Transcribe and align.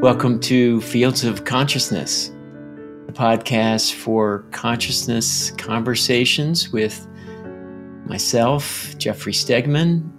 Welcome 0.00 0.40
to 0.40 0.80
Fields 0.80 1.22
of 1.22 1.44
Consciousness, 1.44 2.32
the 3.06 3.12
podcast 3.12 3.92
for 3.92 4.46
consciousness 4.52 5.50
conversations 5.58 6.70
with 6.70 7.06
myself, 8.06 8.96
Jeffrey 8.96 9.34
Stegman, 9.34 10.10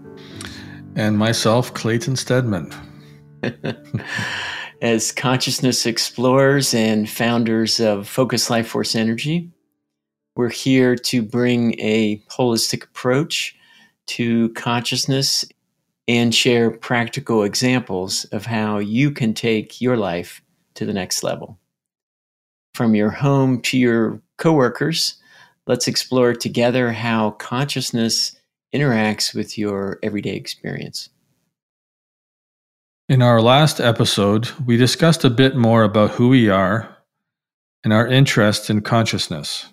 and 0.96 1.18
myself, 1.18 1.74
Clayton 1.74 2.18
Stedman. 2.18 2.72
As 4.82 5.12
consciousness 5.12 5.86
explorers 5.86 6.74
and 6.74 7.10
founders 7.10 7.80
of 7.80 8.08
Focus 8.08 8.50
Life 8.50 8.68
Force 8.68 8.96
Energy, 8.96 9.50
we're 10.40 10.48
here 10.48 10.96
to 10.96 11.22
bring 11.22 11.78
a 11.82 12.16
holistic 12.30 12.86
approach 12.86 13.58
to 14.06 14.48
consciousness 14.54 15.44
and 16.08 16.34
share 16.34 16.72
practical 16.72 17.44
examples 17.44 18.24
of 18.32 18.46
how 18.46 18.78
you 18.78 19.12
can 19.12 19.34
take 19.34 19.82
your 19.82 19.98
life 19.98 20.42
to 20.76 20.86
the 20.86 20.94
next 20.94 21.24
level. 21.24 21.60
From 22.74 22.96
your 22.96 23.10
home 23.10 23.62
to 23.64 23.78
your 23.78 24.22
coworkers, 24.38 25.16
let's 25.68 25.90
explore 25.90 26.34
together 26.34 26.94
how 26.94 27.32
consciousness 27.32 28.38
interacts 28.74 29.36
with 29.36 29.58
your 29.58 30.00
everyday 30.02 30.38
experience. 30.38 31.10
In 33.10 33.22
our 33.22 33.42
last 33.42 33.82
episode, 33.82 34.52
we 34.66 34.78
discussed 34.78 35.26
a 35.26 35.30
bit 35.30 35.58
more 35.58 35.84
about 35.84 36.12
who 36.12 36.30
we 36.30 36.50
are 36.50 36.96
and 37.84 37.92
our 37.92 38.08
interest 38.08 38.70
in 38.70 38.80
consciousness. 38.80 39.66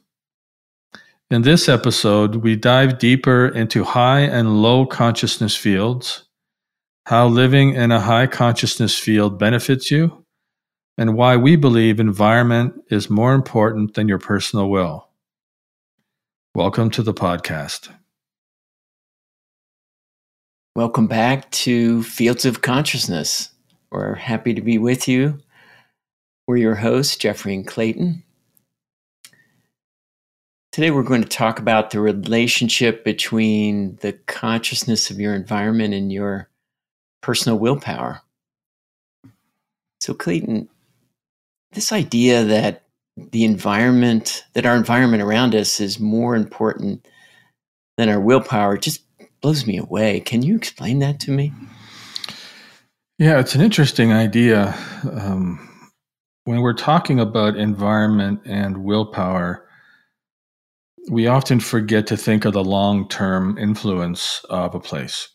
In 1.28 1.42
this 1.42 1.68
episode, 1.68 2.36
we 2.36 2.54
dive 2.54 2.98
deeper 2.98 3.48
into 3.48 3.82
high 3.82 4.20
and 4.20 4.62
low 4.62 4.86
consciousness 4.86 5.56
fields 5.56 6.22
how 7.06 7.26
living 7.26 7.74
in 7.74 7.90
a 7.90 8.00
high 8.00 8.28
consciousness 8.28 8.96
field 8.96 9.36
benefits 9.36 9.90
you, 9.90 10.24
and 10.96 11.16
why 11.16 11.36
we 11.36 11.56
believe 11.56 11.98
environment 11.98 12.74
is 12.90 13.10
more 13.10 13.34
important 13.34 13.94
than 13.94 14.06
your 14.06 14.18
personal 14.18 14.70
will. 14.70 15.08
Welcome 16.54 16.90
to 16.90 17.02
the 17.02 17.14
podcast. 17.14 17.88
Welcome 20.76 21.08
back 21.08 21.50
to 21.50 22.04
Fields 22.04 22.44
of 22.44 22.62
Consciousness. 22.62 23.50
We're 23.90 24.14
happy 24.14 24.54
to 24.54 24.60
be 24.60 24.78
with 24.78 25.08
you. 25.08 25.40
We're 26.46 26.56
your 26.56 26.76
hosts, 26.76 27.16
Jeffrey 27.16 27.54
and 27.54 27.66
Clayton. 27.66 28.22
Today, 30.76 30.90
we're 30.90 31.04
going 31.04 31.22
to 31.22 31.28
talk 31.28 31.58
about 31.58 31.88
the 31.88 32.00
relationship 32.00 33.02
between 33.02 33.96
the 34.02 34.12
consciousness 34.12 35.10
of 35.10 35.18
your 35.18 35.34
environment 35.34 35.94
and 35.94 36.12
your 36.12 36.50
personal 37.22 37.58
willpower. 37.58 38.20
So, 40.02 40.12
Clayton, 40.12 40.68
this 41.72 41.92
idea 41.92 42.44
that 42.44 42.82
the 43.16 43.44
environment, 43.44 44.44
that 44.52 44.66
our 44.66 44.76
environment 44.76 45.22
around 45.22 45.54
us 45.54 45.80
is 45.80 45.98
more 45.98 46.36
important 46.36 47.08
than 47.96 48.10
our 48.10 48.20
willpower 48.20 48.76
just 48.76 49.00
blows 49.40 49.66
me 49.66 49.78
away. 49.78 50.20
Can 50.20 50.42
you 50.42 50.56
explain 50.56 50.98
that 50.98 51.20
to 51.20 51.30
me? 51.30 51.54
Yeah, 53.18 53.40
it's 53.40 53.54
an 53.54 53.62
interesting 53.62 54.12
idea. 54.12 54.74
Um, 55.10 55.88
when 56.44 56.60
we're 56.60 56.74
talking 56.74 57.18
about 57.18 57.56
environment 57.56 58.42
and 58.44 58.84
willpower, 58.84 59.65
we 61.10 61.26
often 61.26 61.60
forget 61.60 62.06
to 62.08 62.16
think 62.16 62.44
of 62.44 62.52
the 62.52 62.64
long 62.64 63.08
term 63.08 63.56
influence 63.58 64.44
of 64.50 64.74
a 64.74 64.80
place. 64.80 65.28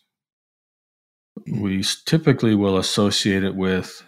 We 1.50 1.84
typically 2.04 2.54
will 2.54 2.76
associate 2.76 3.42
it 3.42 3.54
with 3.54 4.02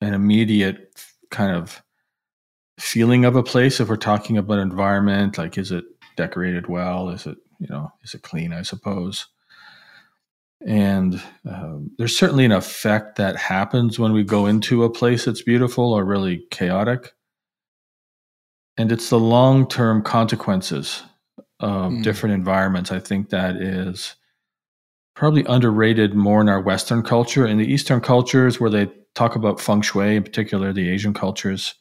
an 0.00 0.14
immediate 0.14 1.02
kind 1.30 1.56
of 1.56 1.82
feeling 2.78 3.24
of 3.24 3.36
a 3.36 3.42
place 3.42 3.80
if 3.80 3.88
we're 3.88 3.96
talking 3.96 4.38
about 4.38 4.58
environment 4.58 5.36
like 5.36 5.58
is 5.58 5.70
it 5.70 5.84
decorated 6.16 6.66
well? 6.68 7.10
Is 7.10 7.26
it 7.26 7.38
you 7.58 7.68
know 7.68 7.92
is 8.02 8.14
it 8.14 8.22
clean 8.22 8.52
i 8.52 8.62
suppose? 8.62 9.26
And 10.66 11.22
um, 11.50 11.90
there's 11.96 12.18
certainly 12.18 12.44
an 12.44 12.52
effect 12.52 13.16
that 13.16 13.36
happens 13.36 13.98
when 13.98 14.12
we 14.12 14.22
go 14.22 14.44
into 14.44 14.84
a 14.84 14.90
place 14.90 15.24
that's 15.24 15.40
beautiful 15.40 15.94
or 15.94 16.04
really 16.04 16.44
chaotic 16.50 17.14
and 18.76 18.92
it's 18.92 19.10
the 19.10 19.18
long-term 19.18 20.02
consequences 20.02 21.02
of 21.60 21.92
mm. 21.92 22.02
different 22.02 22.34
environments 22.34 22.90
i 22.92 22.98
think 22.98 23.30
that 23.30 23.56
is 23.56 24.16
probably 25.20 25.44
underrated 25.44 26.14
more 26.14 26.40
in 26.40 26.48
our 26.48 26.62
Western 26.62 27.02
culture. 27.02 27.46
In 27.46 27.58
the 27.58 27.70
Eastern 27.70 28.00
cultures, 28.00 28.58
where 28.58 28.70
they 28.70 28.90
talk 29.14 29.36
about 29.36 29.60
feng 29.60 29.82
shui, 29.82 30.16
in 30.16 30.22
particular 30.22 30.72
the 30.72 30.88
Asian 30.88 31.12
cultures, 31.12 31.74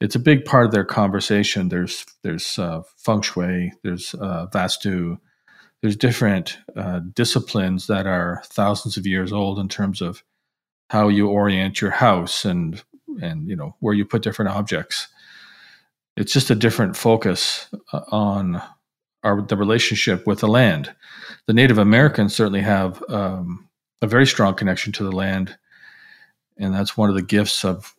it's 0.00 0.14
a 0.14 0.18
big 0.20 0.46
part 0.46 0.64
of 0.64 0.72
their 0.72 0.84
conversation. 0.84 1.68
There's 1.68 2.06
there's 2.22 2.58
uh, 2.58 2.82
feng 2.96 3.20
shui, 3.20 3.72
there's 3.82 4.14
uh, 4.14 4.46
vastu, 4.46 5.18
there's 5.82 5.94
different 5.94 6.56
uh, 6.74 7.00
disciplines 7.12 7.86
that 7.88 8.06
are 8.06 8.42
thousands 8.46 8.96
of 8.96 9.06
years 9.06 9.30
old 9.30 9.58
in 9.58 9.68
terms 9.68 10.00
of 10.00 10.24
how 10.88 11.08
you 11.08 11.28
orient 11.28 11.82
your 11.82 11.90
house 11.90 12.46
and 12.46 12.82
and 13.20 13.46
you 13.46 13.56
know 13.56 13.76
where 13.80 13.94
you 13.94 14.06
put 14.06 14.22
different 14.22 14.52
objects. 14.52 15.08
It's 16.18 16.32
just 16.32 16.50
a 16.50 16.56
different 16.56 16.96
focus 16.96 17.68
uh, 17.92 18.00
on 18.10 18.60
our 19.22 19.40
the 19.40 19.56
relationship 19.56 20.26
with 20.26 20.40
the 20.40 20.48
land. 20.48 20.92
The 21.46 21.52
Native 21.52 21.78
Americans 21.78 22.34
certainly 22.34 22.62
have 22.62 23.02
um, 23.08 23.68
a 24.02 24.08
very 24.08 24.26
strong 24.26 24.54
connection 24.54 24.92
to 24.94 25.04
the 25.04 25.12
land, 25.12 25.56
and 26.56 26.74
that's 26.74 26.96
one 26.96 27.08
of 27.08 27.14
the 27.14 27.22
gifts 27.22 27.64
of 27.64 27.94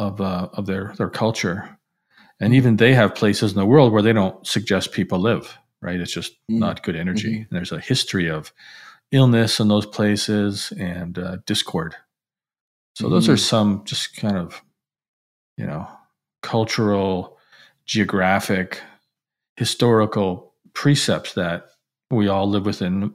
of 0.00 0.20
uh, 0.20 0.48
of 0.52 0.66
their 0.66 0.94
their 0.98 1.08
culture. 1.08 1.78
And 2.40 2.54
even 2.54 2.76
they 2.76 2.94
have 2.94 3.14
places 3.14 3.52
in 3.52 3.58
the 3.58 3.66
world 3.66 3.92
where 3.92 4.02
they 4.02 4.14
don't 4.14 4.44
suggest 4.44 4.92
people 4.92 5.20
live. 5.20 5.56
Right? 5.80 6.00
It's 6.00 6.12
just 6.12 6.32
mm-hmm. 6.32 6.58
not 6.58 6.82
good 6.82 6.96
energy. 6.96 7.30
Mm-hmm. 7.30 7.42
And 7.42 7.48
there's 7.50 7.72
a 7.72 7.80
history 7.80 8.28
of 8.28 8.52
illness 9.12 9.60
in 9.60 9.68
those 9.68 9.86
places 9.86 10.72
and 10.76 11.18
uh, 11.18 11.36
discord. 11.46 11.94
So 12.94 13.04
mm-hmm. 13.04 13.14
those 13.14 13.28
are 13.28 13.34
mm. 13.34 13.38
some 13.38 13.84
just 13.84 14.16
kind 14.16 14.36
of 14.36 14.60
you 15.56 15.66
know 15.66 15.86
cultural, 16.42 17.38
geographic, 17.90 18.80
historical 19.56 20.54
precepts 20.74 21.34
that 21.34 21.66
we 22.08 22.28
all 22.28 22.48
live 22.48 22.64
within, 22.64 23.12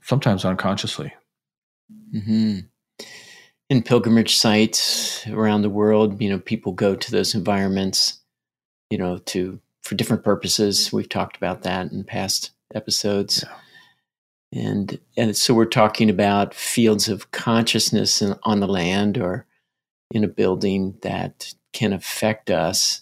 sometimes 0.00 0.44
unconsciously. 0.44 1.12
Mm-hmm. 2.14 2.60
In 3.70 3.82
pilgrimage 3.82 4.36
sites 4.36 5.26
around 5.26 5.62
the 5.62 5.70
world, 5.70 6.22
you 6.22 6.30
know, 6.30 6.38
people 6.38 6.70
go 6.70 6.94
to 6.94 7.10
those 7.10 7.34
environments, 7.34 8.20
you 8.90 8.98
know, 8.98 9.18
to 9.18 9.58
for 9.82 9.96
different 9.96 10.22
purposes. 10.22 10.92
We've 10.92 11.08
talked 11.08 11.36
about 11.36 11.62
that 11.62 11.90
in 11.90 12.04
past 12.04 12.52
episodes. 12.76 13.44
Yeah. 13.44 14.60
And, 14.62 15.00
and 15.16 15.36
so 15.36 15.52
we're 15.52 15.64
talking 15.64 16.08
about 16.08 16.54
fields 16.54 17.08
of 17.08 17.32
consciousness 17.32 18.22
in, 18.22 18.36
on 18.44 18.60
the 18.60 18.68
land 18.68 19.18
or 19.18 19.46
in 20.12 20.22
a 20.22 20.28
building 20.28 20.96
that 21.02 21.54
can 21.72 21.92
affect 21.92 22.52
us. 22.52 23.00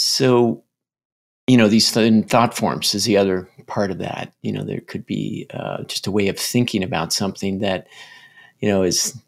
So 0.00 0.64
you 1.46 1.56
know 1.56 1.68
these 1.68 1.90
th- 1.92 2.26
thought 2.26 2.56
forms 2.56 2.94
is 2.94 3.04
the 3.04 3.16
other 3.16 3.48
part 3.66 3.90
of 3.90 3.98
that. 3.98 4.32
You 4.42 4.52
know 4.52 4.64
there 4.64 4.80
could 4.80 5.06
be 5.06 5.46
uh, 5.52 5.84
just 5.84 6.06
a 6.06 6.10
way 6.10 6.28
of 6.28 6.38
thinking 6.38 6.82
about 6.82 7.12
something 7.12 7.58
that 7.58 7.86
you 8.60 8.68
know 8.68 8.82
is 8.82 9.18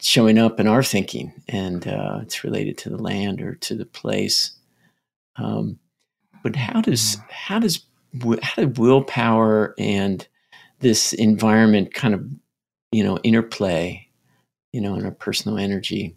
showing 0.00 0.38
up 0.38 0.60
in 0.60 0.68
our 0.68 0.82
thinking 0.82 1.32
and 1.48 1.88
uh, 1.88 2.20
it's 2.22 2.44
related 2.44 2.78
to 2.78 2.88
the 2.88 3.02
land 3.02 3.40
or 3.40 3.56
to 3.56 3.74
the 3.74 3.84
place. 3.86 4.52
Um, 5.36 5.78
but 6.42 6.56
how 6.56 6.80
does 6.80 7.16
mm. 7.16 7.30
how 7.30 7.58
does 7.58 7.84
how 8.42 8.62
do 8.62 8.68
willpower 8.80 9.74
and 9.78 10.26
this 10.80 11.12
environment 11.12 11.94
kind 11.94 12.14
of 12.14 12.26
you 12.92 13.04
know 13.04 13.18
interplay 13.18 14.06
you 14.72 14.80
know 14.80 14.94
in 14.94 15.04
our 15.04 15.10
personal 15.10 15.58
energy 15.58 16.16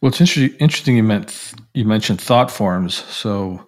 well, 0.00 0.10
it's 0.10 0.20
interesting. 0.20 0.56
Interesting 0.58 0.96
you 0.96 1.02
meant 1.02 1.52
you 1.74 1.84
mentioned 1.84 2.20
thought 2.20 2.50
forms. 2.50 2.94
So, 2.94 3.66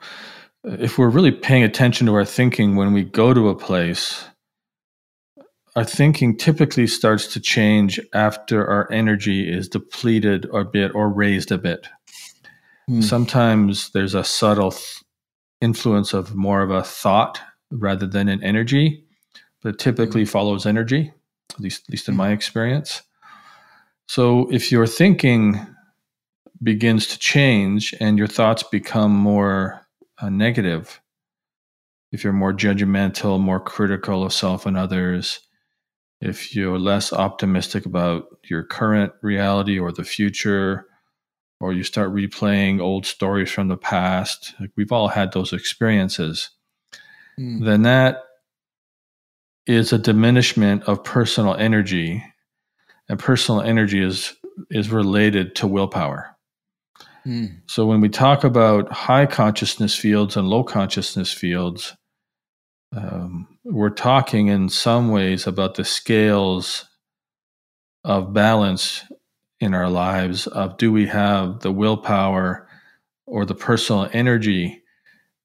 uh, 0.67 0.77
if 0.81 0.99
we're 0.99 1.11
really 1.11 1.33
paying 1.33 1.63
attention 1.63 2.07
to 2.07 2.15
our 2.15 2.25
thinking 2.25 2.77
when 2.77 2.93
we 2.93 3.05
go 3.05 3.35
to 3.35 3.49
a 3.49 3.55
place, 3.55 4.25
our 5.77 5.85
thinking 5.85 6.37
typically 6.37 6.87
starts 6.87 7.33
to 7.35 7.41
change 7.41 8.01
after 8.15 8.67
our 8.67 8.91
energy 8.91 9.51
is 9.51 9.69
depleted 9.69 10.47
a 10.53 10.65
bit 10.65 10.95
or 10.95 11.09
raised 11.09 11.53
a 11.53 11.59
bit. 11.59 11.87
Mm. 12.89 13.03
Sometimes 13.03 13.91
there's 13.91 14.15
a 14.15 14.25
subtle 14.25 14.73
th- 14.73 15.03
influence 15.61 16.13
of 16.13 16.35
more 16.35 16.63
of 16.63 16.71
a 16.71 16.83
thought 16.83 17.41
rather 17.71 18.07
than 18.07 18.29
an 18.29 18.43
energy, 18.43 19.05
but 19.63 19.79
typically 19.79 20.25
mm. 20.25 20.29
follows 20.29 20.67
energy, 20.67 21.13
at 21.53 21.61
least, 21.61 21.85
at 21.87 21.93
least 21.93 22.09
in 22.09 22.15
mm. 22.15 22.19
my 22.19 22.33
experience. 22.33 23.03
So 24.09 24.51
if 24.51 24.71
you're 24.71 24.87
thinking 24.87 25.67
begins 26.63 27.07
to 27.09 27.19
change 27.19 27.95
and 28.01 28.19
your 28.19 28.27
thoughts 28.27 28.63
become 28.63 29.13
more 29.13 29.87
uh, 30.21 30.29
negative, 30.29 31.01
if 32.13 32.23
you're 32.23 32.33
more 32.33 32.53
judgmental, 32.53 33.41
more 33.41 33.61
critical 33.61 34.23
of 34.23 34.33
self 34.33 34.67
and 34.67 34.77
others, 34.77 35.41
if 36.21 36.55
you're 36.55 36.79
less 36.79 37.13
optimistic 37.13 37.85
about 37.85 38.27
your 38.45 38.63
current 38.63 39.13
reality 39.23 39.79
or 39.79 39.91
the 39.91 40.05
future, 40.05 40.87
or 41.59 41.73
you 41.73 41.85
start 41.85 42.13
replaying 42.13 42.81
old 42.81 43.07
stories 43.07 43.51
from 43.51 43.69
the 43.69 43.77
past, 43.77 44.55
like 44.61 44.71
we've 44.77 44.93
all 44.93 45.09
had 45.09 45.33
those 45.33 45.53
experiences, 45.53 46.51
mm. 47.39 47.65
then 47.65 47.83
that 47.83 48.25
is 49.67 49.93
a 49.93 49.99
diminishment 49.99 50.83
of 50.85 51.05
personal 51.05 51.55
energy. 51.55 52.23
And 53.09 53.19
personal 53.19 53.61
energy 53.61 54.03
is 54.03 54.35
is 54.71 54.91
related 54.91 55.55
to 55.57 55.67
willpower. 55.67 56.32
Mm. 57.27 57.61
So 57.67 57.87
when 57.87 58.01
we 58.01 58.09
talk 58.09 58.45
about 58.45 58.93
high 58.93 59.27
consciousness 59.27 59.97
fields 59.97 60.37
and 60.37 60.49
low 60.49 60.65
consciousness 60.65 61.33
fields, 61.33 61.97
um, 62.95 63.47
we're 63.65 63.91
talking 63.91 64.49
in 64.49 64.69
some 64.69 65.11
ways 65.11 65.47
about 65.47 65.75
the 65.75 65.85
scales 65.85 66.85
of 68.05 68.33
balance 68.33 69.05
in 69.61 69.75
our 69.75 69.89
lives 69.89 70.47
of 70.49 70.77
do 70.77 70.91
we 70.91 71.07
have 71.07 71.61
the 71.61 71.71
willpower 71.71 72.69
or 73.27 73.45
the 73.45 73.55
personal 73.55 74.09
energy 74.13 74.83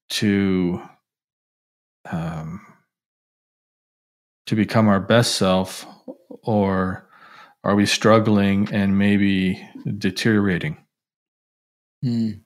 to 0.10 0.82
um, 2.10 2.66
to 4.48 4.56
become 4.56 4.88
our 4.88 5.00
best 5.00 5.36
self 5.36 5.86
or 6.42 7.08
are 7.64 7.76
we 7.76 7.86
struggling 7.86 8.68
and 8.74 8.98
maybe 8.98 9.62
deteriorating 9.98 10.78
mm. 12.04 12.40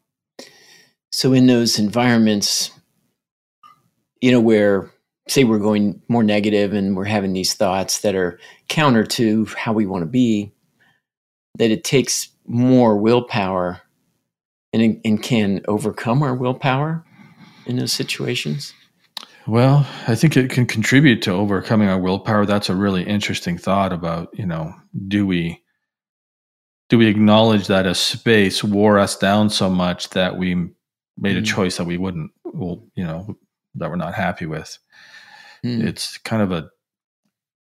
so 1.11 1.33
in 1.33 1.47
those 1.47 1.79
environments 1.79 2.71
you 4.21 4.31
know, 4.31 4.39
where 4.39 4.91
say 5.27 5.43
we're 5.43 5.59
going 5.59 6.01
more 6.07 6.23
negative 6.23 6.73
and 6.73 6.95
we're 6.95 7.05
having 7.05 7.33
these 7.33 7.53
thoughts 7.53 8.01
that 8.01 8.15
are 8.15 8.39
counter 8.69 9.03
to 9.03 9.45
how 9.57 9.73
we 9.73 9.85
want 9.85 10.03
to 10.03 10.07
be, 10.07 10.51
that 11.57 11.71
it 11.71 11.83
takes 11.83 12.29
more 12.45 12.97
willpower 12.97 13.81
and, 14.73 15.01
and 15.03 15.21
can 15.21 15.61
overcome 15.67 16.23
our 16.23 16.35
willpower 16.35 17.03
in 17.65 17.77
those 17.77 17.91
situations? 17.91 18.73
Well, 19.47 19.87
I 20.07 20.15
think 20.15 20.37
it 20.37 20.51
can 20.51 20.65
contribute 20.65 21.21
to 21.23 21.31
overcoming 21.31 21.89
our 21.89 21.99
willpower. 21.99 22.45
That's 22.45 22.69
a 22.69 22.75
really 22.75 23.03
interesting 23.03 23.57
thought 23.57 23.91
about, 23.91 24.29
you 24.33 24.45
know, 24.45 24.73
do 25.07 25.25
we 25.25 25.61
do 26.91 26.97
we 26.97 27.07
acknowledge 27.07 27.67
that 27.67 27.87
a 27.87 27.95
space 27.95 28.65
wore 28.65 28.99
us 28.99 29.17
down 29.17 29.49
so 29.49 29.69
much 29.69 30.09
that 30.09 30.37
we 30.37 30.55
made 31.17 31.37
a 31.37 31.41
mm. 31.41 31.45
choice 31.45 31.77
that 31.77 31.85
we 31.85 31.97
wouldn't 31.97 32.31
well, 32.43 32.83
you 32.95 33.05
know, 33.05 33.37
that 33.75 33.89
we're 33.89 33.95
not 33.95 34.13
happy 34.13 34.45
with. 34.45 34.77
Mm. 35.65 35.87
It's 35.87 36.17
kind 36.17 36.41
of 36.41 36.51
a 36.51 36.69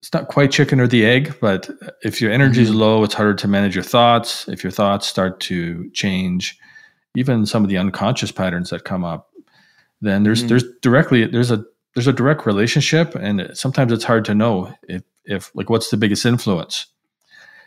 it's 0.01 0.13
not 0.13 0.27
quite 0.27 0.51
chicken 0.51 0.81
or 0.81 0.89
the 0.89 1.07
egg, 1.07 1.37
but 1.41 1.71
if 2.03 2.21
your 2.21 2.33
energy 2.33 2.63
is 2.63 2.71
mm-hmm. 2.71 2.81
low, 2.81 3.05
it's 3.05 3.15
harder 3.15 3.35
to 3.35 3.47
manage 3.47 3.77
your 3.77 3.85
thoughts. 3.85 4.49
If 4.49 4.65
your 4.65 4.73
thoughts 4.73 5.07
start 5.07 5.39
to 5.43 5.89
change, 5.93 6.59
even 7.17 7.47
some 7.47 7.63
of 7.63 7.71
the 7.71 7.79
unconscious 7.79 8.33
patterns 8.33 8.71
that 8.71 8.83
come 8.83 9.05
up, 9.05 9.31
then 10.01 10.25
there's 10.25 10.43
mm. 10.43 10.49
there's 10.49 10.65
directly 10.83 11.27
there's 11.27 11.53
a 11.53 11.65
there's 11.95 12.09
a 12.09 12.13
direct 12.13 12.45
relationship, 12.45 13.15
and 13.15 13.57
sometimes 13.57 13.93
it's 13.93 14.03
hard 14.03 14.25
to 14.25 14.35
know 14.35 14.75
if 14.89 15.05
if 15.25 15.55
like 15.55 15.71
what's 15.71 15.93
the 15.93 15.97
biggest 15.97 16.27
influence. 16.27 16.87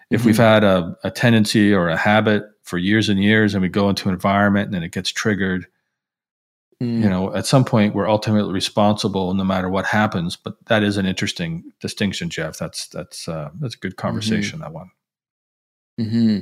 If 0.10 0.22
mm-hmm. 0.22 0.28
we've 0.28 0.38
had 0.38 0.64
a, 0.64 0.96
a 1.04 1.12
tendency 1.12 1.74
or 1.74 1.90
a 1.90 1.98
habit 1.98 2.44
for 2.64 2.78
years 2.78 3.10
and 3.10 3.22
years, 3.22 3.54
and 3.54 3.62
we 3.62 3.70
go 3.70 3.90
into 3.90 4.08
an 4.08 4.14
environment 4.14 4.66
and 4.66 4.74
then 4.74 4.84
it 4.84 4.92
gets 4.92 5.12
triggered, 5.12 5.68
Mm. 6.82 7.04
You 7.04 7.10
know, 7.10 7.34
at 7.34 7.46
some 7.46 7.64
point 7.64 7.96
we're 7.96 8.10
ultimately 8.10 8.54
responsible 8.54 9.34
no 9.34 9.44
matter 9.44 9.70
what 9.70 9.86
happens. 9.86 10.36
But 10.36 10.56
that 10.66 10.84
is 10.84 10.98
an 10.98 11.06
interesting 11.06 11.72
distinction, 11.80 12.30
Jeff. 12.30 12.58
That's 12.58 12.88
that's 12.88 13.28
uh, 13.28 13.50
that's 13.60 13.76
a 13.76 13.78
good 13.78 13.94
mm-hmm. 13.94 14.08
conversation. 14.08 14.60
Mm-hmm. 14.60 14.64
That 14.64 14.74
one. 14.74 14.92
Mm-hmm 16.00 16.40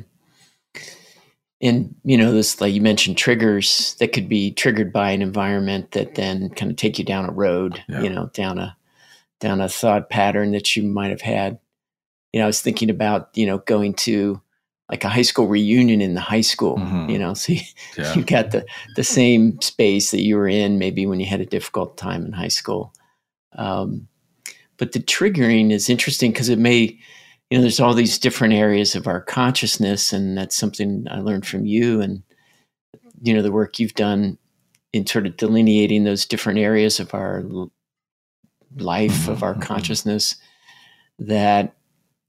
And 1.62 1.95
you 2.04 2.18
know, 2.18 2.31
this 2.31 2.59
like 2.59 2.74
you 2.74 2.81
mentioned 2.81 3.18
triggers 3.18 3.95
that 4.00 4.12
could 4.12 4.27
be 4.27 4.51
triggered 4.51 4.92
by 4.92 5.12
an 5.12 5.21
environment 5.21 5.92
that 5.92 6.16
then 6.16 6.50
kind 6.50 6.71
of 6.71 6.77
take 6.77 6.98
you 6.98 7.06
down 7.06 7.30
a 7.30 7.31
road. 7.31 7.83
Yeah. 7.88 8.01
You 8.01 8.09
know, 8.09 8.31
down 8.33 8.57
a 8.57 8.75
down 9.39 9.62
a 9.62 9.69
thought 9.69 10.09
pattern 10.09 10.51
that 10.54 10.75
you 10.75 10.81
might 10.81 11.12
have 11.12 11.21
had. 11.21 11.59
You 12.33 12.39
know, 12.39 12.45
I 12.45 12.47
was 12.47 12.62
thinking 12.62 12.89
about 12.89 13.30
you 13.33 13.45
know 13.45 13.59
going 13.59 13.94
to 13.95 14.41
like 14.89 15.03
a 15.03 15.09
high 15.09 15.24
school 15.24 15.47
reunion 15.47 16.01
in 16.01 16.13
the 16.13 16.21
high 16.21 16.41
school, 16.41 16.77
mm-hmm. 16.77 17.09
you 17.09 17.18
know, 17.18 17.33
so 17.33 17.53
you, 17.53 17.62
yeah. 17.97 18.13
you, 18.13 18.24
got 18.24 18.51
the, 18.51 18.65
the 18.95 19.03
same 19.03 19.59
space 19.62 20.12
that 20.12 20.21
you 20.21 20.35
were 20.35 20.47
in 20.47 20.77
maybe 20.77 21.06
when 21.06 21.19
you 21.19 21.25
had 21.25 21.41
a 21.41 21.45
difficult 21.45 21.97
time 21.97 22.25
in 22.25 22.33
high 22.33 22.47
school. 22.50 22.94
Um, 23.53 24.07
but 24.77 24.91
the 24.91 25.00
triggering 25.00 25.71
is 25.71 25.89
interesting 25.89 26.31
because 26.31 26.50
it 26.50 26.59
may, 26.59 27.00
you 27.50 27.57
know, 27.57 27.62
there's 27.62 27.80
all 27.80 27.94
these 27.94 28.18
different 28.18 28.53
areas 28.53 28.95
of 28.95 29.07
our 29.07 29.21
consciousness. 29.21 30.12
And 30.12 30.38
that's 30.38 30.56
something 30.56 31.07
I 31.09 31.19
learned 31.19 31.45
from 31.45 31.65
you 31.65 32.01
and, 32.01 32.24
you 33.21 33.33
know, 33.33 33.41
the 33.41 33.51
work 33.51 33.80
you've 33.80 33.94
done 33.94 34.38
in 34.91 35.07
sort 35.07 35.25
of 35.25 35.38
delineating 35.38 36.03
those 36.03 36.25
different 36.25 36.59
areas 36.59 37.00
of 37.00 37.13
our 37.13 37.44
life, 38.75 39.12
mm-hmm. 39.12 39.31
of 39.31 39.44
our 39.44 39.53
mm-hmm. 39.53 39.62
consciousness 39.62 40.35
that 41.19 41.75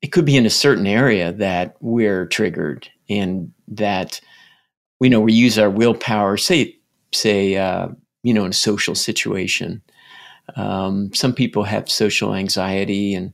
it 0.05 0.12
could 0.12 0.27
be 0.27 0.37
in 0.37 0.45
a 0.45 0.51
certain 0.51 0.87
area 0.87 1.33
that 1.33 1.77
we're 1.81 2.27
triggered 2.27 2.87
and 3.09 3.51
that 3.67 4.21
we 5.01 5.09
know 5.09 5.19
we 5.19 5.33
use 5.33 5.59
our 5.59 5.71
willpower 5.71 6.37
say 6.37 6.77
say 7.15 7.56
uh, 7.56 7.89
you 8.23 8.35
know 8.35 8.45
in 8.45 8.51
a 8.51 8.53
social 8.53 8.95
situation 8.95 9.81
um, 10.56 11.11
some 11.15 11.33
people 11.33 11.65
have 11.65 11.91
social 11.91 12.35
anxiety 12.35 13.15
and 13.15 13.33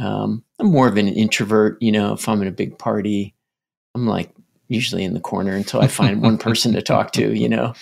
um, 0.00 0.42
i'm 0.58 0.66
more 0.66 0.88
of 0.88 0.96
an 0.96 1.06
introvert 1.06 1.80
you 1.80 1.92
know 1.92 2.14
if 2.14 2.28
i'm 2.28 2.42
in 2.42 2.48
a 2.48 2.52
big 2.52 2.76
party 2.76 3.32
i'm 3.94 4.08
like 4.08 4.34
usually 4.66 5.04
in 5.04 5.14
the 5.14 5.20
corner 5.20 5.54
until 5.54 5.80
i 5.80 5.86
find 5.86 6.22
one 6.22 6.38
person 6.38 6.72
to 6.72 6.82
talk 6.82 7.12
to 7.12 7.32
you 7.38 7.48
know 7.48 7.72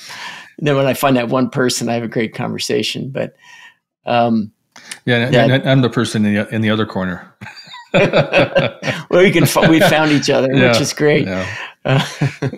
and 0.58 0.66
then 0.66 0.76
when 0.76 0.86
i 0.86 0.92
find 0.92 1.16
that 1.16 1.30
one 1.30 1.48
person 1.48 1.88
i 1.88 1.94
have 1.94 2.02
a 2.02 2.08
great 2.08 2.34
conversation 2.34 3.08
but 3.08 3.34
um, 4.04 4.52
yeah, 5.04 5.30
that, 5.30 5.66
I'm 5.66 5.80
the 5.80 5.90
person 5.90 6.24
in 6.24 6.34
the, 6.34 6.54
in 6.54 6.60
the 6.60 6.70
other 6.70 6.86
corner. 6.86 7.34
well, 7.94 9.22
we 9.22 9.30
can 9.30 9.46
we 9.70 9.80
found 9.80 10.10
each 10.10 10.30
other, 10.30 10.52
yeah, 10.52 10.68
which 10.68 10.80
is 10.80 10.92
great. 10.92 11.26
Yeah. 11.26 11.56
Uh, 11.84 12.04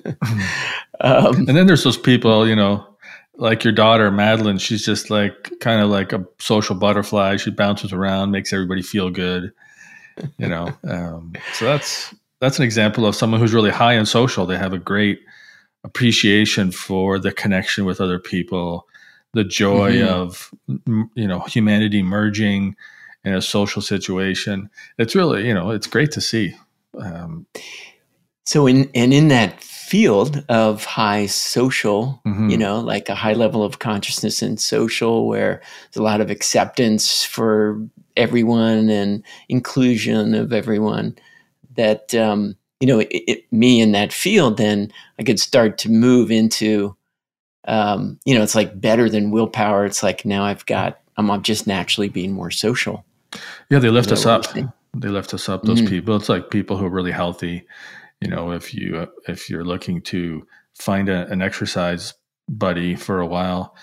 um, 1.00 1.36
and 1.36 1.56
then 1.56 1.66
there's 1.66 1.84
those 1.84 1.96
people, 1.96 2.48
you 2.48 2.56
know, 2.56 2.86
like 3.36 3.64
your 3.64 3.72
daughter 3.72 4.10
Madeline. 4.10 4.58
She's 4.58 4.84
just 4.84 5.10
like 5.10 5.52
kind 5.60 5.80
of 5.80 5.88
like 5.90 6.12
a 6.12 6.24
social 6.38 6.74
butterfly. 6.74 7.36
She 7.36 7.50
bounces 7.50 7.92
around, 7.92 8.30
makes 8.30 8.52
everybody 8.52 8.82
feel 8.82 9.10
good. 9.10 9.52
You 10.38 10.48
know, 10.48 10.68
um, 10.88 11.32
so 11.54 11.64
that's 11.64 12.14
that's 12.40 12.58
an 12.58 12.64
example 12.64 13.06
of 13.06 13.14
someone 13.14 13.40
who's 13.40 13.54
really 13.54 13.70
high 13.70 13.94
in 13.94 14.06
social. 14.06 14.46
They 14.46 14.58
have 14.58 14.72
a 14.72 14.78
great 14.78 15.20
appreciation 15.84 16.72
for 16.72 17.18
the 17.18 17.32
connection 17.32 17.84
with 17.84 18.00
other 18.00 18.18
people, 18.18 18.86
the 19.32 19.44
joy 19.44 19.92
mm-hmm. 19.92 20.08
of 20.08 20.50
you 21.14 21.28
know 21.28 21.40
humanity 21.40 22.02
merging 22.02 22.76
in 23.24 23.34
a 23.34 23.42
social 23.42 23.82
situation. 23.82 24.70
It's 24.98 25.14
really, 25.14 25.46
you 25.46 25.54
know, 25.54 25.70
it's 25.70 25.86
great 25.86 26.10
to 26.12 26.20
see. 26.20 26.54
Um, 26.98 27.46
so 28.44 28.66
in 28.66 28.90
and 28.94 29.12
in 29.12 29.28
that 29.28 29.62
field 29.62 30.44
of 30.48 30.84
high 30.84 31.26
social, 31.26 32.20
mm-hmm. 32.26 32.48
you 32.48 32.56
know, 32.56 32.80
like 32.80 33.08
a 33.08 33.14
high 33.14 33.32
level 33.32 33.62
of 33.62 33.78
consciousness 33.78 34.42
and 34.42 34.58
social, 34.60 35.28
where 35.28 35.60
there's 35.84 36.00
a 36.00 36.02
lot 36.02 36.20
of 36.20 36.30
acceptance 36.30 37.24
for 37.24 37.80
everyone 38.16 38.88
and 38.88 39.22
inclusion 39.48 40.34
of 40.34 40.52
everyone. 40.52 41.16
That 41.76 42.14
um, 42.14 42.56
you 42.80 42.88
know, 42.88 43.00
it, 43.00 43.08
it, 43.10 43.52
me 43.52 43.80
in 43.80 43.92
that 43.92 44.12
field, 44.12 44.56
then 44.56 44.92
I 45.18 45.22
could 45.22 45.38
start 45.38 45.78
to 45.78 45.90
move 45.90 46.30
into, 46.30 46.96
um, 47.68 48.18
you 48.24 48.34
know, 48.34 48.42
it's 48.42 48.54
like 48.54 48.80
better 48.80 49.08
than 49.08 49.30
willpower. 49.30 49.84
It's 49.84 50.02
like 50.02 50.24
now 50.24 50.44
I've 50.44 50.66
got 50.66 51.00
I'm 51.16 51.42
just 51.42 51.66
naturally 51.66 52.08
being 52.08 52.32
more 52.32 52.50
social. 52.50 53.04
Yeah, 53.70 53.78
they 53.78 53.90
lift 53.90 54.12
us 54.12 54.26
up. 54.26 54.44
They 54.52 55.08
lift 55.08 55.34
us 55.34 55.48
up. 55.48 55.62
Those 55.62 55.80
mm-hmm. 55.80 55.88
people. 55.88 56.16
It's 56.16 56.28
like 56.28 56.50
people 56.50 56.76
who 56.76 56.86
are 56.86 56.90
really 56.90 57.12
healthy. 57.12 57.66
You 58.20 58.28
know, 58.28 58.52
if 58.52 58.74
you 58.74 58.98
uh, 58.98 59.06
if 59.28 59.48
you're 59.48 59.64
looking 59.64 60.02
to 60.02 60.46
find 60.74 61.08
a, 61.08 61.26
an 61.28 61.42
exercise 61.42 62.14
buddy 62.48 62.94
for 62.94 63.20
a 63.20 63.26
while, 63.26 63.74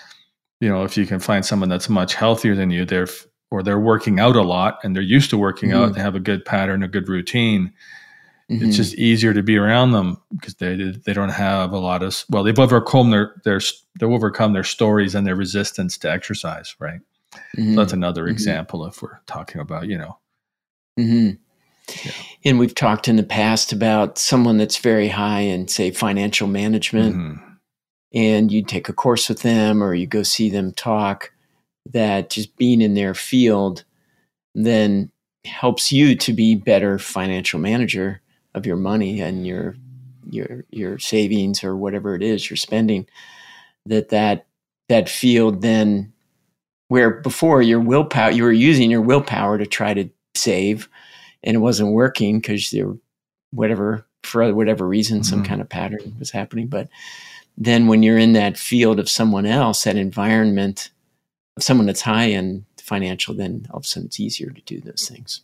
you 0.60 0.68
know, 0.68 0.84
if 0.84 0.96
you 0.96 1.06
can 1.06 1.18
find 1.18 1.44
someone 1.44 1.68
that's 1.68 1.88
much 1.88 2.14
healthier 2.14 2.54
than 2.54 2.70
you, 2.70 2.84
they're 2.84 3.08
or 3.50 3.62
they're 3.62 3.80
working 3.80 4.20
out 4.20 4.36
a 4.36 4.42
lot 4.42 4.78
and 4.84 4.94
they're 4.94 5.02
used 5.02 5.30
to 5.30 5.38
working 5.38 5.70
mm-hmm. 5.70 5.84
out, 5.84 5.94
they 5.94 6.00
have 6.00 6.14
a 6.14 6.20
good 6.20 6.44
pattern, 6.44 6.82
a 6.82 6.88
good 6.88 7.08
routine. 7.08 7.72
Mm-hmm. 8.50 8.66
It's 8.66 8.76
just 8.76 8.94
easier 8.94 9.34
to 9.34 9.42
be 9.42 9.56
around 9.56 9.92
them 9.92 10.16
because 10.30 10.54
they 10.54 10.74
they 11.04 11.12
don't 11.12 11.28
have 11.30 11.72
a 11.72 11.78
lot 11.78 12.02
of 12.02 12.24
well, 12.30 12.42
they've 12.42 12.58
overcome 12.58 13.10
their 13.10 13.34
their 13.44 13.60
they've 13.98 14.10
overcome 14.10 14.52
their 14.52 14.64
stories 14.64 15.14
and 15.14 15.26
their 15.26 15.36
resistance 15.36 15.98
to 15.98 16.10
exercise, 16.10 16.74
right? 16.78 17.00
Mm-hmm. 17.56 17.74
So 17.74 17.80
that's 17.80 17.92
another 17.92 18.22
mm-hmm. 18.22 18.32
example 18.32 18.86
if 18.86 19.02
we're 19.02 19.20
talking 19.26 19.60
about, 19.60 19.88
you 19.88 19.98
know. 19.98 20.18
Mm-hmm. 20.98 21.36
Yeah. 22.04 22.12
And 22.44 22.58
we've 22.58 22.74
talked 22.74 23.08
in 23.08 23.16
the 23.16 23.22
past 23.22 23.72
about 23.72 24.18
someone 24.18 24.58
that's 24.58 24.78
very 24.78 25.08
high 25.08 25.40
in, 25.40 25.68
say, 25.68 25.90
financial 25.90 26.46
management, 26.46 27.16
mm-hmm. 27.16 27.52
and 28.14 28.52
you 28.52 28.62
take 28.62 28.88
a 28.88 28.92
course 28.92 29.28
with 29.28 29.42
them 29.42 29.82
or 29.82 29.94
you 29.94 30.06
go 30.06 30.22
see 30.22 30.50
them 30.50 30.72
talk, 30.72 31.32
that 31.92 32.30
just 32.30 32.56
being 32.56 32.80
in 32.80 32.94
their 32.94 33.14
field 33.14 33.84
then 34.54 35.10
helps 35.44 35.92
you 35.92 36.14
to 36.14 36.32
be 36.32 36.54
better 36.54 36.98
financial 36.98 37.58
manager 37.58 38.20
of 38.54 38.66
your 38.66 38.76
money 38.76 39.20
and 39.20 39.46
your 39.46 39.76
your 40.30 40.64
your 40.70 40.98
savings 40.98 41.64
or 41.64 41.76
whatever 41.76 42.14
it 42.14 42.22
is 42.22 42.50
you're 42.50 42.56
spending 42.56 43.06
that 43.86 44.10
that 44.10 44.46
that 44.88 45.08
field 45.08 45.62
then 45.62 46.12
where 46.88 47.10
before 47.20 47.62
your 47.62 47.80
willpower 47.80 48.30
you 48.30 48.42
were 48.42 48.52
using 48.52 48.90
your 48.90 49.02
willpower 49.02 49.58
to 49.58 49.66
try 49.66 49.94
to 49.94 50.08
save 50.34 50.88
and 51.44 51.54
it 51.54 51.60
wasn't 51.60 51.92
working 51.92 52.40
because 52.40 52.70
there 52.70 52.92
whatever 53.50 54.06
for 54.22 54.52
whatever 54.54 54.86
reason 54.86 55.18
mm-hmm. 55.18 55.24
some 55.24 55.44
kind 55.44 55.60
of 55.60 55.68
pattern 55.68 56.16
was 56.18 56.30
happening. 56.30 56.66
But 56.66 56.88
then 57.56 57.86
when 57.86 58.02
you're 58.02 58.18
in 58.18 58.32
that 58.34 58.58
field 58.58 58.98
of 58.98 59.08
someone 59.08 59.46
else 59.46 59.84
that 59.84 59.96
environment 59.96 60.90
of 61.56 61.62
someone 61.62 61.86
that's 61.86 62.02
high 62.02 62.26
in 62.26 62.64
financial 62.80 63.34
then 63.34 63.66
all 63.70 63.78
of 63.78 63.84
a 63.84 63.86
sudden 63.86 64.06
it's 64.06 64.20
easier 64.20 64.50
to 64.50 64.60
do 64.62 64.80
those 64.80 65.08
things. 65.08 65.40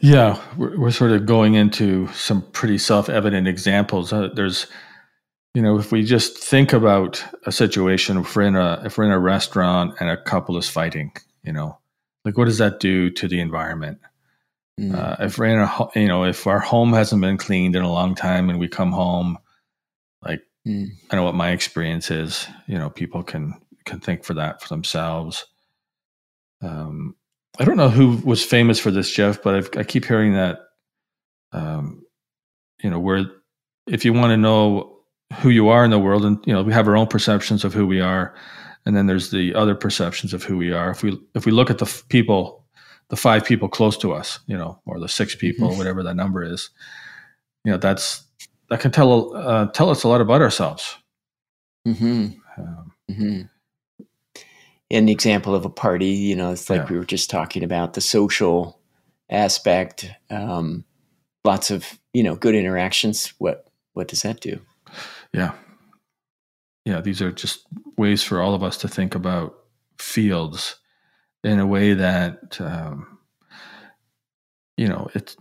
Yeah 0.00 0.40
we're, 0.56 0.78
we're 0.78 0.90
sort 0.90 1.12
of 1.12 1.26
going 1.26 1.54
into 1.54 2.06
some 2.08 2.42
pretty 2.52 2.78
self-evident 2.78 3.46
examples. 3.46 4.12
Uh, 4.12 4.28
there's 4.34 4.66
you 5.58 5.62
know 5.62 5.76
if 5.76 5.90
we 5.90 6.04
just 6.04 6.38
think 6.38 6.72
about 6.72 7.24
a 7.44 7.50
situation 7.50 8.18
if 8.18 8.36
we're 8.36 8.42
in 8.42 8.54
a 8.54 8.80
if 8.84 8.96
we're 8.96 9.06
in 9.06 9.10
a 9.10 9.18
restaurant 9.18 9.92
and 9.98 10.08
a 10.08 10.16
couple 10.16 10.56
is 10.56 10.68
fighting 10.68 11.10
you 11.42 11.52
know 11.52 11.76
like 12.24 12.38
what 12.38 12.44
does 12.44 12.58
that 12.58 12.78
do 12.78 13.10
to 13.10 13.26
the 13.26 13.40
environment 13.40 13.98
mm. 14.78 14.94
uh, 14.94 15.16
if 15.18 15.36
we're 15.36 15.46
in 15.46 15.58
a 15.58 15.88
you 15.96 16.06
know 16.06 16.22
if 16.22 16.46
our 16.46 16.60
home 16.60 16.92
hasn't 16.92 17.20
been 17.20 17.36
cleaned 17.36 17.74
in 17.74 17.82
a 17.82 17.90
long 17.90 18.14
time 18.14 18.48
and 18.48 18.60
we 18.60 18.68
come 18.68 18.92
home 18.92 19.36
like 20.22 20.42
mm. 20.64 20.86
i 21.10 21.16
know 21.16 21.24
what 21.24 21.34
my 21.34 21.50
experience 21.50 22.08
is 22.08 22.46
you 22.68 22.78
know 22.78 22.88
people 22.88 23.24
can 23.24 23.52
can 23.84 23.98
think 23.98 24.22
for 24.22 24.34
that 24.34 24.62
for 24.62 24.68
themselves 24.68 25.44
um 26.62 27.16
i 27.58 27.64
don't 27.64 27.76
know 27.76 27.90
who 27.90 28.18
was 28.18 28.44
famous 28.44 28.78
for 28.78 28.92
this 28.92 29.10
jeff 29.10 29.42
but 29.42 29.56
I've, 29.56 29.70
i 29.76 29.82
keep 29.82 30.04
hearing 30.04 30.34
that 30.34 30.60
um 31.50 32.04
you 32.80 32.90
know 32.90 33.00
where 33.00 33.24
if 33.88 34.04
you 34.04 34.12
want 34.12 34.30
to 34.30 34.36
know 34.36 34.94
who 35.34 35.50
you 35.50 35.68
are 35.68 35.84
in 35.84 35.90
the 35.90 35.98
world 35.98 36.24
and 36.24 36.38
you 36.46 36.52
know 36.52 36.62
we 36.62 36.72
have 36.72 36.88
our 36.88 36.96
own 36.96 37.06
perceptions 37.06 37.64
of 37.64 37.74
who 37.74 37.86
we 37.86 38.00
are 38.00 38.34
and 38.86 38.96
then 38.96 39.06
there's 39.06 39.30
the 39.30 39.54
other 39.54 39.74
perceptions 39.74 40.32
of 40.32 40.42
who 40.42 40.56
we 40.56 40.72
are 40.72 40.90
if 40.90 41.02
we 41.02 41.18
if 41.34 41.44
we 41.44 41.52
look 41.52 41.70
at 41.70 41.78
the 41.78 41.84
f- 41.84 42.02
people 42.08 42.64
the 43.08 43.16
five 43.16 43.44
people 43.44 43.68
close 43.68 43.96
to 43.98 44.12
us 44.12 44.40
you 44.46 44.56
know 44.56 44.80
or 44.86 44.98
the 44.98 45.08
six 45.08 45.34
people 45.34 45.68
mm-hmm. 45.68 45.78
whatever 45.78 46.02
that 46.02 46.16
number 46.16 46.42
is 46.42 46.70
you 47.64 47.70
know 47.70 47.78
that's 47.78 48.24
that 48.70 48.80
can 48.80 48.90
tell 48.90 49.34
uh, 49.36 49.66
tell 49.68 49.90
us 49.90 50.02
a 50.02 50.08
lot 50.08 50.20
about 50.20 50.42
ourselves 50.42 50.96
mm-hmm. 51.86 52.28
Um, 52.56 52.92
mm-hmm. 53.10 54.02
in 54.90 55.06
the 55.06 55.12
example 55.12 55.54
of 55.54 55.64
a 55.66 55.70
party 55.70 56.06
you 56.06 56.34
know 56.34 56.52
it's 56.52 56.70
like 56.70 56.82
yeah. 56.82 56.88
we 56.88 56.98
were 56.98 57.04
just 57.04 57.28
talking 57.28 57.62
about 57.62 57.92
the 57.92 58.00
social 58.00 58.80
aspect 59.30 60.10
um, 60.30 60.84
lots 61.44 61.70
of 61.70 61.98
you 62.14 62.22
know 62.22 62.34
good 62.34 62.54
interactions 62.54 63.34
what 63.38 63.66
what 63.92 64.08
does 64.08 64.22
that 64.22 64.40
do 64.40 64.58
yeah. 65.32 65.52
Yeah, 66.84 67.00
these 67.00 67.20
are 67.20 67.30
just 67.30 67.66
ways 67.96 68.22
for 68.22 68.40
all 68.40 68.54
of 68.54 68.62
us 68.62 68.78
to 68.78 68.88
think 68.88 69.14
about 69.14 69.54
fields 69.98 70.76
in 71.44 71.58
a 71.58 71.66
way 71.66 71.94
that 71.94 72.60
um, 72.60 73.18
you 74.76 74.88
know 74.88 75.08
it's 75.14 75.36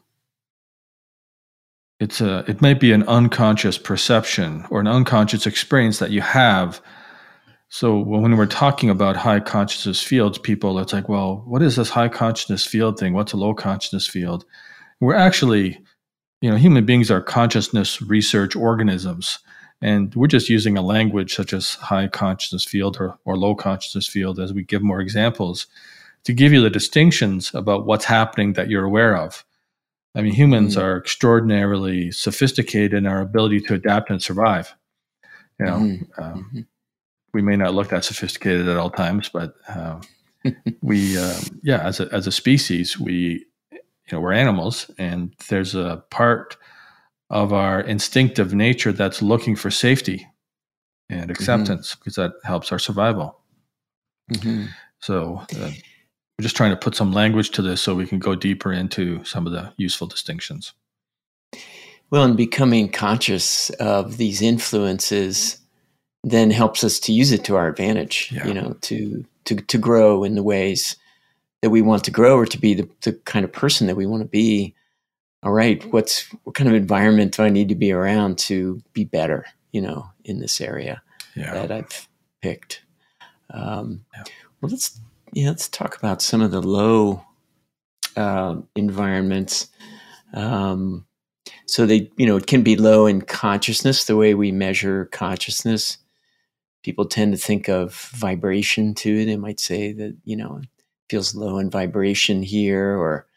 it's 1.99 2.21
a 2.21 2.43
it 2.47 2.61
might 2.61 2.79
be 2.79 2.91
an 2.91 3.03
unconscious 3.03 3.77
perception 3.77 4.65
or 4.69 4.79
an 4.79 4.87
unconscious 4.87 5.45
experience 5.47 5.99
that 5.99 6.11
you 6.11 6.21
have. 6.21 6.81
So 7.69 7.97
when 7.97 8.37
we're 8.37 8.45
talking 8.45 8.89
about 8.89 9.17
high 9.17 9.41
consciousness 9.41 10.01
fields 10.01 10.37
people 10.37 10.79
it's 10.79 10.93
like 10.93 11.09
well 11.09 11.43
what 11.45 11.61
is 11.61 11.75
this 11.75 11.89
high 11.89 12.09
consciousness 12.09 12.65
field 12.65 12.99
thing? 12.99 13.13
What's 13.13 13.33
a 13.33 13.37
low 13.37 13.53
consciousness 13.53 14.07
field? 14.07 14.45
We're 14.99 15.15
actually 15.15 15.79
you 16.41 16.49
know 16.49 16.57
human 16.57 16.85
beings 16.85 17.09
are 17.09 17.21
consciousness 17.21 18.01
research 18.01 18.55
organisms 18.55 19.39
and 19.81 20.13
we're 20.15 20.27
just 20.27 20.49
using 20.49 20.77
a 20.77 20.81
language 20.81 21.35
such 21.35 21.53
as 21.53 21.75
high 21.75 22.07
consciousness 22.07 22.65
field 22.65 22.97
or, 22.99 23.17
or 23.25 23.37
low 23.37 23.55
consciousness 23.55 24.07
field 24.07 24.39
as 24.39 24.53
we 24.53 24.63
give 24.63 24.81
more 24.81 24.99
examples 24.99 25.67
to 26.23 26.33
give 26.33 26.51
you 26.51 26.61
the 26.61 26.69
distinctions 26.69 27.51
about 27.53 27.85
what's 27.85 28.05
happening 28.05 28.53
that 28.53 28.69
you're 28.69 28.83
aware 28.83 29.15
of. 29.15 29.45
I 30.15 30.21
mean, 30.21 30.33
humans 30.33 30.75
mm-hmm. 30.75 30.85
are 30.85 30.97
extraordinarily 30.97 32.11
sophisticated 32.11 32.93
in 32.93 33.05
our 33.05 33.21
ability 33.21 33.61
to 33.61 33.75
adapt 33.75 34.09
and 34.09 34.21
survive. 34.21 34.75
You 35.59 35.65
know, 35.65 35.77
mm-hmm. 35.77 36.21
Um, 36.21 36.33
mm-hmm. 36.33 36.59
we 37.33 37.41
may 37.43 37.55
not 37.55 37.75
look 37.75 37.89
that 37.89 38.03
sophisticated 38.03 38.67
at 38.67 38.77
all 38.77 38.89
times, 38.89 39.29
but 39.29 39.53
um, 39.69 40.01
we, 40.81 41.17
uh, 41.17 41.39
yeah, 41.61 41.79
as 41.79 41.99
a, 41.99 42.09
as 42.11 42.25
a 42.25 42.31
species, 42.31 42.99
we, 42.99 43.45
you 43.71 43.79
know, 44.11 44.19
we're 44.19 44.33
animals, 44.33 44.89
and 44.97 45.35
there's 45.49 45.75
a 45.75 46.03
part 46.09 46.57
of 47.29 47.53
our 47.53 47.81
instinctive 47.81 48.53
nature 48.53 48.91
that's 48.91 49.21
looking 49.21 49.55
for 49.55 49.69
safety 49.69 50.27
and 51.09 51.23
mm-hmm. 51.23 51.31
acceptance 51.31 51.91
mm-hmm. 51.91 51.99
because 51.99 52.15
that 52.15 52.33
helps 52.43 52.71
our 52.71 52.79
survival. 52.79 53.39
Mm-hmm. 54.31 54.65
So 54.99 55.41
uh, 55.57 55.71
we're 56.37 56.43
just 56.43 56.55
trying 56.55 56.71
to 56.71 56.77
put 56.77 56.95
some 56.95 57.11
language 57.11 57.51
to 57.51 57.61
this 57.61 57.81
so 57.81 57.95
we 57.95 58.07
can 58.07 58.19
go 58.19 58.35
deeper 58.35 58.71
into 58.71 59.23
some 59.23 59.45
of 59.45 59.53
the 59.53 59.73
useful 59.77 60.07
distinctions. 60.07 60.73
Well, 62.09 62.23
and 62.23 62.37
becoming 62.37 62.89
conscious 62.89 63.69
of 63.71 64.17
these 64.17 64.41
influences 64.41 65.57
then 66.23 66.51
helps 66.51 66.83
us 66.83 66.99
to 66.99 67.13
use 67.13 67.31
it 67.31 67.43
to 67.45 67.55
our 67.55 67.67
advantage, 67.67 68.31
yeah. 68.33 68.47
you 68.47 68.53
know, 68.53 68.73
to, 68.81 69.25
to, 69.45 69.55
to 69.55 69.77
grow 69.77 70.23
in 70.23 70.35
the 70.35 70.43
ways 70.43 70.95
that 71.61 71.69
we 71.69 71.81
want 71.81 72.03
to 72.05 72.11
grow 72.11 72.37
or 72.37 72.45
to 72.45 72.59
be 72.59 72.73
the, 72.73 72.89
the 73.01 73.13
kind 73.25 73.43
of 73.43 73.51
person 73.51 73.87
that 73.87 73.95
we 73.95 74.05
want 74.05 74.21
to 74.21 74.27
be 74.27 74.73
all 75.43 75.51
right, 75.51 75.83
what's 75.91 76.23
what 76.43 76.55
kind 76.55 76.69
of 76.69 76.75
environment 76.75 77.35
do 77.35 77.43
I 77.43 77.49
need 77.49 77.69
to 77.69 77.75
be 77.75 77.91
around 77.91 78.37
to 78.39 78.81
be 78.93 79.03
better, 79.03 79.45
you 79.71 79.81
know, 79.81 80.09
in 80.25 80.39
this 80.39 80.59
area 80.59 81.01
yeah. 81.35 81.53
that 81.53 81.71
I've 81.71 82.07
picked. 82.41 82.81
Um, 83.51 84.05
yeah. 84.15 84.23
Well, 84.61 84.71
let's 84.71 84.99
yeah, 85.33 85.49
let's 85.49 85.69
talk 85.69 85.97
about 85.97 86.21
some 86.21 86.41
of 86.41 86.51
the 86.51 86.61
low 86.61 87.23
uh, 88.15 88.55
environments. 88.75 89.67
Um, 90.33 91.05
so 91.65 91.85
they, 91.85 92.11
you 92.17 92.25
know, 92.25 92.37
it 92.37 92.47
can 92.47 92.63
be 92.63 92.75
low 92.75 93.05
in 93.05 93.21
consciousness, 93.21 94.05
the 94.05 94.15
way 94.15 94.33
we 94.33 94.51
measure 94.51 95.05
consciousness. 95.05 95.97
People 96.83 97.05
tend 97.05 97.33
to 97.33 97.37
think 97.37 97.67
of 97.67 97.93
vibration 98.15 98.93
too. 98.93 99.25
They 99.25 99.35
might 99.35 99.59
say 99.59 99.91
that, 99.93 100.17
you 100.23 100.35
know, 100.35 100.61
feels 101.09 101.35
low 101.35 101.57
in 101.57 101.69
vibration 101.69 102.41
here, 102.41 102.97
or 102.97 103.27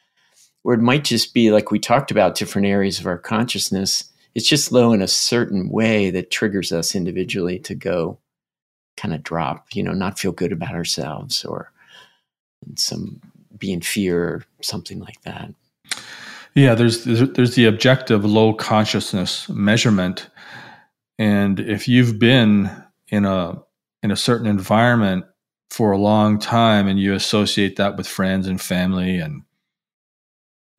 or 0.65 0.75
it 0.75 0.81
might 0.81 1.05
just 1.05 1.35
be 1.35 1.51
like 1.51 1.71
we 1.71 1.79
talked 1.79 2.11
about 2.11 2.35
different 2.35 2.67
areas 2.67 3.01
of 3.01 3.07
our 3.07 3.19
consciousness. 3.19 4.05
It's 4.35 4.49
just 4.49 4.73
low 4.73 4.93
in 4.93 5.03
a 5.03 5.09
certain 5.09 5.69
way 5.71 6.11
that 6.11 6.31
triggers 6.31 6.73
us 6.73 6.95
individually 6.95 7.59
to 7.61 7.75
go 7.75 8.19
kind 8.97 9.15
of 9.15 9.23
drop, 9.23 9.69
you 9.73 9.83
know, 9.83 9.93
not 9.93 10.19
feel 10.19 10.33
good 10.33 10.53
about 10.53 10.75
ourselves 10.75 11.45
or 11.45 11.73
some 12.77 13.21
be 13.59 13.73
in 13.73 13.81
fear 13.81 14.23
or 14.23 14.45
something 14.61 15.01
like 15.01 15.21
that. 15.23 15.53
Yeah, 16.55 16.75
there's 16.75 17.05
there's 17.05 17.55
the 17.55 17.67
objective 17.67 18.25
low 18.25 18.53
consciousness 18.53 19.49
measurement, 19.49 20.29
and 21.19 21.61
if 21.61 21.87
you've 21.87 22.19
been 22.19 22.71
in 23.09 23.25
a 23.25 23.63
in 24.03 24.11
a 24.11 24.17
certain 24.17 24.49
environment 24.49 25.25
for 25.71 25.93
a 25.93 25.99
long 25.99 26.39
time 26.39 26.89
and 26.89 26.99
you 26.99 27.15
associate 27.15 27.77
that 27.77 27.97
with 27.97 28.09
friends 28.09 28.49
and 28.49 28.61
family 28.61 29.19
and 29.19 29.43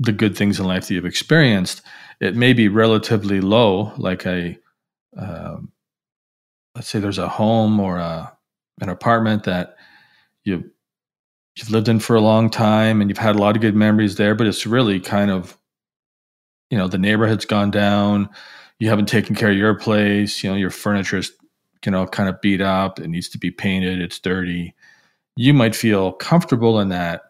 the 0.01 0.11
good 0.11 0.35
things 0.35 0.59
in 0.59 0.65
life 0.65 0.87
that 0.87 0.93
you've 0.95 1.05
experienced, 1.05 1.81
it 2.19 2.35
may 2.35 2.53
be 2.53 2.67
relatively 2.67 3.39
low, 3.39 3.93
like 3.97 4.25
a, 4.25 4.57
uh, 5.17 5.57
let's 6.75 6.87
say 6.87 6.99
there's 6.99 7.19
a 7.19 7.29
home 7.29 7.79
or 7.79 7.97
a, 7.97 8.35
an 8.81 8.89
apartment 8.89 9.43
that 9.43 9.75
you 10.43 10.71
you've 11.55 11.69
lived 11.69 11.89
in 11.89 11.99
for 11.99 12.15
a 12.15 12.21
long 12.21 12.49
time 12.49 13.01
and 13.01 13.09
you've 13.09 13.17
had 13.17 13.35
a 13.35 13.39
lot 13.39 13.55
of 13.55 13.61
good 13.61 13.75
memories 13.75 14.15
there, 14.15 14.33
but 14.33 14.47
it's 14.47 14.65
really 14.65 14.99
kind 14.99 15.29
of, 15.29 15.57
you 16.69 16.77
know, 16.77 16.87
the 16.87 16.97
neighborhood's 16.97 17.45
gone 17.45 17.69
down. 17.69 18.29
You 18.79 18.89
haven't 18.89 19.07
taken 19.07 19.35
care 19.35 19.51
of 19.51 19.57
your 19.57 19.77
place. 19.77 20.43
You 20.43 20.49
know, 20.49 20.55
your 20.55 20.69
furniture 20.69 21.17
is, 21.17 21.31
you 21.85 21.91
know, 21.91 22.07
kind 22.07 22.29
of 22.29 22.39
beat 22.41 22.61
up. 22.61 22.99
It 22.99 23.09
needs 23.09 23.29
to 23.29 23.37
be 23.37 23.51
painted. 23.51 24.01
It's 24.01 24.17
dirty. 24.17 24.73
You 25.35 25.53
might 25.53 25.75
feel 25.75 26.13
comfortable 26.13 26.79
in 26.79 26.89
that. 26.89 27.21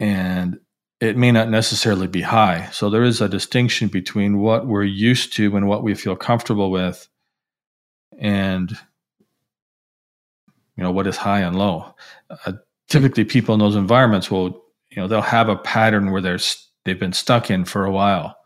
And 0.00 0.58
it 1.02 1.16
may 1.16 1.32
not 1.32 1.50
necessarily 1.50 2.06
be 2.06 2.20
high. 2.20 2.68
So 2.70 2.88
there 2.88 3.02
is 3.02 3.20
a 3.20 3.28
distinction 3.28 3.88
between 3.88 4.38
what 4.38 4.68
we're 4.68 4.84
used 4.84 5.32
to 5.32 5.56
and 5.56 5.66
what 5.66 5.82
we 5.82 5.96
feel 5.96 6.14
comfortable 6.14 6.70
with, 6.70 7.08
and 8.20 8.70
you 10.76 10.84
know 10.84 10.92
what 10.92 11.08
is 11.08 11.16
high 11.16 11.40
and 11.40 11.58
low. 11.58 11.96
Uh, 12.46 12.52
typically, 12.88 13.24
people 13.24 13.52
in 13.52 13.58
those 13.58 13.74
environments 13.74 14.30
will, 14.30 14.64
you 14.90 15.02
know, 15.02 15.08
they'll 15.08 15.22
have 15.22 15.48
a 15.48 15.56
pattern 15.56 16.12
where 16.12 16.22
they're 16.22 16.38
they've 16.84 17.00
been 17.00 17.12
stuck 17.12 17.50
in 17.50 17.64
for 17.64 17.84
a 17.84 17.90
while. 17.90 18.36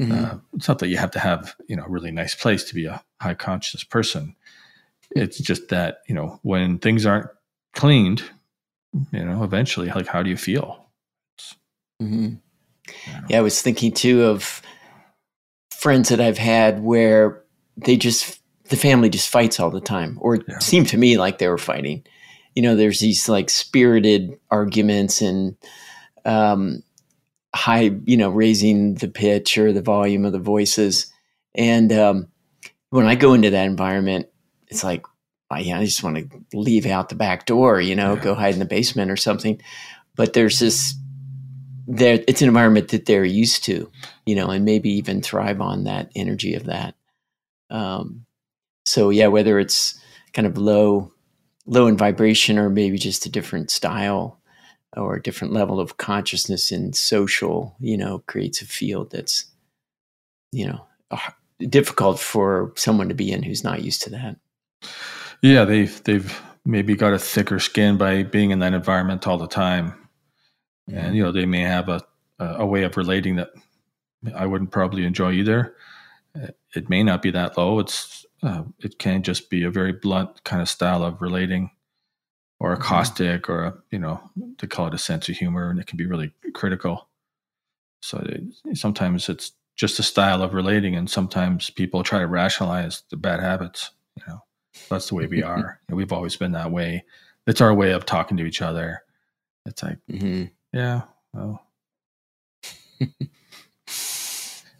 Mhm. 0.00 0.24
Uh, 0.24 0.38
it's 0.54 0.66
not 0.66 0.78
that 0.78 0.88
you 0.88 0.96
have 0.96 1.10
to 1.10 1.20
have 1.20 1.54
you 1.68 1.76
know 1.76 1.84
a 1.84 1.90
really 1.90 2.10
nice 2.10 2.34
place 2.34 2.64
to 2.64 2.74
be 2.74 2.86
a 2.86 3.04
high 3.20 3.34
conscious 3.34 3.84
person. 3.84 4.34
It's 5.10 5.36
just 5.36 5.68
that 5.68 5.98
you 6.08 6.14
know 6.14 6.40
when 6.44 6.78
things 6.78 7.04
aren't 7.04 7.28
cleaned, 7.74 8.22
you 9.12 9.22
know, 9.22 9.44
eventually, 9.44 9.90
like 9.90 10.06
how 10.06 10.22
do 10.22 10.30
you 10.30 10.38
feel? 10.38 10.83
Mhm. 12.02 12.38
Yeah. 13.28 13.38
I 13.38 13.40
was 13.40 13.60
thinking 13.62 13.92
too 13.92 14.24
of 14.24 14.60
friends 15.70 16.08
that 16.10 16.20
I've 16.20 16.38
had 16.38 16.82
where 16.82 17.42
they 17.76 17.96
just 17.96 18.40
the 18.70 18.76
family 18.76 19.10
just 19.10 19.28
fights 19.28 19.60
all 19.60 19.70
the 19.70 19.80
time, 19.80 20.16
or 20.20 20.36
it 20.36 20.44
Yeah. 20.48 20.58
seemed 20.58 20.88
to 20.88 20.96
me 20.98 21.18
like 21.18 21.38
they 21.38 21.48
were 21.48 21.58
fighting. 21.58 22.02
You 22.54 22.62
know, 22.62 22.76
there's 22.76 23.00
these 23.00 23.28
like 23.28 23.50
spirited 23.50 24.38
arguments 24.50 25.20
and 25.20 25.56
um, 26.24 26.82
high, 27.54 27.90
you 28.06 28.16
know, 28.16 28.30
raising 28.30 28.94
the 28.94 29.08
pitch 29.08 29.58
or 29.58 29.72
the 29.72 29.82
volume 29.82 30.24
of 30.24 30.32
the 30.32 30.38
voices. 30.38 31.12
And 31.54 31.92
um, 31.92 32.28
when 32.90 33.04
I 33.06 33.14
go 33.16 33.34
into 33.34 33.50
that 33.50 33.66
environment, 33.66 34.28
it's 34.68 34.82
like, 34.82 35.04
oh, 35.50 35.56
yeah, 35.58 35.78
I 35.78 35.84
just 35.84 36.02
want 36.02 36.16
to 36.16 36.44
leave 36.58 36.86
out 36.86 37.10
the 37.10 37.14
back 37.14 37.44
door, 37.44 37.80
you 37.80 37.94
know, 37.94 38.14
Yeah. 38.14 38.22
go 38.22 38.34
hide 38.34 38.54
in 38.54 38.60
the 38.60 38.64
basement 38.64 39.10
or 39.10 39.16
something. 39.16 39.60
But 40.16 40.32
there's 40.32 40.58
this, 40.58 40.94
there, 41.86 42.22
it's 42.26 42.42
an 42.42 42.48
environment 42.48 42.88
that 42.88 43.06
they're 43.06 43.24
used 43.24 43.64
to, 43.64 43.90
you 44.26 44.34
know, 44.34 44.48
and 44.48 44.64
maybe 44.64 44.90
even 44.90 45.20
thrive 45.20 45.60
on 45.60 45.84
that 45.84 46.10
energy 46.14 46.54
of 46.54 46.64
that. 46.64 46.94
Um, 47.70 48.26
so 48.86 49.10
yeah, 49.10 49.28
whether 49.28 49.58
it's 49.58 49.98
kind 50.32 50.46
of 50.46 50.58
low, 50.58 51.12
low 51.66 51.86
in 51.86 51.96
vibration 51.96 52.58
or 52.58 52.70
maybe 52.70 52.98
just 52.98 53.26
a 53.26 53.30
different 53.30 53.70
style 53.70 54.40
or 54.96 55.16
a 55.16 55.22
different 55.22 55.52
level 55.52 55.80
of 55.80 55.96
consciousness 55.96 56.70
in 56.70 56.92
social, 56.92 57.76
you 57.80 57.96
know, 57.96 58.22
creates 58.26 58.62
a 58.62 58.66
field 58.66 59.10
that's, 59.10 59.46
you 60.52 60.66
know, 60.66 60.86
difficult 61.68 62.18
for 62.18 62.72
someone 62.76 63.08
to 63.08 63.14
be 63.14 63.32
in 63.32 63.42
who's 63.42 63.64
not 63.64 63.82
used 63.82 64.02
to 64.02 64.10
that. 64.10 64.36
Yeah, 65.42 65.64
they've 65.64 66.02
they've 66.04 66.40
maybe 66.64 66.94
got 66.94 67.12
a 67.12 67.18
thicker 67.18 67.58
skin 67.58 67.96
by 67.96 68.22
being 68.22 68.50
in 68.50 68.60
that 68.60 68.74
environment 68.74 69.26
all 69.26 69.38
the 69.38 69.48
time, 69.48 69.94
and 70.92 71.16
you 71.16 71.22
know 71.22 71.32
they 71.32 71.46
may 71.46 71.60
have 71.62 71.88
a 71.88 72.02
a 72.38 72.66
way 72.66 72.82
of 72.82 72.96
relating 72.96 73.36
that 73.36 73.50
I 74.34 74.46
wouldn't 74.46 74.70
probably 74.72 75.04
enjoy 75.04 75.32
either. 75.32 75.76
Uh, 76.34 76.48
It 76.74 76.88
may 76.90 77.02
not 77.02 77.22
be 77.22 77.30
that 77.30 77.56
low. 77.56 77.78
It's 77.78 78.26
uh, 78.42 78.64
it 78.80 78.98
can 78.98 79.22
just 79.22 79.48
be 79.50 79.62
a 79.64 79.70
very 79.70 79.92
blunt 79.92 80.42
kind 80.44 80.60
of 80.60 80.68
style 80.68 81.02
of 81.04 81.22
relating, 81.22 81.70
or 82.60 82.72
a 82.72 82.76
Mhm. 82.76 82.82
caustic, 82.82 83.48
or 83.48 83.64
a 83.64 83.74
you 83.90 83.98
know 83.98 84.20
they 84.58 84.66
call 84.66 84.88
it 84.88 84.94
a 84.94 84.98
sense 84.98 85.28
of 85.28 85.36
humor, 85.36 85.70
and 85.70 85.78
it 85.78 85.86
can 85.86 85.96
be 85.96 86.06
really 86.06 86.32
critical. 86.52 87.08
So 88.02 88.18
it, 88.18 88.76
sometimes 88.76 89.28
it's 89.28 89.52
just 89.76 89.98
a 89.98 90.02
style 90.02 90.42
of 90.42 90.52
relating, 90.54 90.94
and 90.96 91.08
sometimes 91.08 91.70
people 91.70 92.02
try 92.02 92.18
to 92.18 92.26
rationalize 92.26 93.02
the 93.10 93.16
bad 93.16 93.40
habits. 93.40 93.90
You 94.16 94.24
know, 94.28 94.44
that's 94.90 95.08
the 95.08 95.14
way 95.14 95.26
we 95.26 95.42
are. 95.52 95.80
We've 95.88 96.12
always 96.12 96.36
been 96.36 96.52
that 96.52 96.70
way. 96.70 97.04
It's 97.46 97.60
our 97.60 97.72
way 97.74 97.92
of 97.92 98.04
talking 98.04 98.36
to 98.38 98.44
each 98.44 98.60
other. 98.62 99.02
It's 99.66 99.82
like, 99.82 99.98
Mhm. 100.10 100.50
Yeah, 100.74 101.02
well, 101.32 101.60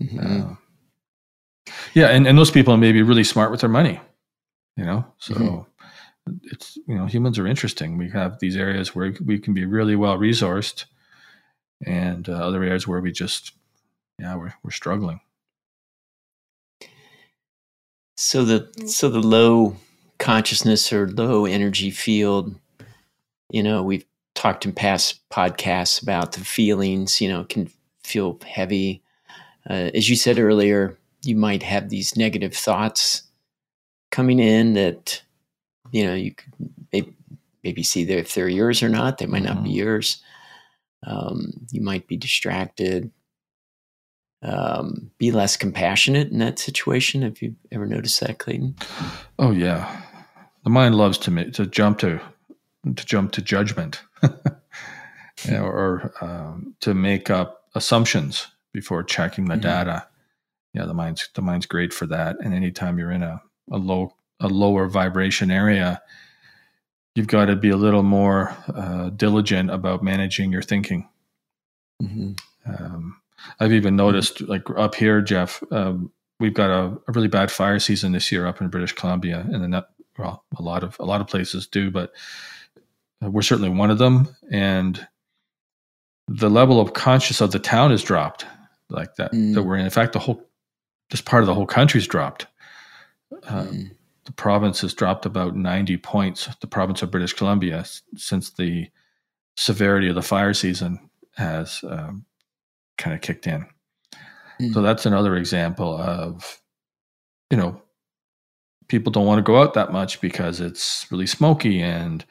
Mhm. 0.01 0.51
uh, 0.53 0.55
yeah, 1.95 2.09
and, 2.09 2.27
and 2.27 2.37
those 2.37 2.51
people 2.51 2.77
may 2.77 2.93
be 2.93 3.03
really 3.03 3.25
smart 3.25 3.51
with 3.51 3.61
their 3.61 3.71
money, 3.71 4.01
you 4.77 4.85
know. 4.85 5.07
So 5.19 5.35
Mhm. 5.35 5.67
it's 6.43 6.77
you 6.89 6.97
know 6.97 7.07
humans 7.07 7.39
are 7.39 7.47
interesting. 7.47 7.97
We 7.99 8.11
have 8.11 8.39
these 8.41 8.57
areas 8.57 8.95
where 8.95 9.15
we 9.25 9.39
can 9.39 9.55
be 9.55 9.65
really 9.65 9.97
well 9.97 10.19
resourced, 10.19 10.87
and 11.87 12.29
uh, 12.29 12.33
other 12.33 12.63
areas 12.65 12.89
where 12.89 13.01
we 13.01 13.13
just 13.13 13.53
yeah 14.19 14.37
we're 14.37 14.55
we're 14.65 14.71
struggling. 14.73 15.21
So 18.17 18.45
the 18.45 18.89
so 18.89 19.09
the 19.09 19.21
low 19.21 19.77
consciousness 20.19 20.93
or 20.93 21.09
low 21.09 21.45
energy 21.47 21.91
field, 21.91 22.55
you 23.51 23.63
know, 23.63 23.83
we've 23.83 24.05
talked 24.35 24.65
in 24.65 24.73
past 24.73 25.21
podcasts 25.31 26.03
about 26.03 26.33
the 26.33 26.41
feelings, 26.45 27.21
you 27.21 27.29
know, 27.29 27.45
can 27.45 27.71
feel 28.03 28.39
heavy. 28.47 29.03
Uh, 29.69 29.91
as 29.95 30.09
you 30.11 30.17
said 30.17 30.39
earlier, 30.39 30.99
you 31.23 31.37
might 31.37 31.63
have 31.63 31.89
these 31.89 32.17
negative 32.17 32.55
thoughts 32.55 33.23
coming 34.11 34.39
in 34.39 34.75
that, 34.75 35.23
you 35.91 36.05
know, 36.05 36.15
you 36.15 36.35
could 36.35 36.53
maybe, 37.63 37.83
see 37.83 38.05
there 38.05 38.19
if 38.19 38.35
they're 38.35 38.49
yours 38.49 38.83
or 38.83 38.89
not. 38.91 39.19
They 39.19 39.27
might 39.27 39.43
not 39.43 39.65
be 39.65 39.71
Mhm. 39.71 39.77
yours. 39.77 40.23
Um, 41.07 41.67
you 41.71 41.81
might 41.81 42.07
be 42.07 42.17
distracted. 42.17 43.11
Um, 44.43 45.11
be 45.17 45.31
less 45.33 45.57
compassionate 45.57 46.31
in 46.31 46.39
that 46.41 46.59
situation. 46.59 47.23
Have 47.23 47.41
you 47.41 47.57
ever 47.73 47.87
noticed 47.87 48.21
that, 48.21 48.39
Clayton? 48.39 48.77
Oh 49.39 49.51
yeah, 49.51 50.03
the 50.65 50.71
mind 50.71 50.97
loves 50.97 51.17
to 51.19 51.51
to 51.53 51.65
jump 51.67 51.99
to 52.01 52.21
to 52.85 53.05
jump 53.07 53.33
to 53.33 53.43
judgment, 53.43 54.03
or 55.51 56.13
um, 56.21 56.75
to 56.81 56.95
make 56.95 57.31
up 57.31 57.65
assumptions 57.75 58.47
before 58.73 59.03
checking 59.03 59.47
the 59.47 59.55
Mhm. 59.55 59.63
data. 59.63 60.07
Yeah, 60.73 60.87
the 60.87 60.95
mind's 60.95 61.29
the 61.35 61.43
mind's 61.43 61.67
great 61.67 61.93
for 61.93 62.07
that. 62.07 62.37
And 62.43 62.53
anytime 62.53 62.99
you're 62.99 63.11
in 63.13 63.23
a, 63.23 63.41
a 63.71 63.79
low 63.79 64.15
a 64.41 64.49
lower 64.49 64.89
vibration 64.89 65.51
area, 65.51 66.03
you've 67.15 67.29
got 67.29 67.47
to 67.47 67.57
be 67.57 67.71
a 67.71 67.77
little 67.77 68.03
more 68.03 68.57
uh, 68.75 69.11
diligent 69.11 69.71
about 69.71 70.03
managing 70.03 70.51
your 70.53 70.63
thinking. 70.63 71.09
Mm-hmm. 72.03 72.33
Um, 72.67 73.21
I've 73.61 73.73
even 73.73 73.95
noticed, 73.95 74.41
like 74.41 74.63
up 74.77 74.95
here, 74.97 75.21
Jeff, 75.21 75.63
um, 75.71 76.11
we've 76.41 76.55
got 76.55 76.71
a, 76.71 76.99
a 77.07 77.13
really 77.13 77.29
bad 77.29 77.51
fire 77.51 77.79
season 77.79 78.13
this 78.13 78.33
year 78.33 78.47
up 78.47 78.61
in 78.61 78.69
British 78.69 78.93
Columbia, 78.93 79.41
and 79.53 79.63
the 79.63 79.69
net, 79.69 79.85
well, 80.19 80.45
a 80.59 80.63
lot 80.63 80.83
of 80.83 80.97
a 80.99 81.05
lot 81.05 81.21
of 81.21 81.29
places 81.29 81.67
do, 81.67 81.91
but 81.91 82.13
we're 83.31 83.43
certainly 83.43 83.71
one 83.71 83.91
of 83.91 83.99
them. 83.99 84.29
And 84.51 85.07
the 86.29 86.49
level 86.51 86.81
of 86.81 86.95
conscious 86.95 87.41
of 87.41 87.53
the 87.53 87.59
town 87.59 87.91
has 87.91 88.03
dropped, 88.03 88.47
like 88.89 89.15
that 89.17 89.33
Mm. 89.33 89.55
that 89.55 89.63
we're 89.63 89.77
in. 89.77 89.85
In 89.85 89.91
fact, 89.91 90.13
the 90.13 90.19
whole 90.19 90.43
this 91.11 91.21
part 91.21 91.43
of 91.43 91.47
the 91.47 91.55
whole 91.55 91.67
country's 91.67 92.07
dropped. 92.07 92.47
Uh, 93.47 93.65
Mm. 93.65 93.91
the 94.25 94.33
province 94.33 94.81
has 94.81 94.95
dropped 94.95 95.27
about 95.27 95.55
90 95.55 95.97
points, 95.99 96.49
the 96.61 96.67
province 96.67 97.03
of 97.03 97.11
British 97.11 97.35
Columbia, 97.35 97.81
s- 97.81 98.01
since 98.17 98.51
the 98.51 98.89
severity 99.57 100.09
of 100.09 100.15
the 100.15 100.23
fire 100.23 100.55
season 100.55 100.99
has 101.37 101.85
um, 101.85 102.25
kind 102.97 103.15
of 103.15 103.21
kicked 103.21 103.47
in. 103.47 103.67
Mm. 104.61 104.73
So 104.73 104.81
that's 104.81 105.05
another 105.05 105.37
example 105.37 105.95
of, 105.99 106.61
you 107.51 107.57
know, 107.59 107.83
people 108.89 109.13
don't 109.13 109.27
want 109.27 109.39
to 109.39 109.43
go 109.43 109.61
out 109.61 109.75
that 109.75 109.93
much 109.93 110.21
because 110.23 110.59
it's 110.61 111.07
really 111.11 111.27
smoky 111.27 111.83
and 111.83 112.25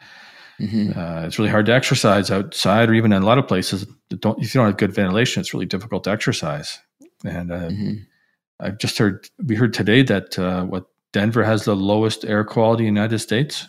Mhm. 0.59 0.95
uh, 0.95 1.25
it's 1.25 1.37
really 1.39 1.49
hard 1.51 1.65
to 1.65 1.73
exercise 1.73 2.29
outside, 2.31 2.89
or 2.89 2.93
even 2.93 3.11
in 3.11 3.21
a 3.23 3.25
lot 3.25 3.37
of 3.37 3.47
places, 3.47 3.85
that 4.09 4.21
don't 4.21 4.39
if 4.41 4.53
you 4.53 4.59
don't 4.59 4.67
have 4.67 4.77
good 4.77 4.93
ventilation, 4.93 5.41
it's 5.41 5.53
really 5.53 5.65
difficult 5.65 6.03
to 6.05 6.11
exercise. 6.11 6.79
And 7.25 7.51
uh, 7.51 7.69
Mhm. 7.69 8.05
I've 8.59 8.77
just 8.77 8.97
heard 8.97 9.27
we 9.45 9.55
heard 9.55 9.73
today 9.73 10.03
that 10.03 10.37
uh, 10.37 10.65
what 10.65 10.85
Denver 11.11 11.43
has 11.43 11.63
the 11.65 11.75
lowest 11.75 12.23
air 12.25 12.43
quality 12.43 12.87
in 12.87 12.93
the 12.93 12.99
United 13.01 13.19
States. 13.19 13.67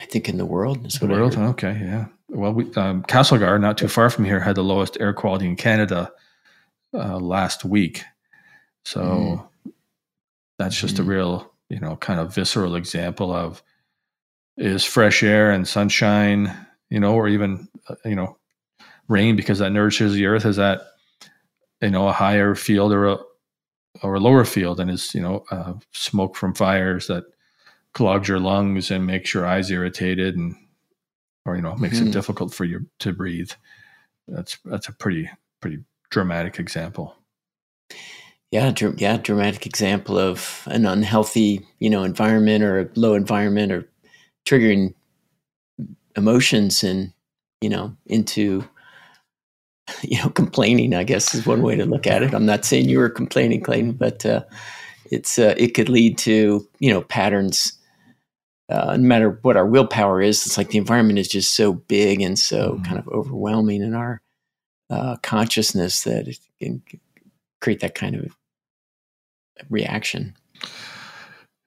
I 0.00 0.06
think 0.06 0.28
in 0.28 0.38
the 0.38 0.46
world 0.46 0.86
is 0.86 0.98
The 0.98 1.06
world, 1.06 1.36
okay, 1.36 1.78
yeah. 1.80 2.06
Well, 2.28 2.52
we, 2.54 2.72
um, 2.74 3.02
Castlegar, 3.02 3.60
not 3.60 3.76
too 3.76 3.88
far 3.88 4.08
from 4.08 4.24
here, 4.24 4.40
had 4.40 4.54
the 4.56 4.62
lowest 4.64 4.96
air 5.00 5.12
quality 5.12 5.46
in 5.46 5.56
Canada 5.56 6.10
uh, 6.94 7.18
last 7.18 7.64
week. 7.64 8.02
So 8.84 9.00
Mm. 9.00 9.74
that's 10.58 10.78
just 10.80 10.98
a 10.98 11.02
Mhm. 11.02 11.06
real, 11.08 11.52
you 11.68 11.80
know, 11.80 11.96
kind 11.96 12.18
of 12.20 12.34
visceral 12.34 12.76
example 12.76 13.32
of 13.32 13.62
is 14.60 14.84
fresh 14.84 15.24
air 15.24 15.50
and 15.50 15.66
sunshine, 15.66 16.54
you 16.90 17.00
know, 17.00 17.14
or 17.14 17.28
even 17.28 17.68
uh, 17.88 17.96
you 18.04 18.14
know, 18.16 18.38
rain 19.08 19.36
because 19.36 19.58
that 19.60 19.72
nourishes 19.72 20.14
the 20.14 20.26
earth. 20.26 20.46
Is 20.46 20.56
that 20.56 20.82
you 21.82 21.90
know 21.90 22.08
a 22.08 22.12
higher 22.12 22.54
field 22.54 22.92
or 22.92 23.06
a 23.08 23.18
or 24.02 24.14
a 24.14 24.20
lower 24.20 24.44
field, 24.44 24.80
and 24.80 24.90
is 24.90 25.14
you 25.14 25.22
know 25.22 25.44
uh, 25.50 25.74
smoke 25.92 26.36
from 26.36 26.54
fires 26.54 27.06
that 27.08 27.24
clogs 27.94 28.28
your 28.28 28.40
lungs 28.40 28.90
and 28.90 29.06
makes 29.06 29.34
your 29.34 29.46
eyes 29.46 29.70
irritated 29.70 30.36
and 30.36 30.54
or 31.46 31.56
you 31.56 31.62
know 31.62 31.76
makes 31.76 32.00
Mhm. 32.00 32.08
it 32.08 32.12
difficult 32.12 32.54
for 32.54 32.64
you 32.64 32.86
to 33.00 33.12
breathe. 33.12 33.50
That's 34.28 34.58
that's 34.64 34.88
a 34.88 34.92
pretty 34.92 35.30
pretty 35.60 35.80
dramatic 36.10 36.58
example. 36.60 37.16
Yeah, 38.50 38.72
dr- 38.72 39.00
yeah, 39.00 39.16
dramatic 39.16 39.64
example 39.66 40.18
of 40.18 40.62
an 40.66 40.84
unhealthy, 40.84 41.64
you 41.78 41.88
know, 41.88 42.02
environment 42.02 42.64
or 42.64 42.80
a 42.80 42.88
low 42.96 43.14
environment 43.14 43.70
or 43.72 43.88
triggering 44.46 44.94
emotions 46.16 46.82
and, 46.84 47.12
you 47.60 47.68
know, 47.68 47.96
into 48.06 48.64
you 50.02 50.18
know, 50.22 50.28
complaining, 50.30 50.94
I 50.94 51.04
guess 51.04 51.34
is 51.34 51.46
one 51.46 51.62
way 51.62 51.76
to 51.76 51.84
look 51.84 52.06
at 52.06 52.22
it. 52.22 52.34
I'm 52.34 52.46
not 52.46 52.64
saying 52.64 52.88
you 52.88 52.98
were 52.98 53.10
complaining, 53.10 53.60
Clayton, 53.62 53.92
but 53.92 54.24
uh, 54.24 54.44
it's 55.10 55.38
uh, 55.38 55.54
it 55.56 55.74
could 55.74 55.88
lead 55.88 56.18
to, 56.18 56.66
you 56.78 56.92
know, 56.92 57.02
patterns 57.02 57.72
uh, 58.70 58.96
no 58.96 59.02
matter 59.02 59.38
what 59.42 59.56
our 59.56 59.66
willpower 59.66 60.22
is, 60.22 60.46
it's 60.46 60.56
like 60.56 60.70
the 60.70 60.78
environment 60.78 61.18
is 61.18 61.28
just 61.28 61.54
so 61.54 61.72
big 61.72 62.20
and 62.20 62.38
so 62.38 62.74
Mhm. 62.74 62.84
kind 62.84 62.98
of 62.98 63.08
overwhelming 63.08 63.82
in 63.82 63.94
our 63.94 64.20
uh, 64.90 65.16
consciousness 65.22 66.04
that 66.04 66.28
it 66.28 66.38
can 66.60 66.82
create 67.60 67.80
that 67.80 67.94
kind 67.94 68.16
of 68.16 68.36
reaction. 69.68 70.34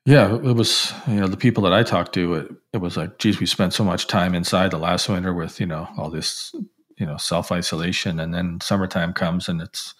Yeah, 0.05 0.35
it 0.35 0.55
was, 0.55 0.93
you 1.07 1.15
know, 1.15 1.27
the 1.27 1.37
people 1.37 1.63
that 1.63 1.71
I 1.71 1.81
talked 1.81 2.13
to, 2.15 2.33
it, 2.33 2.51
it 2.73 2.77
was 2.77 2.97
like, 2.97 3.19
geez, 3.19 3.39
we 3.39 3.45
spent 3.45 3.73
so 3.73 3.85
much 3.85 4.07
time 4.07 4.35
inside 4.35 4.71
the 4.71 4.77
last 4.77 5.07
winter 5.07 5.33
with, 5.33 5.61
you 5.61 5.65
know, 5.65 5.87
all 5.97 6.09
this, 6.09 6.53
you 6.97 7.05
know, 7.05 7.15
self 7.15 7.53
isolation. 7.53 8.19
And 8.19 8.33
then 8.33 8.59
summertime 8.61 9.13
comes 9.13 9.47
and 9.47 9.61
it's, 9.61 9.93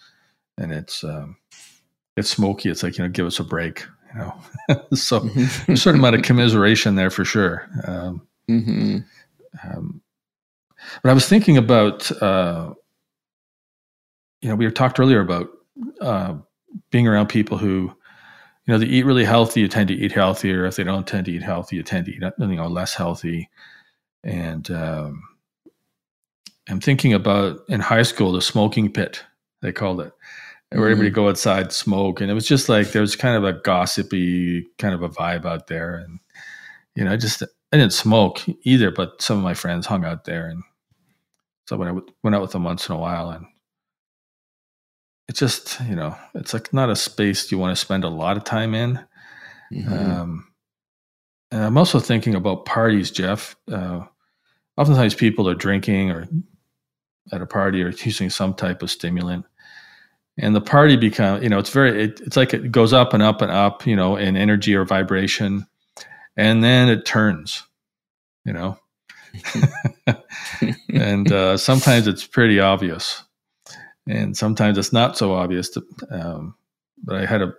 and 0.58 0.72
it's, 0.72 1.04
um, 1.04 1.36
it's 2.16 2.28
smoky. 2.28 2.68
It's 2.68 2.82
like, 2.82 2.98
you 2.98 3.04
know, 3.04 3.10
give 3.10 3.26
us 3.26 3.40
a 3.40 3.44
break, 3.44 3.86
you 4.12 4.20
know. 4.20 4.34
so 4.94 5.20
mm-hmm. 5.20 5.72
a 5.72 5.76
certain 5.76 6.00
amount 6.00 6.16
of 6.16 6.22
commiseration 6.22 6.96
there 6.96 7.10
for 7.10 7.24
sure. 7.24 7.66
Um, 7.84 8.26
mm-hmm. 8.48 8.98
um, 9.62 10.02
but 11.02 11.10
I 11.10 11.14
was 11.14 11.26
thinking 11.26 11.56
about, 11.56 12.12
uh, 12.22 12.74
you 14.42 14.50
know, 14.50 14.54
we 14.54 14.66
were 14.66 14.70
talked 14.70 15.00
earlier 15.00 15.20
about 15.20 15.48
uh, 16.02 16.34
being 16.90 17.08
around 17.08 17.28
people 17.28 17.56
who, 17.56 17.90
you 18.66 18.72
know, 18.72 18.78
they 18.78 18.86
eat 18.86 19.04
really 19.04 19.24
healthy, 19.24 19.60
you 19.60 19.68
tend 19.68 19.88
to 19.88 19.94
eat 19.94 20.12
healthier. 20.12 20.64
If 20.64 20.76
they 20.76 20.84
don't 20.84 21.06
tend 21.06 21.26
to 21.26 21.32
eat 21.32 21.42
healthy, 21.42 21.76
you 21.76 21.82
tend 21.82 22.06
to 22.06 22.12
eat, 22.12 22.22
you 22.38 22.46
know, 22.46 22.66
less 22.66 22.94
healthy. 22.94 23.50
And 24.22 24.70
um, 24.70 25.22
I'm 26.68 26.80
thinking 26.80 27.12
about 27.12 27.60
in 27.68 27.80
high 27.80 28.02
school, 28.02 28.32
the 28.32 28.40
smoking 28.40 28.90
pit, 28.90 29.22
they 29.60 29.70
called 29.70 30.00
it, 30.00 30.12
where 30.70 30.80
mm-hmm. 30.80 30.92
everybody 30.92 31.10
go 31.10 31.28
outside, 31.28 31.72
smoke. 31.72 32.22
And 32.22 32.30
it 32.30 32.34
was 32.34 32.48
just 32.48 32.70
like, 32.70 32.92
there 32.92 33.02
was 33.02 33.16
kind 33.16 33.36
of 33.36 33.44
a 33.44 33.60
gossipy 33.60 34.66
kind 34.78 34.94
of 34.94 35.02
a 35.02 35.10
vibe 35.10 35.44
out 35.44 35.66
there. 35.66 35.96
And, 35.96 36.20
you 36.94 37.04
know, 37.04 37.12
I 37.12 37.16
just, 37.16 37.42
I 37.42 37.76
didn't 37.76 37.92
smoke 37.92 38.40
either, 38.62 38.90
but 38.90 39.20
some 39.20 39.36
of 39.36 39.44
my 39.44 39.54
friends 39.54 39.86
hung 39.86 40.06
out 40.06 40.24
there. 40.24 40.46
And 40.46 40.62
so 41.66 41.76
when 41.76 41.88
I 41.88 42.00
went 42.22 42.34
out 42.34 42.40
with 42.40 42.52
them 42.52 42.64
once 42.64 42.88
in 42.88 42.94
a 42.94 42.98
while 42.98 43.28
and 43.28 43.44
it's 45.28 45.38
just 45.38 45.80
you 45.88 45.94
know 45.94 46.16
it's 46.34 46.52
like 46.52 46.72
not 46.72 46.90
a 46.90 46.96
space 46.96 47.50
you 47.50 47.58
want 47.58 47.76
to 47.76 47.80
spend 47.80 48.04
a 48.04 48.08
lot 48.08 48.36
of 48.36 48.44
time 48.44 48.74
in. 48.74 49.00
Mm-hmm. 49.72 49.92
um, 49.92 50.46
and 51.50 51.64
i'm 51.64 51.78
also 51.78 51.98
thinking 51.98 52.34
about 52.34 52.66
parties 52.66 53.10
jeff. 53.10 53.56
Uh, 53.70 54.02
oftentimes 54.76 55.14
people 55.14 55.48
are 55.48 55.54
drinking 55.54 56.10
or 56.10 56.28
at 57.32 57.40
a 57.40 57.46
party 57.46 57.82
or 57.82 57.88
using 57.90 58.28
some 58.28 58.54
type 58.54 58.82
of 58.82 58.90
stimulant 58.90 59.46
and 60.36 60.54
the 60.54 60.60
party 60.60 60.96
become 60.96 61.42
you 61.42 61.48
know 61.48 61.58
it's 61.58 61.70
very 61.70 62.04
it, 62.04 62.20
it's 62.20 62.36
like 62.36 62.52
it 62.52 62.70
goes 62.70 62.92
up 62.92 63.14
and 63.14 63.22
up 63.22 63.40
and 63.40 63.50
up 63.50 63.86
you 63.86 63.96
know 63.96 64.16
in 64.16 64.36
energy 64.36 64.74
or 64.74 64.84
vibration 64.84 65.66
and 66.36 66.62
then 66.62 66.88
it 66.88 67.06
turns 67.06 67.62
you 68.44 68.52
know? 68.52 68.78
And 70.92 71.30
uh, 71.32 71.56
sometimes 71.56 72.06
it's 72.06 72.26
pretty 72.26 72.60
obvious 72.60 73.23
and 74.06 74.36
sometimes 74.36 74.78
it's 74.78 74.92
not 74.92 75.16
so 75.16 75.32
obvious. 75.32 75.70
To, 75.70 75.82
um, 76.10 76.54
but 77.02 77.16
I 77.16 77.26
had 77.26 77.42
a, 77.42 77.52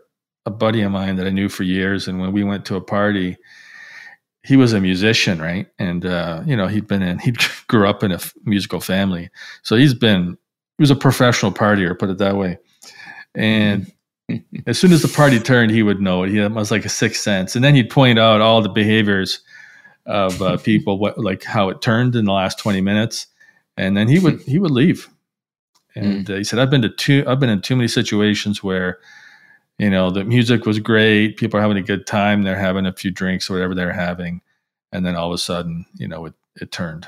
a 0.46 0.52
buddy 0.52 0.82
of 0.82 0.92
mine 0.92 1.16
that 1.16 1.28
I 1.28 1.32
knew 1.32 1.50
for 1.50 1.64
years, 1.64 2.08
and 2.08 2.20
when 2.20 2.32
we 2.32 2.44
went 2.44 2.66
to 2.66 2.76
a 2.76 2.82
party, 2.82 3.38
he 4.44 4.56
was 4.56 4.74
a 4.74 4.80
musician, 4.80 5.42
right? 5.42 5.68
And 5.80 6.06
uh, 6.06 6.44
you 6.46 6.56
know, 6.56 6.68
he'd 6.68 6.88
been 6.88 7.02
in, 7.02 7.20
he 7.20 7.34
grew 7.68 7.88
up 7.88 8.04
in 8.04 8.12
a 8.12 8.16
f- 8.16 8.34
musical 8.44 8.80
family, 8.80 9.30
so 9.64 9.76
he's 9.76 9.94
been 9.94 10.38
he 10.78 10.82
was 10.82 10.92
a 10.92 10.96
professional 10.96 11.52
partier, 11.52 11.98
put 11.98 12.10
it 12.10 12.18
that 12.20 12.36
way. 12.36 12.58
And 13.34 13.92
as 14.68 14.78
soon 14.78 14.92
as 14.92 15.02
the 15.02 15.08
party 15.08 15.40
turned, 15.40 15.72
he 15.72 15.84
would 15.84 16.02
know 16.02 16.24
it. 16.24 16.30
He 16.30 16.40
was 16.40 16.72
like 16.72 16.86
a 16.86 16.90
sixth 16.90 17.22
sense, 17.22 17.56
and 17.56 17.64
then 17.64 17.76
he'd 17.76 17.90
point 17.90 18.20
out 18.20 18.42
all 18.42 18.62
the 18.62 18.70
behaviors 18.70 19.42
of 20.06 20.42
uh, 20.42 20.58
people, 20.64 21.00
what 21.00 21.18
like 21.18 21.44
how 21.44 21.70
it 21.70 21.82
turned 21.82 22.16
in 22.16 22.26
the 22.26 22.34
last 22.34 22.60
twenty 22.60 22.82
minutes, 22.82 23.28
and 23.78 23.98
then 23.98 24.08
he 24.08 24.20
would 24.20 24.42
he 24.42 24.60
would 24.60 24.72
leave 24.72 25.10
and 25.96 26.26
mm. 26.26 26.30
uh, 26.30 26.38
he 26.38 26.44
said, 26.44 26.60
I've 26.60 26.70
been 26.70 26.82
to 26.82 26.90
two, 26.90 27.24
I've 27.28 27.40
been 27.40 27.50
in 27.50 27.62
too 27.62 27.76
many 27.76 27.88
situations 27.88 28.62
where, 28.62 29.00
you 29.78 29.90
know, 29.90 30.10
the 30.10 30.24
music 30.24 30.66
was 30.66 30.80
great. 30.80 31.38
People 31.38 31.58
are 31.58 31.62
having 31.62 31.78
a 31.78 31.82
good 31.82 32.06
time. 32.06 32.44
They're 32.44 32.60
having 32.60 32.86
a 32.86 32.94
few 32.94 33.12
drinks 33.12 33.50
or 33.50 33.54
whatever 33.54 33.74
they're 33.74 33.94
having. 33.94 34.42
And 34.92 35.06
then 35.06 35.16
all 35.16 35.28
of 35.28 35.34
a 35.34 35.38
sudden, 35.38 35.86
you 35.96 36.08
know, 36.08 36.26
it, 36.26 36.34
it 36.56 36.72
turned. 36.72 37.08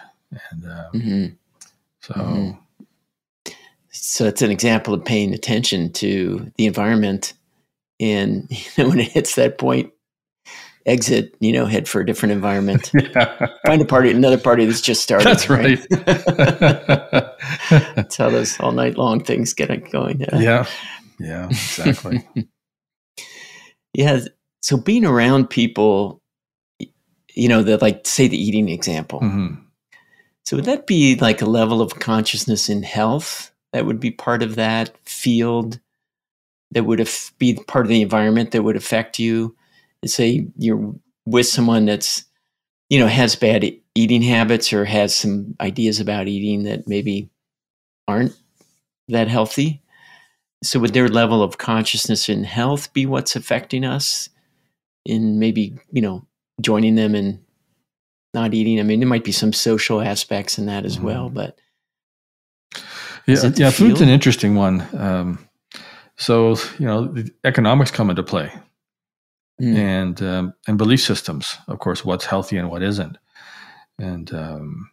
And 0.51 0.65
um, 0.65 0.91
mm-hmm. 0.93 1.25
so. 2.01 2.13
Mm-hmm. 2.13 2.59
So 3.89 4.25
it's 4.25 4.41
an 4.43 4.51
example 4.51 4.93
of 4.93 5.03
paying 5.03 5.33
attention 5.33 5.91
to 5.93 6.51
the 6.57 6.65
environment. 6.65 7.33
And 7.99 8.47
you 8.49 8.57
know, 8.83 8.89
when 8.89 8.99
it 8.99 9.11
hits 9.11 9.35
that 9.35 9.57
point, 9.57 9.91
exit, 10.87 11.35
you 11.39 11.51
know, 11.51 11.65
head 11.65 11.87
for 11.87 12.01
a 12.01 12.05
different 12.05 12.31
environment. 12.31 12.91
Yeah. 13.17 13.47
Find 13.65 13.81
a 13.81 13.85
party, 13.85 14.11
another 14.11 14.37
party 14.37 14.65
that's 14.65 14.81
just 14.81 15.03
started. 15.03 15.25
That's 15.25 15.49
right. 15.49 15.79
right? 15.91 16.05
that's 17.95 18.15
how 18.15 18.29
those 18.29 18.59
all 18.59 18.71
night 18.71 18.97
long 18.97 19.23
things 19.23 19.53
get 19.53 19.91
going. 19.91 20.19
Yeah. 20.19 20.39
Yeah. 20.39 20.65
Yeah, 21.19 21.45
exactly. 21.47 22.27
yeah. 23.93 24.19
So 24.61 24.77
being 24.77 25.05
around 25.05 25.49
people, 25.49 26.21
you 27.33 27.47
know, 27.47 27.63
that 27.63 27.81
like 27.81 28.05
say 28.05 28.27
the 28.27 28.41
eating 28.41 28.69
example. 28.69 29.21
Mm-hmm. 29.21 29.55
So 30.45 30.55
would 30.55 30.65
that 30.65 30.87
be 30.87 31.15
like 31.15 31.41
a 31.41 31.45
level 31.45 31.81
of 31.81 31.99
consciousness 31.99 32.69
in 32.69 32.83
health 32.83 33.51
that 33.73 33.85
would 33.85 33.99
be 33.99 34.11
part 34.11 34.43
of 34.43 34.55
that 34.55 34.95
field 35.05 35.79
that 36.71 36.83
would 36.83 37.05
be 37.37 37.55
part 37.67 37.85
of 37.85 37.89
the 37.89 38.01
environment 38.01 38.51
that 38.51 38.63
would 38.63 38.75
affect 38.75 39.19
you? 39.19 39.55
Say 40.05 40.47
you're 40.57 40.93
with 41.25 41.47
someone 41.47 41.85
that's 41.85 42.25
you 42.89 42.99
know 42.99 43.07
has 43.07 43.35
bad 43.35 43.65
eating 43.95 44.21
habits 44.21 44.71
or 44.71 44.85
has 44.85 45.15
some 45.15 45.55
ideas 45.59 45.99
about 45.99 46.27
eating 46.27 46.63
that 46.63 46.87
maybe 46.87 47.29
aren't 48.07 48.35
that 49.09 49.27
healthy. 49.27 49.81
So 50.63 50.79
would 50.79 50.93
their 50.93 51.07
level 51.07 51.43
of 51.43 51.57
consciousness 51.57 52.29
and 52.29 52.45
health 52.45 52.91
be 52.93 53.05
what's 53.05 53.35
affecting 53.35 53.83
us 53.83 54.29
in 55.05 55.39
maybe 55.39 55.77
you 55.91 56.01
know 56.01 56.25
joining 56.61 56.95
them 56.95 57.15
and 57.15 57.39
not 58.33 58.53
eating? 58.53 58.79
I 58.79 58.83
mean 58.83 58.99
there 58.99 59.09
might 59.09 59.23
be 59.23 59.31
some 59.31 59.53
social 59.53 60.01
aspects 60.01 60.57
in 60.57 60.67
that 60.67 60.85
as 60.85 60.97
mm-hmm. 60.97 61.05
well 61.05 61.29
but 61.29 61.59
yeah 63.25 63.51
yeah 63.55 63.69
food's 63.69 64.01
an 64.01 64.09
interesting 64.09 64.55
one. 64.55 64.87
Um, 64.95 65.47
so 66.17 66.55
you 66.79 66.85
know 66.85 67.07
the 67.07 67.31
economics 67.43 67.91
come 67.91 68.09
into 68.09 68.23
play 68.23 68.51
mm. 69.61 69.75
and 69.75 70.21
um, 70.21 70.53
and 70.67 70.77
belief 70.77 71.01
systems, 71.01 71.57
of 71.67 71.79
course, 71.79 72.05
what's 72.05 72.25
healthy 72.25 72.57
and 72.57 72.69
what 72.69 72.83
isn't. 72.83 73.17
And 73.99 74.33
um, 74.33 74.89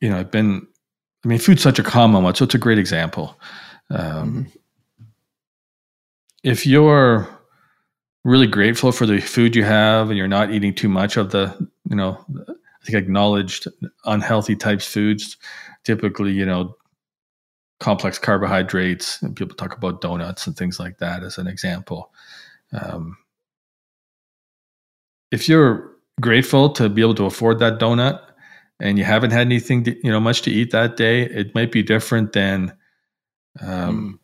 you 0.00 0.10
know, 0.10 0.18
I've 0.18 0.30
been. 0.30 0.66
I 1.24 1.28
mean, 1.28 1.40
food's 1.40 1.62
such 1.62 1.80
a 1.80 1.82
common 1.82 2.22
one, 2.22 2.36
so 2.36 2.44
it's 2.44 2.54
a 2.54 2.58
great 2.58 2.78
example. 2.78 3.38
Um, 3.90 4.44
mm 4.44 4.60
If 6.44 6.64
you're 6.64 7.28
really 8.24 8.46
grateful 8.46 8.92
for 8.92 9.06
the 9.06 9.20
food 9.20 9.56
you 9.56 9.64
have, 9.64 10.08
and 10.10 10.16
you're 10.16 10.28
not 10.28 10.52
eating 10.52 10.74
too 10.74 10.88
much 10.88 11.16
of 11.16 11.30
the, 11.30 11.54
you 11.90 11.96
know, 11.96 12.24
I 12.48 12.84
think 12.84 12.98
acknowledged 12.98 13.66
unhealthy 14.04 14.54
types 14.54 14.86
foods, 14.86 15.36
typically, 15.84 16.32
you 16.32 16.46
know, 16.46 16.76
complex 17.80 18.18
carbohydrates, 18.18 19.22
and 19.22 19.34
people 19.34 19.56
talk 19.56 19.76
about 19.76 20.00
donuts 20.00 20.46
and 20.46 20.56
things 20.56 20.78
like 20.78 20.98
that 20.98 21.22
as 21.22 21.38
an 21.38 21.46
example. 21.46 22.12
Um, 22.72 23.16
if 25.30 25.48
you're 25.48 25.96
grateful 26.20 26.70
to 26.70 26.88
be 26.88 27.02
able 27.02 27.14
to 27.14 27.26
afford 27.26 27.58
that 27.60 27.78
donut 27.78 28.20
and 28.80 28.98
you 28.98 29.04
haven't 29.04 29.30
had 29.30 29.42
anything 29.42 29.84
to, 29.84 29.96
you 30.04 30.10
know 30.10 30.20
much 30.20 30.42
to 30.42 30.50
eat 30.50 30.70
that 30.70 30.96
day 30.96 31.22
it 31.22 31.54
might 31.54 31.70
be 31.70 31.82
different 31.82 32.32
than 32.32 32.72
um, 33.60 34.18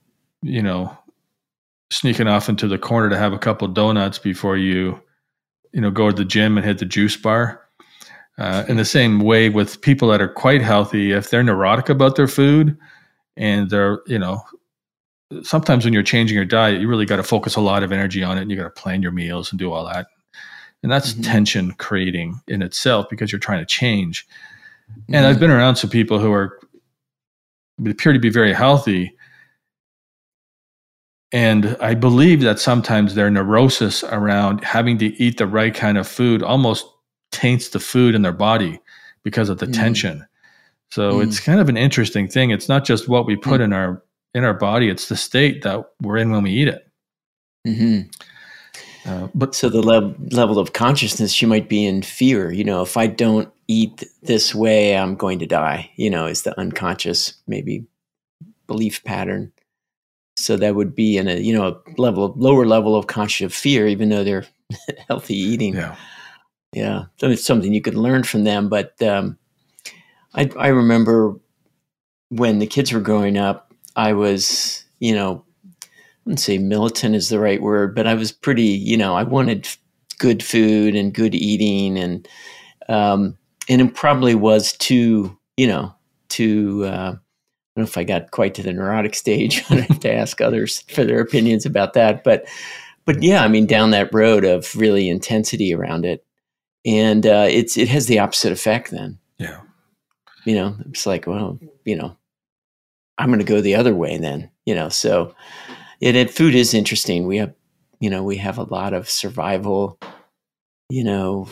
mm. 0.45 0.51
you 0.51 0.63
know 0.63 0.97
sneaking 1.91 2.27
off 2.27 2.49
into 2.49 2.67
the 2.67 2.79
corner 2.79 3.09
to 3.09 3.17
have 3.17 3.33
a 3.33 3.39
couple 3.39 3.69
donuts 3.69 4.19
before 4.19 4.57
you 4.57 5.01
you 5.73 5.81
know 5.81 5.91
go 5.91 6.11
to 6.11 6.17
the 6.17 6.25
gym 6.25 6.57
and 6.57 6.67
hit 6.67 6.79
the 6.79 6.85
juice 6.85 7.17
bar 7.17 7.61
uh, 8.39 8.65
in 8.69 8.77
the 8.77 8.85
same 8.85 9.21
way 9.21 9.49
with 9.49 9.81
people 9.81 10.09
that 10.09 10.21
are 10.21 10.29
quite 10.29 10.63
healthy 10.63 11.13
if 11.13 11.31
they're 11.31 11.45
neurotic 11.45 11.89
about 11.89 12.17
their 12.17 12.27
food 12.27 12.77
and 13.37 13.71
they're 13.71 14.01
you 14.07 14.19
know 14.19 14.41
sometimes 15.42 15.85
when 15.85 15.94
you're 15.94 16.03
changing 16.03 16.35
your 16.35 16.44
diet, 16.44 16.81
you 16.81 16.88
really 16.88 17.07
got 17.07 17.16
to 17.16 17.23
focus 17.23 17.57
a 17.57 17.61
lot 17.61 17.83
of 17.83 17.92
energy 17.92 18.23
on 18.23 18.38
it 18.38 18.42
and 18.42 18.51
you 18.51 18.57
got 18.57 18.64
to 18.64 18.70
plan 18.70 19.03
your 19.03 19.12
meals 19.12 19.51
and 19.51 19.59
do 19.59 19.73
all 19.73 19.85
that. 19.87 20.07
And 20.83 20.92
that's 20.92 21.12
mm-hmm. 21.12 21.23
tension 21.23 21.73
creating 21.73 22.40
in 22.47 22.62
itself 22.62 23.07
because 23.09 23.33
you're 23.33 23.38
trying 23.38 23.61
to 23.61 23.66
change. 23.66 24.27
Mm-hmm. 24.90 25.14
And 25.14 25.27
I've 25.27 25.40
been 25.40 25.51
around 25.51 25.77
some 25.77 25.90
people 25.90 26.18
who 26.18 26.33
are 26.33 26.59
appear 27.87 28.12
to 28.12 28.18
be 28.18 28.31
very 28.31 28.53
healthy. 28.53 29.16
And 31.33 31.77
I 31.81 31.94
believe 31.94 32.42
that 32.42 32.61
sometimes 32.61 33.14
their 33.14 33.31
neurosis 33.31 34.05
around 34.05 34.62
having 34.62 34.99
to 34.99 35.07
eat 35.20 35.38
the 35.38 35.47
right 35.47 35.75
kind 35.75 35.99
of 35.99 36.07
food 36.07 36.42
almost 36.42 36.87
taints 37.33 37.70
the 37.70 37.81
food 37.81 38.14
in 38.14 38.23
their 38.23 38.33
body 38.33 38.81
because 39.25 39.49
of 39.49 39.59
the 39.59 39.66
mm-hmm. 39.66 39.81
tension. 39.81 40.27
So 40.90 41.18
it's 41.18 41.40
mm. 41.40 41.44
kind 41.44 41.59
of 41.59 41.68
an 41.68 41.77
interesting 41.77 42.29
thing. 42.29 42.51
It's 42.51 42.68
not 42.68 42.85
just 42.85 43.09
what 43.09 43.27
we 43.27 43.35
put 43.35 43.61
mm. 43.61 43.64
in 43.64 43.73
our 43.73 44.01
in 44.35 44.44
our 44.44 44.55
body. 44.55 44.88
It's 44.88 45.09
the 45.09 45.16
state 45.16 45.62
that 45.62 45.85
we're 46.03 46.18
in 46.18 46.31
when 46.31 46.42
we 46.42 46.51
eat 46.51 46.68
it. 46.68 46.87
Mm-hmm. 47.66 48.11
Uh, 49.07 49.29
but 49.35 49.55
so 49.55 49.68
the 49.68 49.83
le- 49.83 50.14
level 50.31 50.59
of 50.59 50.73
consciousness, 50.73 51.40
you 51.40 51.49
might 51.49 51.68
be 51.68 51.85
in 51.85 52.03
fear. 52.03 52.51
You 52.51 52.64
know, 52.64 52.83
if 52.83 52.97
I 52.97 53.07
don't 53.07 53.53
eat 53.68 54.05
this 54.23 54.55
way, 54.55 54.97
I'm 54.97 55.14
going 55.14 55.38
to 55.40 55.47
die. 55.47 55.90
You 55.97 56.11
know, 56.11 56.27
is 56.27 56.42
the 56.42 56.59
unconscious 56.59 57.35
maybe 57.47 57.87
belief 58.66 59.05
pattern. 59.05 59.53
So 60.37 60.57
that 60.57 60.75
would 60.75 60.94
be 60.94 61.16
in 61.16 61.29
a 61.29 61.37
you 61.37 61.55
know 61.55 61.68
a 61.68 62.01
level 62.01 62.25
of 62.25 62.37
lower 62.37 62.66
level 62.66 62.97
of 62.97 63.07
conscious 63.07 63.55
fear, 63.55 63.87
even 63.87 64.09
though 64.09 64.25
they're 64.25 64.47
healthy 65.09 65.37
eating. 65.37 65.75
Yeah, 65.75 65.97
yeah. 66.73 67.05
So 67.18 67.29
it's 67.29 67.44
something 67.44 67.73
you 67.73 67.83
could 67.83 67.94
learn 67.94 68.25
from 68.25 68.44
them. 68.44 68.68
But 68.68 69.01
um, 69.03 69.38
I 70.35 70.51
I 70.59 70.68
remember 70.68 71.38
when 72.31 72.59
the 72.59 72.66
kids 72.66 72.92
were 72.92 73.01
growing 73.01 73.37
up, 73.37 73.74
I 73.97 74.13
was 74.13 74.85
you 75.01 75.15
know 75.15 75.45
I 75.83 75.87
wouldn't 76.25 76.41
say 76.41 76.59
militant 76.59 77.15
is 77.15 77.29
the 77.29 77.41
right 77.41 77.61
word, 77.61 77.95
but 77.95 78.07
I 78.07 78.15
was 78.15 78.33
pretty 78.33 78.63
you 78.63 78.97
know 78.97 79.15
I 79.15 79.23
wanted 79.23 79.69
good 80.19 80.43
food 80.43 80.95
and 80.95 81.13
good 81.13 81.35
eating 81.35 81.99
and 81.99 82.29
um, 82.89 83.37
and 83.69 83.81
it 83.81 83.95
probably 83.95 84.35
was 84.35 84.73
too 84.73 85.37
you 85.57 85.67
know 85.67 85.95
too 86.29 86.85
uh, 86.87 87.17
I 87.77 87.81
don't 87.81 87.87
know 87.87 87.89
if 87.89 87.99
I 87.99 88.05
got 88.05 88.31
quite 88.31 88.55
to 88.55 88.63
the 88.63 88.73
neurotic 88.73 89.17
stage. 89.17 89.65
I 89.71 89.81
have 89.81 89.99
to 90.01 90.13
ask 90.13 90.41
others 90.41 90.83
for 90.83 91.03
their 91.03 91.21
opinions 91.21 91.67
about 91.67 91.95
that. 91.95 92.23
But, 92.23 92.47
but 93.05 93.21
yeah, 93.21 93.43
I 93.43 93.49
mean, 93.49 93.67
down 93.67 93.91
that 93.91 94.15
road 94.15 94.45
of 94.45 94.77
really 94.77 95.09
intensity 95.09 95.75
around 95.75 96.05
it, 96.05 96.25
and 96.87 97.27
uh, 97.27 97.47
it's 97.49 97.77
it 97.77 97.89
has 97.89 98.07
the 98.07 98.21
opposite 98.21 98.53
effect. 98.53 98.93
Then, 98.93 99.19
yeah, 99.39 99.61
you 100.45 100.55
know, 100.55 100.77
it's 100.89 101.05
like, 101.05 101.27
well, 101.27 101.59
you 101.85 101.97
know, 101.97 102.17
I'm 103.18 103.29
going 103.29 103.38
to 103.38 103.44
go 103.44 103.61
the 103.61 103.77
other 103.77 103.94
way. 103.94 104.18
Then, 104.18 104.50
you 104.66 104.74
know, 104.74 104.88
so 104.88 105.35
it, 106.00 106.16
it 106.16 106.31
food 106.31 106.55
is 106.55 106.74
interesting. 106.74 107.27
We 107.27 107.38
have, 107.38 107.55
you 108.00 108.11
know, 108.11 108.22
we 108.22 108.37
have 108.38 108.59
a 108.59 108.64
lot 108.64 108.92
of 108.92 109.09
survival, 109.09 109.98
you 110.88 111.05
know, 111.05 111.48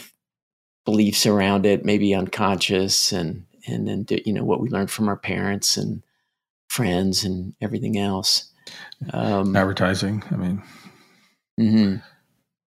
beliefs 0.84 1.26
around 1.26 1.66
it, 1.66 1.84
maybe 1.84 2.14
unconscious, 2.14 3.12
and 3.12 3.46
and 3.66 3.86
then 3.86 4.06
you 4.24 4.32
know 4.32 4.44
what 4.44 4.60
we 4.60 4.68
learned 4.68 4.90
from 4.90 5.08
our 5.08 5.16
parents 5.16 5.76
and 5.76 6.02
friends 6.68 7.24
and 7.24 7.54
everything 7.60 7.98
else. 7.98 8.50
Um, 9.12 9.54
Advertising. 9.54 10.22
I 10.30 10.36
mean, 10.36 10.62
mm-hmm. 11.60 11.96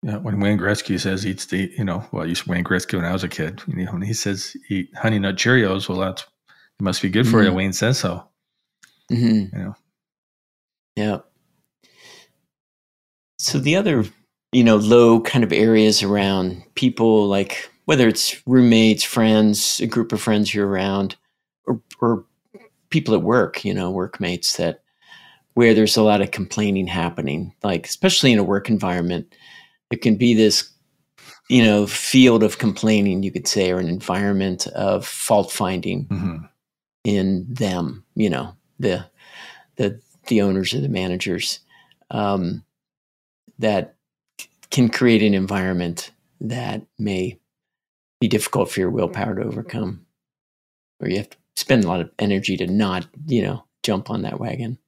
yeah, 0.08 0.16
when 0.18 0.40
Wayne 0.40 0.58
Gretzky 0.58 1.00
says 1.00 1.26
eats 1.26 1.46
the, 1.46 1.72
you 1.76 1.84
know, 1.84 2.04
well, 2.12 2.22
I 2.22 2.26
used 2.26 2.46
Wayne 2.46 2.64
Gretzky 2.64 2.94
when 2.94 3.04
I 3.04 3.12
was 3.12 3.24
a 3.24 3.28
kid. 3.28 3.62
You 3.66 3.84
know, 3.84 3.92
when 3.92 4.02
he 4.02 4.12
says 4.12 4.56
eat 4.68 4.90
honey 4.96 5.18
nut 5.18 5.36
Cheerios, 5.36 5.88
well, 5.88 5.98
that's 5.98 6.22
it 6.22 6.82
must 6.82 7.02
be 7.02 7.08
good 7.08 7.26
for 7.26 7.38
mm-hmm. 7.38 7.50
you. 7.50 7.54
Wayne 7.54 7.72
says 7.72 7.98
so. 7.98 8.28
Mm-hmm. 9.10 9.56
You 9.56 9.64
know. 9.64 9.74
Yeah. 10.96 11.18
So 13.38 13.58
the 13.58 13.76
other, 13.76 14.04
you 14.52 14.64
know, 14.64 14.76
low 14.76 15.20
kind 15.20 15.44
of 15.44 15.52
areas 15.52 16.02
around 16.02 16.62
people 16.74 17.26
like 17.26 17.70
whether 17.86 18.08
it's 18.08 18.42
roommates, 18.46 19.04
friends, 19.04 19.80
a 19.80 19.86
group 19.86 20.12
of 20.12 20.20
friends 20.20 20.52
you're 20.52 20.66
around, 20.66 21.16
or, 21.66 21.80
or 22.00 22.24
people 22.90 23.14
at 23.14 23.22
work, 23.22 23.64
you 23.64 23.72
know, 23.72 23.90
workmates 23.90 24.56
that 24.56 24.82
where 25.54 25.72
there's 25.72 25.96
a 25.96 26.02
lot 26.02 26.20
of 26.20 26.32
complaining 26.32 26.86
happening, 26.86 27.54
like 27.62 27.86
especially 27.86 28.32
in 28.32 28.38
a 28.38 28.44
work 28.44 28.68
environment, 28.68 29.34
it 29.90 30.02
can 30.02 30.16
be 30.16 30.34
this, 30.34 30.68
you 31.48 31.62
know, 31.62 31.86
field 31.86 32.42
of 32.42 32.58
complaining, 32.58 33.22
you 33.22 33.30
could 33.30 33.46
say, 33.46 33.70
or 33.70 33.78
an 33.78 33.88
environment 33.88 34.66
of 34.68 35.06
fault 35.06 35.52
finding 35.52 36.06
mm-hmm. 36.06 36.36
in 37.04 37.46
them, 37.48 38.04
you 38.16 38.28
know, 38.28 38.55
the 38.78 39.06
the 39.76 40.00
the 40.28 40.42
owners 40.42 40.74
or 40.74 40.80
the 40.80 40.88
managers, 40.88 41.60
um, 42.10 42.64
that 43.58 43.94
can 44.70 44.88
create 44.88 45.22
an 45.22 45.34
environment 45.34 46.10
that 46.40 46.82
may 46.98 47.38
be 48.20 48.28
difficult 48.28 48.70
for 48.70 48.80
your 48.80 48.90
willpower 48.90 49.34
to 49.34 49.44
overcome, 49.44 50.06
or 51.00 51.08
you 51.08 51.18
have 51.18 51.30
to 51.30 51.36
spend 51.54 51.84
a 51.84 51.88
lot 51.88 52.00
of 52.00 52.10
energy 52.18 52.56
to 52.56 52.66
not, 52.66 53.06
you 53.26 53.42
know, 53.42 53.64
jump 53.82 54.10
on 54.10 54.22
that 54.22 54.40
wagon. 54.40 54.78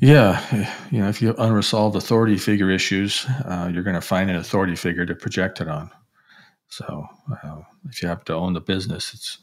Yeah, 0.00 0.66
you 0.90 0.98
know, 0.98 1.08
if 1.08 1.22
you 1.22 1.32
unresolved 1.38 1.94
authority 1.94 2.36
figure 2.36 2.70
issues, 2.70 3.24
uh, 3.44 3.70
you're 3.72 3.84
going 3.84 3.94
to 3.94 4.00
find 4.00 4.30
an 4.30 4.36
authority 4.36 4.74
figure 4.74 5.06
to 5.06 5.14
project 5.14 5.60
it 5.60 5.68
on. 5.68 5.90
So, 6.68 7.06
uh, 7.30 7.60
if 7.88 8.02
you 8.02 8.08
have 8.08 8.24
to 8.24 8.34
own 8.34 8.54
the 8.54 8.60
business, 8.60 9.14
it's 9.14 9.38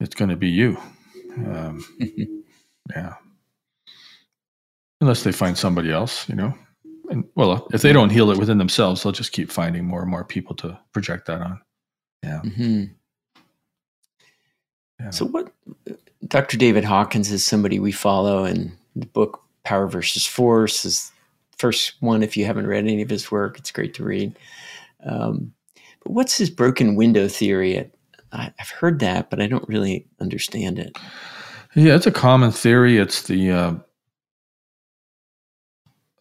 it's 0.00 0.14
going 0.14 0.30
to 0.30 0.36
be 0.36 0.48
you. 0.48 0.78
Um, 1.36 1.84
yeah, 2.90 3.14
unless 5.00 5.22
they 5.22 5.32
find 5.32 5.56
somebody 5.56 5.92
else, 5.92 6.28
you 6.28 6.34
know. 6.34 6.54
And 7.10 7.24
well, 7.34 7.66
if 7.72 7.82
they 7.82 7.92
don't 7.92 8.10
heal 8.10 8.30
it 8.30 8.38
within 8.38 8.58
themselves, 8.58 9.02
they'll 9.02 9.12
just 9.12 9.32
keep 9.32 9.50
finding 9.50 9.84
more 9.84 10.02
and 10.02 10.10
more 10.10 10.24
people 10.24 10.54
to 10.56 10.78
project 10.92 11.26
that 11.26 11.40
on. 11.40 11.60
Yeah. 12.22 12.40
Mm-hmm. 12.44 12.84
yeah. 15.00 15.10
So, 15.10 15.26
what 15.26 15.52
Dr. 16.26 16.56
David 16.56 16.84
Hawkins 16.84 17.30
is 17.30 17.44
somebody 17.44 17.78
we 17.78 17.92
follow, 17.92 18.44
and 18.44 18.72
the 18.96 19.06
book 19.06 19.42
Power 19.64 19.86
versus 19.86 20.26
Force 20.26 20.84
is 20.84 21.12
first 21.58 21.94
one. 22.00 22.22
If 22.22 22.36
you 22.36 22.44
haven't 22.44 22.66
read 22.66 22.84
any 22.84 23.02
of 23.02 23.10
his 23.10 23.30
work, 23.30 23.58
it's 23.58 23.70
great 23.70 23.94
to 23.94 24.04
read. 24.04 24.36
Um, 25.04 25.54
but 26.02 26.12
what's 26.12 26.36
his 26.36 26.50
broken 26.50 26.94
window 26.94 27.28
theory? 27.28 27.90
I, 28.32 28.52
have 28.56 28.70
heard 28.70 29.00
that, 29.00 29.30
but 29.30 29.40
I 29.40 29.46
don't 29.46 29.68
really 29.68 30.06
understand 30.20 30.78
it. 30.78 30.96
Yeah, 31.74 31.94
it's 31.94 32.06
a 32.06 32.12
common 32.12 32.50
theory. 32.50 32.98
It's 32.98 33.22
the 33.22 33.50
uh, 33.50 33.74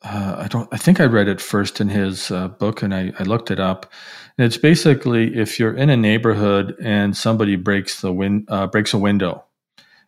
uh, 0.04 0.36
I 0.44 0.48
don't. 0.48 0.70
I 0.72 0.78
think 0.78 1.00
I 1.00 1.06
read 1.06 1.28
it 1.28 1.42
first 1.42 1.82
in 1.82 1.90
his 1.90 2.32
uh, 2.32 2.48
book, 2.50 2.82
and 2.82 2.94
I, 2.94 3.12
I, 3.20 3.24
looked 3.24 3.50
it 3.52 3.60
up. 3.60 3.92
And 4.38 4.46
it's 4.46 4.58
basically 4.58 5.36
if 5.36 5.60
you're 5.60 5.76
in 5.76 5.90
a 5.90 5.98
neighborhood 5.98 6.76
and 6.82 7.18
somebody 7.18 7.56
breaks 7.56 8.02
the 8.02 8.14
win 8.14 8.46
uh, 8.50 8.68
breaks 8.68 8.94
a 8.94 8.98
window. 8.98 9.44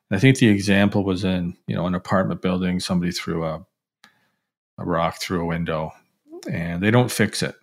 And 0.10 0.18
I 0.18 0.20
think 0.20 0.38
the 0.38 0.48
example 0.48 1.04
was 1.04 1.24
in 1.24 1.58
you 1.68 1.76
know 1.76 1.88
an 1.88 1.96
apartment 1.96 2.42
building. 2.42 2.80
Somebody 2.80 3.12
threw 3.12 3.46
a 3.46 3.66
a 4.78 4.86
rock 4.86 5.20
through 5.20 5.42
a 5.42 5.48
window, 5.48 5.92
and 6.50 6.84
they 6.84 6.92
don't 6.92 7.12
fix 7.12 7.42
it. 7.42 7.56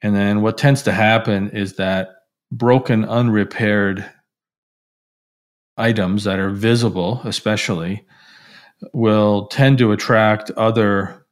And 0.00 0.16
then 0.16 0.42
what 0.42 0.58
tends 0.58 0.82
to 0.82 0.92
happen 0.92 1.50
is 1.50 1.74
that 1.76 2.21
broken, 2.52 3.04
unrepaired 3.04 4.08
items 5.78 6.24
that 6.24 6.38
are 6.38 6.50
visible, 6.50 7.20
especially 7.24 8.06
will 8.92 9.46
tend 9.46 9.78
to 9.78 9.92
attract 9.92 10.50
other 10.52 11.26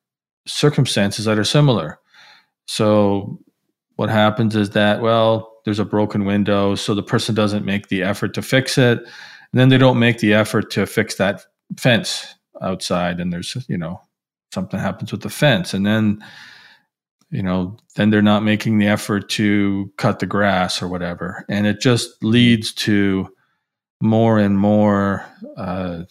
circumstances 0.46 1.26
that 1.26 1.38
are 1.38 1.44
similar. 1.44 1.98
So, 2.66 3.38
what 3.96 4.09
happens 4.09 4.56
is 4.56 4.70
that, 4.70 5.02
well, 5.02 5.52
there's 5.64 5.78
a 5.78 5.85
broken 5.85 6.24
window, 6.24 6.74
so 6.74 6.94
the 6.94 7.02
person 7.02 7.35
doesn't 7.35 7.66
make 7.66 7.88
the 7.88 8.02
effort 8.02 8.33
to 8.35 8.42
fix 8.42 8.78
it. 8.78 8.98
And 8.98 9.61
then 9.61 9.68
they 9.68 9.76
don't 9.76 9.98
make 9.98 10.18
the 10.18 10.33
effort 10.33 10.70
to 10.72 10.87
fix 10.87 11.16
that 11.16 11.42
fence 11.76 12.35
outside, 12.62 13.20
and 13.20 13.33
there's, 13.33 13.56
you 13.68 13.76
know, 13.76 14.00
something 14.52 14.80
happens 14.80 15.12
with 15.12 15.20
the 15.20 15.28
fence. 15.28 15.74
And 15.74 15.85
then, 15.85 16.24
you 17.31 17.43
know, 17.43 17.77
then 17.97 18.11
they're 18.11 18.23
not 18.23 18.43
making 18.43 18.79
the 18.79 18.87
effort 18.87 19.29
to 19.31 19.93
cut 19.97 20.19
the 20.19 20.27
grass 20.27 20.83
or 20.83 20.88
whatever. 20.88 21.45
And 21.49 21.66
it 21.66 21.81
just 21.81 22.23
leads 22.23 22.73
to 22.75 23.29
more 24.01 24.38
and 24.38 24.59
more 24.59 25.27
uh, 25.57 26.03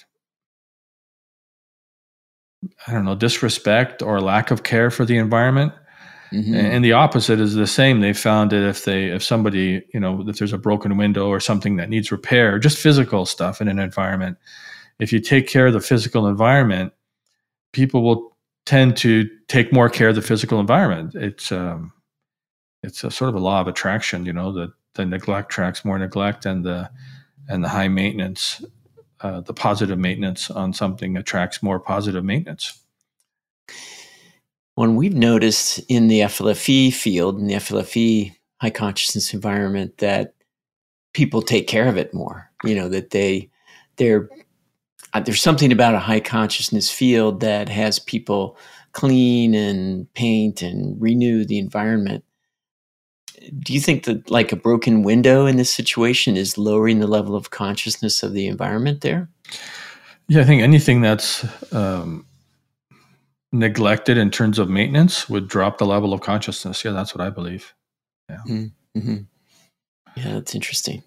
I 2.88 2.94
don't 2.94 3.06
know, 3.06 3.16
disrespect 3.16 4.02
or 4.02 4.20
lack 4.20 4.52
of 4.52 4.64
care 4.64 4.92
for 4.92 5.06
the 5.06 5.18
environment. 5.18 5.74
Mm-hmm. 6.34 6.54
And 6.54 6.86
the 6.86 6.94
opposite 6.94 7.40
is 7.40 7.56
the 7.56 7.66
same. 7.66 8.02
They 8.02 8.14
found 8.14 8.52
that 8.52 8.68
if 8.68 8.86
they, 8.86 9.06
if 9.06 9.24
somebody, 9.24 9.84
you 9.94 10.00
know, 10.00 10.28
if 10.28 10.38
there's 10.38 10.54
a 10.54 10.60
broken 10.60 10.98
window 10.98 11.28
or 11.28 11.40
something 11.40 11.78
that 11.78 11.90
needs 11.90 12.12
repair, 12.12 12.60
just 12.60 12.78
physical 12.78 13.26
stuff 13.26 13.62
in 13.62 13.68
an 13.68 13.80
environment, 13.80 14.38
if 15.00 15.12
you 15.12 15.20
take 15.20 15.48
care 15.48 15.68
of 15.68 15.74
the 15.74 15.80
physical 15.80 16.28
environment, 16.28 16.94
people 17.72 18.04
will 18.04 18.29
tend 18.70 18.96
to 18.98 19.28
take 19.48 19.74
more 19.74 19.90
care 19.90 20.10
of 20.10 20.16
the 20.16 20.22
physical 20.22 20.60
environment. 20.60 21.16
It's, 21.16 21.52
um, 21.52 21.92
it's 22.84 23.04
a 23.04 23.12
sort 23.12 23.30
of 23.30 23.36
a 23.36 23.40
law 23.40 23.62
of 23.62 23.68
attraction, 23.68 24.26
you 24.26 24.34
know, 24.34 24.52
that 24.54 24.72
the 24.94 25.06
neglect 25.06 25.50
tracks 25.50 25.84
more 25.84 25.98
neglect 25.98 26.46
and 26.46 26.64
the, 26.64 26.90
and 27.48 27.64
the 27.64 27.70
high 27.70 27.88
maintenance 27.88 28.62
uh, 29.22 29.42
the 29.42 29.54
positive 29.54 30.00
maintenance 30.00 30.50
on 30.50 30.74
something 30.74 31.18
attracts 31.18 31.62
more 31.62 31.80
positive 31.80 32.24
maintenance. 32.24 32.80
When 34.76 34.96
we've 34.96 35.16
noticed 35.16 35.80
in 35.90 36.08
the 36.08 36.22
FLFE 36.22 36.94
field, 36.94 37.38
in 37.38 37.48
the 37.48 37.56
FLFE 37.56 38.34
high 38.62 38.70
consciousness 38.70 39.34
environment, 39.34 39.98
that 39.98 40.36
people 41.14 41.42
take 41.42 41.68
care 41.68 41.88
of 41.88 41.98
it 41.98 42.14
more. 42.14 42.50
You 42.64 42.76
know 42.76 42.88
that 42.90 43.10
they 43.10 43.50
they're 43.98 44.30
there's 45.24 45.42
something 45.42 45.72
about 45.72 45.96
a 45.96 46.00
high 46.00 46.20
consciousness 46.20 46.92
field 46.92 47.40
that 47.40 47.70
has 47.70 48.00
people 48.00 48.58
clean 48.92 49.54
and 49.54 50.12
paint 50.14 50.62
and 50.62 51.00
renew 51.02 51.46
the 51.46 51.60
environment 51.60 52.24
do 53.60 53.74
you 53.74 53.80
think 53.80 54.04
that 54.06 54.30
like 54.30 54.52
a 54.52 54.56
broken 54.56 55.04
window 55.04 55.46
in 55.46 55.58
this 55.58 55.74
situation 55.74 56.38
is 56.38 56.58
lowering 56.58 57.00
the 57.00 57.08
level 57.08 57.36
of 57.36 57.52
consciousness 57.52 58.24
of 58.24 58.34
the 58.34 58.48
environment 58.48 59.02
there? 59.02 59.30
Yeah, 60.28 60.42
I 60.42 60.44
think 60.44 60.62
anything 60.62 61.02
that's 61.02 61.46
um, 61.74 62.26
neglected 63.52 64.18
in 64.18 64.30
terms 64.30 64.60
of 64.60 64.70
maintenance 64.70 65.30
would 65.30 65.48
drop 65.48 65.78
the 65.78 65.86
level 65.86 66.14
of 66.14 66.22
consciousness. 66.22 66.84
Yeah, 66.84 66.92
that's 66.92 67.16
what 67.16 67.26
I 67.26 67.30
believe. 67.30 67.74
Yeah. 68.30 68.42
Mm-hmm. 68.48 69.18
Yeah, 70.16 70.34
that's 70.34 70.54
interesting. 70.54 71.04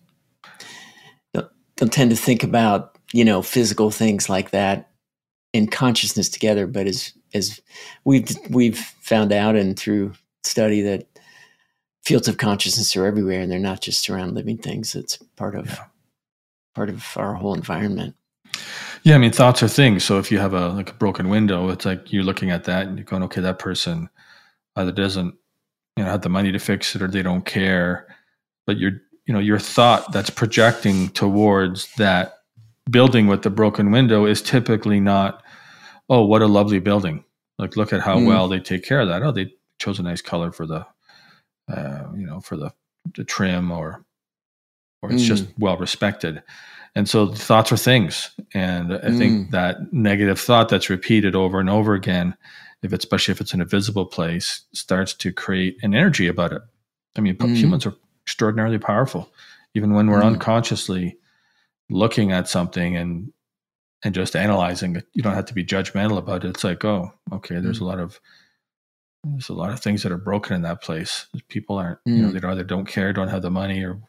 They'll, 1.34 1.50
they'll 1.76 1.88
tend 1.88 2.10
to 2.10 2.16
think 2.16 2.42
about 2.42 2.91
you 3.12 3.24
know 3.24 3.42
physical 3.42 3.90
things 3.90 4.28
like 4.28 4.50
that 4.50 4.90
in 5.52 5.66
consciousness 5.66 6.28
together, 6.28 6.66
but 6.66 6.86
as 6.86 7.12
as 7.34 7.60
we've 8.04 8.28
we've 8.50 8.78
found 8.78 9.32
out 9.32 9.56
and 9.56 9.78
through 9.78 10.12
study 10.44 10.80
that 10.82 11.06
fields 12.04 12.28
of 12.28 12.38
consciousness 12.38 12.96
are 12.96 13.06
everywhere 13.06 13.40
and 13.40 13.50
they're 13.50 13.58
not 13.58 13.80
just 13.80 14.10
around 14.10 14.34
living 14.34 14.58
things 14.58 14.96
it's 14.96 15.18
part 15.36 15.54
of 15.54 15.66
yeah. 15.66 15.84
part 16.74 16.88
of 16.88 17.06
our 17.16 17.34
whole 17.34 17.54
environment. 17.54 18.14
Yeah 19.02 19.14
i 19.14 19.18
mean 19.18 19.32
thoughts 19.32 19.62
are 19.62 19.68
things. 19.68 20.04
So 20.04 20.18
if 20.18 20.30
you 20.30 20.38
have 20.38 20.54
a 20.54 20.68
like 20.70 20.90
a 20.90 20.94
broken 20.94 21.28
window 21.28 21.68
it's 21.68 21.86
like 21.86 22.12
you're 22.12 22.24
looking 22.24 22.50
at 22.50 22.64
that 22.64 22.86
and 22.86 22.98
you're 22.98 23.04
going 23.04 23.22
okay 23.24 23.40
that 23.40 23.58
person 23.58 24.08
either 24.76 24.92
doesn't 24.92 25.34
you 25.96 26.04
know 26.04 26.10
have 26.10 26.22
the 26.22 26.28
money 26.28 26.52
to 26.52 26.58
fix 26.58 26.94
it 26.96 27.02
or 27.02 27.08
they 27.08 27.22
don't 27.22 27.44
care. 27.44 28.06
But 28.66 28.78
you're 28.78 29.00
you 29.26 29.34
know 29.34 29.40
your 29.40 29.58
thought 29.58 30.12
that's 30.12 30.30
projecting 30.30 31.08
towards 31.10 31.92
that 31.94 32.41
building 32.92 33.26
with 33.26 33.42
the 33.42 33.50
broken 33.50 33.90
window 33.90 34.26
is 34.26 34.40
typically 34.40 35.00
not 35.00 35.42
oh 36.08 36.24
what 36.24 36.42
a 36.42 36.46
lovely 36.46 36.78
building 36.78 37.24
like 37.58 37.76
look 37.76 37.92
at 37.92 38.00
how 38.00 38.16
mm. 38.16 38.26
well 38.26 38.46
they 38.46 38.60
take 38.60 38.84
care 38.84 39.00
of 39.00 39.08
that 39.08 39.22
oh 39.22 39.32
they 39.32 39.52
chose 39.80 39.98
a 39.98 40.02
nice 40.02 40.22
color 40.22 40.52
for 40.52 40.66
the 40.66 40.86
uh, 41.72 42.04
you 42.14 42.26
know, 42.26 42.40
for 42.40 42.56
the, 42.56 42.72
the 43.14 43.24
trim 43.24 43.70
or 43.70 44.04
or 45.02 45.12
it's 45.12 45.24
mm. 45.24 45.26
just 45.26 45.46
well 45.58 45.76
respected. 45.76 46.42
And 46.94 47.08
so 47.08 47.28
thoughts 47.28 47.72
are 47.72 47.76
things. 47.76 48.30
And 48.54 48.92
I 48.94 48.98
mm. 48.98 49.18
think 49.18 49.50
that 49.50 49.92
negative 49.92 50.38
thought 50.38 50.68
that's 50.68 50.90
repeated 50.90 51.34
over 51.34 51.58
and 51.58 51.68
over 51.68 51.94
again, 51.94 52.36
if 52.82 52.92
it's, 52.92 53.04
especially 53.04 53.32
if 53.32 53.40
it's 53.40 53.54
in 53.54 53.60
a 53.60 53.64
visible 53.64 54.06
place, 54.06 54.62
starts 54.72 55.14
to 55.14 55.32
create 55.32 55.76
an 55.82 55.94
energy 55.94 56.28
about 56.28 56.52
it. 56.52 56.62
I 57.16 57.20
mean, 57.20 57.36
humans 57.40 57.84
are 57.86 57.94
extraordinarily 58.24 58.78
powerful, 58.78 59.32
even 59.74 59.92
when 59.92 60.08
we're 60.08 60.22
unconsciously 60.22 61.16
looking 61.90 62.32
at 62.32 62.48
something 62.48 62.96
and 62.96 63.32
and 64.04 64.14
just 64.14 64.34
analyzing 64.34 64.96
it. 64.96 65.06
You 65.12 65.22
don't 65.22 65.34
have 65.34 65.46
to 65.46 65.54
be 65.54 65.64
judgmental 65.64 66.18
about 66.18 66.44
it. 66.44 66.48
It's 66.48 66.64
like, 66.64 66.84
oh, 66.84 67.12
okay, 67.32 67.60
there's 67.60 67.78
mm. 67.78 67.82
a 67.82 67.84
lot 67.84 68.00
of 68.00 68.20
there's 69.24 69.48
a 69.48 69.54
lot 69.54 69.70
of 69.70 69.80
things 69.80 70.02
that 70.02 70.12
are 70.12 70.18
broken 70.18 70.56
in 70.56 70.62
that 70.62 70.82
place. 70.82 71.26
People 71.48 71.78
aren't, 71.78 71.98
mm. 72.08 72.16
you 72.16 72.22
know, 72.22 72.28
mm. 72.28 72.40
they 72.40 72.48
either 72.48 72.64
don't 72.64 72.86
care, 72.86 73.12
don't 73.12 73.28
have 73.28 73.42
the 73.42 73.50
money, 73.50 73.82
or 73.84 74.00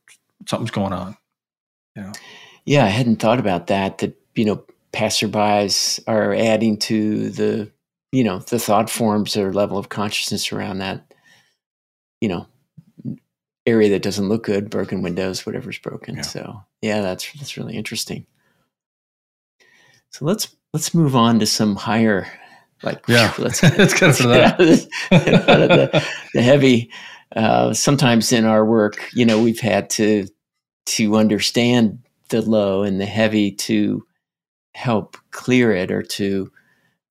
something's 0.48 0.72
going 0.72 0.94
on. 0.94 1.16
You 1.96 2.04
know? 2.04 2.12
Yeah, 2.66 2.86
I 2.86 2.90
hadn't 2.90 3.18
thought 3.18 3.40
about 3.40 3.68
that. 3.68 4.00
That 4.00 4.16
you 4.36 4.46
know, 4.46 4.66
passerbys 4.92 6.00
are 6.08 6.34
adding 6.34 6.78
to 6.78 7.30
the, 7.30 7.72
you 8.12 8.24
know, 8.24 8.40
the 8.40 8.60
thought 8.60 8.90
forms 8.90 9.38
or 9.38 9.54
level 9.54 9.78
of 9.78 9.90
consciousness 9.90 10.52
around 10.52 10.80
that, 10.80 11.14
you 12.22 12.30
know, 12.30 12.48
area 13.66 13.90
that 13.90 14.02
doesn't 14.02 14.30
look 14.30 14.44
good, 14.44 14.70
broken 14.70 15.02
windows, 15.02 15.46
whatever's 15.46 15.78
broken. 15.78 16.16
Yeah. 16.16 16.22
So 16.22 16.64
yeah, 16.82 17.02
that's 17.02 17.32
that's 17.34 17.58
really 17.58 17.76
interesting. 17.76 18.26
So 20.10 20.26
let's 20.26 20.56
let's 20.74 20.94
move 20.94 21.16
on 21.16 21.40
to 21.40 21.46
some 21.46 21.76
higher 21.76 22.28
like 22.84 23.04
yeah 23.08 23.34
let's, 23.40 23.64
let's 23.78 24.00
get, 24.00 24.22
out, 24.22 24.60
out, 24.60 24.60
of 24.60 25.70
the, 25.70 26.06
the, 26.34 26.42
heavy 26.42 26.92
uh, 27.36 27.74
sometimes 27.74 28.32
in 28.32 28.46
our 28.46 28.66
work 28.66 29.10
you 29.14 29.26
know 29.26 29.42
we've 29.42 29.60
had 29.60 29.90
to 29.90 30.28
to 30.86 31.16
understand 31.16 32.00
the 32.30 32.42
low 32.42 32.84
and 32.84 33.00
the 33.00 33.06
heavy 33.06 33.52
to 33.52 34.06
help 34.76 35.18
clear 35.32 35.72
it 35.72 35.92
or 35.92 36.04
to 36.04 36.52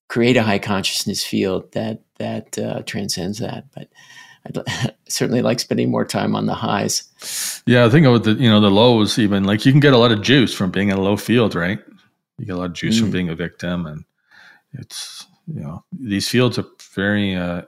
create 0.09 0.37
a 0.37 0.43
high 0.43 0.59
consciousness 0.59 1.25
field 1.25 1.71
that 1.73 2.03
that 2.19 2.59
uh, 2.59 2.83
transcends 2.83 3.38
that 3.38 3.65
but 3.75 3.88
I 4.47 4.91
certainly 5.09 5.43
like 5.43 5.61
spending 5.61 5.91
more 5.91 6.05
time 6.05 6.35
on 6.35 6.47
the 6.47 6.55
highs. 6.55 7.63
Yeah, 7.67 7.85
I 7.85 7.91
think 7.91 8.07
with 8.07 8.25
the 8.25 8.33
you 8.33 8.49
know 8.49 8.61
the 8.61 8.71
lows 8.71 9.19
even 9.19 9.45
like 9.45 9.65
you 9.65 9.73
can 9.73 9.81
get 9.81 9.93
a 9.93 9.99
lot 9.99 10.13
of 10.13 10.23
juice 10.23 10.55
from 10.55 10.71
being 10.71 10.89
in 10.89 10.97
a 10.97 11.01
low 11.01 11.17
field, 11.17 11.55
right? 11.55 11.79
You 12.39 12.47
get 12.47 12.57
a 12.57 12.59
lot 12.59 12.67
of 12.67 12.73
juice 12.73 12.97
mm. 12.97 13.01
from 13.01 13.11
being 13.11 13.29
a 13.29 13.35
victim, 13.35 13.87
and 13.87 14.05
it's 14.73 15.27
you 15.47 15.61
know 15.61 15.85
these 15.93 16.29
fields 16.29 16.59
are 16.59 16.67
very 16.95 17.35
uh, 17.35 17.63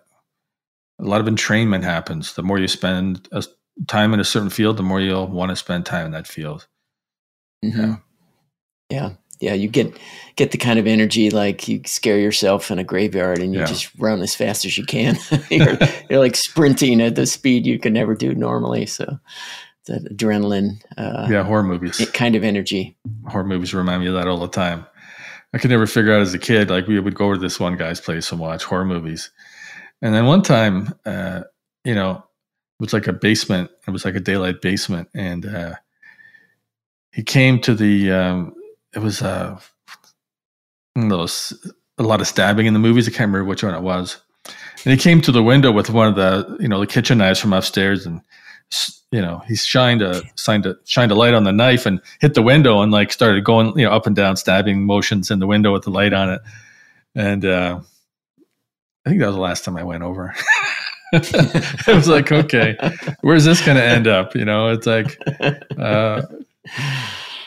a 0.98 1.04
lot 1.04 1.20
of 1.20 1.26
entrainment 1.26 1.82
happens 1.82 2.34
the 2.34 2.42
more 2.42 2.58
you 2.58 2.68
spend 2.68 3.28
a, 3.32 3.44
time 3.88 4.14
in 4.14 4.20
a 4.20 4.24
certain 4.24 4.50
field 4.50 4.76
the 4.76 4.82
more 4.82 5.00
you'll 5.00 5.26
want 5.26 5.50
to 5.50 5.56
spend 5.56 5.84
time 5.84 6.06
in 6.06 6.12
that 6.12 6.26
field 6.26 6.66
mm-hmm. 7.64 7.80
yeah 7.80 7.96
yeah 8.90 9.10
yeah 9.44 9.54
you 9.54 9.68
get 9.68 9.96
get 10.36 10.50
the 10.50 10.58
kind 10.58 10.78
of 10.78 10.86
energy 10.86 11.30
like 11.30 11.68
you 11.68 11.80
scare 11.86 12.18
yourself 12.18 12.70
in 12.70 12.78
a 12.78 12.84
graveyard 12.84 13.38
and 13.38 13.54
you 13.54 13.60
yeah. 13.60 13.66
just 13.66 13.90
run 13.98 14.20
as 14.20 14.34
fast 14.34 14.64
as 14.64 14.76
you 14.76 14.84
can 14.84 15.16
you're, 15.50 15.78
you're, 16.10 16.20
like 16.20 16.34
sprinting 16.34 17.00
at 17.00 17.14
the 17.14 17.26
speed 17.26 17.66
you 17.66 17.78
can 17.78 17.92
never 17.92 18.14
do 18.14 18.34
normally 18.34 18.86
so 18.86 19.18
the 19.86 20.00
adrenaline 20.10 20.82
uh, 20.96 21.28
yeah 21.30 21.44
horror 21.44 21.62
movies 21.62 22.10
kind 22.12 22.34
of 22.34 22.42
energy 22.42 22.96
horror 23.28 23.44
movies 23.44 23.74
remind 23.74 24.02
me 24.02 24.08
of 24.08 24.14
that 24.14 24.26
all 24.26 24.38
the 24.38 24.48
time 24.48 24.84
I 25.54 25.58
could 25.58 25.70
never 25.70 25.86
figure 25.86 26.12
out 26.12 26.20
as 26.20 26.34
a 26.34 26.38
kid. 26.38 26.68
Like 26.68 26.88
we 26.88 26.98
would 26.98 27.14
go 27.14 27.32
to 27.32 27.38
this 27.38 27.60
one 27.60 27.76
guy's 27.76 28.00
place 28.00 28.32
and 28.32 28.40
watch 28.40 28.64
horror 28.64 28.84
movies, 28.84 29.30
and 30.02 30.12
then 30.12 30.26
one 30.26 30.42
time, 30.42 30.92
uh, 31.06 31.42
you 31.84 31.94
know, 31.94 32.10
it 32.10 32.80
was 32.80 32.92
like 32.92 33.06
a 33.06 33.12
basement. 33.12 33.70
It 33.86 33.92
was 33.92 34.04
like 34.04 34.16
a 34.16 34.20
daylight 34.20 34.60
basement, 34.60 35.08
and 35.14 35.46
uh, 35.46 35.74
he 37.12 37.22
came 37.22 37.60
to 37.60 37.74
the. 37.74 38.10
Um, 38.10 38.54
it 38.94 38.98
was 39.00 39.22
uh, 39.22 39.58
those 40.94 41.52
a 41.98 42.02
lot 42.02 42.20
of 42.20 42.26
stabbing 42.26 42.66
in 42.66 42.72
the 42.72 42.78
movies. 42.78 43.06
I 43.06 43.10
can't 43.10 43.30
remember 43.30 43.44
which 43.44 43.62
one 43.62 43.74
it 43.74 43.82
was. 43.82 44.20
And 44.84 44.92
he 44.92 44.96
came 44.96 45.20
to 45.22 45.32
the 45.32 45.42
window 45.42 45.72
with 45.72 45.90
one 45.90 46.08
of 46.08 46.16
the 46.16 46.56
you 46.60 46.68
know 46.68 46.80
the 46.80 46.86
kitchen 46.86 47.18
knives 47.18 47.40
from 47.40 47.52
upstairs 47.52 48.06
and 48.06 48.20
you 49.14 49.22
know, 49.22 49.38
he 49.46 49.54
shined 49.54 50.02
a 50.02 50.22
shined 50.36 50.66
a 50.66 50.76
shined 50.84 51.12
a 51.12 51.14
light 51.14 51.34
on 51.34 51.44
the 51.44 51.52
knife 51.52 51.86
and 51.86 52.00
hit 52.20 52.34
the 52.34 52.42
window 52.42 52.82
and 52.82 52.90
like 52.90 53.12
started 53.12 53.44
going, 53.44 53.78
you 53.78 53.84
know, 53.84 53.92
up 53.92 54.06
and 54.06 54.16
down, 54.16 54.36
stabbing 54.36 54.84
motions 54.84 55.30
in 55.30 55.38
the 55.38 55.46
window 55.46 55.72
with 55.72 55.84
the 55.84 55.90
light 55.90 56.12
on 56.12 56.30
it. 56.30 56.40
And 57.14 57.44
uh, 57.44 57.80
I 59.06 59.08
think 59.08 59.20
that 59.20 59.26
was 59.26 59.36
the 59.36 59.40
last 59.40 59.64
time 59.64 59.76
I 59.76 59.84
went 59.84 60.02
over. 60.02 60.34
it 61.12 61.94
was 61.94 62.08
like, 62.08 62.32
okay, 62.32 62.76
where's 63.20 63.44
this 63.44 63.64
going 63.64 63.76
to 63.76 63.84
end 63.84 64.08
up? 64.08 64.34
You 64.34 64.44
know, 64.44 64.70
it's 64.70 64.86
like 64.86 65.16
uh, 65.78 66.22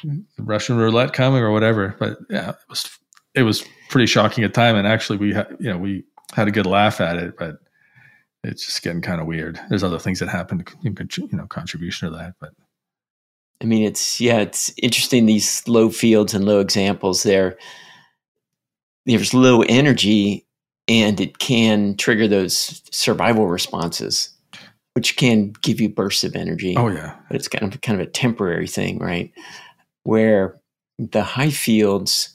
Mm-hmm. 0.03 0.45
Russian 0.45 0.77
roulette 0.77 1.13
coming 1.13 1.41
or 1.41 1.51
whatever. 1.51 1.95
But 1.99 2.17
yeah, 2.29 2.49
it 2.49 2.55
was 2.69 2.89
it 3.36 3.43
was 3.43 3.63
pretty 3.89 4.07
shocking 4.07 4.43
at 4.43 4.53
time. 4.53 4.75
And 4.75 4.88
actually, 4.88 5.17
we 5.17 5.33
had 5.33 5.47
you 5.60 5.71
know 5.71 5.77
we 5.77 6.03
had 6.33 6.47
a 6.47 6.51
good 6.51 6.65
laugh 6.65 6.99
at 7.01 7.17
it, 7.17 7.36
but 7.38 7.57
it's 8.43 8.65
just 8.65 8.81
getting 8.81 9.01
kind 9.01 9.21
of 9.21 9.27
weird. 9.27 9.60
There's 9.69 9.83
other 9.83 9.99
things 9.99 10.19
that 10.19 10.29
happen, 10.29 10.63
you 10.81 10.93
know, 11.31 11.47
contribution 11.47 12.12
to 12.12 12.17
that, 12.17 12.36
but. 12.39 12.51
I 13.62 13.65
mean, 13.65 13.83
it's 13.83 14.21
yeah, 14.21 14.38
it's 14.38 14.71
interesting. 14.77 15.25
These 15.25 15.67
low 15.67 15.89
fields 15.89 16.36
and 16.36 16.45
low 16.45 16.60
examples 16.60 17.23
there. 17.23 17.57
There's 19.07 19.33
low 19.33 19.63
energy, 19.63 20.45
and 20.88 21.19
it 21.19 21.39
can 21.39 21.97
trigger 21.97 22.27
those 22.27 22.83
survival 22.91 23.47
responses, 23.47 24.29
which 24.93 25.17
can 25.17 25.53
give 25.63 25.81
you 25.81 25.89
bursts 25.89 26.23
of 26.23 26.36
energy. 26.36 26.75
Oh 26.77 26.89
yeah, 26.89 27.15
but 27.27 27.36
it's 27.36 27.47
kind 27.47 27.73
of 27.73 27.81
kind 27.81 27.99
of 27.99 28.07
a 28.07 28.12
temporary 28.12 28.67
thing, 28.67 28.99
right? 28.99 29.31
Where 30.08 30.58
the 30.98 31.22
high 31.22 31.50
fields 31.50 32.30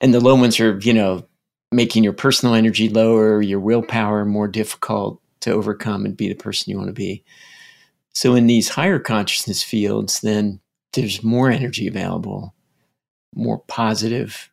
and 0.00 0.14
the 0.14 0.20
low 0.20 0.34
ones 0.34 0.58
are, 0.60 0.78
you 0.78 0.94
know, 0.94 1.28
making 1.70 2.04
your 2.04 2.14
personal 2.14 2.54
energy 2.54 2.88
lower, 2.88 3.42
your 3.42 3.60
willpower 3.60 4.24
more 4.24 4.48
difficult 4.48 5.20
to 5.40 5.52
overcome 5.52 6.06
and 6.06 6.16
be 6.16 6.28
the 6.28 6.34
person 6.34 6.70
you 6.70 6.78
want 6.78 6.88
to 6.88 6.94
be. 6.94 7.22
So, 8.14 8.34
in 8.34 8.46
these 8.46 8.70
higher 8.70 8.98
consciousness 8.98 9.62
fields, 9.62 10.20
then 10.20 10.60
there's 10.94 11.22
more 11.22 11.50
energy 11.50 11.86
available, 11.86 12.54
more 13.34 13.58
positive, 13.68 14.50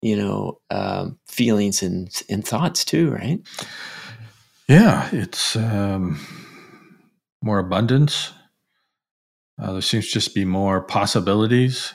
you 0.00 0.14
know, 0.14 0.60
um, 0.70 1.18
feelings 1.26 1.82
and 1.82 2.08
and 2.28 2.46
thoughts 2.46 2.84
too, 2.84 3.10
right? 3.10 3.40
Yeah, 4.68 5.08
it's 5.10 5.56
um, 5.56 6.24
more 7.42 7.58
abundance. 7.58 8.32
Uh, 9.60 9.72
there 9.72 9.82
seems 9.82 10.06
to 10.06 10.12
just 10.12 10.34
be 10.34 10.44
more 10.44 10.80
possibilities. 10.82 11.94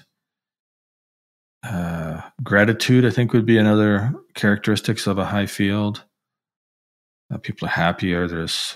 Uh, 1.63 2.21
gratitude, 2.43 3.05
I 3.05 3.09
think, 3.09 3.33
would 3.33 3.45
be 3.45 3.57
another 3.57 4.13
characteristics 4.35 5.07
of 5.07 5.17
a 5.17 5.25
high 5.25 5.47
field. 5.47 6.03
Uh, 7.33 7.37
people 7.37 7.67
are 7.67 7.71
happier. 7.71 8.27
There's, 8.27 8.75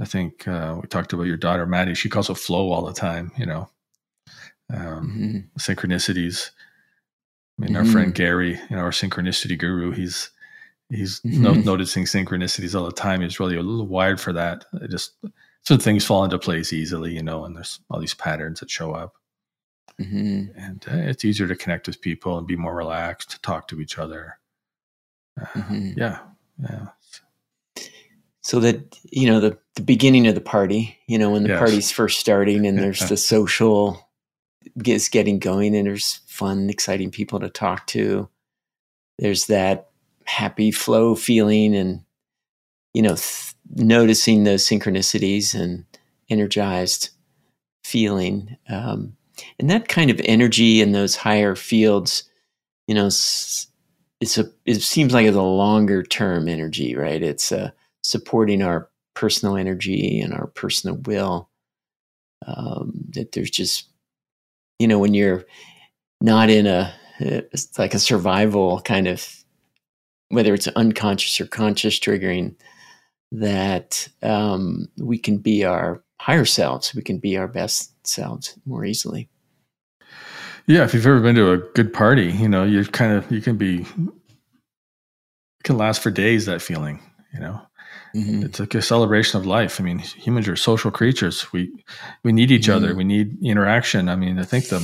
I 0.00 0.04
think, 0.04 0.46
uh, 0.46 0.78
we 0.80 0.88
talked 0.88 1.12
about 1.12 1.26
your 1.26 1.38
daughter 1.38 1.64
Maddie. 1.64 1.94
She 1.94 2.08
calls 2.08 2.28
it 2.28 2.34
flow 2.34 2.70
all 2.70 2.84
the 2.84 2.92
time. 2.92 3.32
You 3.38 3.46
know, 3.46 3.70
um, 4.72 5.48
mm-hmm. 5.56 5.58
synchronicities. 5.58 6.50
I 7.58 7.62
mean, 7.62 7.74
mm-hmm. 7.74 7.86
our 7.86 7.92
friend. 7.92 8.14
Gary, 8.14 8.60
you 8.68 8.76
know, 8.76 8.82
our 8.82 8.90
synchronicity 8.90 9.58
guru, 9.58 9.92
he's 9.92 10.30
he's 10.90 11.20
mm-hmm. 11.20 11.42
no, 11.42 11.54
noticing 11.54 12.04
synchronicities 12.04 12.78
all 12.78 12.84
the 12.84 12.92
time. 12.92 13.22
He's 13.22 13.40
really 13.40 13.56
a 13.56 13.62
little 13.62 13.86
wired 13.86 14.20
for 14.20 14.34
that. 14.34 14.66
It 14.82 14.90
just 14.90 15.12
so 15.66 15.76
things 15.76 16.04
fall 16.04 16.22
into 16.22 16.38
place 16.38 16.72
easily, 16.72 17.12
you 17.12 17.22
know, 17.24 17.44
and 17.44 17.56
there's 17.56 17.80
all 17.90 17.98
these 17.98 18.14
patterns 18.14 18.60
that 18.60 18.70
show 18.70 18.92
up. 18.92 19.14
Mm-hmm. 20.00 20.56
And 20.56 20.84
uh, 20.88 20.96
it's 21.10 21.24
easier 21.24 21.48
to 21.48 21.56
connect 21.56 21.88
with 21.88 22.00
people 22.00 22.38
and 22.38 22.46
be 22.46 22.54
more 22.54 22.76
relaxed, 22.76 23.30
to 23.32 23.40
talk 23.40 23.66
to 23.68 23.80
each 23.80 23.98
other. 23.98 24.38
Uh, 25.40 25.44
mm-hmm. 25.46 25.90
Yeah. 25.96 26.18
Yeah. 26.62 26.86
so 28.40 28.60
that 28.60 28.98
you 29.10 29.26
know 29.26 29.40
the 29.40 29.58
the 29.74 29.82
beginning 29.82 30.26
of 30.26 30.34
the 30.34 30.40
party 30.40 30.96
you 31.06 31.18
know 31.18 31.30
when 31.30 31.42
the 31.42 31.50
Yes. 31.50 31.58
party's 31.58 31.90
first 31.90 32.18
starting 32.18 32.66
and 32.66 32.78
there's 32.78 33.00
the 33.10 33.16
social 33.18 34.08
is 34.86 35.10
getting 35.10 35.38
going 35.38 35.76
and 35.76 35.86
there's 35.86 36.20
fun 36.26 36.70
exciting 36.70 37.10
people 37.10 37.40
to 37.40 37.50
talk 37.50 37.86
to 37.88 38.26
there's 39.18 39.48
that 39.48 39.90
happy 40.24 40.70
flow 40.70 41.14
feeling 41.14 41.76
and 41.76 42.00
you 42.94 43.02
know 43.02 43.16
th- 43.16 43.54
noticing 43.74 44.44
those 44.44 44.66
synchronicities 44.66 45.54
and 45.54 45.84
energized 46.28 47.10
feeling 47.84 48.56
um, 48.68 49.16
and 49.58 49.70
that 49.70 49.88
kind 49.88 50.10
of 50.10 50.20
energy 50.24 50.80
in 50.80 50.92
those 50.92 51.14
higher 51.14 51.54
fields 51.54 52.24
you 52.86 52.94
know 52.94 53.08
it's 54.20 54.38
a 54.38 54.50
it 54.64 54.82
seems 54.82 55.12
like 55.12 55.26
it's 55.26 55.36
a 55.36 55.42
longer 55.42 56.02
term 56.02 56.48
energy 56.48 56.96
right? 56.96 57.22
It's 57.22 57.52
uh, 57.52 57.70
supporting 58.02 58.62
our 58.62 58.88
personal 59.14 59.56
energy 59.56 60.20
and 60.20 60.32
our 60.34 60.46
personal 60.48 60.96
will 61.04 61.48
um, 62.46 62.92
that 63.10 63.32
there's 63.32 63.50
just 63.50 63.88
you 64.78 64.88
know 64.88 64.98
when 64.98 65.14
you're 65.14 65.44
not 66.20 66.50
in 66.50 66.66
a 66.66 66.92
it's 67.18 67.78
like 67.78 67.94
a 67.94 67.98
survival 67.98 68.80
kind 68.82 69.08
of 69.08 69.26
whether 70.28 70.52
it's 70.52 70.68
unconscious 70.68 71.40
or 71.40 71.46
conscious 71.46 71.98
triggering 71.98 72.54
that 73.40 74.08
um, 74.22 74.88
we 74.98 75.18
can 75.18 75.38
be 75.38 75.64
our 75.64 76.02
higher 76.20 76.44
selves 76.44 76.94
we 76.94 77.02
can 77.02 77.18
be 77.18 77.36
our 77.36 77.48
best 77.48 77.92
selves 78.06 78.58
more 78.66 78.84
easily 78.84 79.28
Yeah, 80.66 80.84
if 80.84 80.94
you've 80.94 81.06
ever 81.06 81.20
been 81.20 81.36
to 81.36 81.52
a 81.52 81.58
good 81.58 81.92
party, 81.92 82.32
you 82.32 82.48
know, 82.48 82.64
you 82.64 82.84
kind 82.84 83.12
of 83.12 83.30
you 83.30 83.40
can 83.40 83.56
be 83.56 83.82
it 83.82 85.62
can 85.64 85.76
last 85.78 86.02
for 86.02 86.10
days 86.10 86.46
that 86.46 86.62
feeling, 86.62 87.00
you 87.32 87.40
know. 87.40 87.60
Mhm. 88.14 88.44
It's 88.44 88.58
like 88.60 88.74
a 88.74 88.82
celebration 88.82 89.38
of 89.38 89.46
life. 89.46 89.80
I 89.80 89.84
mean, 89.84 89.98
humans 89.98 90.48
are 90.48 90.56
social 90.56 90.90
creatures. 90.90 91.52
We 91.52 91.70
we 92.24 92.32
need 92.32 92.50
each 92.50 92.68
other. 92.68 92.92
Mhm. 92.92 92.96
We 92.96 93.04
need 93.04 93.36
interaction. 93.44 94.08
I 94.08 94.16
mean, 94.16 94.38
I 94.38 94.44
think 94.44 94.68
the 94.68 94.80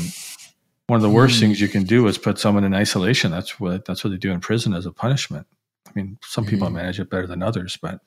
one 0.89 0.97
of 0.99 1.03
the 1.03 1.11
worst 1.11 1.37
Mhm. 1.37 1.41
things 1.41 1.61
you 1.61 1.69
can 1.69 1.85
do 1.85 2.07
is 2.09 2.19
put 2.19 2.39
someone 2.39 2.65
in 2.65 2.75
isolation. 2.75 3.31
That's 3.31 3.59
what 3.59 3.85
that's 3.85 4.05
what 4.05 4.11
they 4.11 4.19
do 4.19 4.31
in 4.33 4.41
prison 4.41 4.75
as 4.75 4.87
a 4.87 4.93
punishment. 4.93 5.47
I 5.87 5.91
mean, 5.95 6.19
some 6.23 6.45
people 6.45 6.69
Mhm. 6.69 6.75
manage 6.75 7.01
it 7.01 7.11
better 7.11 7.27
than 7.27 7.43
others, 7.43 7.79
but 7.81 8.01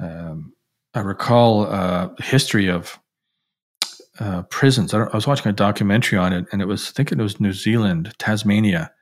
um, 0.00 0.52
I 0.94 1.00
recall 1.00 1.66
uh, 1.66 2.10
history 2.18 2.68
of 2.68 2.98
uh, 4.20 4.42
prisons. 4.42 4.94
I, 4.94 5.02
I 5.04 5.14
was 5.14 5.26
watching 5.26 5.48
a 5.50 5.52
documentary 5.52 6.18
on 6.18 6.32
it, 6.32 6.46
and 6.52 6.62
it 6.62 6.66
was 6.66 6.88
I 6.88 6.92
think 6.92 7.12
it 7.12 7.18
was 7.18 7.40
New 7.40 7.52
Zealand, 7.52 8.12
Tasmania, 8.18 8.92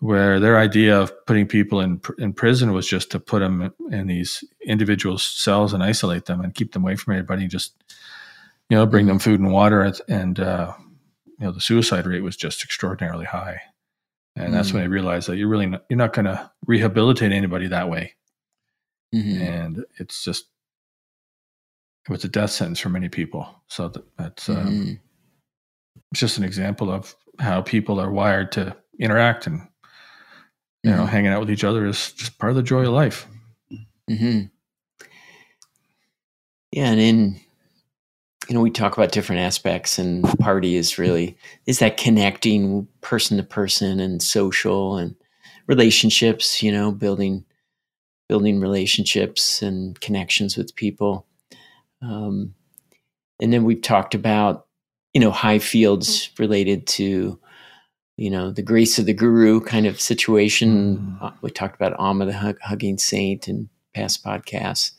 where 0.00 0.38
their 0.38 0.58
idea 0.58 0.98
of 1.00 1.12
putting 1.26 1.46
people 1.46 1.80
in 1.80 1.98
pr- 1.98 2.12
in 2.18 2.32
prison 2.32 2.72
was 2.72 2.86
just 2.86 3.10
to 3.12 3.20
put 3.20 3.40
them 3.40 3.72
in 3.90 4.06
these 4.06 4.44
individual 4.64 5.18
cells 5.18 5.72
and 5.72 5.82
isolate 5.82 6.26
them 6.26 6.40
and 6.40 6.54
keep 6.54 6.72
them 6.72 6.84
away 6.84 6.96
from 6.96 7.14
everybody. 7.14 7.48
Just 7.48 7.72
you 8.70 8.76
know, 8.76 8.86
bring 8.86 9.06
them 9.06 9.18
food 9.18 9.40
and 9.40 9.50
water, 9.52 9.80
and, 9.80 10.00
and 10.08 10.40
uh, 10.40 10.72
you 11.38 11.46
know, 11.46 11.52
the 11.52 11.60
suicide 11.60 12.06
rate 12.06 12.22
was 12.22 12.36
just 12.36 12.62
extraordinarily 12.62 13.24
high. 13.24 13.60
And 14.36 14.54
that's 14.54 14.70
Mm. 14.70 14.74
when 14.74 14.82
I 14.84 14.86
realized 14.86 15.28
that 15.28 15.36
you're 15.36 15.48
really 15.48 15.66
not, 15.66 15.84
you're 15.88 15.96
not 15.96 16.12
going 16.12 16.26
to 16.26 16.48
rehabilitate 16.66 17.32
anybody 17.32 17.66
that 17.68 17.90
way 17.90 18.14
Mhm. 19.14 19.40
and 19.40 19.84
it's 19.98 20.22
just 20.24 20.46
it 22.06 22.10
was 22.12 22.24
a 22.24 22.28
death 22.28 22.50
sentence 22.50 22.78
for 22.80 22.88
many 22.88 23.08
people. 23.08 23.46
So 23.68 23.88
that, 23.88 24.04
that's 24.16 24.48
um, 24.48 24.56
Mhm. 24.56 25.00
it's 26.12 26.20
just 26.20 26.38
an 26.38 26.44
example 26.44 26.90
of 26.90 27.14
how 27.38 27.60
people 27.62 28.00
are 28.00 28.10
wired 28.10 28.50
to 28.52 28.76
interact 28.98 29.46
and 29.46 29.66
you 30.82 30.90
know 30.90 31.04
Mhm. 31.04 31.08
hanging 31.08 31.32
out 31.32 31.40
with 31.40 31.50
each 31.50 31.64
other 31.64 31.86
is 31.86 32.12
just 32.12 32.38
part 32.38 32.50
of 32.50 32.56
the 32.56 32.62
joy 32.62 32.82
of 32.86 32.92
life. 32.92 33.26
hmm 34.08 34.42
Yeah, 36.72 36.90
and 36.90 37.00
in 37.00 37.40
you 38.48 38.54
know 38.54 38.60
we 38.62 38.70
talk 38.70 38.96
about 38.96 39.12
different 39.12 39.40
aspects, 39.42 39.98
and 39.98 40.24
party 40.38 40.76
is 40.76 40.98
really 40.98 41.36
is 41.66 41.78
that 41.80 41.96
connecting 41.98 42.86
person 43.02 43.36
to 43.36 43.42
person 43.42 44.00
and 44.00 44.22
social 44.22 44.96
and 44.96 45.14
relationships. 45.66 46.62
You 46.62 46.72
know, 46.72 46.90
building 46.92 47.44
building 48.28 48.60
relationships 48.60 49.62
and 49.62 50.00
connections 50.00 50.56
with 50.56 50.76
people. 50.76 51.26
Um, 52.02 52.54
and 53.40 53.52
then 53.52 53.64
we've 53.64 53.82
talked 53.82 54.14
about 54.14 54.66
you 55.14 55.20
know 55.20 55.30
high 55.30 55.58
fields 55.58 56.30
related 56.38 56.86
to 56.86 57.38
you 58.16 58.30
know 58.30 58.50
the 58.50 58.62
grace 58.62 58.98
of 58.98 59.06
the 59.06 59.14
guru 59.14 59.60
kind 59.60 59.86
of 59.86 60.00
situation. 60.00 61.16
Mm. 61.20 61.34
We 61.40 61.50
talked 61.50 61.76
about 61.76 61.98
Amma 61.98 62.26
the 62.26 62.32
hug, 62.32 62.58
hugging 62.62 62.98
saint 62.98 63.48
in 63.48 63.68
past 63.94 64.24
podcasts, 64.24 64.92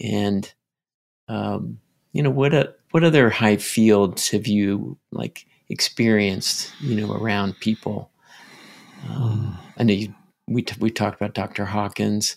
and 0.00 0.52
um, 1.28 1.78
you 2.12 2.22
know 2.22 2.30
what 2.30 2.54
uh, 2.54 2.66
what 2.90 3.04
other 3.04 3.30
high 3.30 3.56
fields 3.56 4.28
have 4.30 4.46
you 4.46 4.98
like 5.12 5.46
experienced 5.68 6.72
you 6.80 6.94
know 6.94 7.12
around 7.12 7.58
people? 7.60 8.10
Um, 9.08 9.56
I 9.78 9.84
know 9.84 9.94
you, 9.94 10.14
we 10.48 10.62
t- 10.62 10.76
we 10.80 10.90
talked 10.90 11.20
about 11.20 11.34
Dr. 11.34 11.64
Hawkins. 11.64 12.36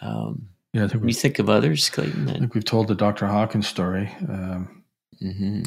Um, 0.00 0.48
Yeah, 0.72 0.84
I 0.84 0.88
think 0.88 1.04
we've, 1.04 1.16
think 1.16 1.38
of 1.38 1.48
others, 1.48 1.88
Clayton. 1.90 2.28
I 2.28 2.38
think 2.38 2.54
we've 2.54 2.64
told 2.64 2.88
the 2.88 2.94
Dr. 2.94 3.26
Hawkins 3.26 3.66
story. 3.68 4.10
Um, 4.28 4.84
hmm 5.20 5.62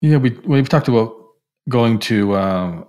yeah, 0.00 0.16
we 0.16 0.30
we've 0.44 0.68
talked 0.68 0.88
about 0.88 1.14
going 1.68 1.98
to 2.00 2.36
um, 2.36 2.86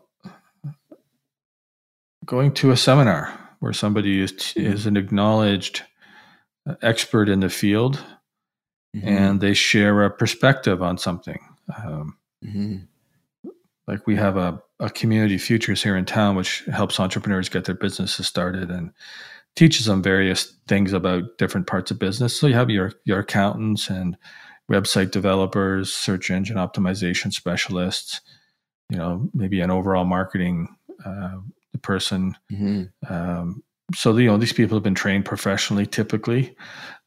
going 2.26 2.54
to 2.56 2.72
a 2.72 2.78
seminar 2.78 3.40
where 3.60 3.74
somebody 3.74 4.20
is 4.22 4.54
is 4.56 4.86
an 4.86 4.98
acknowledged 4.98 5.84
uh, 6.68 6.76
expert 6.82 7.30
in 7.30 7.40
the 7.40 7.50
field 7.50 8.04
Mm-hmm. 8.96 9.08
and 9.08 9.42
they 9.42 9.56
share 9.56 10.04
a 10.04 10.12
perspective 10.12 10.84
on 10.84 11.00
something. 11.00 11.40
Um, 11.84 12.16
hmm 12.44 12.76
like 13.88 14.06
we 14.06 14.16
have 14.18 14.38
a 14.38 14.62
community 14.90 15.38
futures 15.38 15.82
here 15.84 15.96
in 15.96 16.06
town 16.06 16.36
which 16.36 16.64
helps 16.72 17.00
entrepreneurs 17.00 17.50
get 17.50 17.66
their 17.66 17.76
businesses 17.76 18.28
started 18.28 18.70
and 18.70 18.92
teaches 19.56 19.86
them 19.86 20.02
various 20.02 20.56
things 20.68 20.94
about 20.94 21.38
different 21.38 21.68
parts 21.68 21.92
of 21.92 22.00
business. 22.00 22.38
So 22.38 22.48
you 22.48 22.56
have 22.56 22.70
your 22.70 22.94
your 23.06 23.20
accountants 23.20 23.90
and 23.90 24.18
website 24.72 25.12
developers 25.12 25.94
search 25.94 26.32
engine 26.32 26.58
optimization 26.58 27.34
specialists 27.34 28.22
you 28.90 28.98
know 28.98 29.30
maybe 29.34 29.60
an 29.62 29.72
overall 29.72 30.06
marketing 30.06 30.76
uh, 31.06 31.38
person. 31.82 32.36
Hmm 32.50 32.84
um, 33.10 33.64
so 33.94 34.16
you 34.18 34.28
know 34.28 34.38
these 34.38 34.54
people 34.54 34.76
have 34.78 34.84
been 34.84 34.96
trained 34.96 35.26
professionally 35.26 35.86
typically 35.86 36.56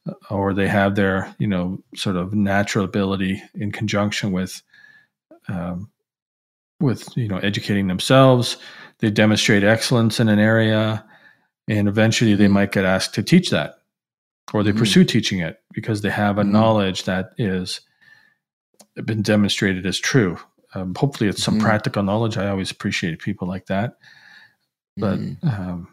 uh, 0.07 0.13
or 0.29 0.53
they 0.53 0.67
have 0.67 0.95
their 0.95 1.33
you 1.39 1.47
know 1.47 1.79
sort 1.95 2.15
of 2.15 2.33
natural 2.33 2.85
ability 2.85 3.41
in 3.55 3.71
conjunction 3.71 4.31
with 4.31 4.61
um, 5.49 5.89
with 6.79 7.07
you 7.17 7.27
know 7.27 7.37
educating 7.37 7.87
themselves 7.87 8.57
they 8.99 9.09
demonstrate 9.09 9.63
excellence 9.63 10.19
in 10.19 10.29
an 10.29 10.39
area 10.39 11.03
and 11.67 11.87
eventually 11.87 12.35
they 12.35 12.47
Mhm. 12.47 12.51
might 12.51 12.71
get 12.71 12.85
asked 12.85 13.13
to 13.15 13.23
teach 13.23 13.49
that 13.49 13.75
or 14.53 14.63
they 14.63 14.71
Mhm. 14.71 14.77
pursue 14.77 15.03
teaching 15.03 15.39
it 15.39 15.59
because 15.73 16.01
they 16.01 16.09
have 16.09 16.37
a 16.37 16.43
Mhm. 16.43 16.51
knowledge 16.51 17.03
that 17.03 17.31
is 17.37 17.81
been 19.05 19.21
demonstrated 19.21 19.85
as 19.85 19.99
true 19.99 20.37
um, 20.73 20.93
hopefully 20.95 21.29
it's 21.29 21.41
some 21.43 21.55
Mhm. 21.57 21.61
practical 21.61 22.03
knowledge 22.03 22.37
i 22.37 22.47
always 22.47 22.71
appreciate 22.71 23.19
people 23.19 23.47
like 23.47 23.65
that 23.67 23.97
but 24.97 25.19
um, 25.43 25.87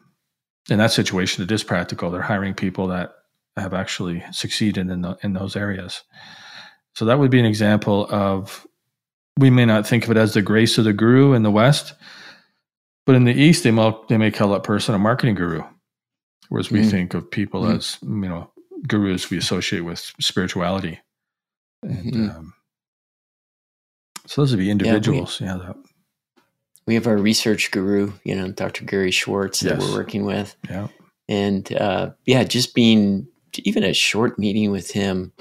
in 0.70 0.78
that 0.78 0.91
situation, 0.93 1.45
it 1.45 1.53
is 1.53 1.62
practical. 1.62 2.11
They're 2.11 2.22
hiring 2.22 2.55
people 2.55 2.87
that 2.87 3.12
have 3.59 3.74
actually 3.74 4.24
succeeded 4.32 4.89
in 4.89 5.03
the, 5.03 5.14
in 5.22 5.35
those 5.35 5.57
areas. 5.57 6.03
So 6.95 7.05
that 7.05 7.18
would 7.18 7.30
be 7.30 7.39
an 7.39 7.45
example 7.45 8.07
of 8.11 8.66
we 9.39 9.51
may 9.51 9.64
not 9.64 9.87
think 9.87 10.05
of 10.05 10.11
it 10.11 10.16
as 10.16 10.35
the 10.35 10.43
grace 10.43 10.78
of 10.78 10.85
the 10.85 10.93
guru 10.93 11.32
in 11.32 11.43
the 11.43 11.51
West, 11.51 11.95
but 13.07 13.14
in 13.16 13.24
the 13.24 13.32
East, 13.35 13.64
they 13.64 13.70
may 13.70 13.93
they 14.09 14.16
may 14.16 14.30
call 14.30 14.51
that 14.51 14.62
person 14.62 14.95
a 14.95 14.99
marketing 14.99 15.35
guru, 15.35 15.62
whereas 16.49 16.70
we 16.70 16.80
Mm. 16.80 16.91
think 16.91 17.14
of 17.14 17.30
people 17.30 17.62
Mm. 17.62 17.76
as 17.76 17.99
you 18.03 18.09
know 18.09 18.51
gurus 18.87 19.30
we 19.30 19.39
associate 19.39 19.80
with 19.80 19.99
spirituality. 20.20 21.01
And 21.82 22.12
Mhm. 22.14 22.37
um, 22.37 22.55
so 24.26 24.43
those 24.43 24.51
would 24.53 24.59
be 24.59 24.70
individuals. 24.70 25.41
Yeah, 25.41 25.57
that, 25.57 25.76
we 26.87 26.95
have 26.95 27.07
our 27.07 27.16
research 27.16 27.70
guru, 27.70 28.12
you 28.24 28.35
know, 28.35 28.51
Dr. 28.53 28.85
Gary 28.85 29.11
Schwartz 29.11 29.61
that 29.61 29.78
we're 29.78 29.93
working 29.95 30.24
with. 30.24 30.55
yeah. 30.68 30.89
And 31.28 31.72
uh, 31.74 32.11
yeah, 32.26 32.45
just 32.45 32.74
being 32.74 33.26
even 33.64 33.82
a 33.85 33.95
short 33.95 34.39
meeting 34.39 34.70
with 34.70 34.91
him, 34.91 35.32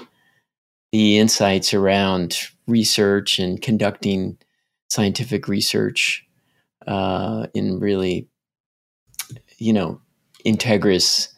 the 0.94 1.18
insights 1.18 1.74
around 1.74 2.38
research 2.68 3.40
and 3.40 3.60
conducting 3.60 4.38
scientific 4.88 5.48
research 5.48 6.24
uh, 6.86 7.48
in 7.52 7.80
really, 7.80 8.28
you 9.58 9.72
know, 9.72 10.00
integrous, 10.46 11.30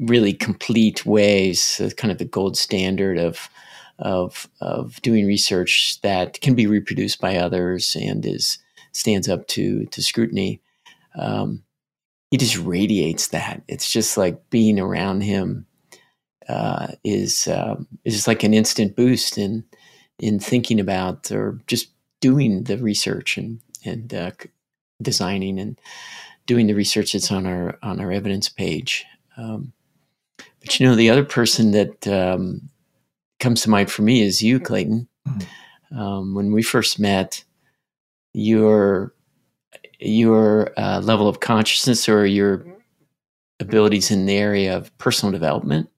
really 0.00 0.32
complete 0.32 1.06
ways, 1.06 1.80
uh, 1.80 1.90
kind 1.96 2.10
of 2.10 2.18
the 2.18 2.24
gold 2.24 2.56
standard 2.56 3.18
of 3.18 3.48
of 4.00 4.48
of 4.60 5.00
doing 5.00 5.28
research 5.28 6.00
that 6.00 6.40
can 6.40 6.56
be 6.56 6.66
reproduced 6.66 7.20
by 7.20 7.36
others 7.36 7.94
and 7.94 8.26
is 8.26 8.58
stands 8.90 9.28
up 9.28 9.46
to 9.46 9.86
to 9.92 10.02
scrutiny. 10.02 10.60
Um, 11.14 11.62
he 12.32 12.36
just 12.36 12.58
radiates 12.58 13.28
that. 13.28 13.62
It's 13.68 13.88
just 13.88 14.16
like 14.16 14.50
being 14.50 14.80
around 14.80 15.20
him 15.20 15.66
uh, 16.48 16.88
is 17.04 17.48
um, 17.48 17.86
is 18.04 18.14
just 18.14 18.28
like 18.28 18.42
an 18.42 18.54
instant 18.54 18.96
boost 18.96 19.38
in 19.38 19.64
in 20.18 20.38
thinking 20.38 20.80
about 20.80 21.30
or 21.30 21.58
just 21.66 21.90
doing 22.20 22.64
the 22.64 22.78
research 22.78 23.36
and 23.36 23.60
and 23.84 24.14
uh, 24.14 24.30
designing 25.02 25.58
and 25.58 25.78
doing 26.46 26.66
the 26.66 26.74
research 26.74 27.12
that's 27.12 27.30
on 27.30 27.46
our 27.46 27.78
on 27.82 28.00
our 28.00 28.12
evidence 28.12 28.48
page. 28.48 29.04
Um, 29.36 29.72
but 30.60 30.78
you 30.78 30.86
know, 30.86 30.94
the 30.94 31.10
other 31.10 31.24
person 31.24 31.72
that 31.72 32.06
um, 32.08 32.68
comes 33.40 33.62
to 33.62 33.70
mind 33.70 33.90
for 33.90 34.02
me 34.02 34.22
is 34.22 34.42
you, 34.42 34.58
Clayton. 34.58 35.08
Mm-hmm. 35.28 35.98
Um, 35.98 36.34
when 36.34 36.52
we 36.52 36.62
first 36.62 36.98
met, 36.98 37.44
your 38.32 39.14
your 39.98 40.72
uh, 40.78 41.00
level 41.00 41.28
of 41.28 41.40
consciousness 41.40 42.08
or 42.08 42.26
your 42.26 42.66
abilities 43.60 44.10
in 44.10 44.26
the 44.26 44.36
area 44.36 44.76
of 44.76 44.96
personal 44.98 45.32
development, 45.32 45.88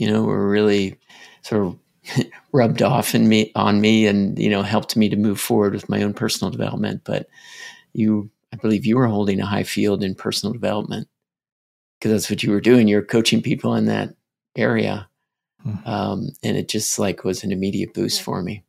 you 0.00 0.10
know, 0.10 0.22
were 0.22 0.48
really 0.48 0.98
sort 1.42 1.66
of 1.66 1.78
rubbed 2.52 2.80
off 2.80 3.14
in 3.14 3.28
me 3.28 3.52
on 3.54 3.82
me 3.82 4.06
and 4.06 4.38
you 4.38 4.48
know 4.48 4.62
helped 4.62 4.96
me 4.96 5.10
to 5.10 5.16
move 5.16 5.38
forward 5.38 5.74
with 5.74 5.90
my 5.90 6.02
own 6.02 6.14
personal 6.14 6.50
development. 6.50 7.02
But 7.04 7.28
you 7.92 8.30
i 8.52 8.56
believe 8.56 8.86
you 8.86 8.96
were 8.96 9.06
holding 9.06 9.40
a 9.40 9.46
high 9.46 9.62
field 9.62 10.02
in 10.02 10.14
personal 10.14 10.52
development 10.52 11.06
because 11.98 12.12
that's 12.12 12.30
what 12.30 12.42
you 12.42 12.50
were 12.50 12.60
doing. 12.60 12.88
You're 12.88 13.02
coaching 13.02 13.42
people 13.42 13.74
in 13.74 13.86
that 13.86 14.14
area 14.56 15.08
mm-hmm. 15.66 15.88
um, 15.88 16.30
and 16.42 16.56
it 16.56 16.68
just 16.68 16.98
like 16.98 17.22
was 17.22 17.44
an 17.44 17.52
immediate 17.52 17.92
boost 17.92 18.22
for 18.22 18.42
me. 18.42 18.64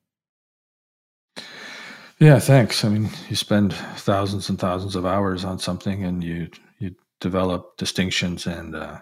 Yeah 2.20 2.40
thanks. 2.40 2.84
I 2.84 2.90
mean 2.90 3.10
you 3.30 3.38
spend 3.38 3.74
thousands 3.74 4.50
and 4.50 4.60
thousands 4.60 4.98
of 4.98 5.06
hours 5.06 5.46
on 5.46 5.60
something 5.60 6.04
and 6.04 6.22
you 6.22 6.50
you 6.80 6.94
develop 7.22 7.78
distinctions 7.78 8.46
and 8.48 8.76
uh, 8.76 9.00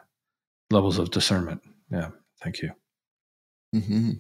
levels 0.69 0.99
of 0.99 1.09
discernment. 1.09 1.63
Yeah 1.89 2.09
thank 2.41 2.61
you 2.61 2.71
mm-hmm. 3.75 4.11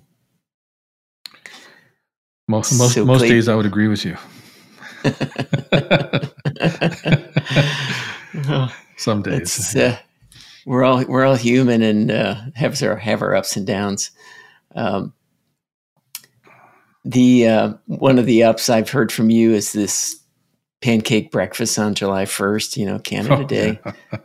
Most 2.49 2.77
most, 2.79 2.95
so 2.95 3.05
most 3.05 3.21
days 3.21 3.47
I 3.47 3.53
would 3.53 3.67
agree 3.67 3.87
with 3.87 4.03
you. 4.03 4.17
Some 8.97 9.21
days. 9.21 9.75
Uh, 9.75 9.99
we're 10.65 10.83
all 10.83 11.05
we're 11.05 11.25
all 11.25 11.35
human 11.35 11.83
and 11.83 12.09
uh, 12.09 12.35
have 12.55 12.81
our 12.81 12.95
have 12.95 13.21
our 13.21 13.35
ups 13.35 13.55
and 13.55 13.67
downs. 13.67 14.09
Um, 14.75 15.13
the 17.05 17.47
uh, 17.47 17.73
one 17.85 18.17
of 18.17 18.25
the 18.25 18.43
ups 18.43 18.67
I've 18.67 18.89
heard 18.89 19.11
from 19.11 19.29
you 19.29 19.53
is 19.53 19.71
this 19.71 20.19
pancake 20.81 21.31
breakfast 21.31 21.77
on 21.77 21.93
July 21.93 22.25
first. 22.25 22.77
You 22.77 22.87
know, 22.87 22.97
Canada 22.97 23.37
oh, 23.37 23.45
Day. 23.45 23.79
Yeah. 23.85 24.17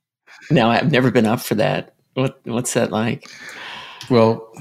now 0.50 0.70
I've 0.70 0.90
never 0.90 1.12
been 1.12 1.26
up 1.26 1.40
for 1.40 1.54
that. 1.54 1.94
What 2.18 2.40
what's 2.44 2.74
that 2.74 2.90
like? 2.90 3.30
Well, 4.10 4.52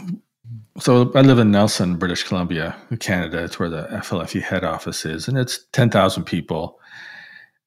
so 0.78 1.12
I 1.16 1.22
live 1.22 1.40
in 1.40 1.50
Nelson, 1.50 1.98
British 1.98 2.24
Columbia, 2.24 2.76
Canada. 3.00 3.44
It's 3.44 3.58
where 3.58 3.70
the 3.70 3.88
FLFE 3.92 4.44
head 4.44 4.64
office 4.64 5.06
is, 5.06 5.28
and 5.28 5.40
it's 5.40 5.66
ten 5.74 5.90
thousand 5.90 6.26
people. 6.26 6.80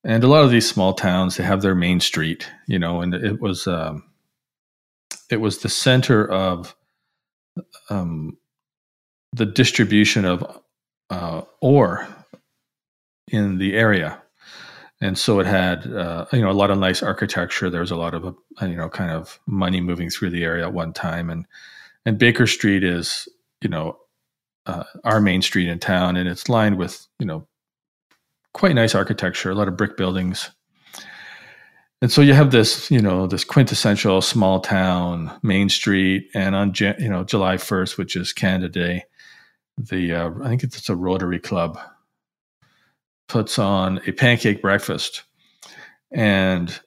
And 0.04 0.22
a 0.22 0.28
lot 0.28 0.44
of 0.44 0.52
these 0.52 0.68
small 0.68 0.94
towns, 0.94 1.36
they 1.36 1.42
have 1.42 1.60
their 1.60 1.74
main 1.74 1.98
street, 1.98 2.48
you 2.68 2.78
know, 2.78 3.02
and 3.02 3.14
it 3.14 3.40
was 3.40 3.66
um, 3.66 4.04
it 5.28 5.38
was 5.38 5.58
the 5.58 5.68
center 5.68 6.24
of 6.30 6.76
um, 7.88 8.38
the 9.32 9.46
distribution 9.46 10.24
of 10.24 10.60
uh, 11.10 11.42
ore 11.60 12.06
in 13.26 13.58
the 13.58 13.74
area, 13.74 14.22
and 15.00 15.16
so 15.16 15.40
it 15.40 15.46
had 15.46 15.86
uh, 15.86 16.26
you 16.32 16.40
know 16.40 16.50
a 16.50 16.52
lot 16.52 16.70
of 16.70 16.78
nice 16.78 17.02
architecture. 17.02 17.70
There 17.70 17.80
was 17.80 17.90
a 17.90 17.96
lot 17.96 18.14
of 18.14 18.24
uh, 18.26 18.66
you 18.66 18.76
know 18.76 18.88
kind 18.88 19.10
of 19.10 19.40
money 19.46 19.80
moving 19.80 20.10
through 20.10 20.30
the 20.30 20.44
area 20.44 20.64
at 20.64 20.72
one 20.72 20.92
time, 20.92 21.30
and 21.30 21.46
and 22.04 22.18
Baker 22.18 22.46
Street 22.46 22.84
is 22.84 23.28
you 23.62 23.70
know 23.70 23.98
uh, 24.66 24.84
our 25.04 25.20
main 25.20 25.42
street 25.42 25.68
in 25.68 25.78
town, 25.78 26.16
and 26.16 26.28
it's 26.28 26.48
lined 26.48 26.76
with 26.76 27.06
you 27.18 27.26
know 27.26 27.46
quite 28.52 28.74
nice 28.74 28.94
architecture, 28.94 29.50
a 29.50 29.54
lot 29.54 29.68
of 29.68 29.76
brick 29.76 29.96
buildings. 29.96 30.50
And 32.02 32.10
so 32.10 32.22
you 32.22 32.32
have 32.32 32.50
this, 32.50 32.90
you 32.90 33.02
know, 33.02 33.26
this 33.26 33.44
quintessential 33.44 34.22
small 34.22 34.60
town 34.60 35.38
main 35.42 35.68
street, 35.68 36.30
and 36.34 36.54
on 36.54 36.72
you 36.76 37.08
know 37.08 37.24
July 37.24 37.56
first, 37.56 37.98
which 37.98 38.16
is 38.16 38.32
Canada 38.32 38.68
Day, 38.68 39.04
the 39.78 40.14
uh, 40.14 40.30
I 40.42 40.48
think 40.48 40.62
it's 40.62 40.88
a 40.88 40.96
Rotary 40.96 41.38
Club 41.38 41.78
puts 43.30 43.58
on 43.58 44.00
a 44.06 44.12
pancake 44.12 44.60
breakfast, 44.60 45.22
and 46.12 46.78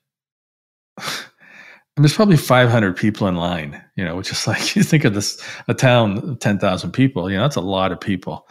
and 0.97 2.03
there's 2.03 2.15
probably 2.15 2.37
500 2.37 2.97
people 2.97 3.27
in 3.27 3.35
line, 3.35 3.83
you 3.95 4.03
know, 4.03 4.15
which 4.15 4.31
is 4.31 4.47
like 4.47 4.75
you 4.75 4.83
think 4.83 5.05
of 5.05 5.13
this 5.13 5.41
a 5.67 5.73
town 5.73 6.17
of 6.17 6.39
10,000 6.39 6.91
people, 6.91 7.29
you 7.29 7.37
know, 7.37 7.43
that's 7.43 7.55
a 7.55 7.61
lot 7.61 7.91
of 7.91 7.99
people. 7.99 8.47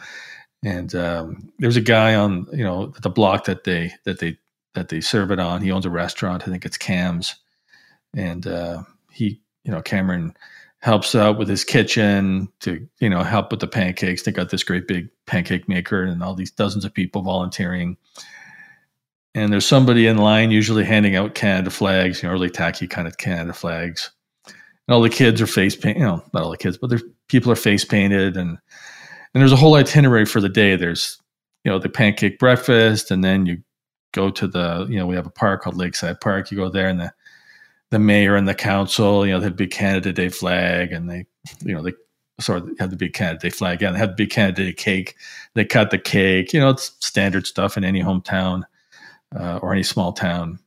And 0.63 0.95
um, 0.95 1.51
there's 1.59 1.75
a 1.75 1.81
guy 1.81 2.15
on, 2.15 2.47
you 2.53 2.63
know, 2.63 2.93
the 3.01 3.09
block 3.09 3.45
that 3.45 3.65
they 3.65 3.91
that 4.05 4.19
they 4.19 4.37
that 4.75 4.87
they 4.87 5.01
serve 5.01 5.29
it 5.29 5.39
on. 5.39 5.61
He 5.61 5.71
owns 5.71 5.85
a 5.85 5.89
restaurant. 5.89 6.43
I 6.43 6.51
think 6.51 6.65
it's 6.65 6.77
Cam's, 6.77 7.35
and 8.15 8.47
uh, 8.47 8.83
he, 9.11 9.41
you 9.65 9.71
know, 9.71 9.81
Cameron 9.81 10.35
helps 10.83 11.15
out 11.15 11.37
with 11.37 11.47
his 11.47 11.63
kitchen 11.63 12.47
to, 12.59 12.87
you 12.99 13.09
know, 13.09 13.23
help 13.23 13.51
with 13.51 13.61
the 13.61 13.67
pancakes. 13.67 14.23
They 14.23 14.31
got 14.31 14.49
this 14.49 14.63
great 14.63 14.87
big 14.87 15.09
pancake 15.25 15.67
maker 15.67 16.03
and 16.03 16.21
all 16.21 16.35
these 16.35 16.51
dozens 16.51 16.85
of 16.85 16.93
people 16.93 17.21
volunteering 17.21 17.97
and 19.35 19.51
there's 19.51 19.65
somebody 19.65 20.07
in 20.07 20.17
line 20.17 20.51
usually 20.51 20.83
handing 20.83 21.15
out 21.15 21.35
Canada 21.35 21.69
flags, 21.69 22.21
you 22.21 22.27
know, 22.27 22.33
really 22.33 22.49
tacky 22.49 22.87
kind 22.87 23.07
of 23.07 23.17
Canada 23.17 23.53
flags. 23.53 24.11
And 24.45 24.93
all 24.93 25.01
the 25.01 25.09
kids 25.09 25.41
are 25.41 25.47
face 25.47 25.75
painted, 25.75 25.99
you 25.99 26.05
know, 26.05 26.23
not 26.33 26.43
all 26.43 26.51
the 26.51 26.57
kids, 26.57 26.77
but 26.77 26.89
there's 26.89 27.03
people 27.29 27.51
are 27.51 27.55
face 27.55 27.85
painted 27.85 28.37
and 28.37 28.57
and 29.33 29.41
there's 29.41 29.51
a 29.51 29.57
whole 29.57 29.73
itinerary 29.73 30.25
for 30.25 30.39
the 30.39 30.49
day. 30.49 30.75
There's, 30.75 31.19
you 31.63 31.71
know, 31.71 31.79
the 31.79 31.89
pancake 31.89 32.37
breakfast, 32.37 33.09
and 33.09 33.23
then 33.23 33.47
you 33.47 33.63
go 34.11 34.29
to 34.29 34.47
the, 34.47 34.85
you 34.87 34.99
know, 34.99 35.07
we 35.07 35.15
have 35.15 35.25
a 35.25 35.31
park 35.31 35.63
called 35.63 35.75
Lakeside 35.75 36.21
Park. 36.21 36.51
You 36.51 36.57
go 36.57 36.69
there 36.69 36.87
and 36.87 36.99
the 36.99 37.11
the 37.93 37.99
mayor 37.99 38.35
and 38.35 38.47
the 38.47 38.55
council, 38.55 39.25
you 39.25 39.31
know, 39.31 39.39
they 39.39 39.45
had 39.45 39.55
big 39.55 39.71
Canada 39.71 40.11
Day 40.11 40.29
flag 40.29 40.91
and 40.91 41.07
they, 41.09 41.27
you 41.63 41.75
know, 41.75 41.83
they 41.83 41.93
sorry, 42.39 42.61
they 42.61 42.73
had 42.79 42.89
the 42.89 42.95
big 42.95 43.13
Canada 43.13 43.39
Day 43.39 43.49
flag. 43.51 43.81
Yeah, 43.81 43.91
they 43.91 43.99
had 43.99 44.11
the 44.11 44.15
big 44.15 44.31
Canada 44.31 44.65
Day 44.65 44.73
cake. 44.73 45.15
They 45.53 45.63
cut 45.63 45.91
the 45.91 45.99
cake. 45.99 46.53
You 46.53 46.59
know, 46.59 46.69
it's 46.69 46.91
standard 46.99 47.45
stuff 47.45 47.77
in 47.77 47.83
any 47.83 48.01
hometown 48.01 48.63
uh, 49.37 49.59
or 49.61 49.73
any 49.73 49.83
small 49.83 50.11
town. 50.11 50.57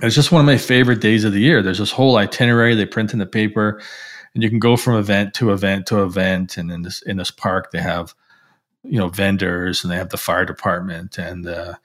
It's 0.00 0.14
just 0.14 0.30
one 0.30 0.40
of 0.40 0.46
my 0.46 0.56
favorite 0.56 1.00
days 1.00 1.24
of 1.24 1.32
the 1.32 1.40
year. 1.40 1.62
There's 1.62 1.78
this 1.78 1.90
whole 1.90 2.16
itinerary 2.16 2.74
they 2.76 2.86
print 2.86 3.12
in 3.12 3.18
the 3.18 3.26
paper, 3.26 3.80
and 4.34 4.42
you 4.42 4.48
can 4.48 4.60
go 4.60 4.76
from 4.76 4.96
event 4.96 5.34
to 5.34 5.52
event 5.52 5.86
to 5.86 6.02
event. 6.04 6.56
And 6.56 6.70
in 6.70 6.82
this 6.82 7.02
in 7.02 7.16
this 7.16 7.32
park, 7.32 7.72
they 7.72 7.80
have 7.80 8.14
you 8.84 8.98
know 8.98 9.08
vendors, 9.08 9.82
and 9.82 9.92
they 9.92 9.96
have 9.96 10.10
the 10.10 10.16
fire 10.16 10.44
department, 10.44 11.18
and 11.18 11.44
the 11.44 11.76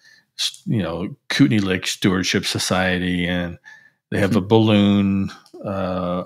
you 0.65 0.83
know 0.83 1.15
Kootenay 1.29 1.59
Lake 1.59 1.87
Stewardship 1.87 2.45
Society, 2.45 3.27
and 3.27 3.57
they 4.11 4.19
have 4.19 4.35
a 4.35 4.41
balloon, 4.41 5.31
uh, 5.63 6.23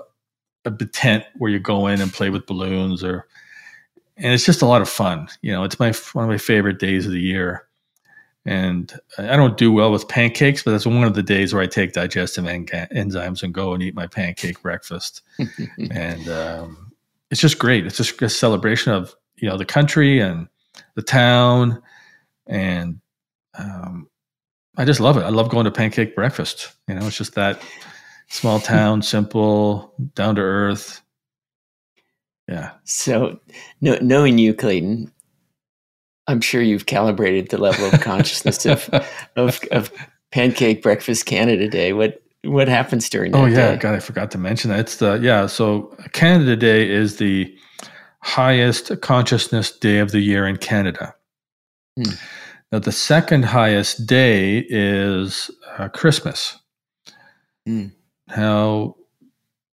a 0.64 0.70
tent 0.86 1.24
where 1.36 1.50
you 1.50 1.58
go 1.58 1.86
in 1.86 2.00
and 2.00 2.12
play 2.12 2.30
with 2.30 2.46
balloons, 2.46 3.04
or 3.04 3.26
and 4.16 4.32
it's 4.32 4.46
just 4.46 4.62
a 4.62 4.66
lot 4.66 4.82
of 4.82 4.88
fun. 4.88 5.28
You 5.42 5.52
know, 5.52 5.64
it's 5.64 5.78
my 5.78 5.92
one 6.12 6.24
of 6.24 6.30
my 6.30 6.38
favorite 6.38 6.78
days 6.78 7.06
of 7.06 7.12
the 7.12 7.20
year. 7.20 7.66
And 8.46 8.92
I 9.16 9.36
don't 9.36 9.56
do 9.56 9.72
well 9.72 9.90
with 9.90 10.06
pancakes, 10.06 10.62
but 10.62 10.72
that's 10.72 10.84
one 10.84 11.04
of 11.04 11.14
the 11.14 11.22
days 11.22 11.54
where 11.54 11.62
I 11.62 11.66
take 11.66 11.94
digestive 11.94 12.46
en- 12.46 12.66
enzymes 12.66 13.42
and 13.42 13.54
go 13.54 13.72
and 13.72 13.82
eat 13.82 13.94
my 13.94 14.06
pancake 14.06 14.60
breakfast. 14.60 15.22
and 15.90 16.28
um, 16.28 16.92
it's 17.30 17.40
just 17.40 17.58
great. 17.58 17.86
It's 17.86 17.96
just 17.96 18.20
a 18.20 18.28
celebration 18.28 18.92
of 18.92 19.14
you 19.36 19.48
know 19.48 19.56
the 19.56 19.64
country 19.64 20.20
and 20.20 20.48
the 20.94 21.02
town, 21.02 21.82
and 22.46 23.00
um, 23.58 24.08
I 24.76 24.84
just 24.84 25.00
love 25.00 25.16
it. 25.16 25.22
I 25.22 25.28
love 25.28 25.48
going 25.48 25.64
to 25.64 25.70
pancake 25.70 26.14
breakfast. 26.14 26.72
You 26.88 26.94
know, 26.94 27.06
it's 27.06 27.16
just 27.16 27.34
that 27.34 27.60
small 28.28 28.60
town, 28.60 29.02
simple, 29.02 29.94
down 30.14 30.34
to 30.36 30.42
earth. 30.42 31.00
Yeah. 32.48 32.72
So, 32.84 33.40
no, 33.80 33.96
knowing 34.00 34.38
you, 34.38 34.52
Clayton, 34.52 35.10
I'm 36.26 36.40
sure 36.40 36.60
you've 36.60 36.86
calibrated 36.86 37.48
the 37.48 37.58
level 37.58 37.86
of 37.86 38.00
consciousness 38.00 38.66
of, 38.66 38.88
of, 39.36 39.60
of 39.70 39.92
Pancake 40.32 40.82
Breakfast 40.82 41.26
Canada 41.26 41.68
Day. 41.68 41.92
What 41.92 42.20
what 42.42 42.68
happens 42.68 43.08
during 43.08 43.32
that? 43.32 43.38
Oh 43.38 43.46
yeah, 43.46 43.72
day? 43.72 43.76
God, 43.78 43.94
I 43.94 44.00
forgot 44.00 44.30
to 44.32 44.38
mention 44.38 44.70
that. 44.70 44.80
It's 44.80 44.96
the 44.96 45.18
yeah. 45.22 45.46
So 45.46 45.96
Canada 46.12 46.56
Day 46.56 46.90
is 46.90 47.16
the 47.16 47.56
highest 48.20 49.00
consciousness 49.00 49.70
day 49.70 49.98
of 49.98 50.10
the 50.10 50.20
year 50.20 50.46
in 50.46 50.56
Canada. 50.56 51.14
Hmm. 51.96 52.12
Now 52.74 52.80
the 52.80 52.90
second 52.90 53.44
highest 53.44 54.04
day 54.04 54.66
is 54.68 55.48
uh, 55.78 55.88
Christmas. 55.90 56.58
Hmm. 57.64 57.86
Now 58.36 58.96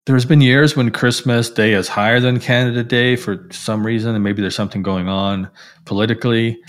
there's 0.05 0.24
been 0.24 0.40
years 0.40 0.74
when 0.74 0.90
Christmas 0.90 1.49
Day 1.49 1.74
is 1.74 1.86
higher 1.86 2.18
than 2.18 2.40
Canada 2.40 2.82
Day 2.82 3.14
for 3.14 3.46
some 3.53 3.86
reason, 3.86 4.16
and 4.16 4.24
maybe 4.24 4.42
there's 4.42 4.57
something 4.57 4.82
going 4.82 5.09
on 5.09 5.49
politically. 5.84 6.61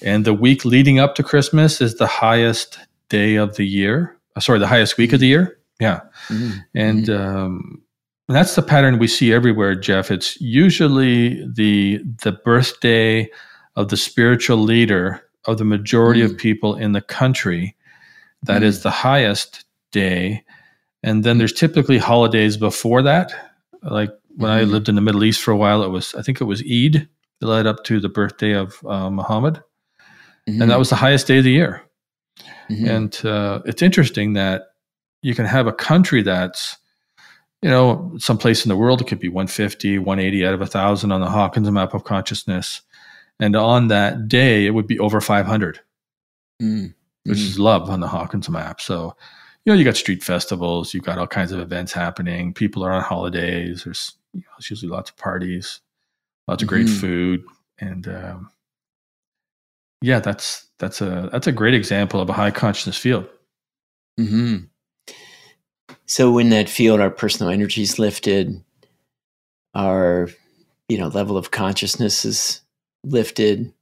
And 0.00 0.24
the 0.24 0.32
week 0.32 0.64
leading 0.64 1.00
up 1.00 1.16
to 1.16 1.24
Christmas 1.24 1.80
is 1.80 1.96
the 1.96 2.06
highest 2.06 2.78
day 3.08 3.34
of 3.34 3.56
the 3.56 3.66
year. 3.66 4.16
Uh, 4.36 4.40
sorry, 4.40 4.60
the 4.60 4.68
highest 4.68 4.96
week 4.96 5.12
of 5.12 5.18
the 5.18 5.26
year. 5.26 5.58
Yeah, 5.80 6.02
mm-hmm. 6.28 6.58
and 6.76 7.06
mm-hmm. 7.06 7.36
um, 7.36 7.82
that's 8.28 8.54
the 8.54 8.62
pattern 8.62 9.00
we 9.00 9.08
see 9.08 9.32
everywhere, 9.32 9.74
Jeff. 9.74 10.12
It's 10.12 10.40
usually 10.40 11.44
the 11.52 12.00
the 12.22 12.30
birthday 12.30 13.28
of 13.74 13.88
the 13.88 13.96
spiritual 13.96 14.58
leader 14.58 15.20
of 15.46 15.58
the 15.58 15.64
majority 15.64 16.20
mm. 16.20 16.26
of 16.26 16.36
people 16.36 16.74
in 16.74 16.92
the 16.92 17.00
country. 17.00 17.76
That 18.42 18.62
mm. 18.62 18.66
is 18.66 18.82
the 18.82 18.90
highest 18.90 19.64
day, 19.92 20.44
and 21.02 21.24
then 21.24 21.38
there's 21.38 21.52
typically 21.52 21.98
holidays 21.98 22.56
before 22.56 23.02
that. 23.02 23.32
Like 23.82 24.10
when 24.36 24.50
mm. 24.50 24.54
I 24.54 24.62
mm-hmm. 24.62 24.70
lived 24.70 24.88
in 24.88 24.94
the 24.94 25.00
Middle 25.00 25.24
East 25.24 25.42
for 25.42 25.50
a 25.50 25.56
while, 25.56 25.82
it 25.82 25.90
was 25.90 26.14
I 26.14 26.22
think 26.22 26.40
it 26.40 26.44
was 26.44 26.62
Eid 26.62 27.08
that 27.40 27.46
led 27.46 27.66
up 27.66 27.84
to 27.84 28.00
the 28.00 28.08
birthday 28.08 28.52
of 28.52 28.84
uh, 28.86 29.10
Muhammad, 29.10 29.62
mm-hmm. 30.48 30.60
and 30.60 30.70
that 30.70 30.78
was 30.78 30.90
the 30.90 30.96
highest 30.96 31.26
day 31.26 31.38
of 31.38 31.44
the 31.44 31.52
year. 31.52 31.82
Mm-hmm. 32.70 32.86
And 32.86 33.26
uh, 33.26 33.60
it's 33.64 33.82
interesting 33.82 34.34
that 34.34 34.68
you 35.22 35.34
can 35.34 35.46
have 35.46 35.66
a 35.66 35.72
country 35.72 36.22
that's 36.22 36.76
you 37.64 37.70
know, 37.70 38.12
someplace 38.18 38.62
in 38.62 38.68
the 38.68 38.76
world, 38.76 39.00
it 39.00 39.06
could 39.06 39.18
be 39.18 39.30
150, 39.30 39.98
180 39.98 40.46
out 40.46 40.52
of 40.52 40.60
a 40.60 40.66
thousand 40.66 41.12
on 41.12 41.22
the 41.22 41.30
Hawkins 41.30 41.70
map 41.70 41.94
of 41.94 42.04
consciousness. 42.04 42.82
And 43.40 43.56
on 43.56 43.88
that 43.88 44.28
day, 44.28 44.66
it 44.66 44.70
would 44.70 44.86
be 44.86 44.98
over 44.98 45.20
500, 45.20 45.80
mm. 46.62 46.94
which 47.24 47.38
mm. 47.38 47.42
is 47.42 47.58
love 47.58 47.90
on 47.90 48.00
the 48.00 48.08
Hawkins 48.08 48.48
map. 48.48 48.80
So, 48.80 49.16
you 49.64 49.72
know, 49.72 49.78
you 49.78 49.84
got 49.84 49.96
street 49.96 50.22
festivals, 50.22 50.94
you've 50.94 51.04
got 51.04 51.18
all 51.18 51.26
kinds 51.26 51.52
of 51.52 51.58
events 51.58 51.92
happening. 51.92 52.54
People 52.54 52.84
are 52.84 52.92
on 52.92 53.02
holidays. 53.02 53.84
There's, 53.84 54.14
you 54.32 54.40
know, 54.40 54.46
there's 54.56 54.70
usually 54.70 54.90
lots 54.90 55.10
of 55.10 55.16
parties, 55.16 55.80
lots 56.46 56.62
of 56.62 56.68
great 56.68 56.86
mm-hmm. 56.86 57.00
food. 57.00 57.44
And, 57.78 58.06
um, 58.08 58.50
yeah, 60.00 60.20
that's, 60.20 60.66
that's 60.78 61.00
a, 61.00 61.28
that's 61.32 61.46
a 61.46 61.52
great 61.52 61.74
example 61.74 62.20
of 62.20 62.28
a 62.28 62.34
high 62.34 62.50
consciousness 62.50 62.98
field. 62.98 63.26
Mm-hmm. 64.20 64.64
So 66.06 66.38
in 66.38 66.50
that 66.50 66.68
field, 66.68 67.00
our 67.00 67.10
personal 67.10 67.50
energy 67.50 67.82
is 67.82 67.98
lifted, 67.98 68.62
our 69.74 70.28
you 70.88 70.98
know 70.98 71.08
level 71.08 71.36
of 71.36 71.50
consciousness 71.50 72.24
is 72.24 72.60
lifted. 73.04 73.72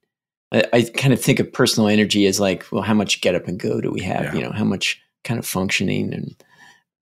I, 0.53 0.65
I, 0.73 0.83
kind 0.83 1.15
of 1.15 1.21
think 1.21 1.41
of 1.41 1.53
personal 1.53 1.89
energy 1.89 2.27
as 2.27 2.39
like, 2.39 2.67
well, 2.71 2.83
how 2.83 2.95
much 2.95 3.21
get 3.21 3.35
up 3.35 3.49
and 3.49 3.59
go 3.59 3.81
do 3.81 3.91
we 3.91 4.03
have? 4.03 4.25
Yeah. 4.25 4.35
You 4.35 4.43
know, 4.43 4.53
how 4.53 4.65
much 4.65 5.01
kind 5.25 5.39
of 5.39 5.47
functioning 5.47 6.13
and 6.13 6.35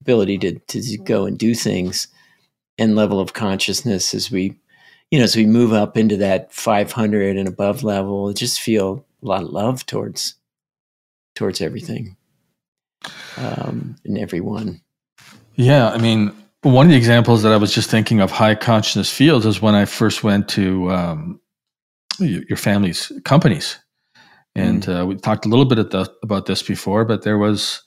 ability 0.00 0.38
to 0.38 0.58
to 0.58 0.98
go 0.98 1.26
and 1.26 1.38
do 1.38 1.54
things, 1.54 2.08
and 2.78 2.96
level 2.96 3.20
of 3.20 3.32
consciousness 3.32 4.14
as 4.14 4.30
we, 4.30 4.56
you 5.10 5.18
know, 5.18 5.24
as 5.24 5.36
we 5.36 5.46
move 5.46 5.72
up 5.72 5.96
into 5.96 6.16
that 6.18 6.52
500 6.52 7.36
and 7.36 7.48
above 7.48 7.82
level, 7.82 8.32
just 8.32 8.60
feel 8.60 9.04
a 9.22 9.26
lot 9.26 9.42
of 9.42 9.50
love 9.50 9.84
towards 9.86 10.34
towards 11.34 11.60
everything 11.60 12.16
um, 13.36 13.96
and 14.04 14.18
everyone. 14.18 14.80
Yeah, 15.56 15.90
I 15.90 15.98
mean, 15.98 16.32
one 16.62 16.86
of 16.86 16.90
the 16.90 16.96
examples 16.96 17.42
that 17.42 17.52
I 17.52 17.56
was 17.56 17.72
just 17.72 17.90
thinking 17.90 18.20
of 18.20 18.30
high 18.30 18.54
consciousness 18.54 19.12
fields 19.12 19.46
is 19.46 19.62
when 19.62 19.74
I 19.74 19.84
first 19.84 20.22
went 20.22 20.48
to 20.50 20.90
um, 20.90 21.40
your 22.18 22.56
family's 22.56 23.12
companies, 23.24 23.78
and 24.54 24.82
mm. 24.82 25.00
uh, 25.02 25.06
we 25.06 25.16
talked 25.16 25.46
a 25.46 25.48
little 25.48 25.64
bit 25.64 25.90
the, 25.90 26.12
about 26.22 26.46
this 26.46 26.62
before. 26.62 27.04
But 27.04 27.22
there 27.22 27.38
was, 27.38 27.82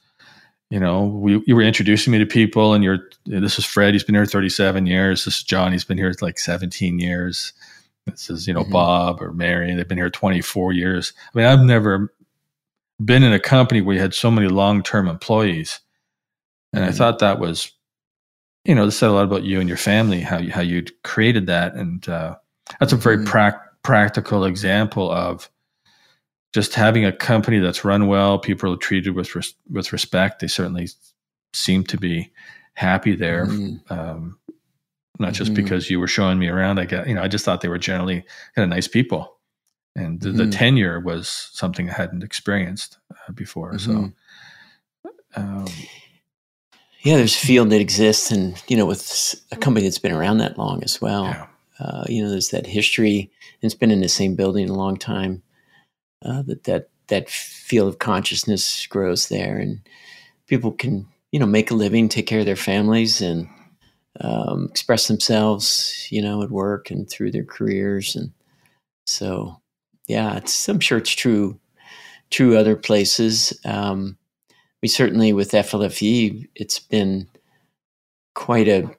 you 0.70 0.80
know, 0.80 1.04
we, 1.06 1.44
you 1.46 1.56
were 1.56 1.62
introducing 1.62 2.12
me 2.12 2.20
to 2.20 2.26
people, 2.26 2.74
and 2.74 2.84
you're 2.84 3.10
this 3.26 3.60
is 3.60 3.66
Fred. 3.66 3.94
He's 3.94 4.04
been 4.04 4.16
here 4.16 4.26
37 4.26 4.86
years. 4.86 5.26
This 5.26 5.38
is 5.38 5.44
John. 5.44 5.72
He's 5.72 5.86
been 5.86 5.98
here 5.98 6.14
like 6.22 6.40
17 6.40 7.00
years. 7.00 7.54
This 8.06 8.30
is 8.30 8.48
you 8.48 8.54
know 8.54 8.64
mm-hmm. 8.64 8.72
Bob 8.72 9.22
or 9.22 9.34
Mary. 9.34 9.74
They've 9.74 9.88
been 9.88 9.98
here 9.98 10.10
24 10.10 10.74
years. 10.74 11.14
I 11.34 11.38
mean, 11.38 11.48
I've 11.48 11.62
never 11.62 12.14
been 13.04 13.24
in 13.24 13.34
a 13.34 13.40
company 13.40 13.82
where 13.82 13.96
you 13.96 14.02
had 14.02 14.14
so 14.14 14.32
many 14.32 14.48
long 14.48 14.84
term 14.84 15.08
employees 15.08 15.80
and 16.74 16.84
I 16.84 16.88
mm-hmm. 16.88 16.98
thought 16.98 17.20
that 17.20 17.40
was, 17.40 17.72
you 18.66 18.74
know, 18.74 18.86
this 18.86 18.98
said 18.98 19.10
a 19.10 19.14
lot 19.14 19.26
about 19.26 19.44
you 19.44 19.60
and 19.60 19.70
your 19.70 19.78
family, 19.78 20.22
how 20.22 20.40
you, 20.40 20.52
how 20.52 20.62
you 20.62 20.84
created 21.04 21.46
that. 21.48 21.76
And 21.76 22.08
uh, 22.10 22.36
that's 22.80 22.94
a 22.94 22.98
very 22.98 23.18
mm-hmm. 23.18 23.28
pra- 23.28 23.62
practical 23.84 24.46
example 24.46 25.12
of 25.12 25.50
just 26.54 26.76
having 26.76 27.06
a 27.06 27.12
company 27.12 27.60
that's 27.60 27.84
run 27.84 28.08
well, 28.08 28.40
people 28.40 28.74
are 28.74 28.78
treated 28.78 29.16
with, 29.16 29.36
res- 29.36 29.56
with 29.70 29.92
respect. 29.92 30.40
They 30.40 30.48
certainly 30.48 30.88
seem 31.54 31.84
to 31.86 31.98
be 31.98 32.32
happy 32.76 33.16
there. 33.16 33.48
Mm-hmm. 33.48 33.94
Um, 33.94 34.38
not 35.20 35.34
just 35.34 35.54
mm-hmm. 35.54 35.64
because 35.64 35.90
you 35.90 36.00
were 36.00 36.08
showing 36.08 36.40
me 36.40 36.48
around. 36.48 36.80
I 36.80 36.86
got, 36.86 37.08
you 37.08 37.16
know, 37.16 37.22
I 37.22 37.28
just 37.28 37.46
thought 37.46 37.62
they 37.62 37.70
were 37.70 37.78
generally 37.78 38.24
kind 38.56 38.64
of 38.64 38.70
nice 38.70 38.88
people. 38.88 39.38
And 39.96 40.20
the, 40.20 40.32
the 40.32 40.44
mm-hmm. 40.44 40.52
tenure 40.52 41.00
was 41.00 41.28
something 41.54 41.90
I 41.90 41.94
hadn't 41.94 42.24
experienced 42.24 42.98
uh, 43.12 43.32
before. 43.32 43.78
So, 43.78 43.92
mm-hmm. 43.92 45.10
um, 45.36 45.68
yeah, 47.02 47.18
there's 47.18 47.36
a 47.36 47.46
field 47.46 47.70
that 47.70 47.82
exists, 47.82 48.32
and 48.32 48.62
you 48.68 48.78
know, 48.78 48.86
with 48.86 49.36
a 49.52 49.56
company 49.58 49.86
that's 49.86 50.00
been 50.00 50.14
around 50.14 50.38
that 50.40 50.58
long 50.58 50.82
as 50.84 51.02
well. 51.02 51.26
Yeah. 51.26 51.48
Uh, 51.84 52.06
you 52.08 52.24
know, 52.24 52.30
there's 52.30 52.50
that 52.50 52.66
history, 52.66 53.20
and 53.20 53.64
it's 53.64 53.76
been 53.76 53.92
in 53.92 54.00
the 54.00 54.08
same 54.08 54.36
building 54.36 54.70
a 54.70 54.74
long 54.74 54.96
time. 54.96 55.44
Uh, 56.24 56.42
that 56.44 56.64
that 56.64 56.90
that 57.08 57.30
field 57.30 57.90
of 57.90 58.00
consciousness 58.00 58.88
grows 58.88 59.28
there, 59.28 59.58
and 59.58 59.82
people 60.48 60.72
can 60.72 61.06
you 61.32 61.40
know 61.40 61.46
make 61.46 61.72
a 61.72 61.76
living, 61.76 62.08
take 62.08 62.26
care 62.26 62.40
of 62.40 62.46
their 62.46 62.56
families, 62.56 63.22
and 63.22 63.50
um, 64.22 64.68
express 64.70 65.08
themselves. 65.08 66.08
You 66.10 66.22
know, 66.22 66.42
at 66.42 66.52
work 66.52 66.90
and 66.90 67.10
through 67.10 67.32
their 67.32 67.44
careers, 67.44 68.16
and 68.16 68.32
so 69.06 69.60
yeah, 70.08 70.38
it's 70.38 70.70
I'm 70.70 70.80
sure 70.80 70.98
it's 70.98 71.12
true 71.12 71.60
true 72.30 72.58
other 72.58 72.78
places. 72.78 73.60
Um, 73.66 74.18
we 74.82 74.88
certainly 74.88 75.34
with 75.34 75.52
FLFE, 75.52 76.48
it's 76.56 76.80
been 76.80 77.28
quite 78.36 78.68
a 78.68 78.90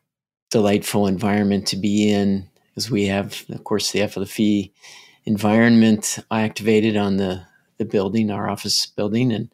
delightful 0.51 1.07
environment 1.07 1.67
to 1.69 1.77
be 1.77 2.13
in 2.13 2.49
because 2.75 2.91
we 2.91 3.07
have, 3.07 3.45
of 3.51 3.65
course, 3.65 3.93
the 3.93 4.01
FLFE 4.01 4.73
environment 5.25 6.19
activated 6.31 6.97
on 6.97 7.17
the 7.17 7.43
the 7.79 7.85
building, 7.85 8.31
our 8.31 8.49
office 8.49 8.87
building, 8.87 9.33
and 9.33 9.51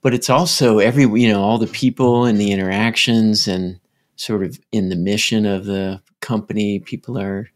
but 0.00 0.14
it's 0.14 0.30
also 0.30 0.78
every 0.78 1.04
you 1.04 1.28
know 1.28 1.42
all 1.42 1.58
the 1.58 1.66
people 1.66 2.24
and 2.24 2.38
the 2.38 2.52
interactions 2.52 3.48
and 3.48 3.80
sort 4.16 4.42
of 4.42 4.58
in 4.72 4.88
the 4.88 4.96
mission 4.96 5.46
of 5.46 5.64
the 5.64 6.00
company. 6.20 6.78
People 6.80 7.18
are 7.18 7.48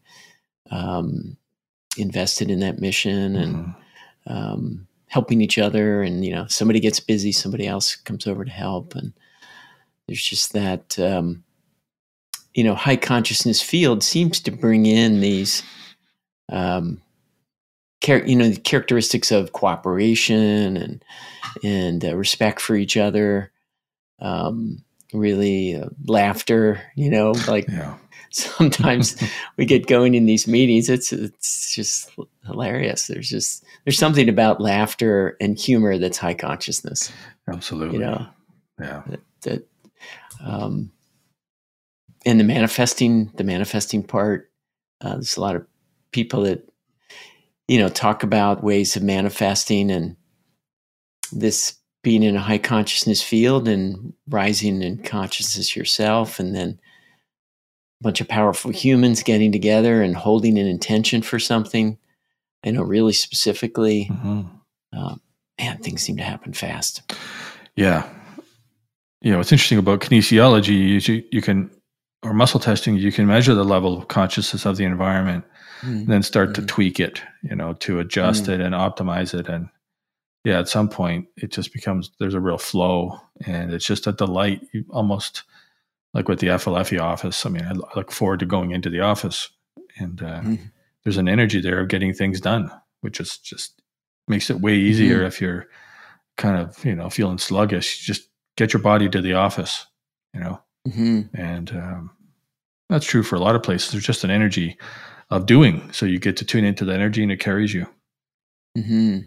um, 0.69 1.37
invested 1.97 2.49
in 2.49 2.59
that 2.59 2.79
mission 2.79 3.35
and. 3.35 3.55
Mm-hmm. 3.55 3.71
Um, 4.27 4.87
helping 5.07 5.41
each 5.41 5.57
other 5.57 6.03
and 6.03 6.23
you 6.23 6.31
know 6.31 6.45
somebody 6.47 6.79
gets 6.79 6.99
busy 6.99 7.31
somebody 7.31 7.67
else 7.67 7.95
comes 7.95 8.27
over 8.27 8.45
to 8.45 8.51
help 8.51 8.95
and 8.95 9.11
there's 10.07 10.23
just 10.23 10.53
that 10.53 10.97
um, 10.99 11.43
you 12.53 12.63
know 12.63 12.75
high 12.75 12.95
consciousness 12.95 13.61
field 13.61 14.03
seems 14.03 14.39
to 14.41 14.51
bring 14.51 14.85
in 14.85 15.21
these 15.21 15.63
um, 16.49 17.01
char- 18.01 18.25
you 18.25 18.35
know 18.35 18.49
the 18.49 18.59
characteristics 18.59 19.31
of 19.31 19.53
cooperation 19.53 20.77
and 20.77 21.05
and 21.63 22.05
uh, 22.05 22.15
respect 22.15 22.61
for 22.61 22.75
each 22.75 22.97
other 22.97 23.51
um, 24.19 24.83
really 25.13 25.75
uh, 25.75 25.89
laughter 26.05 26.81
you 26.95 27.09
know 27.09 27.31
like 27.47 27.67
yeah 27.67 27.95
sometimes 28.31 29.21
we 29.57 29.65
get 29.65 29.87
going 29.87 30.15
in 30.15 30.25
these 30.25 30.47
meetings. 30.47 30.89
It's 30.89 31.11
it's 31.11 31.75
just 31.75 32.09
hilarious. 32.45 33.07
There's 33.07 33.27
just 33.27 33.65
there's 33.83 33.97
something 33.97 34.29
about 34.29 34.61
laughter 34.61 35.35
and 35.41 35.59
humor 35.59 35.97
that's 35.97 36.17
high 36.17 36.33
consciousness. 36.33 37.11
Absolutely. 37.49 37.97
You 37.97 38.05
know. 38.05 38.27
Yeah. 38.79 39.03
That, 39.07 39.19
that 39.41 39.67
um, 40.45 40.91
and 42.25 42.39
the 42.39 42.43
manifesting 42.43 43.31
the 43.35 43.43
manifesting 43.43 44.03
part. 44.03 44.51
Uh, 45.01 45.13
there's 45.13 45.37
a 45.37 45.41
lot 45.41 45.55
of 45.55 45.65
people 46.11 46.43
that 46.43 46.67
you 47.67 47.79
know 47.79 47.89
talk 47.89 48.23
about 48.23 48.63
ways 48.63 48.95
of 48.95 49.03
manifesting 49.03 49.91
and 49.91 50.15
this 51.31 51.75
being 52.03 52.23
in 52.23 52.35
a 52.35 52.41
high 52.41 52.57
consciousness 52.57 53.21
field 53.21 53.67
and 53.67 54.13
rising 54.27 54.81
in 54.81 54.97
consciousness 55.03 55.75
yourself 55.75 56.39
and 56.39 56.55
then 56.55 56.79
a 57.99 58.03
bunch 58.03 58.21
of 58.21 58.27
powerful 58.27 58.71
humans 58.71 59.21
getting 59.21 59.51
together 59.51 60.01
and 60.01 60.15
holding 60.15 60.57
an 60.57 60.65
intention 60.65 61.21
for 61.21 61.37
something. 61.37 61.97
I 62.63 62.71
know 62.71 62.81
really 62.81 63.13
specifically, 63.13 64.09
mm-hmm. 64.11 64.41
uh, 64.93 65.15
man, 65.59 65.77
things 65.77 66.01
seem 66.01 66.17
to 66.17 66.23
happen 66.23 66.53
fast. 66.53 67.13
Yeah. 67.75 68.07
You 69.21 69.31
know, 69.31 69.37
what's 69.37 69.51
interesting 69.51 69.77
about 69.77 70.01
kinesiology 70.01 70.97
is 70.97 71.07
you, 71.07 71.23
you 71.31 71.41
can, 71.41 71.69
or 72.23 72.33
muscle 72.33 72.59
testing, 72.59 72.95
you 72.95 73.11
can 73.11 73.27
measure 73.27 73.55
the 73.55 73.63
level 73.63 73.97
of 73.97 74.07
consciousness 74.07 74.65
of 74.65 74.77
the 74.77 74.83
environment 74.83 75.43
mm. 75.81 75.89
and 75.89 76.07
then 76.07 76.23
start 76.23 76.51
mm. 76.51 76.55
to 76.55 76.65
tweak 76.65 76.99
it, 76.99 77.21
you 77.41 77.55
know, 77.55 77.73
to 77.73 77.99
adjust 77.99 78.45
mm. 78.45 78.49
it 78.49 78.61
and 78.61 78.75
optimize 78.75 79.37
it. 79.37 79.47
And 79.47 79.69
yeah, 80.43 80.59
at 80.59 80.69
some 80.69 80.89
point 80.89 81.27
it 81.35 81.51
just 81.51 81.73
becomes, 81.73 82.11
there's 82.19 82.33
a 82.33 82.39
real 82.39 82.57
flow 82.57 83.19
and 83.45 83.73
it's 83.73 83.85
just 83.85 84.07
a 84.07 84.11
delight. 84.11 84.61
You 84.71 84.85
almost, 84.89 85.43
like 86.13 86.27
with 86.27 86.39
the 86.39 86.47
FLFE 86.47 87.01
office. 87.01 87.45
I 87.45 87.49
mean, 87.49 87.65
I 87.65 87.73
look 87.95 88.11
forward 88.11 88.39
to 88.39 88.45
going 88.45 88.71
into 88.71 88.89
the 88.89 89.01
office, 89.01 89.49
and 89.97 90.21
uh, 90.21 90.41
mm-hmm. 90.41 90.55
there's 91.03 91.17
an 91.17 91.29
energy 91.29 91.61
there 91.61 91.79
of 91.79 91.87
getting 91.87 92.13
things 92.13 92.41
done, 92.41 92.71
which 93.01 93.19
is 93.19 93.37
just 93.37 93.81
makes 94.27 94.49
it 94.49 94.61
way 94.61 94.75
easier 94.75 95.17
mm-hmm. 95.17 95.27
if 95.27 95.41
you're 95.41 95.67
kind 96.37 96.57
of 96.57 96.83
you 96.85 96.95
know 96.95 97.09
feeling 97.09 97.37
sluggish, 97.37 97.99
just 97.99 98.29
get 98.57 98.73
your 98.73 98.81
body 98.81 99.09
to 99.09 99.21
the 99.21 99.33
office, 99.33 99.85
you 100.33 100.39
know, 100.39 100.61
mm-hmm. 100.87 101.21
and 101.33 101.71
um, 101.71 102.11
that's 102.89 103.05
true 103.05 103.23
for 103.23 103.35
a 103.35 103.39
lot 103.39 103.55
of 103.55 103.63
places. 103.63 103.91
There's 103.91 104.05
just 104.05 104.23
an 104.23 104.31
energy 104.31 104.77
of 105.29 105.45
doing, 105.45 105.91
so 105.93 106.05
you 106.05 106.19
get 106.19 106.37
to 106.37 106.45
tune 106.45 106.65
into 106.65 106.85
the 106.85 106.93
energy 106.93 107.23
and 107.23 107.31
it 107.31 107.39
carries 107.39 107.73
you. 107.73 107.87
Mm-hmm. 108.77 109.19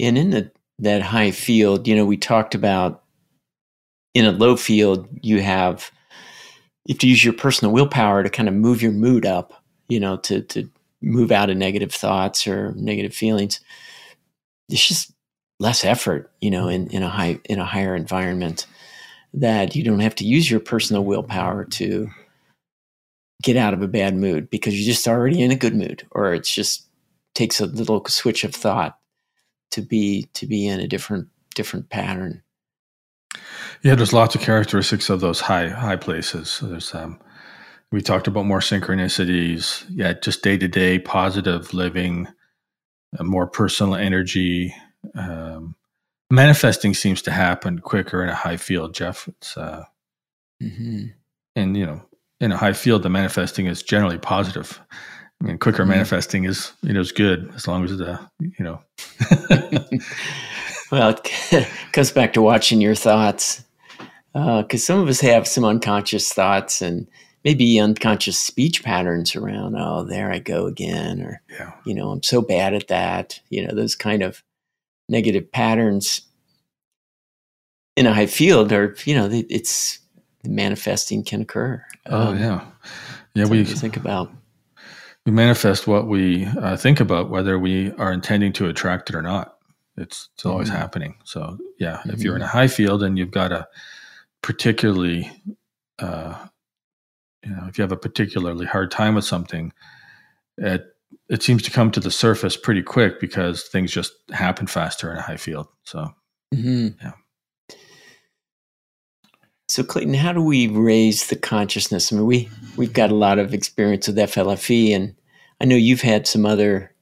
And 0.00 0.18
in 0.18 0.30
the, 0.30 0.50
that 0.78 1.02
high 1.02 1.30
field, 1.30 1.86
you 1.86 1.94
know, 1.94 2.04
we 2.04 2.16
talked 2.16 2.54
about 2.54 3.02
in 4.14 4.24
a 4.24 4.32
low 4.32 4.56
field, 4.56 5.08
you 5.22 5.40
have 5.42 5.90
you 6.84 6.94
have 6.94 6.98
to 7.00 7.08
use 7.08 7.24
your 7.24 7.34
personal 7.34 7.72
willpower 7.72 8.22
to 8.22 8.30
kind 8.30 8.48
of 8.48 8.54
move 8.54 8.82
your 8.82 8.92
mood 8.92 9.24
up, 9.24 9.62
you 9.88 10.00
know, 10.00 10.16
to 10.18 10.42
to 10.42 10.68
move 11.00 11.30
out 11.30 11.50
of 11.50 11.56
negative 11.56 11.92
thoughts 11.92 12.46
or 12.46 12.72
negative 12.76 13.14
feelings. 13.14 13.60
It's 14.68 14.86
just 14.86 15.12
less 15.60 15.84
effort, 15.84 16.32
you 16.40 16.50
know, 16.50 16.68
in, 16.68 16.88
in 16.88 17.02
a 17.02 17.08
high 17.08 17.38
in 17.44 17.58
a 17.58 17.64
higher 17.64 17.94
environment 17.94 18.66
that 19.34 19.74
you 19.74 19.82
don't 19.82 20.00
have 20.00 20.14
to 20.16 20.26
use 20.26 20.50
your 20.50 20.60
personal 20.60 21.04
willpower 21.04 21.64
to 21.64 22.08
get 23.42 23.56
out 23.56 23.74
of 23.74 23.82
a 23.82 23.88
bad 23.88 24.14
mood 24.14 24.48
because 24.50 24.78
you're 24.78 24.92
just 24.92 25.08
already 25.08 25.42
in 25.42 25.50
a 25.50 25.56
good 25.56 25.74
mood 25.74 26.06
or 26.12 26.32
it 26.34 26.44
just 26.44 26.86
takes 27.34 27.60
a 27.60 27.66
little 27.66 28.04
switch 28.06 28.44
of 28.44 28.54
thought 28.54 28.98
to 29.70 29.82
be 29.82 30.28
to 30.34 30.46
be 30.46 30.66
in 30.66 30.80
a 30.80 30.86
different 30.86 31.28
different 31.54 31.88
pattern. 31.88 32.42
Yeah 33.82 33.94
there's 33.94 34.12
lots 34.12 34.34
of 34.34 34.42
characteristics 34.42 35.10
of 35.10 35.20
those 35.20 35.40
high 35.40 35.68
high 35.68 35.96
places. 35.96 36.60
There's 36.62 36.94
um 36.94 37.18
we 37.90 38.00
talked 38.00 38.26
about 38.26 38.46
more 38.46 38.60
synchronicities. 38.60 39.84
Yeah 39.88 40.12
just 40.12 40.42
day-to-day 40.42 41.00
positive 41.00 41.74
living 41.74 42.28
more 43.20 43.46
personal 43.46 43.94
energy 43.94 44.74
um, 45.14 45.74
manifesting 46.32 46.94
seems 46.94 47.22
to 47.22 47.30
happen 47.30 47.78
quicker 47.78 48.22
in 48.22 48.28
a 48.28 48.34
high 48.34 48.56
field 48.56 48.94
jeff 48.94 49.28
it's 49.28 49.56
uh 49.56 49.84
mm-hmm. 50.62 51.06
and 51.54 51.76
you 51.76 51.86
know 51.86 52.00
in 52.40 52.50
a 52.50 52.56
high 52.56 52.72
field 52.72 53.02
the 53.02 53.10
manifesting 53.10 53.66
is 53.66 53.82
generally 53.82 54.18
positive 54.18 54.80
I 55.42 55.46
mean, 55.46 55.58
quicker 55.58 55.82
mm-hmm. 55.82 55.90
manifesting 55.90 56.44
is 56.44 56.72
you 56.82 56.92
know 56.92 57.00
is 57.00 57.10
good 57.12 57.52
as 57.56 57.66
long 57.66 57.84
as 57.84 57.96
the 57.98 58.20
you 58.38 58.64
know. 58.64 58.80
well, 60.92 61.18
it 61.50 61.68
comes 61.92 62.12
back 62.12 62.32
to 62.34 62.42
watching 62.42 62.80
your 62.80 62.94
thoughts, 62.94 63.64
because 64.32 64.74
uh, 64.74 64.76
some 64.78 65.00
of 65.00 65.08
us 65.08 65.20
have 65.20 65.48
some 65.48 65.64
unconscious 65.64 66.32
thoughts 66.32 66.80
and 66.80 67.08
maybe 67.44 67.80
unconscious 67.80 68.38
speech 68.38 68.84
patterns 68.84 69.34
around. 69.34 69.74
Oh, 69.76 70.04
there 70.04 70.30
I 70.30 70.38
go 70.38 70.66
again, 70.66 71.20
or 71.22 71.42
yeah. 71.50 71.72
you 71.84 71.94
know, 71.94 72.10
I'm 72.10 72.22
so 72.22 72.40
bad 72.40 72.72
at 72.72 72.86
that. 72.86 73.40
You 73.50 73.66
know, 73.66 73.74
those 73.74 73.96
kind 73.96 74.22
of 74.22 74.44
negative 75.08 75.50
patterns 75.50 76.22
in 77.96 78.06
a 78.06 78.14
high 78.14 78.26
field 78.26 78.72
are 78.72 78.96
you 79.04 79.14
know 79.14 79.28
it's 79.30 79.98
manifesting 80.44 81.24
can 81.24 81.42
occur. 81.42 81.84
Oh 82.06 82.28
um, 82.28 82.38
yeah, 82.38 82.64
yeah. 83.34 83.46
We 83.46 83.64
think 83.64 83.96
about 83.96 84.32
we 85.26 85.32
manifest 85.32 85.86
what 85.86 86.08
we 86.08 86.46
uh, 86.46 86.76
think 86.76 87.00
about, 87.00 87.30
whether 87.30 87.58
we 87.58 87.92
are 87.92 88.12
intending 88.12 88.52
to 88.54 88.68
attract 88.68 89.10
it 89.10 89.16
or 89.16 89.22
not. 89.22 89.58
It's 89.96 90.30
it's 90.34 90.46
always 90.46 90.68
mm-hmm. 90.68 90.78
happening. 90.78 91.16
So 91.24 91.58
yeah, 91.78 91.98
mm-hmm. 91.98 92.10
if 92.10 92.22
you're 92.22 92.36
in 92.36 92.42
a 92.42 92.46
mm-hmm. 92.46 92.58
high 92.58 92.68
field 92.68 93.02
and 93.02 93.18
you've 93.18 93.30
got 93.30 93.52
a 93.52 93.68
particularly, 94.42 95.30
uh, 95.98 96.46
you 97.44 97.50
know, 97.50 97.66
if 97.68 97.78
you 97.78 97.82
have 97.82 97.92
a 97.92 97.96
particularly 97.96 98.66
hard 98.66 98.90
time 98.90 99.14
with 99.14 99.24
something, 99.24 99.72
it 100.58 100.91
it 101.32 101.42
seems 101.42 101.62
to 101.62 101.70
come 101.70 101.90
to 101.90 101.98
the 101.98 102.10
surface 102.10 102.58
pretty 102.58 102.82
quick 102.82 103.18
because 103.18 103.62
things 103.62 103.90
just 103.90 104.12
happen 104.32 104.66
faster 104.66 105.10
in 105.10 105.16
a 105.16 105.22
high 105.22 105.38
field. 105.38 105.66
So 105.82 106.12
mm-hmm. 106.54 106.88
yeah. 107.00 107.12
So 109.66 109.82
Clayton, 109.82 110.12
how 110.12 110.34
do 110.34 110.42
we 110.42 110.66
raise 110.68 111.28
the 111.28 111.36
consciousness? 111.36 112.12
I 112.12 112.16
mean, 112.16 112.26
we 112.26 112.50
we've 112.76 112.92
got 112.92 113.10
a 113.10 113.14
lot 113.14 113.38
of 113.38 113.54
experience 113.54 114.06
with 114.06 114.18
FLFE, 114.18 114.94
and 114.94 115.14
I 115.58 115.64
know 115.64 115.74
you've 115.74 116.02
had 116.02 116.26
some 116.26 116.44
other 116.44 116.94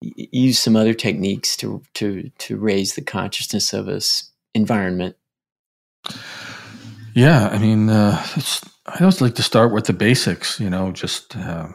use 0.00 0.58
some 0.58 0.74
other 0.74 0.94
techniques 0.94 1.54
to 1.58 1.82
to 1.94 2.30
to 2.38 2.56
raise 2.56 2.94
the 2.94 3.02
consciousness 3.02 3.74
of 3.74 3.88
us 3.88 4.30
environment. 4.54 5.16
Yeah, 7.12 7.48
I 7.48 7.58
mean, 7.58 7.90
uh, 7.90 8.24
I 8.86 9.00
always 9.00 9.20
like 9.20 9.34
to 9.34 9.42
start 9.42 9.70
with 9.74 9.84
the 9.84 9.92
basics. 9.92 10.58
You 10.58 10.70
know, 10.70 10.92
just 10.92 11.36
uh, 11.36 11.68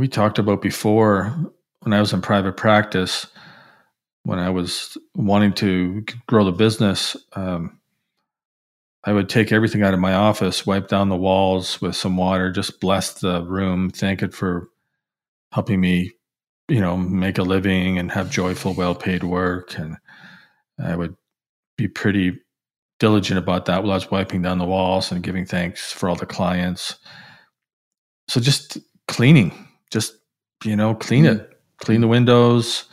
we 0.00 0.08
talked 0.08 0.38
about 0.38 0.62
before 0.62 1.36
when 1.80 1.92
I 1.92 2.00
was 2.00 2.14
in 2.14 2.22
private 2.22 2.56
practice, 2.56 3.26
when 4.22 4.38
I 4.38 4.48
was 4.48 4.96
wanting 5.14 5.52
to 5.54 6.04
grow 6.26 6.44
the 6.44 6.52
business. 6.52 7.18
Um, 7.34 7.78
I 9.04 9.12
would 9.12 9.28
take 9.28 9.52
everything 9.52 9.82
out 9.82 9.92
of 9.92 10.00
my 10.00 10.14
office, 10.14 10.66
wipe 10.66 10.88
down 10.88 11.10
the 11.10 11.16
walls 11.16 11.82
with 11.82 11.96
some 11.96 12.16
water, 12.16 12.50
just 12.50 12.80
bless 12.80 13.12
the 13.12 13.44
room, 13.44 13.90
thank 13.90 14.22
it 14.22 14.32
for 14.32 14.70
helping 15.52 15.80
me, 15.80 16.12
you 16.68 16.80
know, 16.80 16.96
make 16.96 17.36
a 17.36 17.42
living 17.42 17.98
and 17.98 18.10
have 18.10 18.30
joyful, 18.30 18.72
well 18.72 18.94
paid 18.94 19.22
work. 19.22 19.78
And 19.78 19.98
I 20.82 20.96
would 20.96 21.14
be 21.76 21.88
pretty 21.88 22.38
diligent 22.98 23.36
about 23.36 23.66
that 23.66 23.82
while 23.82 23.92
I 23.92 23.96
was 23.96 24.10
wiping 24.10 24.40
down 24.40 24.58
the 24.58 24.64
walls 24.64 25.12
and 25.12 25.22
giving 25.22 25.44
thanks 25.44 25.92
for 25.92 26.08
all 26.08 26.16
the 26.16 26.24
clients. 26.24 26.98
So 28.28 28.40
just 28.40 28.78
cleaning, 29.06 29.66
just, 29.90 30.14
you 30.64 30.76
know, 30.76 30.94
clean 30.94 31.24
mm-hmm. 31.24 31.40
it, 31.40 31.60
clean 31.78 32.00
the 32.00 32.08
windows, 32.08 32.84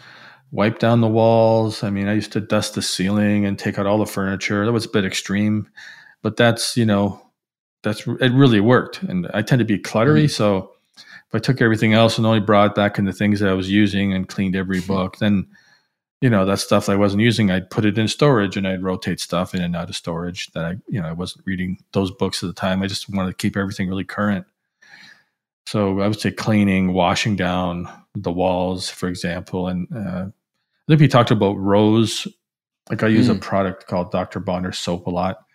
wipe 0.52 0.80
down 0.80 1.02
the 1.02 1.08
walls. 1.08 1.84
I 1.84 1.90
mean, 1.90 2.08
I 2.08 2.14
used 2.14 2.32
to 2.34 2.42
dust 2.42 2.76
the 2.76 2.82
ceiling 2.82 3.46
and 3.46 3.58
take 3.58 3.78
out 3.78 3.86
all 3.86 3.98
the 3.98 4.06
furniture. 4.06 4.66
That 4.66 4.72
was 4.72 4.86
a 4.86 4.90
bit 4.90 5.06
extreme 5.06 5.70
but 6.22 6.36
that's 6.36 6.76
you 6.76 6.86
know 6.86 7.22
that's 7.84 8.06
it 8.08 8.32
really 8.34 8.60
worked 8.60 9.02
and 9.04 9.30
i 9.34 9.42
tend 9.42 9.60
to 9.60 9.66
be 9.66 9.78
cluttery 9.78 10.26
mm-hmm. 10.26 10.28
so 10.28 10.72
if 10.96 11.36
i 11.36 11.40
took 11.40 11.62
everything 11.62 11.94
else 11.94 12.18
and 12.18 12.28
only 12.28 12.40
brought 12.40 12.76
back 12.76 12.98
in 12.98 13.06
the 13.06 13.14
things 13.14 13.40
that 13.40 13.50
i 13.50 13.54
was 13.54 13.70
using 13.70 14.14
and 14.14 14.28
cleaned 14.30 14.56
every 14.56 14.80
mm-hmm. 14.80 14.88
book 14.94 15.18
then 15.20 15.48
you 16.22 16.30
know 16.30 16.46
that 16.46 16.60
stuff 16.60 16.90
i 16.90 16.96
wasn't 16.96 17.22
using 17.22 17.52
i'd 17.52 17.70
put 17.70 17.86
it 17.86 17.98
in 17.98 18.08
storage 18.08 18.58
and 18.58 18.68
i'd 18.68 18.84
rotate 18.84 19.20
stuff 19.20 19.54
in 19.54 19.62
and 19.62 19.76
out 19.76 19.90
of 19.90 19.96
storage 19.96 20.52
that 20.52 20.66
i 20.66 20.76
you 20.88 21.02
know 21.02 21.08
i 21.08 21.14
wasn't 21.14 21.46
reading 21.46 21.78
those 21.94 22.12
books 22.12 22.44
at 22.44 22.48
the 22.48 22.54
time 22.54 22.82
i 22.82 22.88
just 22.88 23.10
wanted 23.10 23.30
to 23.30 23.38
keep 23.38 23.56
everything 23.56 23.88
really 23.88 24.04
current 24.04 24.46
so 25.68 26.00
i 26.00 26.08
would 26.08 26.20
say 26.20 26.32
cleaning 26.32 26.94
washing 26.94 27.36
down 27.36 27.88
the 28.16 28.32
walls 28.32 28.90
for 28.90 29.08
example 29.08 29.68
and 29.68 29.88
uh, 29.96 30.26
i 30.26 30.86
think 30.88 31.00
we 31.00 31.08
talked 31.08 31.32
about 31.32 31.54
rose 31.58 32.28
like 32.90 33.04
i 33.04 33.08
use 33.08 33.28
mm. 33.28 33.36
a 33.36 33.40
product 33.40 33.88
called 33.88 34.12
dr 34.12 34.40
bronner 34.40 34.72
soap 34.72 35.08
a 35.08 35.10
lot 35.12 35.48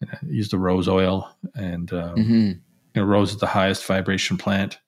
And 0.00 0.10
I 0.10 0.18
use 0.26 0.48
the 0.48 0.58
rose 0.58 0.88
oil, 0.88 1.30
and 1.54 1.92
um, 1.92 2.16
mm-hmm. 2.16 2.34
you 2.34 2.60
know, 2.94 3.04
rose 3.04 3.32
is 3.32 3.38
the 3.38 3.46
highest 3.46 3.86
vibration 3.86 4.36
plant. 4.36 4.78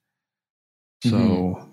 So, 1.04 1.10
mm-hmm. 1.12 1.70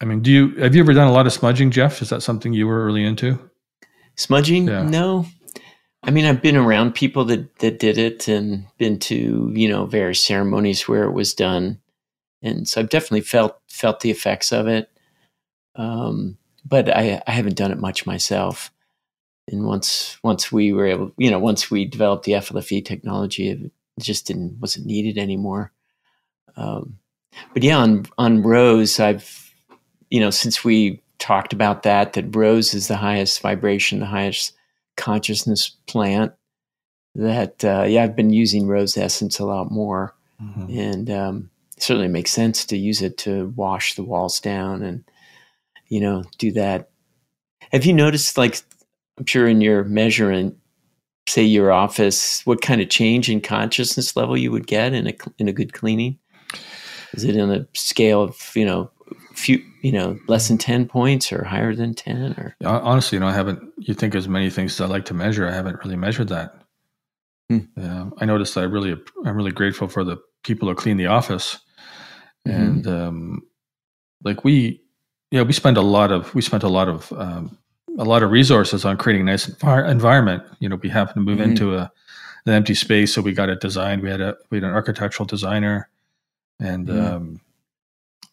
I 0.00 0.04
mean, 0.04 0.22
do 0.22 0.30
you 0.30 0.54
have 0.56 0.74
you 0.74 0.82
ever 0.82 0.94
done 0.94 1.08
a 1.08 1.12
lot 1.12 1.26
of 1.26 1.32
smudging, 1.32 1.70
Jeff? 1.70 2.00
Is 2.02 2.10
that 2.10 2.22
something 2.22 2.52
you 2.52 2.66
were 2.66 2.84
really 2.84 3.04
into? 3.04 3.38
Smudging? 4.16 4.68
Yeah. 4.68 4.82
No. 4.82 5.26
I 6.02 6.10
mean, 6.10 6.24
I've 6.24 6.42
been 6.42 6.56
around 6.56 6.94
people 6.94 7.24
that 7.26 7.58
that 7.58 7.78
did 7.78 7.98
it, 7.98 8.28
and 8.28 8.66
been 8.78 8.98
to 9.00 9.52
you 9.54 9.68
know 9.68 9.86
various 9.86 10.24
ceremonies 10.24 10.88
where 10.88 11.04
it 11.04 11.12
was 11.12 11.34
done, 11.34 11.80
and 12.42 12.68
so 12.68 12.80
I've 12.80 12.90
definitely 12.90 13.22
felt 13.22 13.60
felt 13.68 14.00
the 14.00 14.10
effects 14.10 14.52
of 14.52 14.68
it. 14.68 14.90
Um, 15.76 16.38
but 16.64 16.94
I, 16.94 17.22
I 17.26 17.30
haven't 17.30 17.56
done 17.56 17.70
it 17.72 17.78
much 17.78 18.06
myself 18.06 18.72
and 19.50 19.64
once 19.64 20.18
once 20.22 20.52
we 20.52 20.72
were 20.72 20.86
able, 20.86 21.12
you 21.16 21.30
know, 21.30 21.38
once 21.38 21.70
we 21.70 21.84
developed 21.84 22.24
the 22.24 22.32
FLFE 22.32 22.84
technology, 22.84 23.48
it 23.48 23.72
just 24.00 24.26
didn't 24.26 24.58
wasn't 24.60 24.86
needed 24.86 25.18
anymore. 25.18 25.72
Um, 26.56 26.98
but 27.54 27.62
yeah, 27.62 27.78
on 27.78 28.06
on 28.18 28.42
Rose, 28.42 29.00
I've 29.00 29.54
you 30.10 30.20
know 30.20 30.30
since 30.30 30.64
we 30.64 31.02
talked 31.18 31.52
about 31.52 31.82
that, 31.82 32.12
that 32.12 32.36
Rose 32.36 32.74
is 32.74 32.88
the 32.88 32.96
highest 32.96 33.40
vibration, 33.40 34.00
the 34.00 34.06
highest 34.06 34.52
consciousness 34.98 35.70
plant. 35.86 36.32
That 37.14 37.64
uh, 37.64 37.84
yeah, 37.88 38.04
I've 38.04 38.16
been 38.16 38.32
using 38.32 38.66
Rose 38.66 38.96
essence 38.98 39.38
a 39.38 39.46
lot 39.46 39.70
more, 39.70 40.14
mm-hmm. 40.40 40.78
and 40.78 41.10
um, 41.10 41.50
it 41.76 41.82
certainly 41.82 42.08
makes 42.08 42.30
sense 42.30 42.66
to 42.66 42.76
use 42.76 43.00
it 43.00 43.16
to 43.18 43.48
wash 43.56 43.94
the 43.94 44.04
walls 44.04 44.40
down 44.40 44.82
and 44.82 45.04
you 45.88 46.00
know 46.00 46.24
do 46.36 46.52
that. 46.52 46.90
Have 47.72 47.86
you 47.86 47.94
noticed 47.94 48.36
like 48.36 48.62
I'm 49.18 49.26
sure 49.26 49.48
in 49.48 49.60
your 49.60 49.84
measuring, 49.84 50.54
say 51.28 51.42
your 51.42 51.72
office, 51.72 52.44
what 52.46 52.60
kind 52.60 52.80
of 52.80 52.88
change 52.88 53.30
in 53.30 53.40
consciousness 53.40 54.14
level 54.14 54.36
you 54.36 54.52
would 54.52 54.66
get 54.66 54.92
in 54.92 55.08
a 55.08 55.14
in 55.38 55.48
a 55.48 55.52
good 55.52 55.72
cleaning? 55.72 56.18
Is 57.14 57.24
it 57.24 57.36
in 57.36 57.50
a 57.50 57.66
scale 57.74 58.22
of 58.22 58.52
you 58.54 58.66
know 58.66 58.90
few 59.38 59.62
you 59.82 59.92
know 59.92 60.18
less 60.26 60.48
than 60.48 60.58
10 60.58 60.86
points 60.88 61.32
or 61.32 61.44
higher 61.44 61.74
than 61.74 61.94
10 61.94 62.34
or 62.38 62.56
honestly 62.64 63.16
you 63.16 63.20
know 63.20 63.28
i 63.28 63.32
haven't 63.32 63.62
you 63.78 63.94
think 63.94 64.14
as 64.14 64.28
many 64.28 64.50
things 64.50 64.72
as 64.72 64.80
i 64.80 64.86
like 64.86 65.04
to 65.04 65.14
measure 65.14 65.46
i 65.46 65.52
haven't 65.52 65.78
really 65.84 65.96
measured 65.96 66.28
that 66.28 66.62
hmm. 67.48 67.58
yeah 67.76 68.10
i 68.18 68.24
noticed 68.24 68.54
that 68.54 68.62
i 68.62 68.64
really 68.64 68.96
i'm 69.24 69.36
really 69.36 69.52
grateful 69.52 69.88
for 69.88 70.04
the 70.04 70.16
people 70.42 70.68
who 70.68 70.74
clean 70.74 70.96
the 70.96 71.06
office 71.06 71.58
mm-hmm. 72.46 72.60
and 72.60 72.86
um 72.86 73.42
like 74.24 74.44
we 74.44 74.82
yeah, 75.30 75.42
we 75.42 75.52
spend 75.52 75.76
a 75.76 75.82
lot 75.82 76.10
of 76.10 76.34
we 76.34 76.42
spent 76.42 76.62
a 76.62 76.68
lot 76.68 76.88
of 76.88 77.12
um, 77.12 77.56
a 77.98 78.04
lot 78.04 78.22
of 78.22 78.30
resources 78.30 78.84
on 78.84 78.96
creating 78.96 79.28
a 79.28 79.30
nice 79.30 79.48
environment. 79.48 80.42
You 80.60 80.68
know, 80.68 80.76
we 80.76 80.88
happened 80.88 81.16
to 81.16 81.20
move 81.20 81.38
mm-hmm. 81.38 81.50
into 81.50 81.76
a 81.76 81.92
an 82.46 82.54
empty 82.54 82.74
space, 82.74 83.12
so 83.12 83.20
we 83.20 83.32
got 83.32 83.50
it 83.50 83.60
designed. 83.60 84.02
We 84.02 84.10
had 84.10 84.20
a 84.20 84.36
we 84.50 84.56
had 84.56 84.64
an 84.64 84.70
architectural 84.74 85.26
designer, 85.26 85.88
and 86.60 86.88
mm-hmm. 86.88 87.14
um, 87.14 87.40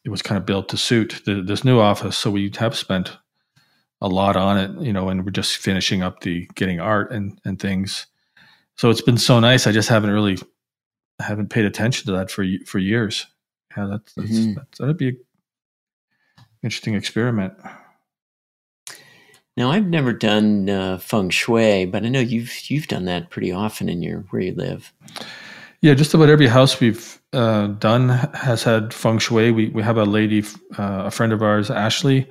it 0.05 0.09
was 0.09 0.21
kind 0.21 0.37
of 0.37 0.45
built 0.45 0.69
to 0.69 0.77
suit 0.77 1.21
the, 1.25 1.41
this 1.41 1.65
new 1.65 1.79
office. 1.79 2.17
So 2.17 2.31
we 2.31 2.51
have 2.57 2.77
spent 2.77 3.17
a 4.01 4.07
lot 4.07 4.35
on 4.37 4.57
it, 4.57 4.81
you 4.81 4.93
know, 4.93 5.09
and 5.09 5.25
we're 5.25 5.31
just 5.31 5.57
finishing 5.57 6.03
up 6.03 6.21
the 6.21 6.47
getting 6.55 6.79
art 6.79 7.11
and 7.11 7.39
and 7.43 7.59
things. 7.59 8.05
So 8.77 8.89
it's 8.89 9.01
been 9.01 9.17
so 9.17 9.39
nice. 9.39 9.67
I 9.67 9.71
just 9.71 9.89
haven't 9.89 10.11
really 10.11 10.37
I 11.19 11.23
haven't 11.23 11.49
paid 11.49 11.65
attention 11.65 12.05
to 12.05 12.11
that 12.13 12.29
for 12.29 12.45
for 12.65 12.79
years. 12.79 13.25
Yeah, 13.75 13.87
that's, 13.87 14.13
that's, 14.13 14.29
mm-hmm. 14.29 14.53
that's 14.53 14.77
that'd 14.77 14.97
be 14.97 15.09
an 15.09 15.17
interesting 16.63 16.93
experiment. 16.93 17.53
Now, 19.57 19.71
I've 19.71 19.87
never 19.87 20.11
done 20.11 20.69
uh, 20.69 20.97
feng 20.97 21.29
shui, 21.29 21.85
but 21.85 22.03
I 22.03 22.09
know 22.09 22.19
you've 22.19 22.69
you've 22.69 22.87
done 22.87 23.05
that 23.05 23.29
pretty 23.29 23.51
often 23.51 23.87
in 23.87 24.03
your 24.03 24.19
where 24.29 24.41
you 24.41 24.53
live. 24.53 24.93
Yeah, 25.85 25.93
just 25.93 26.15
about 26.15 26.29
every 26.29 26.47
house 26.47 26.79
we've 26.79 27.21
uh, 27.31 27.67
done 27.67 28.09
has 28.09 28.63
had 28.63 28.91
feng 28.91 29.19
shui. 29.19 29.51
We 29.51 29.69
we 29.69 29.83
have 29.83 29.99
a 29.99 30.03
lady, 30.03 30.43
uh, 30.79 31.03
a 31.05 31.11
friend 31.11 31.31
of 31.31 31.43
ours, 31.43 31.69
Ashley, 31.69 32.27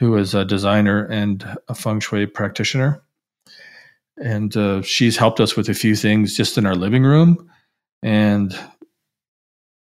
who 0.00 0.16
is 0.16 0.34
a 0.34 0.44
designer 0.44 1.06
and 1.06 1.56
a 1.68 1.74
feng 1.76 2.00
shui 2.00 2.26
practitioner, 2.26 3.00
and 4.20 4.56
uh, 4.56 4.82
she's 4.82 5.16
helped 5.16 5.38
us 5.38 5.56
with 5.56 5.68
a 5.68 5.74
few 5.74 5.94
things 5.94 6.36
just 6.36 6.58
in 6.58 6.66
our 6.66 6.74
living 6.74 7.04
room, 7.04 7.48
and 8.02 8.58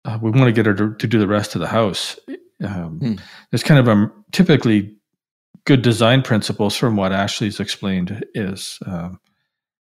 uh, 0.04 0.18
we 0.20 0.32
want 0.32 0.46
to 0.46 0.52
get 0.52 0.66
her 0.66 0.74
to, 0.74 0.92
to, 0.96 1.06
do 1.06 1.20
the 1.20 1.28
rest 1.28 1.54
of 1.54 1.60
the 1.60 1.68
house. 1.68 2.18
Um, 2.64 2.98
hmm. 2.98 3.14
There's 3.52 3.62
kind 3.62 3.78
of 3.78 3.86
a 3.86 4.10
typically 4.32 4.96
good 5.66 5.82
design 5.82 6.22
principles 6.22 6.74
from 6.74 6.96
what 6.96 7.12
Ashley's 7.12 7.60
explained 7.60 8.24
is 8.34 8.80
um, 8.86 9.20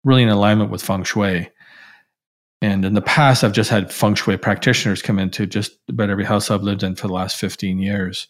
really 0.05 0.25
in 0.25 0.29
alignment 0.29 0.71
with 0.71 0.83
feng 0.83 1.05
shui. 1.05 1.51
And 2.61 2.85
in 2.85 2.95
the 2.95 3.03
past, 3.03 3.45
I've 3.45 3.53
just 3.53 3.71
had 3.71 3.93
feng 3.93 4.15
shui 4.15 4.37
practitioners 4.37 5.03
come 5.03 5.19
into 5.19 5.47
just 5.47 5.73
about 5.89 6.11
every 6.11 6.25
house 6.25 6.51
I've 6.51 6.63
lived 6.63 6.83
in 6.83 6.97
for 6.97 7.07
the 7.07 7.13
last 7.13 7.37
15 7.37 7.79
years. 7.79 8.27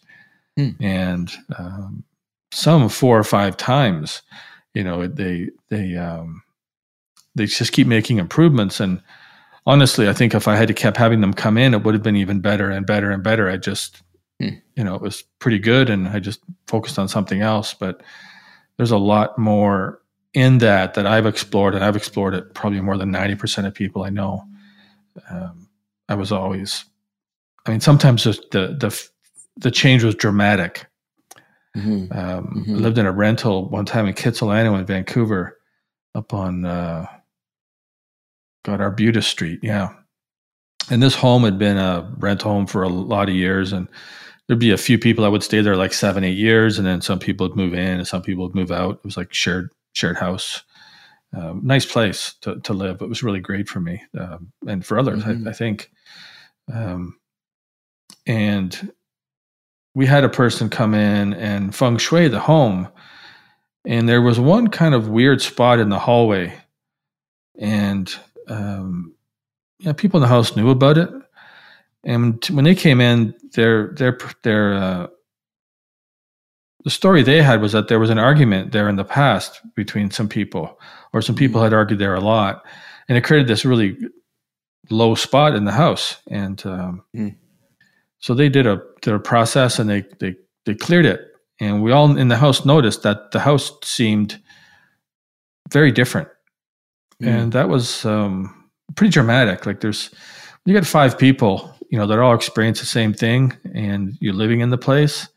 Hmm. 0.55 0.69
And 0.79 1.31
um, 1.57 2.03
some 2.51 2.89
four 2.89 3.17
or 3.17 3.23
five 3.23 3.57
times, 3.57 4.21
you 4.73 4.83
know, 4.83 5.07
they, 5.07 5.49
they, 5.69 5.95
um, 5.95 6.43
they 7.33 7.47
just 7.47 7.71
keep 7.71 7.87
making 7.87 8.19
improvements. 8.19 8.79
And 8.79 9.01
honestly, 9.65 10.07
I 10.07 10.13
think 10.13 10.35
if 10.35 10.47
I 10.47 10.55
had 10.55 10.67
to 10.67 10.73
kept 10.75 10.97
having 10.97 11.21
them 11.21 11.33
come 11.33 11.57
in, 11.57 11.73
it 11.73 11.83
would 11.83 11.95
have 11.95 12.03
been 12.03 12.15
even 12.15 12.39
better 12.39 12.69
and 12.69 12.85
better 12.85 13.09
and 13.09 13.23
better. 13.23 13.49
I 13.49 13.57
just, 13.57 14.01
Hmm. 14.39 14.55
you 14.75 14.85
know, 14.85 14.95
it 14.95 15.01
was 15.01 15.23
pretty 15.39 15.59
good 15.59 15.89
and 15.89 16.07
I 16.07 16.19
just 16.19 16.39
focused 16.67 16.97
on 16.97 17.09
something 17.09 17.41
else. 17.41 17.73
But 17.73 18.01
there's 18.77 18.91
a 18.91 18.97
lot 18.97 19.37
more 19.37 20.01
in 20.33 20.59
that 20.59 20.93
that 20.93 21.07
I've 21.07 21.25
explored 21.25 21.75
and 21.75 21.83
I've 21.83 21.95
explored 21.95 22.33
it 22.33 22.53
probably 22.53 22.81
more 22.81 22.97
than 22.97 23.11
90% 23.11 23.65
of 23.65 23.73
people 23.73 24.03
I 24.03 24.09
know. 24.09 24.43
Um, 25.29 25.67
I 26.07 26.15
was 26.15 26.31
always, 26.31 26.85
I 27.65 27.71
mean, 27.71 27.79
sometimes 27.79 28.23
the, 28.23 28.39
the, 28.51 29.09
the 29.57 29.71
change 29.71 30.03
was 30.03 30.15
dramatic. 30.15 30.87
Mm-hmm. 31.75 32.17
Um, 32.17 32.63
mm-hmm. 32.65 32.75
I 32.75 32.77
lived 32.77 32.97
in 32.97 33.05
a 33.05 33.11
rental 33.11 33.69
one 33.69 33.85
time 33.85 34.07
in 34.07 34.13
Kitsilano 34.13 34.77
in 34.77 34.85
Vancouver 34.85 35.57
up 36.15 36.33
on, 36.33 36.65
uh, 36.65 37.05
God, 38.65 38.81
Arbutus 38.81 39.27
Street. 39.27 39.59
Yeah. 39.63 39.93
And 40.89 41.01
this 41.01 41.15
home 41.15 41.43
had 41.43 41.59
been 41.59 41.77
a 41.77 42.11
rent 42.17 42.41
home 42.41 42.65
for 42.65 42.83
a 42.83 42.89
lot 42.89 43.29
of 43.29 43.35
years. 43.35 43.71
And 43.71 43.87
there'd 44.47 44.59
be 44.59 44.71
a 44.71 44.77
few 44.77 44.97
people 44.97 45.23
that 45.23 45.31
would 45.31 45.43
stay 45.43 45.61
there 45.61 45.75
like 45.75 45.93
seven, 45.93 46.23
eight 46.23 46.37
years, 46.37 46.77
and 46.77 46.87
then 46.87 47.01
some 47.01 47.19
people 47.19 47.47
would 47.47 47.55
move 47.55 47.73
in 47.73 47.99
and 47.99 48.07
some 48.07 48.21
people 48.23 48.45
would 48.45 48.55
move 48.55 48.71
out. 48.71 48.95
It 48.95 49.05
was 49.05 49.15
like 49.15 49.33
shared 49.33 49.69
shared 49.93 50.17
house. 50.17 50.63
Um, 51.35 51.61
nice 51.63 51.85
place 51.85 52.33
to, 52.41 52.59
to 52.61 52.73
live. 52.73 53.01
It 53.01 53.09
was 53.09 53.21
really 53.21 53.39
great 53.39 53.69
for 53.69 53.79
me 53.79 54.01
um, 54.19 54.51
and 54.67 54.83
for 54.83 54.97
others, 54.97 55.23
mm-hmm. 55.23 55.47
I, 55.47 55.51
I, 55.51 55.53
think. 55.53 55.91
Um, 56.73 57.19
and 58.25 58.91
we 59.93 60.05
had 60.05 60.23
a 60.23 60.29
person 60.29 60.69
come 60.69 60.93
in 60.93 61.33
and 61.33 61.75
feng 61.75 61.97
shui 61.97 62.27
the 62.27 62.39
home, 62.39 62.87
and 63.85 64.07
there 64.07 64.21
was 64.21 64.39
one 64.39 64.69
kind 64.69 64.95
of 64.95 65.09
weird 65.09 65.41
spot 65.41 65.79
in 65.79 65.89
the 65.89 65.99
hallway, 65.99 66.53
and 67.59 68.13
um, 68.47 69.13
yeah, 69.79 69.93
people 69.93 70.17
in 70.17 70.21
the 70.21 70.27
house 70.27 70.55
knew 70.55 70.69
about 70.69 70.97
it, 70.97 71.09
and 72.03 72.43
when 72.45 72.65
they 72.65 72.75
came 72.75 73.01
in, 73.01 73.35
they're 73.53 73.93
their 73.93 74.11
their 74.11 74.31
their 74.43 74.73
uh, 74.73 75.07
the 76.83 76.89
story 76.89 77.23
they 77.23 77.41
had 77.41 77.61
was 77.61 77.73
that 77.73 77.87
there 77.87 77.99
was 77.99 78.09
an 78.09 78.17
argument 78.17 78.71
there 78.71 78.89
in 78.89 78.95
the 78.95 79.03
past 79.03 79.61
between 79.75 80.11
some 80.11 80.29
people, 80.29 80.79
or 81.13 81.21
some 81.21 81.35
people 81.35 81.61
had 81.61 81.73
argued 81.73 81.99
there 81.99 82.15
a 82.15 82.21
lot, 82.21 82.65
and 83.07 83.17
it 83.17 83.23
created 83.23 83.47
this 83.47 83.65
really 83.65 83.97
low 84.89 85.15
spot 85.15 85.55
in 85.55 85.65
the 85.65 85.71
house. 85.71 86.17
And 86.29 86.65
um, 86.65 87.03
mm. 87.15 87.35
so 88.19 88.33
they 88.33 88.49
did 88.49 88.65
a 88.65 88.81
did 89.01 89.13
a 89.13 89.19
process, 89.19 89.79
and 89.79 89.89
they 89.89 90.05
they 90.19 90.35
they 90.65 90.75
cleared 90.75 91.05
it, 91.05 91.21
and 91.59 91.83
we 91.83 91.91
all 91.91 92.15
in 92.15 92.29
the 92.29 92.37
house 92.37 92.65
noticed 92.65 93.03
that 93.03 93.31
the 93.31 93.39
house 93.39 93.71
seemed 93.83 94.41
very 95.71 95.91
different, 95.91 96.29
mm. 97.21 97.27
and 97.27 97.51
that 97.51 97.67
was 97.67 98.05
um, 98.05 98.69
pretty 98.95 99.11
dramatic. 99.11 99.65
Like 99.65 99.81
there's 99.81 100.11
you 100.65 100.73
got 100.73 100.85
five 100.85 101.17
people 101.17 101.75
you 101.89 101.97
know 101.97 102.05
they're 102.05 102.23
all 102.23 102.35
experience 102.35 102.79
the 102.79 102.85
same 102.85 103.13
thing 103.13 103.51
and 103.73 104.15
you're 104.19 104.33
living 104.33 104.61
in 104.61 104.69
the 104.69 104.77
place 104.77 105.27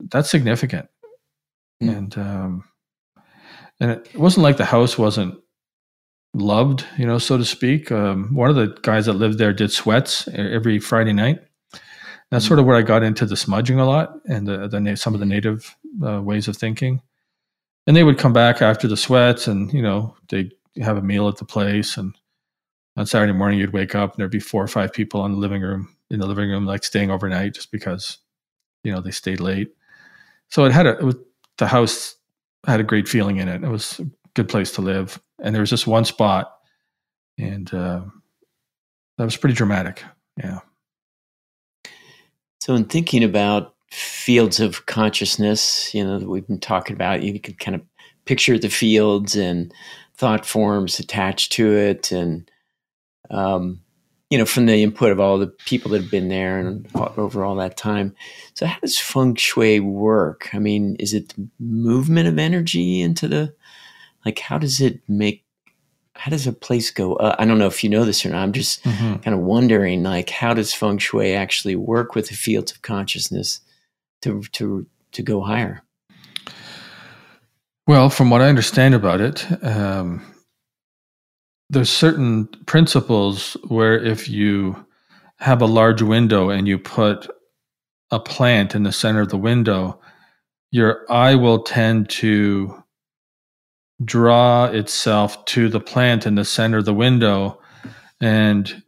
that's 0.00 0.30
significant 0.30 0.88
mm. 1.82 1.96
and 1.96 2.18
um 2.18 2.64
and 3.80 3.90
it 3.90 4.16
wasn't 4.16 4.42
like 4.42 4.56
the 4.56 4.64
house 4.64 4.98
wasn't 4.98 5.34
loved 6.34 6.84
you 6.98 7.06
know 7.06 7.18
so 7.18 7.36
to 7.38 7.44
speak 7.44 7.90
um, 7.90 8.34
one 8.34 8.50
of 8.50 8.56
the 8.56 8.76
guys 8.82 9.06
that 9.06 9.14
lived 9.14 9.38
there 9.38 9.52
did 9.52 9.72
sweats 9.72 10.28
every 10.34 10.78
friday 10.78 11.12
night 11.12 11.40
that's 12.30 12.44
mm. 12.44 12.48
sort 12.48 12.58
of 12.58 12.66
where 12.66 12.76
i 12.76 12.82
got 12.82 13.02
into 13.02 13.24
the 13.24 13.36
smudging 13.36 13.78
a 13.78 13.86
lot 13.86 14.18
and 14.28 14.46
the, 14.46 14.68
the 14.68 14.96
some 14.96 15.14
of 15.14 15.20
the 15.20 15.26
native 15.26 15.74
uh, 16.06 16.20
ways 16.20 16.46
of 16.46 16.56
thinking 16.56 17.00
and 17.86 17.96
they 17.96 18.04
would 18.04 18.18
come 18.18 18.32
back 18.32 18.60
after 18.60 18.86
the 18.86 18.96
sweats 18.96 19.46
and 19.46 19.72
you 19.72 19.80
know 19.80 20.14
they 20.28 20.50
have 20.82 20.98
a 20.98 21.02
meal 21.02 21.28
at 21.28 21.36
the 21.36 21.44
place 21.44 21.96
and 21.96 22.14
on 22.96 23.06
Saturday 23.06 23.32
morning 23.32 23.58
you'd 23.58 23.72
wake 23.72 23.94
up 23.94 24.12
and 24.12 24.18
there'd 24.18 24.30
be 24.30 24.40
four 24.40 24.62
or 24.62 24.68
five 24.68 24.92
people 24.92 25.24
in 25.24 25.32
the 25.32 25.38
living 25.38 25.62
room 25.62 25.94
in 26.10 26.20
the 26.20 26.26
living 26.26 26.50
room 26.50 26.66
like 26.66 26.84
staying 26.84 27.10
overnight 27.10 27.54
just 27.54 27.70
because 27.70 28.18
you 28.84 28.92
know 28.92 29.00
they 29.00 29.10
stayed 29.10 29.40
late. 29.40 29.68
So 30.50 30.64
it 30.64 30.72
had 30.72 30.86
a 30.86 30.98
it 30.98 31.02
was, 31.02 31.16
the 31.58 31.66
house 31.66 32.16
had 32.66 32.80
a 32.80 32.84
great 32.84 33.08
feeling 33.08 33.36
in 33.36 33.48
it. 33.48 33.62
It 33.62 33.68
was 33.68 33.98
a 34.00 34.06
good 34.34 34.48
place 34.48 34.72
to 34.72 34.82
live, 34.82 35.20
and 35.42 35.54
there 35.54 35.60
was 35.62 35.70
just 35.70 35.86
one 35.86 36.04
spot, 36.04 36.52
and 37.38 37.72
uh, 37.72 38.02
that 39.18 39.24
was 39.24 39.36
pretty 39.36 39.54
dramatic. 39.54 40.02
Yeah. 40.38 40.60
So 42.60 42.74
in 42.74 42.84
thinking 42.84 43.22
about 43.22 43.74
fields 43.92 44.60
of 44.60 44.86
consciousness, 44.86 45.94
you 45.94 46.04
know, 46.04 46.18
that 46.18 46.28
we've 46.28 46.46
been 46.46 46.60
talking 46.60 46.94
about, 46.94 47.22
you 47.22 47.38
can 47.38 47.54
kind 47.54 47.76
of 47.76 47.82
picture 48.24 48.58
the 48.58 48.68
fields 48.68 49.36
and 49.36 49.72
thought 50.16 50.44
forms 50.44 50.98
attached 50.98 51.52
to 51.52 51.72
it 51.72 52.10
and 52.10 52.50
um, 53.30 53.80
you 54.30 54.38
know, 54.38 54.44
from 54.44 54.66
the 54.66 54.82
input 54.82 55.12
of 55.12 55.20
all 55.20 55.38
the 55.38 55.46
people 55.46 55.90
that 55.90 56.02
have 56.02 56.10
been 56.10 56.28
there 56.28 56.58
and 56.58 56.88
over 56.94 57.44
all 57.44 57.54
that 57.56 57.76
time. 57.76 58.14
So, 58.54 58.66
how 58.66 58.78
does 58.80 58.98
feng 58.98 59.36
shui 59.36 59.78
work? 59.80 60.48
I 60.52 60.58
mean, 60.58 60.96
is 60.98 61.14
it 61.14 61.28
the 61.30 61.48
movement 61.60 62.26
of 62.28 62.38
energy 62.38 63.00
into 63.00 63.28
the, 63.28 63.54
like, 64.24 64.40
how 64.40 64.58
does 64.58 64.80
it 64.80 65.00
make, 65.08 65.44
how 66.16 66.30
does 66.30 66.46
a 66.46 66.52
place 66.52 66.90
go 66.90 67.14
up? 67.16 67.36
I 67.38 67.44
don't 67.44 67.58
know 67.58 67.68
if 67.68 67.84
you 67.84 67.90
know 67.90 68.04
this 68.04 68.26
or 68.26 68.30
not. 68.30 68.42
I'm 68.42 68.52
just 68.52 68.82
mm-hmm. 68.82 69.16
kind 69.16 69.34
of 69.34 69.40
wondering, 69.40 70.02
like, 70.02 70.30
how 70.30 70.54
does 70.54 70.74
feng 70.74 70.98
shui 70.98 71.32
actually 71.32 71.76
work 71.76 72.16
with 72.16 72.28
the 72.28 72.34
fields 72.34 72.72
of 72.72 72.82
consciousness 72.82 73.60
to, 74.22 74.42
to, 74.52 74.86
to 75.12 75.22
go 75.22 75.40
higher? 75.42 75.82
Well, 77.86 78.10
from 78.10 78.30
what 78.30 78.40
I 78.40 78.48
understand 78.48 78.96
about 78.96 79.20
it, 79.20 79.46
um, 79.62 80.20
there's 81.70 81.90
certain 81.90 82.46
principles 82.66 83.56
where 83.68 83.98
if 83.98 84.28
you 84.28 84.86
have 85.38 85.60
a 85.60 85.66
large 85.66 86.02
window 86.02 86.50
and 86.50 86.68
you 86.68 86.78
put 86.78 87.28
a 88.10 88.20
plant 88.20 88.74
in 88.74 88.84
the 88.84 88.92
center 88.92 89.20
of 89.20 89.30
the 89.30 89.36
window, 89.36 90.00
your 90.70 91.10
eye 91.10 91.34
will 91.34 91.62
tend 91.62 92.08
to 92.08 92.82
draw 94.04 94.66
itself 94.66 95.44
to 95.46 95.68
the 95.68 95.80
plant 95.80 96.26
in 96.26 96.34
the 96.34 96.44
center 96.44 96.78
of 96.78 96.84
the 96.84 96.94
window. 96.94 97.60
And 98.20 98.82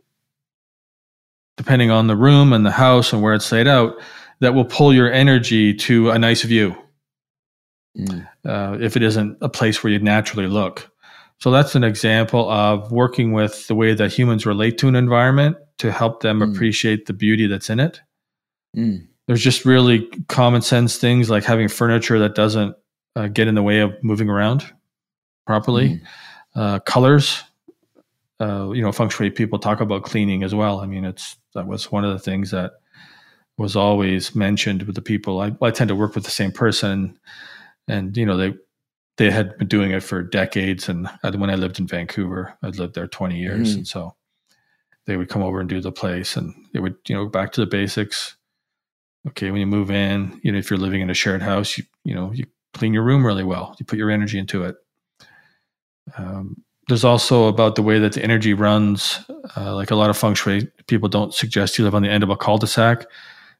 depending 1.56 1.90
on 1.90 2.06
the 2.06 2.16
room 2.16 2.52
and 2.52 2.64
the 2.64 2.70
house 2.70 3.12
and 3.12 3.22
where 3.22 3.34
it's 3.34 3.50
laid 3.50 3.66
out, 3.66 3.94
that 4.40 4.54
will 4.54 4.64
pull 4.64 4.94
your 4.94 5.12
energy 5.12 5.74
to 5.74 6.10
a 6.10 6.18
nice 6.18 6.42
view. 6.42 6.76
Mm. 7.98 8.28
Uh, 8.44 8.78
if 8.80 8.96
it 8.96 9.02
isn't 9.02 9.38
a 9.40 9.48
place 9.48 9.82
where 9.82 9.92
you'd 9.92 10.02
naturally 10.02 10.46
look. 10.46 10.90
So 11.38 11.50
that's 11.50 11.74
an 11.74 11.84
example 11.84 12.50
of 12.50 12.90
working 12.90 13.32
with 13.32 13.68
the 13.68 13.74
way 13.74 13.94
that 13.94 14.12
humans 14.12 14.44
relate 14.44 14.78
to 14.78 14.88
an 14.88 14.96
environment 14.96 15.56
to 15.78 15.92
help 15.92 16.22
them 16.22 16.40
mm. 16.40 16.52
appreciate 16.52 17.06
the 17.06 17.12
beauty 17.12 17.46
that's 17.46 17.70
in 17.70 17.80
it. 17.80 18.00
Mm. 18.76 19.08
there's 19.26 19.42
just 19.42 19.64
really 19.64 20.06
common 20.28 20.60
sense 20.60 20.98
things 20.98 21.30
like 21.30 21.42
having 21.42 21.68
furniture 21.68 22.18
that 22.18 22.34
doesn't 22.34 22.76
uh, 23.16 23.26
get 23.26 23.48
in 23.48 23.54
the 23.54 23.62
way 23.62 23.80
of 23.80 23.92
moving 24.02 24.28
around 24.28 24.70
properly. 25.46 25.88
Mm. 25.88 26.00
Uh, 26.54 26.78
colors, 26.80 27.42
uh, 28.40 28.70
you 28.70 28.82
know, 28.82 28.92
feng 28.92 29.08
shui 29.08 29.30
people 29.30 29.58
talk 29.58 29.80
about 29.80 30.02
cleaning 30.02 30.42
as 30.42 30.54
well. 30.54 30.80
I 30.80 30.86
mean, 30.86 31.04
it's 31.04 31.36
that 31.54 31.66
was 31.66 31.90
one 31.90 32.04
of 32.04 32.12
the 32.12 32.18
things 32.18 32.50
that 32.50 32.72
was 33.56 33.74
always 33.74 34.34
mentioned 34.34 34.82
with 34.84 34.94
the 34.94 35.02
people. 35.02 35.40
I, 35.40 35.52
I 35.62 35.70
tend 35.70 35.88
to 35.88 35.96
work 35.96 36.14
with 36.14 36.24
the 36.24 36.30
same 36.30 36.52
person, 36.52 37.18
and 37.88 38.16
you 38.16 38.26
know, 38.26 38.36
they 38.36 38.54
they 39.18 39.30
had 39.30 39.58
been 39.58 39.68
doing 39.68 39.90
it 39.90 40.02
for 40.02 40.22
decades. 40.22 40.88
And 40.88 41.08
when 41.22 41.50
I 41.50 41.56
lived 41.56 41.78
in 41.78 41.86
Vancouver, 41.86 42.56
I'd 42.62 42.78
lived 42.78 42.94
there 42.94 43.06
20 43.06 43.38
years, 43.38 43.74
mm. 43.74 43.78
and 43.78 43.86
so 43.86 44.14
they 45.06 45.16
would 45.16 45.28
come 45.28 45.42
over 45.42 45.60
and 45.60 45.68
do 45.68 45.80
the 45.80 45.92
place, 45.92 46.36
and 46.36 46.54
they 46.72 46.80
would 46.80 46.96
you 47.06 47.14
know 47.14 47.26
back 47.26 47.52
to 47.52 47.60
the 47.60 47.66
basics. 47.66 48.36
Okay, 49.26 49.50
when 49.50 49.60
you 49.60 49.66
move 49.66 49.90
in, 49.90 50.40
you 50.42 50.52
know, 50.52 50.58
if 50.58 50.70
you're 50.70 50.78
living 50.78 51.02
in 51.02 51.10
a 51.10 51.14
shared 51.14 51.42
house, 51.42 51.76
you 51.76 51.84
you 52.04 52.14
know 52.14 52.32
you 52.32 52.44
clean 52.72 52.94
your 52.94 53.02
room 53.02 53.26
really 53.26 53.44
well. 53.44 53.74
You 53.78 53.84
put 53.84 53.98
your 53.98 54.10
energy 54.10 54.38
into 54.38 54.62
it. 54.64 54.76
Um, 56.16 56.62
there's 56.86 57.04
also 57.04 57.48
about 57.48 57.74
the 57.74 57.82
way 57.82 57.98
that 57.98 58.12
the 58.12 58.22
energy 58.22 58.54
runs. 58.54 59.18
Uh, 59.56 59.74
like 59.74 59.90
a 59.90 59.96
lot 59.96 60.10
of 60.10 60.16
feng 60.16 60.34
shui 60.34 60.70
people 60.86 61.08
don't 61.08 61.34
suggest 61.34 61.76
you 61.76 61.84
live 61.84 61.94
on 61.94 62.02
the 62.02 62.08
end 62.08 62.22
of 62.22 62.30
a 62.30 62.36
cul-de-sac 62.36 63.06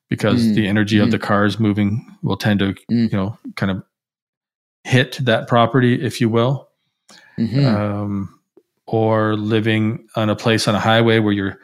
because 0.09 0.42
mm. 0.42 0.54
the 0.54 0.66
energy 0.66 0.96
mm. 0.96 1.02
of 1.02 1.11
the 1.11 1.18
cars 1.18 1.59
moving 1.59 2.16
will 2.22 2.36
tend 2.36 2.61
to, 2.61 2.72
mm. 2.90 3.11
you 3.11 3.16
know, 3.16 3.38
kind 3.56 3.70
of 3.70 3.82
hit 4.89 5.18
that 5.20 5.47
property, 5.49 6.03
if 6.03 6.20
you 6.20 6.28
will. 6.30 6.68
Mm-hmm. 7.39 7.64
Um, 7.64 8.41
or 8.86 9.36
living 9.36 10.09
on 10.16 10.30
a 10.30 10.34
place 10.34 10.66
on 10.66 10.74
a 10.74 10.80
highway 10.80 11.18
where 11.18 11.32
you're, 11.32 11.59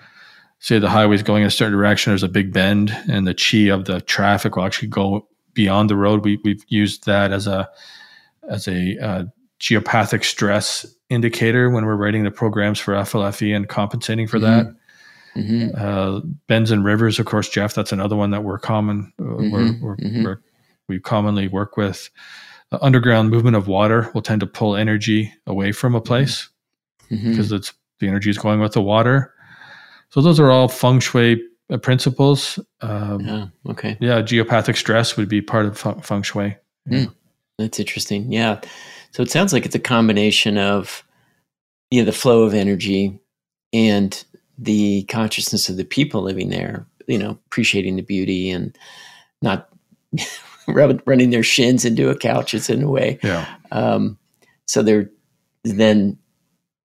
say, 0.59 0.79
the 0.79 0.91
highway 0.91 1.17
is 1.17 1.23
going 1.23 1.41
in 1.43 1.49
a 1.49 1.51
certain 1.51 1.73
direction. 1.73 2.11
There's 2.11 2.23
a 2.23 2.29
big 2.29 2.53
bend, 2.53 2.95
and 3.11 3.27
the 3.27 3.35
chi 3.35 3.73
of 3.75 3.87
the 3.87 4.03
traffic 4.03 4.57
will 4.57 4.65
actually 4.65 4.89
go 4.89 5.27
beyond 5.55 5.89
the 5.89 5.97
road. 5.97 6.23
We, 6.23 6.39
we've 6.45 6.63
used 6.69 7.07
that 7.07 7.33
as 7.33 7.47
a 7.47 7.69
as 8.49 8.69
a 8.69 8.99
uh, 8.99 9.25
geopathic 9.59 10.23
stress 10.23 10.85
indicator 11.09 11.71
when 11.71 11.87
we're 11.87 11.97
writing 11.97 12.25
the 12.25 12.31
programs 12.31 12.79
for 12.79 12.93
FLFE 12.93 13.57
and 13.57 13.67
compensating 13.67 14.27
for 14.27 14.39
mm-hmm. 14.39 14.69
that. 14.69 15.43
Mm-hmm. 15.43 15.69
Uh, 15.77 16.21
bends 16.47 16.71
and 16.71 16.85
rivers, 16.85 17.19
of 17.19 17.25
course, 17.25 17.49
Jeff. 17.49 17.75
That's 17.75 17.91
another 17.91 18.17
one 18.17 18.31
that 18.33 18.45
we're 18.45 18.59
common. 18.59 19.15
Uh, 19.19 19.23
mm-hmm. 19.23 19.51
we're, 19.51 19.79
we're, 19.81 19.97
mm-hmm. 19.97 20.25
we're, 20.25 20.41
we 20.89 21.01
commonly 21.01 21.49
work 21.49 21.79
with. 21.79 22.11
Uh, 22.75 22.79
underground 22.83 23.31
movement 23.31 23.57
of 23.57 23.69
water 23.69 24.11
will 24.15 24.23
tend 24.23 24.41
to 24.41 24.47
pull 24.47 24.75
energy 24.75 25.33
away 25.47 25.71
from 25.71 25.95
a 25.95 26.01
mm-hmm. 26.01 26.07
place 26.07 26.49
because 27.09 27.53
it's 27.53 27.73
the 28.01 28.09
energy 28.09 28.31
is 28.31 28.39
going 28.39 28.59
with 28.59 28.73
the 28.73 28.83
water. 28.83 29.33
So 30.11 30.21
those 30.21 30.41
are 30.41 30.51
all 30.51 30.69
feng 30.69 30.99
shui 31.01 31.41
uh, 31.71 31.77
principles. 31.79 32.59
Um, 32.81 33.21
yeah. 33.21 33.47
Okay. 33.69 33.97
Yeah. 34.01 34.23
Geopathic 34.23 34.77
stress 34.77 35.17
would 35.17 35.29
be 35.29 35.41
part 35.41 35.67
of 35.67 35.79
feng, 35.79 36.01
feng 36.01 36.23
shui. 36.23 36.57
Yeah. 36.89 36.99
Mm, 37.05 37.15
that's 37.59 37.79
interesting. 37.79 38.33
Yeah. 38.33 38.61
So 39.13 39.23
it 39.23 39.31
sounds 39.31 39.53
like 39.53 39.65
it's 39.65 39.77
a 39.77 39.81
combination 39.81 40.59
of 40.59 41.05
yeah, 41.91 42.03
the 42.03 42.13
flow 42.13 42.43
of 42.43 42.55
energy 42.55 43.21
and 43.73 44.25
the 44.59 45.05
consciousness 45.05 45.69
of 45.69 45.77
the 45.77 45.85
people 45.85 46.23
living 46.23 46.49
there, 46.51 46.87
you 47.07 47.19
know, 47.19 47.39
appreciating 47.47 47.97
the 47.97 48.03
beauty 48.03 48.51
and 48.51 48.77
not 49.43 49.69
running 51.07 51.31
their 51.31 51.43
shins 51.43 51.85
into 51.85 52.11
a 52.11 52.17
couch. 52.17 52.55
It's 52.55 52.71
in 52.71 52.83
a 52.83 52.91
way. 52.91 53.19
Yeah. 53.23 53.47
Um, 53.73 54.19
so 54.67 54.83
they're 54.83 55.11
then, 55.65 56.19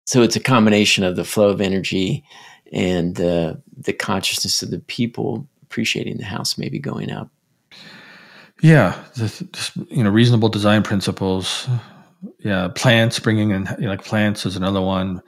so 0.06 0.22
it's 0.22 0.36
a 0.36 0.42
combination 0.42 1.04
of 1.04 1.16
the 1.16 1.24
flow 1.24 1.50
of 1.50 1.62
energy 1.62 2.24
and 2.72 3.20
uh, 3.20 3.56
the 3.78 3.94
consciousness 3.94 4.62
of 4.62 4.72
the 4.72 4.80
people 4.80 5.48
appreciating 5.64 6.18
the 6.18 6.26
house 6.26 6.58
maybe 6.58 6.80
going 6.80 7.12
up. 7.12 7.30
Yeah, 8.62 8.98
the, 9.16 9.88
you 9.90 10.04
know, 10.04 10.10
reasonable 10.10 10.50
design 10.50 10.84
principles, 10.84 11.68
yeah, 12.40 12.70
plants 12.74 13.20
bringing 13.20 13.52
in 13.52 13.68
you 13.78 13.86
know, 13.86 13.90
like 13.90 14.06
plants 14.06 14.46
is 14.46 14.56
another 14.56 14.82
one. 14.82 15.22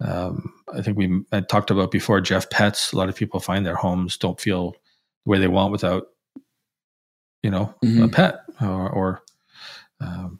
Um, 0.00 0.52
I 0.72 0.80
think 0.80 0.96
we 0.96 1.20
I 1.32 1.40
talked 1.40 1.70
about 1.70 1.90
before. 1.90 2.20
Jeff 2.20 2.48
pets. 2.48 2.92
A 2.92 2.96
lot 2.96 3.08
of 3.08 3.16
people 3.16 3.40
find 3.40 3.66
their 3.66 3.74
homes 3.74 4.16
don't 4.16 4.40
feel 4.40 4.72
the 5.24 5.30
way 5.30 5.38
they 5.38 5.48
want 5.48 5.72
without, 5.72 6.04
you 7.42 7.50
know, 7.50 7.74
mm-hmm. 7.84 8.04
a 8.04 8.08
pet 8.08 8.40
or, 8.60 8.90
or 8.90 9.22
um, 10.00 10.38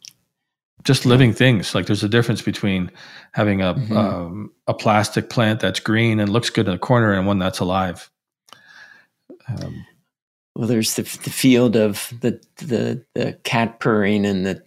just 0.85 1.07
living 1.07 1.33
things. 1.33 1.75
Like 1.75 1.87
there's 1.87 2.05
a 2.05 2.09
difference 2.09 2.43
between 2.43 2.91
having 3.33 3.61
a 3.63 3.75
mm-hmm. 3.75 3.97
um, 3.97 4.53
a 4.67 4.75
plastic 4.75 5.31
plant 5.31 5.61
that's 5.61 5.81
green 5.81 6.21
and 6.21 6.31
looks 6.31 6.51
good 6.51 6.69
in 6.69 6.75
a 6.75 6.79
corner 6.79 7.13
and 7.13 7.27
one 7.27 7.39
that's 7.39 7.61
alive. 7.61 8.11
Um, 9.49 9.85
well, 10.57 10.69
there's 10.69 10.95
the 10.95 11.03
the 11.03 11.31
field 11.31 11.77
of 11.77 12.13
the 12.21 12.41
the 12.57 13.05
the 13.15 13.39
cat 13.45 13.81
purring 13.81 14.27
and 14.27 14.47
the 14.47 14.63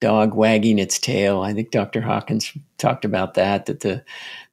dog 0.00 0.34
wagging 0.34 0.78
its 0.78 0.98
tail. 0.98 1.40
I 1.40 1.52
think 1.54 1.70
Dr. 1.70 2.00
Hawkins 2.00 2.52
talked 2.78 3.04
about 3.04 3.34
that, 3.34 3.66
that 3.66 3.80
the 3.80 4.04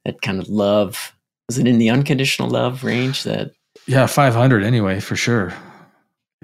that 0.04 0.22
kind 0.22 0.40
of 0.40 0.48
love 0.48 1.14
was 1.48 1.58
it 1.58 1.66
in 1.66 1.78
the 1.78 1.90
unconditional 1.90 2.48
love 2.48 2.84
range 2.84 3.22
that 3.24 3.52
Yeah, 3.86 4.06
500 4.06 4.62
anyway, 4.62 5.00
for 5.00 5.16
sure. 5.16 5.52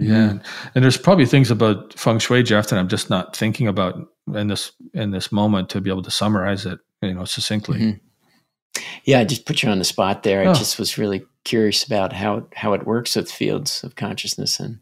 Yeah. 0.00 0.14
Mm-hmm. 0.14 0.68
And 0.74 0.84
there's 0.84 0.96
probably 0.96 1.26
things 1.26 1.50
about 1.50 1.92
feng 1.94 2.18
shui 2.18 2.42
Jeff 2.42 2.68
that 2.68 2.78
I'm 2.78 2.88
just 2.88 3.10
not 3.10 3.36
thinking 3.36 3.68
about 3.68 4.08
in 4.34 4.48
this 4.48 4.72
in 4.94 5.10
this 5.10 5.30
moment 5.30 5.68
to 5.70 5.80
be 5.80 5.90
able 5.90 6.02
to 6.02 6.10
summarize 6.10 6.66
it, 6.66 6.78
you 7.02 7.14
know, 7.14 7.24
succinctly. 7.24 7.78
Mm-hmm. 7.78 8.82
Yeah, 9.04 9.20
I 9.20 9.24
just 9.24 9.46
put 9.46 9.62
you 9.62 9.68
on 9.68 9.78
the 9.78 9.84
spot 9.84 10.22
there. 10.22 10.42
Oh. 10.42 10.50
I 10.50 10.54
just 10.54 10.78
was 10.78 10.96
really 10.96 11.24
curious 11.44 11.84
about 11.84 12.12
how 12.12 12.46
how 12.54 12.72
it 12.72 12.86
works 12.86 13.16
with 13.16 13.30
fields 13.30 13.82
of 13.84 13.96
consciousness 13.96 14.60
and 14.60 14.78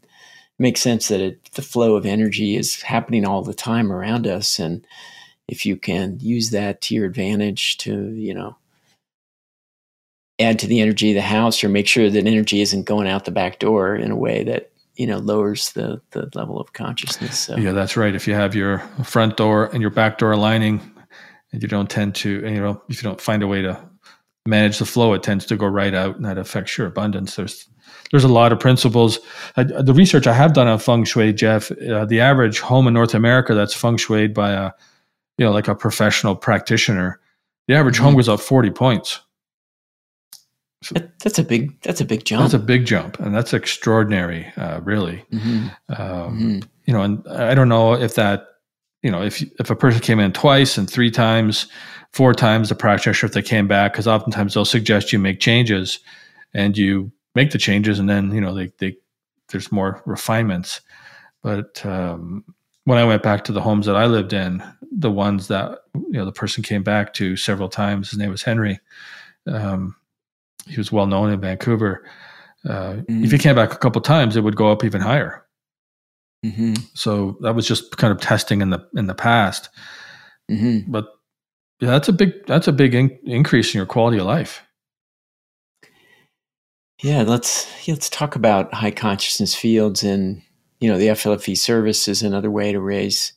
makes 0.57 0.81
sense 0.81 1.07
that 1.07 1.21
it, 1.21 1.51
the 1.53 1.61
flow 1.61 1.95
of 1.95 2.05
energy 2.05 2.57
is 2.57 2.81
happening 2.81 3.25
all 3.25 3.41
the 3.41 3.53
time 3.53 3.91
around 3.91 4.27
us 4.27 4.59
and 4.59 4.85
if 5.47 5.65
you 5.65 5.77
can 5.77 6.17
use 6.19 6.49
that 6.51 6.81
to 6.81 6.93
your 6.93 7.05
advantage 7.05 7.77
to 7.77 8.09
you 8.09 8.33
know 8.33 8.57
add 10.39 10.59
to 10.59 10.67
the 10.67 10.81
energy 10.81 11.11
of 11.11 11.15
the 11.15 11.21
house 11.21 11.63
or 11.63 11.69
make 11.69 11.87
sure 11.87 12.09
that 12.09 12.27
energy 12.27 12.61
isn't 12.61 12.83
going 12.83 13.07
out 13.07 13.25
the 13.25 13.31
back 13.31 13.59
door 13.59 13.95
in 13.95 14.11
a 14.11 14.15
way 14.15 14.43
that 14.43 14.71
you 14.99 15.07
know 15.07 15.17
lowers 15.17 15.71
the 15.71 15.99
the 16.11 16.29
level 16.35 16.59
of 16.59 16.73
consciousness 16.73 17.39
so. 17.39 17.55
yeah 17.55 17.71
that's 17.71 17.95
right 17.95 18.13
if 18.13 18.27
you 18.27 18.33
have 18.33 18.53
your 18.53 18.79
front 19.03 19.37
door 19.37 19.67
and 19.67 19.81
your 19.81 19.89
back 19.89 20.17
door 20.17 20.33
aligning 20.33 20.79
and 21.51 21.63
you 21.63 21.67
don't 21.67 21.89
tend 21.89 22.13
to 22.13 22.41
you 22.45 22.59
know 22.59 22.79
if 22.89 23.01
you 23.01 23.09
don't 23.09 23.21
find 23.21 23.41
a 23.41 23.47
way 23.47 23.61
to 23.61 23.79
manage 24.45 24.77
the 24.77 24.85
flow 24.85 25.13
it 25.13 25.23
tends 25.23 25.45
to 25.45 25.55
go 25.55 25.65
right 25.65 25.93
out 25.93 26.17
and 26.17 26.25
that 26.25 26.37
affects 26.37 26.77
your 26.77 26.85
abundance 26.85 27.35
there's 27.35 27.69
there's 28.11 28.23
a 28.23 28.27
lot 28.27 28.51
of 28.51 28.59
principles. 28.59 29.19
Uh, 29.55 29.63
the 29.63 29.93
research 29.93 30.25
I 30.25 30.33
have 30.33 30.53
done 30.53 30.67
on 30.67 30.79
feng 30.79 31.03
shui, 31.03 31.33
Jeff, 31.33 31.71
uh, 31.71 32.05
the 32.05 32.19
average 32.19 32.59
home 32.59 32.87
in 32.87 32.93
North 32.93 33.13
America 33.13 33.53
that's 33.53 33.73
feng 33.73 33.97
shuied 33.97 34.33
by 34.33 34.51
a, 34.51 34.71
you 35.37 35.45
know, 35.45 35.51
like 35.51 35.67
a 35.67 35.75
professional 35.75 36.35
practitioner, 36.35 37.19
the 37.67 37.75
average 37.75 37.95
mm-hmm. 37.95 38.05
home 38.05 38.15
goes 38.15 38.29
up 38.29 38.39
40 38.39 38.71
points. 38.71 39.19
So 40.81 40.93
that, 40.93 41.19
that's 41.19 41.39
a 41.39 41.43
big, 41.43 41.79
that's 41.81 42.01
a 42.01 42.05
big 42.05 42.23
jump. 42.25 42.41
That's 42.43 42.53
a 42.53 42.59
big 42.59 42.85
jump. 42.85 43.19
And 43.19 43.35
that's 43.35 43.53
extraordinary, 43.53 44.51
uh, 44.55 44.79
really. 44.81 45.25
Mm-hmm. 45.31 45.67
Um, 45.89 45.99
mm-hmm. 45.99 46.59
You 46.85 46.93
know, 46.93 47.01
and 47.01 47.27
I 47.27 47.53
don't 47.53 47.69
know 47.69 47.93
if 47.93 48.15
that, 48.15 48.45
you 49.03 49.11
know, 49.11 49.21
if, 49.21 49.41
if 49.59 49.69
a 49.69 49.75
person 49.75 50.01
came 50.01 50.19
in 50.19 50.31
twice 50.31 50.77
and 50.77 50.89
three 50.89 51.11
times, 51.11 51.67
four 52.11 52.33
times 52.33 52.69
the 52.69 52.75
practitioner, 52.75 53.27
if 53.27 53.33
they 53.33 53.41
came 53.41 53.67
back, 53.67 53.93
because 53.93 54.07
oftentimes 54.07 54.53
they'll 54.53 54.65
suggest 54.65 55.13
you 55.13 55.19
make 55.19 55.39
changes 55.39 55.99
and 56.53 56.77
you 56.77 57.11
make 57.35 57.51
the 57.51 57.57
changes, 57.57 57.99
and 57.99 58.09
then 58.09 58.31
you 58.33 58.41
know 58.41 58.53
they 58.53 58.71
they 58.77 58.97
there's 59.49 59.71
more 59.71 60.01
refinements. 60.05 60.81
But 61.41 61.85
um, 61.85 62.43
when 62.83 62.97
I 62.97 63.05
went 63.05 63.23
back 63.23 63.43
to 63.45 63.51
the 63.51 63.61
homes 63.61 63.85
that 63.85 63.95
I 63.95 64.05
lived 64.05 64.33
in, 64.33 64.63
the 64.91 65.11
ones 65.11 65.47
that 65.47 65.79
you 65.93 66.13
know 66.13 66.25
the 66.25 66.31
person 66.31 66.63
came 66.63 66.83
back 66.83 67.13
to 67.15 67.35
several 67.35 67.69
times, 67.69 68.09
his 68.09 68.19
name 68.19 68.31
was 68.31 68.43
Henry. 68.43 68.79
Um, 69.47 69.95
he 70.67 70.77
was 70.77 70.91
well 70.91 71.07
known 71.07 71.31
in 71.31 71.41
Vancouver. 71.41 72.05
Uh, 72.67 72.93
mm-hmm. 72.93 73.23
If 73.23 73.31
he 73.31 73.37
came 73.37 73.55
back 73.55 73.73
a 73.73 73.77
couple 73.77 74.01
times, 74.01 74.35
it 74.35 74.43
would 74.43 74.55
go 74.55 74.71
up 74.71 74.83
even 74.83 75.01
higher. 75.01 75.45
Mm-hmm. 76.45 76.75
So 76.93 77.37
that 77.41 77.55
was 77.55 77.67
just 77.67 77.97
kind 77.97 78.11
of 78.11 78.21
testing 78.21 78.61
in 78.61 78.69
the 78.69 78.85
in 78.95 79.07
the 79.07 79.15
past. 79.15 79.69
Mm-hmm. 80.49 80.91
But 80.91 81.07
yeah, 81.79 81.89
that's 81.89 82.09
a 82.09 82.13
big 82.13 82.45
that's 82.47 82.67
a 82.67 82.73
big 82.73 82.93
in- 82.95 83.19
increase 83.23 83.73
in 83.73 83.77
your 83.77 83.85
quality 83.85 84.19
of 84.19 84.25
life. 84.25 84.63
Yeah, 87.01 87.23
let's 87.23 87.67
let's 87.87 88.09
talk 88.09 88.35
about 88.35 88.73
high 88.73 88.91
consciousness 88.91 89.55
fields 89.55 90.03
and 90.03 90.41
you 90.79 90.89
know 90.89 90.97
the 90.97 91.07
FLFE 91.07 91.57
service 91.57 92.07
is 92.07 92.21
another 92.21 92.51
way 92.51 92.71
to 92.71 92.79
raise 92.79 93.33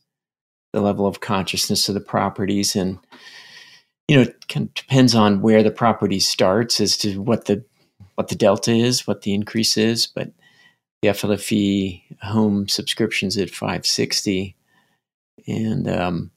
the 0.73 0.81
level 0.81 1.07
of 1.07 1.21
consciousness 1.21 1.89
of 1.89 1.95
the 1.95 2.01
properties 2.01 2.75
and 2.75 2.99
you 4.09 4.17
know 4.17 4.23
it 4.23 4.49
kind 4.49 4.69
of 4.69 4.75
depends 4.75 5.15
on 5.15 5.43
where 5.43 5.63
the 5.63 5.71
property 5.71 6.21
starts 6.21 6.81
as 6.81 6.97
to 6.99 7.21
what 7.21 7.47
the 7.47 7.65
what 8.15 8.29
the 8.29 8.35
delta 8.35 8.73
is, 8.73 9.07
what 9.07 9.23
the 9.23 9.33
increase 9.33 9.77
is, 9.77 10.07
but 10.07 10.31
the 11.01 11.09
FLFE 11.09 12.03
home 12.21 12.69
subscriptions 12.69 13.37
at 13.37 13.51
560 13.51 14.55
and 15.47 15.89
um, 15.89 16.31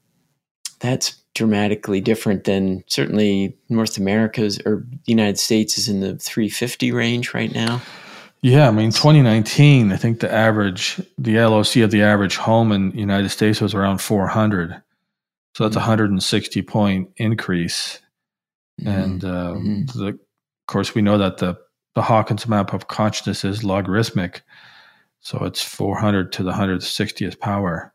that's 0.80 1.16
dramatically 1.34 2.00
different 2.00 2.44
than 2.44 2.82
certainly 2.86 3.56
North 3.68 3.98
America's 3.98 4.58
or 4.64 4.84
the 4.90 4.98
United 5.12 5.38
States 5.38 5.78
is 5.78 5.88
in 5.88 6.00
the 6.00 6.16
350 6.16 6.92
range 6.92 7.34
right 7.34 7.54
now. 7.54 7.80
Yeah, 8.42 8.68
I 8.68 8.70
mean, 8.70 8.90
2019, 8.90 9.92
I 9.92 9.96
think 9.96 10.20
the 10.20 10.32
average, 10.32 11.00
the 11.18 11.36
LOC 11.38 11.76
of 11.76 11.90
the 11.90 12.02
average 12.02 12.36
home 12.36 12.70
in 12.70 12.90
the 12.90 12.98
United 12.98 13.30
States 13.30 13.60
was 13.60 13.74
around 13.74 13.98
400. 14.00 14.82
So 15.56 15.64
that's 15.64 15.76
a 15.76 15.78
mm-hmm. 15.78 15.88
160 15.88 16.60
point 16.60 17.12
increase. 17.16 17.98
Mm-hmm. 18.78 18.88
And 18.90 19.24
um, 19.24 19.30
mm-hmm. 19.64 19.98
the, 19.98 20.08
of 20.08 20.18
course, 20.66 20.94
we 20.94 21.00
know 21.00 21.16
that 21.16 21.38
the, 21.38 21.56
the 21.94 22.02
Hawkins 22.02 22.46
map 22.46 22.74
of 22.74 22.88
consciousness 22.88 23.42
is 23.42 23.64
logarithmic. 23.64 24.42
So 25.20 25.38
it's 25.46 25.62
400 25.62 26.30
to 26.32 26.42
the 26.42 26.52
160th 26.52 27.40
power. 27.40 27.94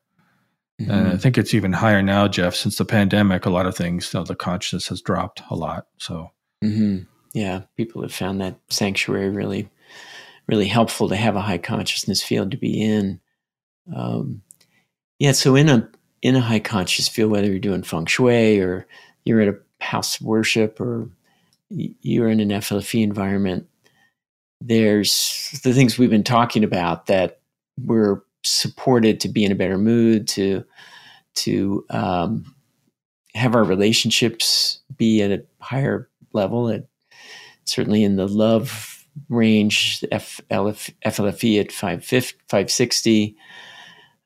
Mm-hmm. 0.81 0.91
And 0.91 1.07
I 1.09 1.17
think 1.17 1.37
it's 1.37 1.53
even 1.53 1.71
higher 1.71 2.01
now, 2.01 2.27
Jeff, 2.27 2.55
since 2.55 2.77
the 2.77 2.83
pandemic. 2.83 3.45
A 3.45 3.51
lot 3.51 3.67
of 3.67 3.77
things, 3.77 4.11
you 4.11 4.19
know, 4.19 4.23
the 4.23 4.33
consciousness 4.33 4.87
has 4.87 4.99
dropped 4.99 5.43
a 5.51 5.55
lot. 5.55 5.85
So, 5.99 6.31
mm-hmm. 6.63 7.03
yeah, 7.33 7.61
people 7.77 8.01
have 8.01 8.11
found 8.11 8.41
that 8.41 8.59
sanctuary 8.71 9.29
really, 9.29 9.69
really 10.47 10.67
helpful 10.67 11.09
to 11.09 11.15
have 11.15 11.35
a 11.35 11.41
high 11.41 11.59
consciousness 11.59 12.23
field 12.23 12.49
to 12.49 12.57
be 12.57 12.81
in. 12.81 13.21
Um, 13.95 14.41
yeah, 15.19 15.33
so 15.33 15.55
in 15.55 15.69
a 15.69 15.87
in 16.21 16.35
a 16.35 16.41
high 16.41 16.59
conscious 16.59 17.07
field, 17.07 17.31
whether 17.31 17.47
you're 17.47 17.59
doing 17.59 17.83
feng 17.83 18.05
shui 18.05 18.59
or 18.59 18.85
you're 19.23 19.41
at 19.41 19.47
a 19.47 19.57
house 19.83 20.19
of 20.19 20.25
worship 20.25 20.79
or 20.79 21.09
you're 21.69 22.29
in 22.29 22.39
an 22.39 22.49
FLFE 22.49 23.01
environment, 23.01 23.67
there's 24.59 25.59
the 25.63 25.73
things 25.73 25.97
we've 25.97 26.09
been 26.09 26.23
talking 26.23 26.63
about 26.63 27.07
that 27.07 27.39
we're 27.85 28.21
supported 28.43 29.19
to 29.21 29.29
be 29.29 29.43
in 29.43 29.51
a 29.51 29.55
better 29.55 29.77
mood, 29.77 30.27
to 30.27 30.63
to 31.33 31.85
um, 31.89 32.53
have 33.33 33.55
our 33.55 33.63
relationships 33.63 34.79
be 34.97 35.21
at 35.21 35.31
a 35.31 35.43
higher 35.59 36.09
level, 36.33 36.69
at 36.69 36.85
certainly 37.65 38.03
in 38.03 38.17
the 38.17 38.27
love 38.27 39.07
range, 39.29 40.01
FLF, 40.11 40.93
FLFE 41.05 41.59
at 41.59 41.71
560. 41.71 43.35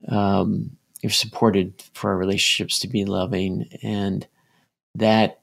Um, 0.08 0.78
you're 1.06 1.12
supported 1.12 1.84
for 1.93 2.10
our 2.10 2.18
relationships 2.18 2.80
to 2.80 2.88
be 2.88 3.06
loving, 3.06 3.70
and 3.84 4.26
that 4.95 5.39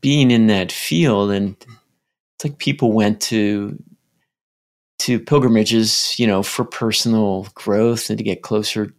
being 0.00 0.32
in 0.32 0.48
that 0.48 0.72
field, 0.72 1.30
and 1.30 1.54
it's 1.60 2.44
like 2.44 2.58
people 2.58 2.90
went 2.92 3.20
to 3.20 3.80
to 4.98 5.20
pilgrimages, 5.20 6.18
you 6.18 6.26
know, 6.26 6.42
for 6.42 6.64
personal 6.64 7.46
growth 7.54 8.10
and 8.10 8.18
to 8.18 8.24
get 8.24 8.42
closer 8.42 8.92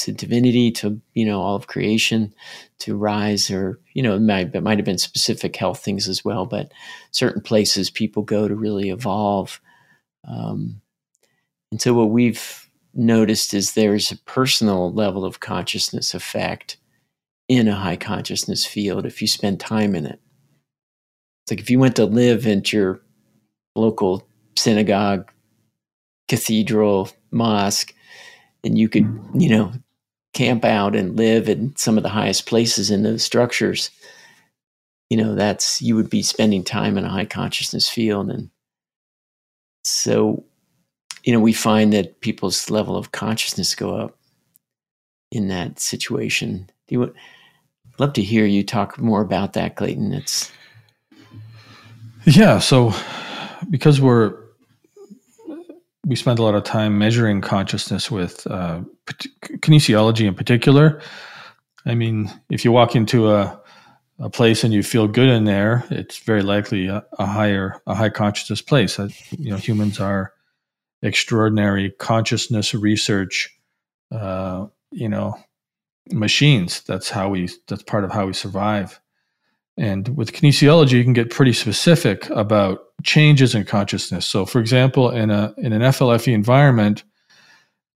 to 0.00 0.12
divinity, 0.12 0.70
to 0.72 1.00
you 1.14 1.24
know 1.24 1.40
all 1.40 1.56
of 1.56 1.68
creation, 1.68 2.34
to 2.80 2.98
rise, 2.98 3.50
or 3.50 3.80
you 3.94 4.02
know, 4.02 4.14
it 4.14 4.20
might, 4.20 4.54
it 4.54 4.62
might 4.62 4.76
have 4.76 4.84
been 4.84 4.98
specific 4.98 5.56
health 5.56 5.82
things 5.82 6.06
as 6.06 6.22
well. 6.22 6.44
But 6.44 6.70
certain 7.12 7.40
places 7.40 7.88
people 7.88 8.24
go 8.24 8.46
to 8.46 8.54
really 8.54 8.90
evolve. 8.90 9.58
Um, 10.28 10.82
and 11.72 11.80
so 11.80 11.94
what 11.94 12.10
we've 12.10 12.65
noticed 12.96 13.54
is 13.54 13.72
there's 13.72 14.10
a 14.10 14.16
personal 14.18 14.92
level 14.92 15.24
of 15.24 15.40
consciousness 15.40 16.14
effect 16.14 16.76
in 17.48 17.68
a 17.68 17.74
high 17.74 17.96
consciousness 17.96 18.64
field 18.64 19.06
if 19.06 19.20
you 19.20 19.28
spend 19.28 19.60
time 19.60 19.94
in 19.94 20.06
it. 20.06 20.20
It's 21.44 21.52
like 21.52 21.60
if 21.60 21.70
you 21.70 21.78
went 21.78 21.96
to 21.96 22.04
live 22.06 22.46
at 22.46 22.72
your 22.72 23.00
local 23.76 24.26
synagogue, 24.56 25.30
cathedral, 26.28 27.10
mosque, 27.30 27.94
and 28.64 28.76
you 28.76 28.88
could, 28.88 29.06
you 29.34 29.48
know, 29.48 29.72
camp 30.34 30.64
out 30.64 30.96
and 30.96 31.16
live 31.16 31.48
in 31.48 31.74
some 31.76 31.96
of 31.96 32.02
the 32.02 32.08
highest 32.08 32.46
places 32.46 32.90
in 32.90 33.02
those 33.02 33.22
structures, 33.22 33.90
you 35.08 35.16
know, 35.16 35.34
that's 35.34 35.80
you 35.80 35.94
would 35.94 36.10
be 36.10 36.22
spending 36.22 36.64
time 36.64 36.98
in 36.98 37.04
a 37.04 37.08
high 37.08 37.24
consciousness 37.24 37.88
field. 37.88 38.28
And 38.28 38.50
so, 39.84 40.44
you 41.26 41.32
know, 41.32 41.40
we 41.40 41.52
find 41.52 41.92
that 41.92 42.20
people's 42.20 42.70
level 42.70 42.96
of 42.96 43.10
consciousness 43.10 43.74
go 43.74 43.96
up 43.96 44.16
in 45.32 45.48
that 45.48 45.80
situation. 45.80 46.70
Do 46.86 46.94
you 46.94 47.14
love 47.98 48.12
to 48.12 48.22
hear 48.22 48.46
you 48.46 48.64
talk 48.64 48.96
more 48.96 49.22
about 49.22 49.54
that, 49.54 49.74
Clayton? 49.74 50.12
It's 50.12 50.52
yeah. 52.24 52.60
So 52.60 52.94
because 53.68 54.00
we're 54.00 54.38
we 56.06 56.14
spend 56.14 56.38
a 56.38 56.42
lot 56.42 56.54
of 56.54 56.62
time 56.62 56.96
measuring 56.96 57.40
consciousness 57.40 58.08
with 58.08 58.46
uh, 58.46 58.82
kinesiology 59.06 60.28
in 60.28 60.34
particular. 60.34 61.02
I 61.84 61.96
mean, 61.96 62.30
if 62.50 62.64
you 62.64 62.70
walk 62.70 62.94
into 62.94 63.32
a, 63.32 63.60
a 64.20 64.30
place 64.30 64.62
and 64.62 64.72
you 64.72 64.84
feel 64.84 65.08
good 65.08 65.28
in 65.28 65.42
there, 65.42 65.84
it's 65.90 66.18
very 66.18 66.42
likely 66.42 66.86
a, 66.86 67.04
a 67.18 67.26
higher, 67.26 67.80
a 67.88 67.96
high 67.96 68.10
consciousness 68.10 68.62
place. 68.62 69.00
Uh, 69.00 69.08
you 69.36 69.50
know, 69.50 69.56
humans 69.56 69.98
are 69.98 70.32
extraordinary 71.06 71.90
consciousness 71.92 72.74
research, 72.74 73.50
uh, 74.12 74.66
you 74.90 75.08
know, 75.08 75.38
machines. 76.10 76.82
That's 76.82 77.10
how 77.10 77.28
we. 77.30 77.48
That's 77.68 77.82
part 77.82 78.04
of 78.04 78.12
how 78.12 78.26
we 78.26 78.32
survive. 78.32 79.00
And 79.78 80.16
with 80.16 80.32
kinesiology, 80.32 80.92
you 80.92 81.04
can 81.04 81.12
get 81.12 81.30
pretty 81.30 81.52
specific 81.52 82.28
about 82.30 82.80
changes 83.02 83.54
in 83.54 83.64
consciousness. 83.64 84.26
So, 84.26 84.46
for 84.46 84.58
example, 84.58 85.10
in 85.10 85.30
a 85.30 85.54
in 85.58 85.72
an 85.72 85.82
FLFE 85.82 86.32
environment, 86.32 87.04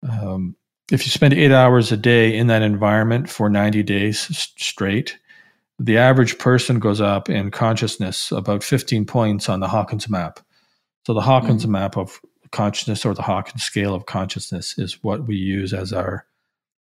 um, 0.08 0.56
if 0.90 1.04
you 1.04 1.10
spend 1.10 1.34
eight 1.34 1.52
hours 1.52 1.92
a 1.92 1.96
day 1.96 2.36
in 2.36 2.48
that 2.48 2.62
environment 2.62 3.28
for 3.28 3.48
90 3.48 3.82
days 3.82 4.20
straight, 4.56 5.18
the 5.78 5.98
average 5.98 6.38
person 6.38 6.78
goes 6.78 7.00
up 7.00 7.28
in 7.28 7.50
consciousness 7.50 8.32
about 8.32 8.64
15 8.64 9.04
points 9.04 9.48
on 9.48 9.60
the 9.60 9.68
Hawkins 9.68 10.08
map. 10.08 10.40
So, 11.06 11.14
the 11.14 11.20
Hawkins 11.20 11.62
mm-hmm. 11.62 11.72
map 11.72 11.96
of 11.96 12.20
consciousness 12.52 13.04
or 13.04 13.14
the 13.14 13.22
Hawkins 13.22 13.62
scale 13.62 13.94
of 13.94 14.06
consciousness 14.06 14.78
is 14.78 15.02
what 15.02 15.26
we 15.26 15.36
use 15.36 15.72
as 15.72 15.92
our 15.92 16.26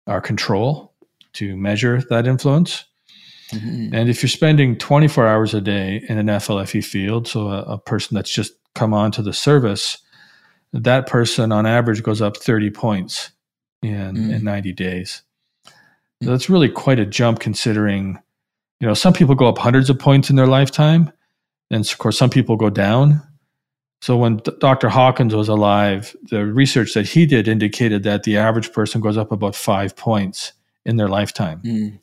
our 0.06 0.20
control 0.20 0.92
to 1.34 1.56
measure 1.56 2.02
that 2.10 2.26
influence. 2.26 2.84
Mm-hmm. 3.50 3.94
And 3.94 4.08
if 4.08 4.22
you're 4.22 4.28
spending 4.28 4.76
24 4.76 5.26
hours 5.26 5.54
a 5.54 5.60
day 5.60 6.04
in 6.08 6.18
an 6.18 6.26
FLFE 6.26 6.84
field, 6.84 7.28
so 7.28 7.48
a, 7.48 7.62
a 7.62 7.78
person 7.78 8.14
that's 8.14 8.32
just 8.32 8.52
come 8.74 8.92
on 8.92 9.12
to 9.12 9.22
the 9.22 9.32
service, 9.32 9.98
that 10.72 11.06
person 11.06 11.52
on 11.52 11.66
average 11.66 12.02
goes 12.02 12.20
up 12.20 12.36
30 12.36 12.70
points 12.70 13.30
in, 13.82 14.16
mm. 14.16 14.34
in 14.34 14.44
90 14.44 14.72
days. 14.72 15.22
So 16.22 16.30
that's 16.30 16.48
really 16.48 16.70
quite 16.70 16.98
a 16.98 17.06
jump 17.06 17.40
considering, 17.40 18.18
you 18.80 18.86
know, 18.86 18.94
some 18.94 19.12
people 19.12 19.34
go 19.34 19.48
up 19.48 19.58
hundreds 19.58 19.90
of 19.90 19.98
points 19.98 20.30
in 20.30 20.36
their 20.36 20.46
lifetime. 20.46 21.12
And 21.70 21.84
of 21.84 21.98
course, 21.98 22.16
some 22.16 22.30
people 22.30 22.56
go 22.56 22.70
down. 22.70 23.22
So 24.02 24.16
when 24.16 24.40
Dr. 24.60 24.90
Hawkins 24.90 25.34
was 25.34 25.48
alive, 25.48 26.14
the 26.30 26.44
research 26.44 26.92
that 26.94 27.08
he 27.08 27.24
did 27.24 27.48
indicated 27.48 28.02
that 28.02 28.24
the 28.24 28.36
average 28.36 28.72
person 28.72 29.00
goes 29.00 29.16
up 29.16 29.32
about 29.32 29.54
five 29.54 29.96
points 29.96 30.52
in 30.84 30.96
their 30.96 31.08
lifetime. 31.08 31.62
Mm. 31.62 31.98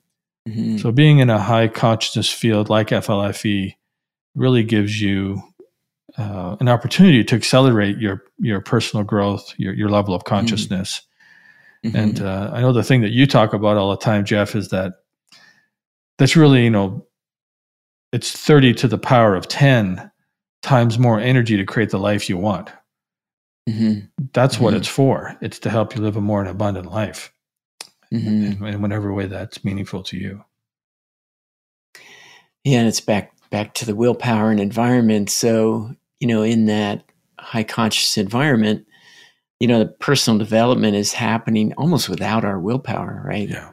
Mm-hmm. 0.50 0.78
So 0.78 0.92
being 0.92 1.20
in 1.20 1.30
a 1.30 1.39
high 1.39 1.68
consciousness 1.68 2.32
field 2.32 2.70
like 2.70 2.88
FLFE 2.88 3.76
really 4.36 4.64
gives 4.64 4.99
you 4.99 5.41
uh, 6.18 6.57
an 6.60 6.68
opportunity 6.68 7.24
to 7.24 7.36
accelerate 7.36 7.98
your 7.98 8.24
your 8.40 8.61
personal 8.61 9.03
growth, 9.03 9.53
your 9.57 9.74
your 9.74 9.90
level 9.90 10.14
of 10.14 10.24
mm-hmm. 10.24 10.36
consciousness. 10.36 11.02
Mm-hmm. 11.86 11.95
And 11.95 12.22
uh, 12.22 12.52
I 12.53 12.61
know 12.61 12.74
the 12.74 12.84
thing 12.84 13.02
that 13.02 13.11
you 13.11 13.26
talk 13.26 13.53
about 13.53 13.78
all 13.78 13.91
the 13.91 13.98
time, 13.98 14.26
Jeff, 14.26 14.56
is 14.56 14.70
that 14.70 14.94
that's 16.18 16.36
really 16.36 16.64
you 16.64 16.70
know 16.70 17.06
it's 18.11 18.32
thirty 18.32 18.74
to 18.76 18.88
the 18.88 18.98
power 18.98 19.36
of 19.36 19.48
ten 19.48 20.11
times 20.62 21.00
more 21.00 21.20
energy 21.20 21.58
to 21.58 21.66
create 21.66 21.90
the 21.90 22.00
life 22.00 22.30
you 22.30 22.38
want. 22.38 22.70
Mm-hmm. 23.70 24.06
That's 24.34 24.60
what 24.60 24.72
mm-hmm. 24.72 24.78
it's 24.78 24.88
for. 24.88 25.38
It's 25.42 25.60
to 25.60 25.70
help 25.70 25.96
you 25.96 26.02
live 26.02 26.18
a 26.18 26.22
more 26.22 26.44
abundant 26.46 26.92
life 26.92 27.32
mm-hmm. 28.14 28.64
in, 28.64 28.74
in 28.74 28.82
whatever 28.82 29.14
way 29.14 29.28
that's 29.28 29.64
meaningful 29.64 30.04
to 30.04 30.18
you. 30.18 30.44
Yeah, 32.64 32.80
and 32.80 32.88
it's 32.88 33.02
back 33.02 33.34
back 33.50 33.74
to 33.76 33.86
the 33.86 33.96
willpower 33.96 34.52
and 34.52 34.60
environment. 34.60 35.30
So 35.30 35.96
you 36.20 36.28
know, 36.28 36.44
in 36.44 36.66
that 36.68 37.04
high 37.40 37.64
conscious 37.64 38.18
environment, 38.18 38.86
you 39.60 39.68
know, 39.68 39.80
the 39.80 39.88
personal 39.88 40.38
development 40.38 40.96
is 40.96 41.14
happening 41.14 41.74
almost 41.74 42.08
without 42.08 42.46
our 42.46 42.60
willpower, 42.60 43.24
right? 43.26 43.50
Yeah. 43.50 43.72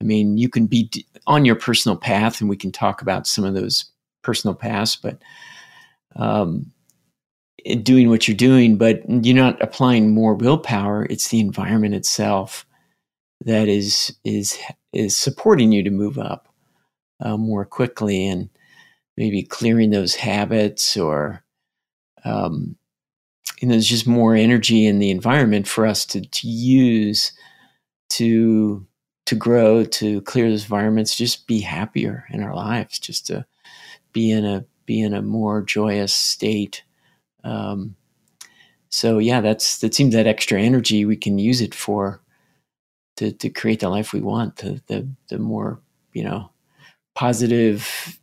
I 0.00 0.04
mean, 0.04 0.36
you 0.36 0.48
can 0.48 0.66
be 0.66 0.90
on 1.26 1.44
your 1.44 1.54
personal 1.54 1.96
path, 1.96 2.40
and 2.40 2.50
we 2.50 2.56
can 2.56 2.72
talk 2.72 3.02
about 3.02 3.26
some 3.26 3.44
of 3.44 3.54
those 3.54 3.84
personal 4.22 4.54
paths, 4.54 4.96
but 4.96 5.18
um, 6.16 6.72
doing 7.82 8.08
what 8.08 8.26
you're 8.26 8.36
doing, 8.36 8.76
but 8.76 9.02
you're 9.08 9.36
not 9.36 9.60
applying 9.62 10.14
more 10.14 10.34
willpower. 10.34 11.06
It's 11.08 11.28
the 11.28 11.40
environment 11.40 11.94
itself 11.94 12.66
that 13.44 13.68
is 13.68 14.16
is 14.24 14.58
is 14.92 15.16
supporting 15.16 15.72
you 15.72 15.82
to 15.82 15.90
move 15.90 16.18
up 16.18 16.48
uh, 17.20 17.36
more 17.36 17.64
quickly 17.64 18.26
and 18.26 18.48
maybe 19.16 19.42
clearing 19.42 19.90
those 19.90 20.14
habits 20.14 20.96
or 20.96 21.42
um, 22.24 22.76
you 23.60 23.68
know 23.68 23.72
there's 23.72 23.86
just 23.86 24.06
more 24.06 24.34
energy 24.34 24.86
in 24.86 24.98
the 24.98 25.10
environment 25.10 25.66
for 25.66 25.86
us 25.86 26.04
to, 26.06 26.20
to 26.20 26.48
use 26.48 27.32
to 28.10 28.86
to 29.26 29.34
grow 29.34 29.84
to 29.84 30.20
clear 30.22 30.50
those 30.50 30.64
environments 30.64 31.16
just 31.16 31.46
be 31.46 31.60
happier 31.60 32.24
in 32.30 32.42
our 32.42 32.54
lives 32.54 32.98
just 32.98 33.26
to 33.26 33.44
be 34.12 34.30
in 34.30 34.44
a 34.44 34.64
be 34.86 35.00
in 35.00 35.14
a 35.14 35.22
more 35.22 35.62
joyous 35.62 36.14
state 36.14 36.82
um, 37.44 37.96
so 38.92 39.18
yeah, 39.18 39.40
that's 39.40 39.78
that 39.78 39.94
seems 39.94 40.14
that 40.14 40.26
extra 40.26 40.60
energy 40.60 41.04
we 41.04 41.16
can 41.16 41.38
use 41.38 41.60
it 41.60 41.74
for 41.74 42.20
to 43.16 43.32
to 43.32 43.48
create 43.48 43.80
the 43.80 43.88
life 43.88 44.12
we 44.12 44.20
want. 44.20 44.56
The 44.56 44.82
the 44.86 45.08
the 45.28 45.38
more 45.38 45.80
you 46.12 46.22
know 46.22 46.50
positive, 47.14 48.18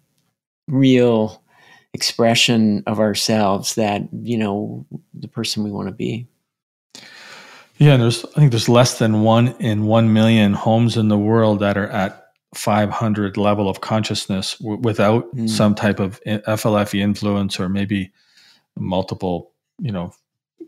real 0.68 1.44
expression 1.94 2.84
of 2.86 3.00
ourselves 3.00 3.76
that 3.76 4.04
you 4.14 4.38
know 4.38 4.86
the 5.16 5.28
person 5.28 5.64
we 5.64 5.72
want 5.72 5.88
to 5.88 5.94
be. 5.94 6.28
Yeah, 7.78 7.98
there's 7.98 8.24
I 8.24 8.40
think 8.40 8.52
there's 8.52 8.70
less 8.70 9.00
than 9.00 9.22
one 9.24 9.56
in 9.60 9.86
one 9.86 10.14
million 10.14 10.54
homes 10.54 10.98
in 10.98 11.08
the 11.08 11.18
world 11.18 11.62
that 11.62 11.78
are 11.78 11.90
at 11.90 12.29
500 12.56 13.38
level 13.38 13.70
of 13.70 13.82
consciousness 13.82 14.56
w- 14.58 14.80
without 14.82 15.34
mm. 15.36 15.50
some 15.50 15.76
type 15.76 16.00
of 16.00 16.20
FLFE 16.26 17.00
influence 17.00 17.60
or 17.60 17.70
maybe 17.70 18.12
multiple, 18.78 19.52
you 19.80 19.92
know, 19.92 20.12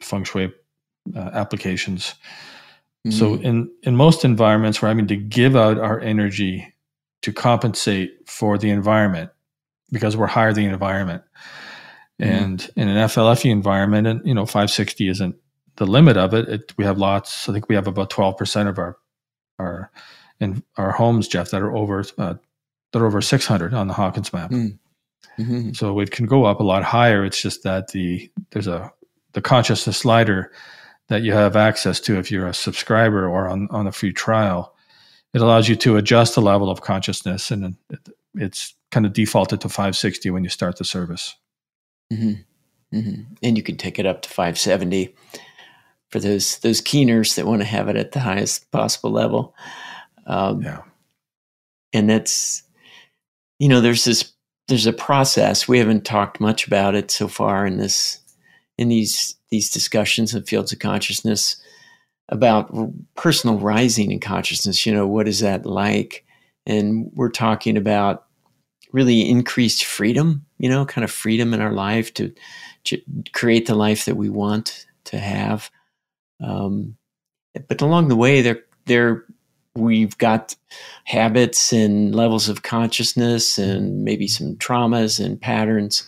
feng 0.02 0.24
shui 0.24 0.54
uh, 1.16 1.30
applications. 1.34 2.16
Mm. 3.08 3.14
So 3.14 3.36
in 3.36 3.72
in 3.84 3.96
most 3.96 4.24
environments, 4.24 4.82
we're 4.82 4.90
having 4.90 5.08
to 5.08 5.16
give 5.16 5.56
out 5.56 5.80
our 5.80 6.00
energy 6.00 6.74
to 7.24 7.34
compensate 7.34 8.28
for 8.28 8.58
the 8.58 8.70
environment 8.70 9.32
because 9.92 10.16
we're 10.16 10.28
higher 10.28 10.54
than 10.54 10.66
the 10.66 10.74
environment. 10.74 11.24
Mm. 12.22 12.26
And 12.26 12.70
in 12.76 12.88
an 12.88 12.98
FLFE 13.08 13.50
environment, 13.50 14.08
and 14.08 14.22
you 14.26 14.36
know, 14.36 14.46
560 14.46 15.10
isn't 15.10 15.36
the 15.78 15.88
limit 15.88 16.18
of 16.18 16.34
it. 16.34 16.48
it 16.48 16.74
we 16.78 16.86
have 16.86 17.00
lots. 17.00 17.50
I 17.50 17.54
think 17.54 17.70
we 17.70 17.76
have 17.76 17.88
about 17.88 18.12
12 18.12 18.38
percent 18.38 18.70
of 18.70 18.78
our 18.78 18.98
our 19.58 19.92
in 20.42 20.64
our 20.76 20.92
homes, 20.92 21.28
Jeff, 21.28 21.52
that 21.52 21.62
are 21.62 21.74
over 21.74 22.04
uh, 22.18 22.34
that 22.92 23.02
are 23.02 23.06
over 23.06 23.22
600 23.22 23.74
on 23.74 23.88
the 23.88 23.94
Hawkins 23.94 24.34
map. 24.34 24.52
Mm. 24.52 24.78
Mm-hmm. 25.40 25.72
So 25.74 26.00
it 26.00 26.12
can 26.12 26.26
go 26.26 26.44
up 26.44 26.60
a 26.60 26.64
lot 26.64 26.84
higher. 26.84 27.24
It's 27.24 27.42
just 27.42 27.64
that 27.64 27.90
the 27.90 28.30
there's 28.50 28.68
a 28.68 28.92
the 29.34 29.42
consciousness 29.42 29.98
slider 29.98 30.52
that 31.08 31.22
you 31.22 31.34
have 31.34 31.56
access 31.56 32.00
to 32.02 32.18
if 32.18 32.32
you're 32.32 32.48
a 32.48 32.54
subscriber 32.54 33.28
or 33.28 33.48
on, 33.48 33.68
on 33.72 33.88
a 33.88 33.92
free 33.92 34.14
trial. 34.14 34.76
It 35.34 35.42
allows 35.42 35.70
you 35.70 35.76
to 35.78 35.96
adjust 35.96 36.36
the 36.36 36.42
level 36.42 36.70
of 36.70 36.82
consciousness, 36.82 37.52
and 37.52 37.78
it, 37.90 38.00
it's 38.36 38.74
kind 38.92 39.06
of 39.06 39.14
defaulted 39.14 39.62
to 39.62 39.70
560 39.70 40.30
when 40.30 40.44
you 40.44 40.50
start 40.50 40.78
the 40.78 40.84
service. 40.84 41.36
Mm-hmm. 42.12 42.98
Mm-hmm. 42.98 43.22
And 43.42 43.58
you 43.58 43.64
can 43.64 43.78
take 43.78 44.00
it 44.00 44.06
up 44.06 44.22
to 44.24 44.30
570 44.30 45.16
for 46.10 46.20
those 46.20 46.60
those 46.60 46.82
keeners 46.82 47.36
that 47.36 47.46
want 47.46 47.62
to 47.62 47.68
have 47.68 47.88
it 47.88 47.96
at 47.96 48.12
the 48.12 48.20
highest 48.20 48.70
possible 48.72 49.12
level. 49.12 49.56
Um, 50.28 50.62
yeah. 50.62 50.82
And 51.94 52.10
that's, 52.10 52.64
you 53.60 53.68
know, 53.68 53.82
there's 53.82 54.06
this, 54.06 54.32
there's 54.68 54.86
a 54.86 54.94
process. 54.94 55.68
We 55.68 55.80
haven't 55.80 56.06
talked 56.06 56.40
much 56.40 56.68
about 56.68 56.96
it 56.96 57.12
so 57.12 57.28
far 57.28 57.66
in 57.66 57.78
this, 57.78 58.20
in 58.78 58.88
these, 58.88 59.36
these 59.50 59.70
discussions 59.70 60.34
of 60.34 60.48
fields 60.48 60.72
of 60.72 60.80
consciousness 60.80 61.62
about 62.30 62.74
personal 63.16 63.60
rising 63.60 64.12
in 64.12 64.20
consciousness. 64.20 64.86
You 64.86 64.94
know, 64.94 65.08
what 65.08 65.28
is 65.28 65.42
that 65.42 65.66
like? 65.66 66.26
And 66.66 67.12
we're 67.14 67.30
talking 67.30 67.76
about 67.76 68.26
really 68.94 69.30
increased 69.30 69.84
freedom, 69.84 70.46
you 70.58 70.70
know, 70.70 70.86
kind 70.86 71.04
of 71.04 71.12
freedom 71.12 71.54
in 71.54 71.62
our 71.62 71.74
life 71.74 72.14
to, 72.14 72.34
to 72.86 73.02
create 73.34 73.66
the 73.66 73.76
life 73.76 74.06
that 74.06 74.16
we 74.16 74.30
want 74.30 74.86
to 75.06 75.18
have. 75.18 75.70
Um, 76.42 76.96
but 77.68 77.82
along 77.82 78.08
the 78.08 78.16
way, 78.16 78.42
there 78.42 78.64
there 78.86 79.26
we've 79.76 80.18
got 80.18 80.56
habits 81.06 81.72
and 81.72 82.14
levels 82.14 82.50
of 82.50 82.64
consciousness 82.64 83.58
and 83.58 84.04
maybe 84.04 84.28
some 84.28 84.56
traumas 84.58 85.24
and 85.24 85.40
patterns. 85.40 86.08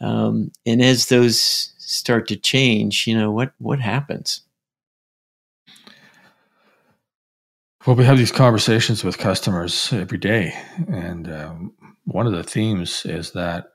Um, 0.00 0.52
and 0.66 0.82
as 0.82 1.06
those 1.06 1.72
start 1.78 2.28
to 2.28 2.36
change, 2.36 3.06
you 3.06 3.16
know, 3.16 3.30
what, 3.30 3.52
what 3.58 3.80
happens? 3.80 4.42
Well, 7.86 7.96
we 7.96 8.04
have 8.04 8.18
these 8.18 8.32
conversations 8.32 9.02
with 9.02 9.18
customers 9.18 9.92
every 9.92 10.18
day. 10.18 10.54
And 10.88 11.32
um, 11.32 11.72
one 12.04 12.26
of 12.26 12.32
the 12.32 12.44
themes 12.44 13.04
is 13.04 13.32
that, 13.32 13.72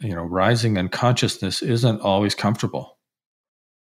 you 0.00 0.14
know, 0.14 0.24
rising 0.24 0.76
in 0.76 0.88
consciousness 0.88 1.62
isn't 1.62 2.00
always 2.00 2.34
comfortable 2.34 2.95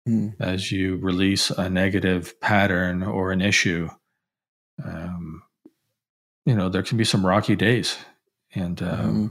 mm. 0.08 0.34
as 0.40 0.72
you 0.72 0.96
release 0.96 1.50
a 1.50 1.68
negative 1.68 2.38
pattern 2.40 3.02
or 3.02 3.32
an 3.32 3.40
issue. 3.40 3.88
Um, 4.84 5.42
you 6.44 6.54
know, 6.54 6.68
there 6.68 6.82
can 6.82 6.98
be 6.98 7.04
some 7.04 7.24
rocky 7.24 7.56
days, 7.56 7.96
and 8.54 8.82
um, 8.82 9.30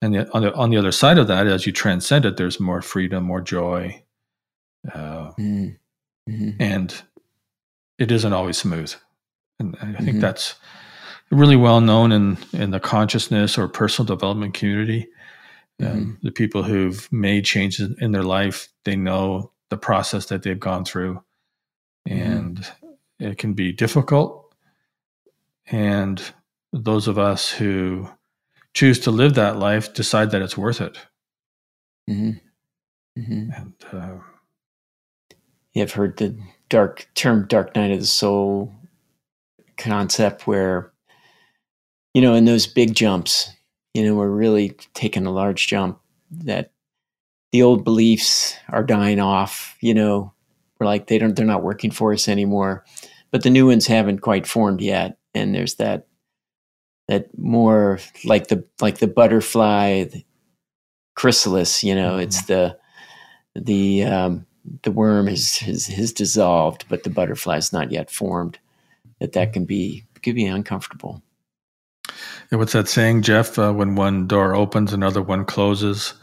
and 0.00 0.14
the, 0.14 0.32
on 0.32 0.42
the 0.42 0.54
on 0.54 0.70
the 0.70 0.76
other 0.76 0.92
side 0.92 1.18
of 1.18 1.28
that, 1.28 1.46
as 1.46 1.66
you 1.66 1.72
transcend 1.72 2.24
it, 2.24 2.36
there's 2.36 2.58
more 2.58 2.82
freedom, 2.82 3.24
more 3.24 3.40
joy, 3.40 4.02
uh, 4.92 5.30
mm. 5.38 5.76
mm-hmm. 6.28 6.50
and 6.58 7.02
it 7.98 8.10
isn't 8.10 8.32
always 8.32 8.58
smooth. 8.58 8.92
And 9.60 9.76
I 9.80 9.92
think 9.92 9.98
mm-hmm. 9.98 10.20
that's 10.20 10.56
really 11.30 11.56
well 11.56 11.80
known 11.80 12.10
in 12.10 12.38
in 12.52 12.70
the 12.70 12.80
consciousness 12.80 13.56
or 13.56 13.68
personal 13.68 14.06
development 14.06 14.54
community. 14.54 15.08
Um, 15.80 15.88
mm-hmm. 15.88 16.12
the 16.22 16.32
people 16.32 16.62
who've 16.62 17.10
made 17.12 17.44
changes 17.44 17.96
in 17.98 18.12
their 18.12 18.22
life, 18.22 18.68
they 18.84 18.94
know 18.94 19.51
the 19.72 19.78
process 19.78 20.26
that 20.26 20.42
they've 20.42 20.60
gone 20.60 20.84
through. 20.84 21.22
Mm-hmm. 22.06 22.20
And 22.20 22.72
it 23.18 23.38
can 23.38 23.54
be 23.54 23.72
difficult. 23.72 24.54
And 25.66 26.22
those 26.74 27.08
of 27.08 27.18
us 27.18 27.50
who 27.50 28.10
choose 28.74 29.00
to 29.00 29.10
live 29.10 29.34
that 29.34 29.58
life 29.58 29.94
decide 29.94 30.30
that 30.32 30.42
it's 30.42 30.58
worth 30.58 30.82
it. 30.82 30.98
Mm-hmm. 32.08 32.32
Mm-hmm. 33.18 33.50
And 33.52 33.72
uh, 33.92 34.18
yeah, 35.72 35.84
I've 35.84 35.92
heard 35.92 36.18
the 36.18 36.38
dark 36.68 37.08
term 37.14 37.46
"dark 37.48 37.74
night 37.74 37.92
of 37.92 38.00
the 38.00 38.06
soul" 38.06 38.74
concept, 39.78 40.46
where 40.46 40.92
you 42.12 42.20
know, 42.20 42.34
in 42.34 42.44
those 42.44 42.66
big 42.66 42.94
jumps, 42.94 43.50
you 43.94 44.04
know, 44.04 44.14
we're 44.14 44.28
really 44.28 44.76
taking 44.92 45.24
a 45.24 45.30
large 45.30 45.66
jump. 45.66 45.98
That 46.30 46.71
the 47.52 47.62
old 47.62 47.84
beliefs 47.84 48.56
are 48.68 48.82
dying 48.82 49.20
off. 49.20 49.76
You 49.80 49.94
know, 49.94 50.32
we're 50.78 50.86
like 50.86 51.06
they 51.06 51.18
don't 51.18 51.36
they're 51.36 51.46
not 51.46 51.62
working 51.62 51.90
for 51.90 52.12
us 52.12 52.28
anymore, 52.28 52.84
but 53.30 53.42
the 53.42 53.50
new 53.50 53.68
ones 53.68 53.86
haven't 53.86 54.18
quite 54.18 54.46
formed 54.46 54.80
yet. 54.80 55.18
And 55.34 55.54
there's 55.54 55.76
that 55.76 56.06
that 57.08 57.36
more 57.38 58.00
like 58.24 58.48
the 58.48 58.64
like 58.80 58.98
the 58.98 59.06
butterfly 59.06 60.04
the 60.04 60.24
chrysalis. 61.14 61.84
You 61.84 61.94
know, 61.94 62.12
mm-hmm. 62.12 62.22
it's 62.22 62.46
the 62.46 62.76
the 63.54 64.04
um, 64.04 64.46
the 64.82 64.92
worm 64.92 65.28
is 65.28 65.58
has, 65.58 65.86
has 65.86 66.12
dissolved, 66.12 66.86
but 66.88 67.04
the 67.04 67.10
butterfly 67.10 67.58
is 67.58 67.72
not 67.72 67.92
yet 67.92 68.10
formed. 68.10 68.58
That 69.20 69.32
that 69.32 69.52
can 69.52 69.66
be 69.66 70.04
can 70.22 70.34
be 70.34 70.46
uncomfortable. 70.46 71.22
And 72.50 72.58
what's 72.58 72.72
that 72.72 72.88
saying, 72.88 73.22
Jeff? 73.22 73.58
Uh, 73.58 73.72
when 73.72 73.94
one 73.94 74.26
door 74.26 74.54
opens, 74.54 74.92
another 74.92 75.22
one 75.22 75.44
closes 75.44 76.14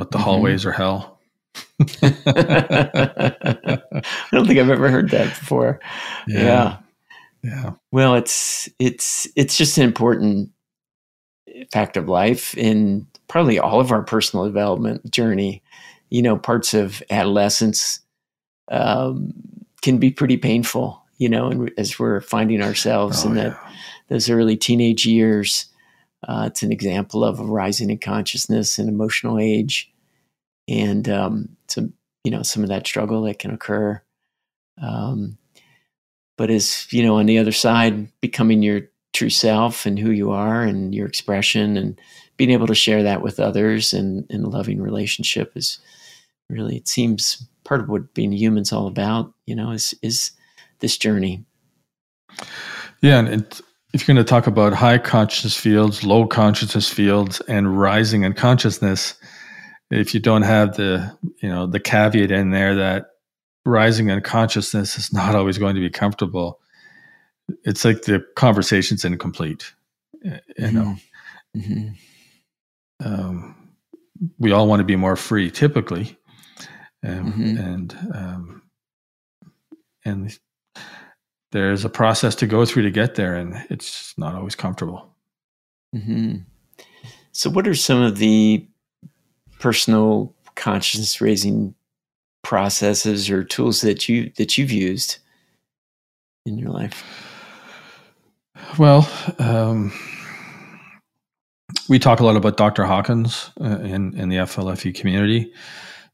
but 0.00 0.12
the 0.12 0.16
mm-hmm. 0.16 0.24
hallways 0.24 0.64
are 0.64 0.72
hell. 0.72 1.20
I 1.78 1.92
don't 4.32 4.46
think 4.46 4.58
I've 4.58 4.70
ever 4.70 4.88
heard 4.88 5.10
that 5.10 5.28
before. 5.38 5.78
Yeah. 6.26 6.42
yeah. 6.42 6.76
Yeah. 7.42 7.72
Well, 7.92 8.14
it's 8.14 8.66
it's 8.78 9.28
it's 9.36 9.58
just 9.58 9.76
an 9.76 9.84
important 9.84 10.52
fact 11.70 11.98
of 11.98 12.08
life 12.08 12.56
in 12.56 13.06
probably 13.28 13.58
all 13.58 13.78
of 13.78 13.92
our 13.92 14.02
personal 14.02 14.46
development 14.46 15.10
journey. 15.10 15.62
You 16.08 16.22
know, 16.22 16.38
parts 16.38 16.72
of 16.72 17.02
adolescence 17.10 18.00
um, 18.70 19.34
can 19.82 19.98
be 19.98 20.10
pretty 20.10 20.38
painful. 20.38 21.02
You 21.18 21.28
know, 21.28 21.50
and 21.50 21.70
as 21.76 21.98
we're 21.98 22.22
finding 22.22 22.62
ourselves 22.62 23.26
oh, 23.26 23.28
in 23.32 23.36
yeah. 23.36 23.58
those 24.08 24.30
early 24.30 24.56
teenage 24.56 25.04
years, 25.04 25.66
uh, 26.28 26.44
it's 26.46 26.62
an 26.62 26.72
example 26.72 27.24
of 27.24 27.40
a 27.40 27.44
rising 27.44 27.90
in 27.90 27.98
consciousness 27.98 28.78
and 28.78 28.88
emotional 28.88 29.38
age, 29.38 29.89
and 30.70 31.08
um, 31.08 31.48
some 31.68 31.92
you 32.24 32.30
know 32.30 32.42
some 32.42 32.62
of 32.62 32.70
that 32.70 32.86
struggle 32.86 33.22
that 33.22 33.38
can 33.38 33.50
occur. 33.50 34.00
Um, 34.80 35.36
but 36.38 36.50
as 36.50 36.90
you 36.90 37.02
know, 37.02 37.18
on 37.18 37.26
the 37.26 37.38
other 37.38 37.52
side, 37.52 38.08
becoming 38.22 38.62
your 38.62 38.82
true 39.12 39.28
self 39.28 39.84
and 39.84 39.98
who 39.98 40.10
you 40.10 40.30
are 40.30 40.62
and 40.62 40.94
your 40.94 41.06
expression 41.06 41.76
and 41.76 42.00
being 42.36 42.50
able 42.50 42.68
to 42.68 42.74
share 42.74 43.02
that 43.02 43.22
with 43.22 43.40
others 43.40 43.92
and 43.92 44.24
in 44.30 44.44
a 44.44 44.48
loving 44.48 44.80
relationship 44.80 45.52
is 45.56 45.78
really 46.48 46.76
it 46.76 46.88
seems 46.88 47.46
part 47.64 47.80
of 47.80 47.88
what 47.88 48.14
being 48.14 48.32
human's 48.32 48.72
all 48.72 48.86
about. 48.86 49.34
You 49.46 49.56
know, 49.56 49.72
is 49.72 49.94
is 50.02 50.30
this 50.78 50.96
journey. 50.96 51.44
Yeah, 53.02 53.18
and 53.18 53.28
it, 53.28 53.60
if 53.92 54.06
you're 54.06 54.14
going 54.14 54.24
to 54.24 54.28
talk 54.28 54.46
about 54.46 54.72
high 54.72 54.98
consciousness 54.98 55.56
fields, 55.56 56.04
low 56.04 56.26
consciousness 56.26 56.88
fields, 56.88 57.40
and 57.42 57.78
rising 57.78 58.22
in 58.22 58.34
consciousness, 58.34 59.14
if 59.90 60.14
you 60.14 60.20
don't 60.20 60.42
have 60.42 60.76
the 60.76 61.16
you 61.42 61.48
know 61.48 61.66
the 61.66 61.80
caveat 61.80 62.30
in 62.30 62.50
there 62.50 62.76
that 62.76 63.06
rising 63.64 64.08
in 64.08 64.20
consciousness 64.20 64.96
is 64.96 65.12
not 65.12 65.34
always 65.34 65.58
going 65.58 65.74
to 65.74 65.80
be 65.80 65.90
comfortable, 65.90 66.60
it's 67.64 67.84
like 67.84 68.02
the 68.02 68.24
conversation's 68.36 69.04
incomplete. 69.04 69.72
You 70.22 70.40
mm-hmm. 70.58 70.76
know, 70.76 70.96
mm-hmm. 71.56 71.88
Um, 73.02 73.56
we 74.38 74.52
all 74.52 74.66
want 74.66 74.80
to 74.80 74.84
be 74.84 74.96
more 74.96 75.16
free, 75.16 75.50
typically, 75.50 76.16
and 77.02 77.32
mm-hmm. 77.32 77.56
and 77.56 77.98
um, 78.14 78.62
and 80.04 80.38
there's 81.52 81.84
a 81.84 81.88
process 81.88 82.34
to 82.36 82.46
go 82.46 82.64
through 82.64 82.82
to 82.82 82.90
get 82.90 83.14
there, 83.14 83.34
and 83.34 83.54
it's 83.70 84.14
not 84.18 84.34
always 84.34 84.54
comfortable. 84.54 85.14
Mm-hmm. 85.94 86.36
So, 87.32 87.48
what 87.50 87.66
are 87.66 87.74
some 87.74 88.02
of 88.02 88.18
the 88.18 88.68
personal 89.60 90.34
consciousness 90.56 91.20
raising 91.20 91.74
processes 92.42 93.30
or 93.30 93.44
tools 93.44 93.82
that 93.82 94.08
you 94.08 94.32
that 94.36 94.58
you've 94.58 94.72
used 94.72 95.18
in 96.46 96.58
your 96.58 96.70
life? 96.70 97.04
Well, 98.78 99.08
um, 99.38 99.92
we 101.88 101.98
talk 101.98 102.20
a 102.20 102.24
lot 102.24 102.36
about 102.36 102.56
Dr. 102.56 102.84
Hawkins 102.84 103.50
uh, 103.60 103.78
in 103.80 104.18
in 104.18 104.28
the 104.28 104.36
FLFE 104.36 104.94
community. 104.94 105.52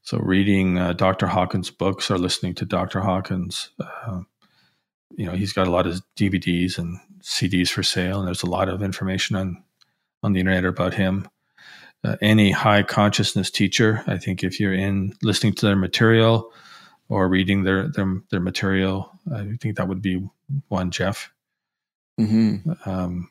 So, 0.03 0.19
reading 0.19 0.77
uh, 0.77 0.93
Dr. 0.93 1.27
Hawkins' 1.27 1.69
books 1.69 2.09
or 2.09 2.17
listening 2.17 2.55
to 2.55 2.65
Dr. 2.65 3.01
Hawkins, 3.01 3.71
uh, 3.79 4.21
you 5.17 5.25
know, 5.25 5.33
he's 5.33 5.51
got 5.51 5.67
a 5.67 5.71
lot 5.71 5.85
of 5.85 6.01
DVDs 6.17 6.77
and 6.77 6.97
CDs 7.21 7.69
for 7.69 7.83
sale, 7.83 8.19
and 8.19 8.27
there's 8.27 8.43
a 8.43 8.49
lot 8.49 8.69
of 8.69 8.81
information 8.81 9.35
on 9.35 9.63
on 10.23 10.33
the 10.33 10.39
internet 10.39 10.65
about 10.65 10.93
him. 10.93 11.27
Uh, 12.03 12.15
any 12.21 12.51
high 12.51 12.83
consciousness 12.83 13.49
teacher, 13.49 14.03
I 14.07 14.17
think, 14.17 14.43
if 14.43 14.59
you're 14.59 14.73
in 14.73 15.13
listening 15.23 15.53
to 15.53 15.65
their 15.65 15.75
material 15.75 16.53
or 17.09 17.27
reading 17.27 17.63
their 17.63 17.87
their, 17.89 18.21
their 18.29 18.39
material, 18.39 19.11
I 19.33 19.57
think 19.59 19.77
that 19.77 19.87
would 19.87 20.01
be 20.01 20.27
one. 20.67 20.91
Jeff. 20.91 21.33
Mm-hmm. 22.19 22.89
Um, 22.89 23.29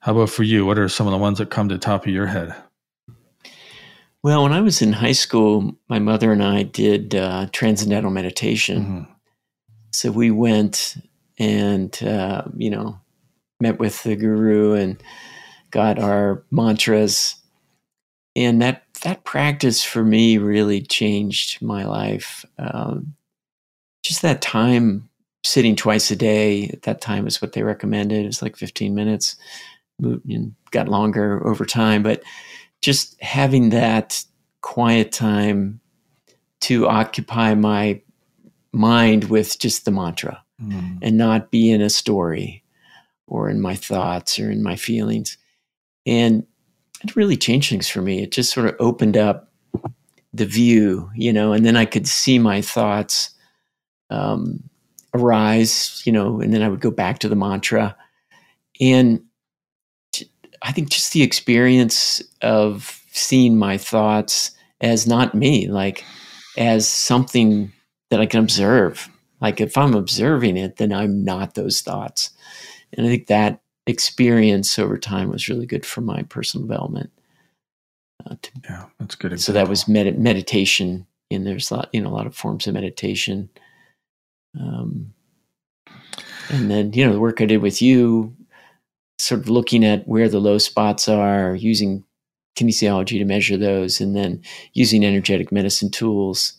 how 0.00 0.12
about 0.12 0.30
for 0.30 0.42
you? 0.42 0.66
What 0.66 0.78
are 0.78 0.88
some 0.88 1.06
of 1.06 1.12
the 1.12 1.18
ones 1.18 1.38
that 1.38 1.50
come 1.50 1.68
to 1.68 1.74
the 1.74 1.80
top 1.80 2.06
of 2.06 2.12
your 2.12 2.26
head? 2.26 2.54
Well, 4.22 4.42
when 4.42 4.52
I 4.52 4.60
was 4.60 4.82
in 4.82 4.92
high 4.92 5.12
school, 5.12 5.76
my 5.88 6.00
mother 6.00 6.32
and 6.32 6.42
I 6.42 6.64
did 6.64 7.14
uh, 7.14 7.46
transcendental 7.52 8.10
meditation. 8.10 8.84
Mm-hmm. 8.84 9.12
So 9.92 10.10
we 10.10 10.30
went 10.30 10.96
and, 11.38 12.02
uh, 12.02 12.42
you 12.56 12.70
know, 12.70 13.00
met 13.60 13.78
with 13.78 14.02
the 14.02 14.16
guru 14.16 14.74
and 14.74 15.02
got 15.70 15.98
our 15.98 16.44
mantras. 16.50 17.36
And 18.38 18.62
that, 18.62 18.84
that 19.02 19.24
practice 19.24 19.82
for 19.82 20.04
me 20.04 20.38
really 20.38 20.80
changed 20.80 21.60
my 21.60 21.84
life. 21.84 22.44
Um, 22.56 23.16
just 24.04 24.22
that 24.22 24.40
time 24.40 25.08
sitting 25.42 25.74
twice 25.74 26.12
a 26.12 26.16
day 26.16 26.68
at 26.68 26.82
that 26.82 27.00
time 27.00 27.26
is 27.26 27.42
what 27.42 27.52
they 27.52 27.64
recommended. 27.64 28.22
It 28.22 28.26
was 28.26 28.40
like 28.40 28.56
15 28.56 28.94
minutes 28.94 29.34
and 30.00 30.54
got 30.70 30.86
longer 30.86 31.44
over 31.44 31.64
time, 31.64 32.04
but 32.04 32.22
just 32.80 33.20
having 33.20 33.70
that 33.70 34.24
quiet 34.60 35.10
time 35.10 35.80
to 36.60 36.86
occupy 36.88 37.54
my 37.54 38.00
mind 38.72 39.24
with 39.24 39.58
just 39.58 39.84
the 39.84 39.90
mantra 39.90 40.44
mm. 40.62 40.98
and 41.02 41.18
not 41.18 41.50
be 41.50 41.72
in 41.72 41.80
a 41.80 41.90
story 41.90 42.62
or 43.26 43.50
in 43.50 43.60
my 43.60 43.74
thoughts 43.74 44.38
or 44.38 44.48
in 44.48 44.62
my 44.62 44.76
feelings. 44.76 45.38
And 46.06 46.46
it 47.02 47.16
really 47.16 47.36
changed 47.36 47.70
things 47.70 47.88
for 47.88 48.02
me. 48.02 48.22
It 48.22 48.32
just 48.32 48.52
sort 48.52 48.66
of 48.66 48.76
opened 48.78 49.16
up 49.16 49.52
the 50.32 50.46
view, 50.46 51.10
you 51.14 51.32
know, 51.32 51.52
and 51.52 51.64
then 51.64 51.76
I 51.76 51.84
could 51.84 52.06
see 52.06 52.38
my 52.38 52.60
thoughts 52.60 53.30
um, 54.10 54.68
arise, 55.14 56.02
you 56.04 56.12
know, 56.12 56.40
and 56.40 56.52
then 56.52 56.62
I 56.62 56.68
would 56.68 56.80
go 56.80 56.90
back 56.90 57.18
to 57.20 57.28
the 57.28 57.36
mantra. 57.36 57.96
And 58.80 59.22
I 60.62 60.72
think 60.72 60.90
just 60.90 61.12
the 61.12 61.22
experience 61.22 62.22
of 62.42 63.02
seeing 63.12 63.56
my 63.56 63.78
thoughts 63.78 64.52
as 64.80 65.06
not 65.06 65.34
me, 65.34 65.68
like 65.68 66.04
as 66.56 66.88
something 66.88 67.72
that 68.10 68.20
I 68.20 68.26
can 68.26 68.40
observe. 68.40 69.08
Like 69.40 69.60
if 69.60 69.76
I'm 69.76 69.94
observing 69.94 70.56
it, 70.56 70.76
then 70.76 70.92
I'm 70.92 71.24
not 71.24 71.54
those 71.54 71.80
thoughts. 71.80 72.30
And 72.92 73.06
I 73.06 73.10
think 73.10 73.26
that 73.28 73.60
experience 73.88 74.78
over 74.78 74.98
time 74.98 75.30
was 75.30 75.48
really 75.48 75.66
good 75.66 75.84
for 75.84 76.00
my 76.00 76.22
personal 76.22 76.66
development. 76.66 77.10
Uh, 78.24 78.36
to, 78.42 78.50
yeah, 78.64 78.84
that's 78.98 79.14
good. 79.14 79.32
Example. 79.32 79.42
So 79.42 79.52
that 79.52 79.68
was 79.68 79.88
med- 79.88 80.18
meditation, 80.18 81.06
and 81.30 81.46
there's 81.46 81.70
a 81.70 81.76
lot, 81.76 81.88
you 81.92 82.00
know, 82.00 82.10
a 82.10 82.14
lot 82.14 82.26
of 82.26 82.36
forms 82.36 82.66
of 82.66 82.74
meditation. 82.74 83.48
Um, 84.58 85.14
and 86.50 86.70
then 86.70 86.92
you 86.92 87.06
know 87.06 87.12
the 87.12 87.20
work 87.20 87.40
I 87.40 87.46
did 87.46 87.62
with 87.62 87.82
you 87.82 88.34
sort 89.18 89.40
of 89.40 89.48
looking 89.48 89.84
at 89.84 90.06
where 90.06 90.28
the 90.28 90.38
low 90.38 90.58
spots 90.58 91.08
are, 91.08 91.54
using 91.54 92.04
kinesiology 92.56 93.18
to 93.18 93.24
measure 93.24 93.56
those, 93.56 94.00
and 94.00 94.16
then 94.16 94.42
using 94.74 95.04
energetic 95.04 95.52
medicine 95.52 95.90
tools 95.90 96.54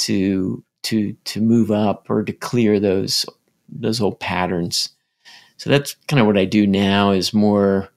to 0.00 0.64
to 0.84 1.12
to 1.24 1.40
move 1.40 1.70
up 1.70 2.06
or 2.08 2.22
to 2.22 2.32
clear 2.32 2.80
those 2.80 3.26
those 3.68 4.00
old 4.00 4.18
patterns. 4.20 4.90
So 5.56 5.70
that's 5.70 5.96
kind 6.08 6.20
of 6.20 6.26
what 6.26 6.38
I 6.38 6.44
do 6.44 6.66
now 6.66 7.10
is 7.10 7.32
more 7.32 7.88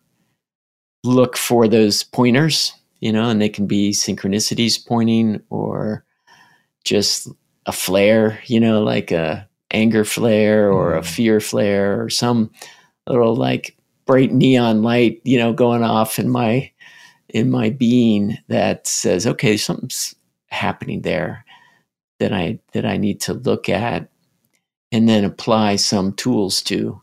look 1.03 1.37
for 1.37 1.67
those 1.67 2.03
pointers, 2.03 2.73
you 2.99 3.11
know, 3.11 3.29
and 3.29 3.41
they 3.41 3.49
can 3.49 3.67
be 3.67 3.91
synchronicities 3.91 4.85
pointing 4.85 5.41
or 5.49 6.05
just 6.83 7.27
a 7.65 7.71
flare, 7.71 8.39
you 8.45 8.59
know, 8.59 8.83
like 8.83 9.11
a 9.11 9.47
anger 9.71 10.05
flare 10.05 10.71
or 10.71 10.95
a 10.95 11.01
mm. 11.01 11.05
fear 11.05 11.39
flare 11.39 12.01
or 12.01 12.09
some 12.09 12.51
little 13.07 13.35
like 13.35 13.75
bright 14.05 14.31
neon 14.31 14.83
light, 14.83 15.21
you 15.23 15.37
know, 15.37 15.53
going 15.53 15.83
off 15.83 16.19
in 16.19 16.29
my 16.29 16.71
in 17.29 17.51
my 17.51 17.69
being 17.69 18.37
that 18.47 18.87
says, 18.87 19.27
okay, 19.27 19.57
something's 19.57 20.15
happening 20.47 21.01
there 21.01 21.45
that 22.19 22.33
I 22.33 22.59
that 22.73 22.85
I 22.85 22.97
need 22.97 23.21
to 23.21 23.33
look 23.33 23.69
at 23.69 24.09
and 24.91 25.07
then 25.07 25.25
apply 25.25 25.75
some 25.75 26.13
tools 26.13 26.61
to. 26.63 27.01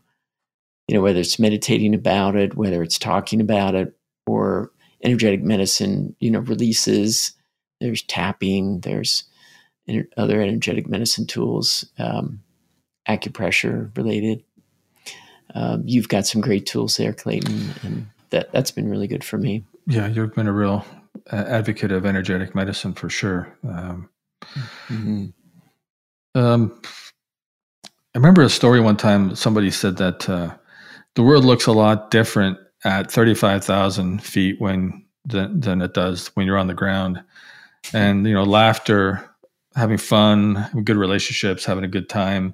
You 0.87 0.95
know, 0.95 1.01
whether 1.01 1.19
it's 1.19 1.39
meditating 1.39 1.95
about 1.95 2.35
it, 2.35 2.55
whether 2.55 2.83
it's 2.83 2.99
talking 2.99 3.41
about 3.41 3.75
it, 3.75 3.95
or 4.27 4.71
energetic 5.03 5.41
medicine, 5.41 6.15
you 6.19 6.31
know, 6.31 6.39
releases. 6.39 7.31
There's 7.81 8.03
tapping. 8.03 8.81
There's 8.81 9.23
other 10.17 10.41
energetic 10.41 10.87
medicine 10.87 11.27
tools, 11.27 11.85
um, 11.99 12.41
acupressure 13.07 13.95
related 13.95 14.43
um, 15.53 15.83
you've 15.85 16.09
got 16.09 16.25
some 16.25 16.41
great 16.41 16.65
tools 16.65 16.97
there, 16.97 17.13
Clayton, 17.13 17.73
and 17.83 18.07
that 18.31 18.51
that's 18.51 18.71
been 18.71 18.89
really 18.89 19.07
good 19.07 19.23
for 19.23 19.37
me. 19.37 19.63
Yeah, 19.87 20.07
you've 20.07 20.33
been 20.33 20.47
a 20.47 20.53
real 20.53 20.85
uh, 21.31 21.45
advocate 21.47 21.91
of 21.91 22.05
energetic 22.05 22.55
medicine 22.55 22.93
for 22.93 23.09
sure. 23.09 23.55
Um, 23.67 24.09
mm-hmm. 24.89 25.27
um, 26.35 26.81
I 27.83 28.17
remember 28.17 28.41
a 28.41 28.49
story 28.49 28.81
one 28.81 28.97
time. 28.97 29.35
Somebody 29.35 29.69
said 29.71 29.97
that 29.97 30.29
uh, 30.29 30.55
the 31.15 31.23
world 31.23 31.45
looks 31.45 31.65
a 31.65 31.71
lot 31.71 32.11
different 32.11 32.57
at 32.83 33.11
thirty-five 33.11 33.63
thousand 33.63 34.23
feet 34.23 34.59
when 34.59 35.05
than, 35.25 35.59
than 35.59 35.81
it 35.81 35.93
does 35.93 36.27
when 36.35 36.45
you're 36.45 36.57
on 36.57 36.67
the 36.67 36.73
ground, 36.73 37.23
and 37.93 38.25
you 38.25 38.33
know, 38.33 38.43
laughter, 38.43 39.29
having 39.75 39.97
fun, 39.97 40.67
good 40.83 40.97
relationships, 40.97 41.65
having 41.65 41.83
a 41.83 41.89
good 41.89 42.09
time. 42.09 42.53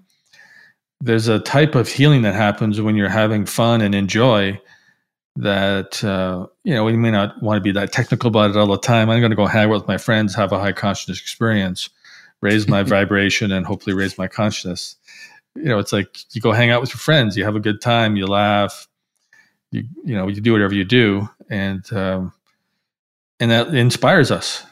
There's 1.00 1.28
a 1.28 1.40
type 1.40 1.76
of 1.76 1.88
healing 1.88 2.22
that 2.22 2.36
happens 2.36 2.80
when 2.80 2.96
you're 2.96 3.10
having 3.10 3.46
fun 3.46 3.82
and 3.82 3.96
enjoy 3.96 4.62
that 5.38 6.04
uh, 6.04 6.46
you 6.64 6.74
know 6.74 6.84
we 6.84 6.96
may 6.96 7.12
not 7.12 7.42
want 7.42 7.58
to 7.58 7.62
be 7.62 7.72
that 7.72 7.92
technical 7.92 8.28
about 8.28 8.52
it 8.52 8.58
all 8.58 8.68
the 8.68 8.78
time. 8.78 9.10
I'm 9.10 9.20
going 9.20 9.32
to 9.32 9.36
go 9.36 9.48
hang 9.48 9.66
out 9.66 9.72
with 9.72 9.88
my 9.88 9.98
friends 9.98 10.36
have 10.36 10.52
a 10.52 10.60
high 10.60 10.74
consciousness 10.74 11.20
experience 11.20 11.90
raise 12.42 12.68
my 12.68 12.84
vibration 12.98 13.52
and 13.52 13.66
hopefully 13.66 13.96
raise 13.96 14.18
my 14.18 14.28
consciousness 14.28 14.96
you 15.56 15.66
know 15.66 15.80
it's 15.80 15.94
like 15.94 16.18
you 16.34 16.42
go 16.42 16.52
hang 16.52 16.70
out 16.70 16.82
with 16.82 16.92
your 16.92 17.00
friends 17.00 17.36
you 17.36 17.44
have 17.44 17.56
a 17.56 17.60
good 17.60 17.82
time 17.82 18.16
you 18.16 18.26
laugh 18.26 18.88
you 19.72 19.84
you 20.04 20.16
know 20.16 20.28
you 20.28 20.42
do 20.42 20.52
whatever 20.52 20.74
you 20.74 20.84
do 20.84 21.28
and 21.50 21.92
um, 21.94 22.34
and 23.40 23.52
that 23.52 23.74
inspires 23.74 24.32
us 24.32 24.64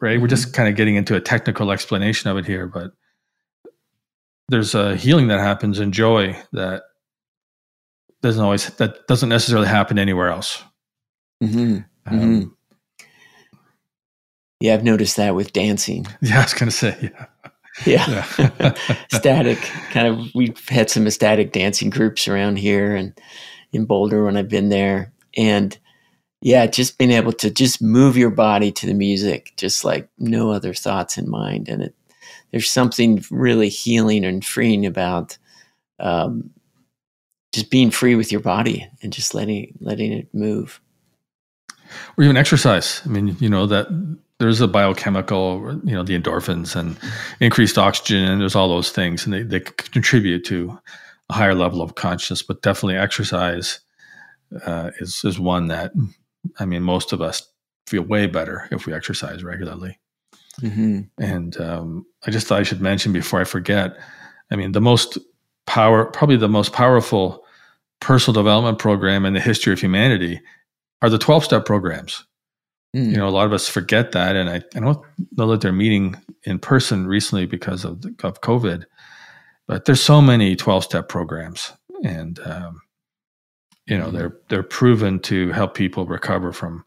right 0.00 0.14
mm-hmm. 0.14 0.22
we're 0.22 0.28
just 0.28 0.52
kind 0.52 0.68
of 0.68 0.76
getting 0.76 0.96
into 0.96 1.14
a 1.14 1.20
technical 1.20 1.70
explanation 1.70 2.30
of 2.30 2.36
it 2.36 2.46
here 2.46 2.66
but 2.66 2.92
there's 4.48 4.74
a 4.74 4.96
healing 4.96 5.28
that 5.28 5.40
happens 5.40 5.78
and 5.78 5.94
joy 5.94 6.36
that 6.52 6.82
doesn't 8.22 8.42
always 8.42 8.68
that 8.76 9.06
doesn't 9.06 9.28
necessarily 9.28 9.68
happen 9.68 9.98
anywhere 9.98 10.28
else. 10.28 10.62
Mm-hmm. 11.42 11.78
Um, 12.06 12.20
mm-hmm. 12.20 13.04
Yeah, 14.60 14.74
I've 14.74 14.84
noticed 14.84 15.16
that 15.16 15.34
with 15.34 15.52
dancing. 15.52 16.06
Yeah, 16.22 16.40
I 16.40 16.42
was 16.42 16.54
going 16.54 16.70
to 16.70 16.76
say, 16.76 16.96
yeah. 17.02 17.26
Yeah. 17.86 18.24
yeah. 18.38 18.74
static 19.12 19.58
kind 19.90 20.06
of 20.06 20.34
we've 20.34 20.68
had 20.68 20.90
some 20.90 21.06
ecstatic 21.06 21.52
dancing 21.52 21.90
groups 21.90 22.28
around 22.28 22.56
here 22.58 22.94
and 22.94 23.18
in 23.72 23.84
Boulder 23.84 24.24
when 24.24 24.36
I've 24.36 24.48
been 24.48 24.68
there 24.68 25.12
and 25.36 25.76
yeah, 26.40 26.66
just 26.66 26.98
being 26.98 27.10
able 27.10 27.32
to 27.32 27.50
just 27.50 27.80
move 27.80 28.18
your 28.18 28.30
body 28.30 28.70
to 28.70 28.86
the 28.86 28.94
music 28.94 29.52
just 29.56 29.84
like 29.84 30.08
no 30.18 30.50
other 30.50 30.74
thoughts 30.74 31.18
in 31.18 31.28
mind 31.28 31.68
and 31.68 31.82
it 31.82 31.94
there's 32.54 32.70
something 32.70 33.24
really 33.32 33.68
healing 33.68 34.24
and 34.24 34.44
freeing 34.44 34.86
about 34.86 35.36
um, 35.98 36.50
just 37.52 37.68
being 37.68 37.90
free 37.90 38.14
with 38.14 38.30
your 38.30 38.40
body 38.40 38.88
and 39.02 39.12
just 39.12 39.34
letting 39.34 39.76
letting 39.80 40.12
it 40.12 40.28
move 40.32 40.80
or 42.16 42.24
even 42.24 42.36
exercise 42.36 43.02
i 43.04 43.08
mean 43.08 43.36
you 43.40 43.48
know 43.48 43.66
that 43.66 43.88
there's 44.38 44.60
a 44.60 44.68
biochemical, 44.68 45.80
you 45.84 45.94
know, 45.94 46.02
the 46.02 46.18
endorphins 46.18 46.74
and 46.74 46.98
increased 47.40 47.78
oxygen, 47.78 48.24
and 48.24 48.40
there's 48.40 48.56
all 48.56 48.68
those 48.68 48.90
things, 48.90 49.24
and 49.24 49.32
they, 49.32 49.42
they 49.42 49.60
contribute 49.60 50.44
to 50.46 50.78
a 51.30 51.34
higher 51.34 51.54
level 51.54 51.80
of 51.80 51.94
consciousness. 51.94 52.42
But 52.42 52.62
definitely, 52.62 52.96
exercise 52.96 53.80
uh, 54.66 54.90
is 54.98 55.22
is 55.24 55.38
one 55.38 55.68
that, 55.68 55.92
I 56.58 56.66
mean, 56.66 56.82
most 56.82 57.12
of 57.12 57.20
us 57.20 57.48
feel 57.86 58.02
way 58.02 58.26
better 58.26 58.68
if 58.70 58.86
we 58.86 58.92
exercise 58.92 59.44
regularly. 59.44 59.98
Mm-hmm. 60.60 61.00
And 61.18 61.60
um, 61.60 62.06
I 62.26 62.30
just 62.30 62.46
thought 62.46 62.60
I 62.60 62.64
should 62.64 62.80
mention 62.80 63.12
before 63.12 63.40
I 63.40 63.44
forget. 63.44 63.96
I 64.50 64.56
mean, 64.56 64.72
the 64.72 64.80
most 64.80 65.18
power, 65.66 66.06
probably 66.06 66.36
the 66.36 66.48
most 66.48 66.72
powerful 66.72 67.44
personal 68.00 68.34
development 68.34 68.78
program 68.78 69.24
in 69.24 69.34
the 69.34 69.40
history 69.40 69.72
of 69.72 69.80
humanity 69.80 70.40
are 71.02 71.10
the 71.10 71.18
12 71.18 71.44
step 71.44 71.64
programs. 71.64 72.24
Mm. 72.94 73.10
You 73.10 73.16
know, 73.16 73.28
a 73.28 73.30
lot 73.30 73.46
of 73.46 73.52
us 73.52 73.68
forget 73.68 74.12
that. 74.12 74.36
And 74.36 74.48
I, 74.48 74.56
I 74.56 74.80
don't 74.80 74.98
know 75.36 75.50
that 75.50 75.60
they're 75.60 75.72
meeting 75.72 76.16
in 76.44 76.58
person 76.58 77.06
recently 77.06 77.46
because 77.46 77.84
of, 77.84 78.02
the, 78.02 78.14
of 78.22 78.40
COVID, 78.40 78.84
but 79.66 79.84
there's 79.84 80.02
so 80.02 80.20
many 80.20 80.54
12 80.54 80.84
step 80.84 81.08
programs. 81.08 81.72
And, 82.04 82.38
um, 82.40 82.82
you 83.86 83.98
know, 83.98 84.08
mm. 84.08 84.12
they're, 84.12 84.36
they're 84.48 84.62
proven 84.62 85.18
to 85.20 85.50
help 85.50 85.74
people 85.74 86.06
recover 86.06 86.52
from, 86.52 86.84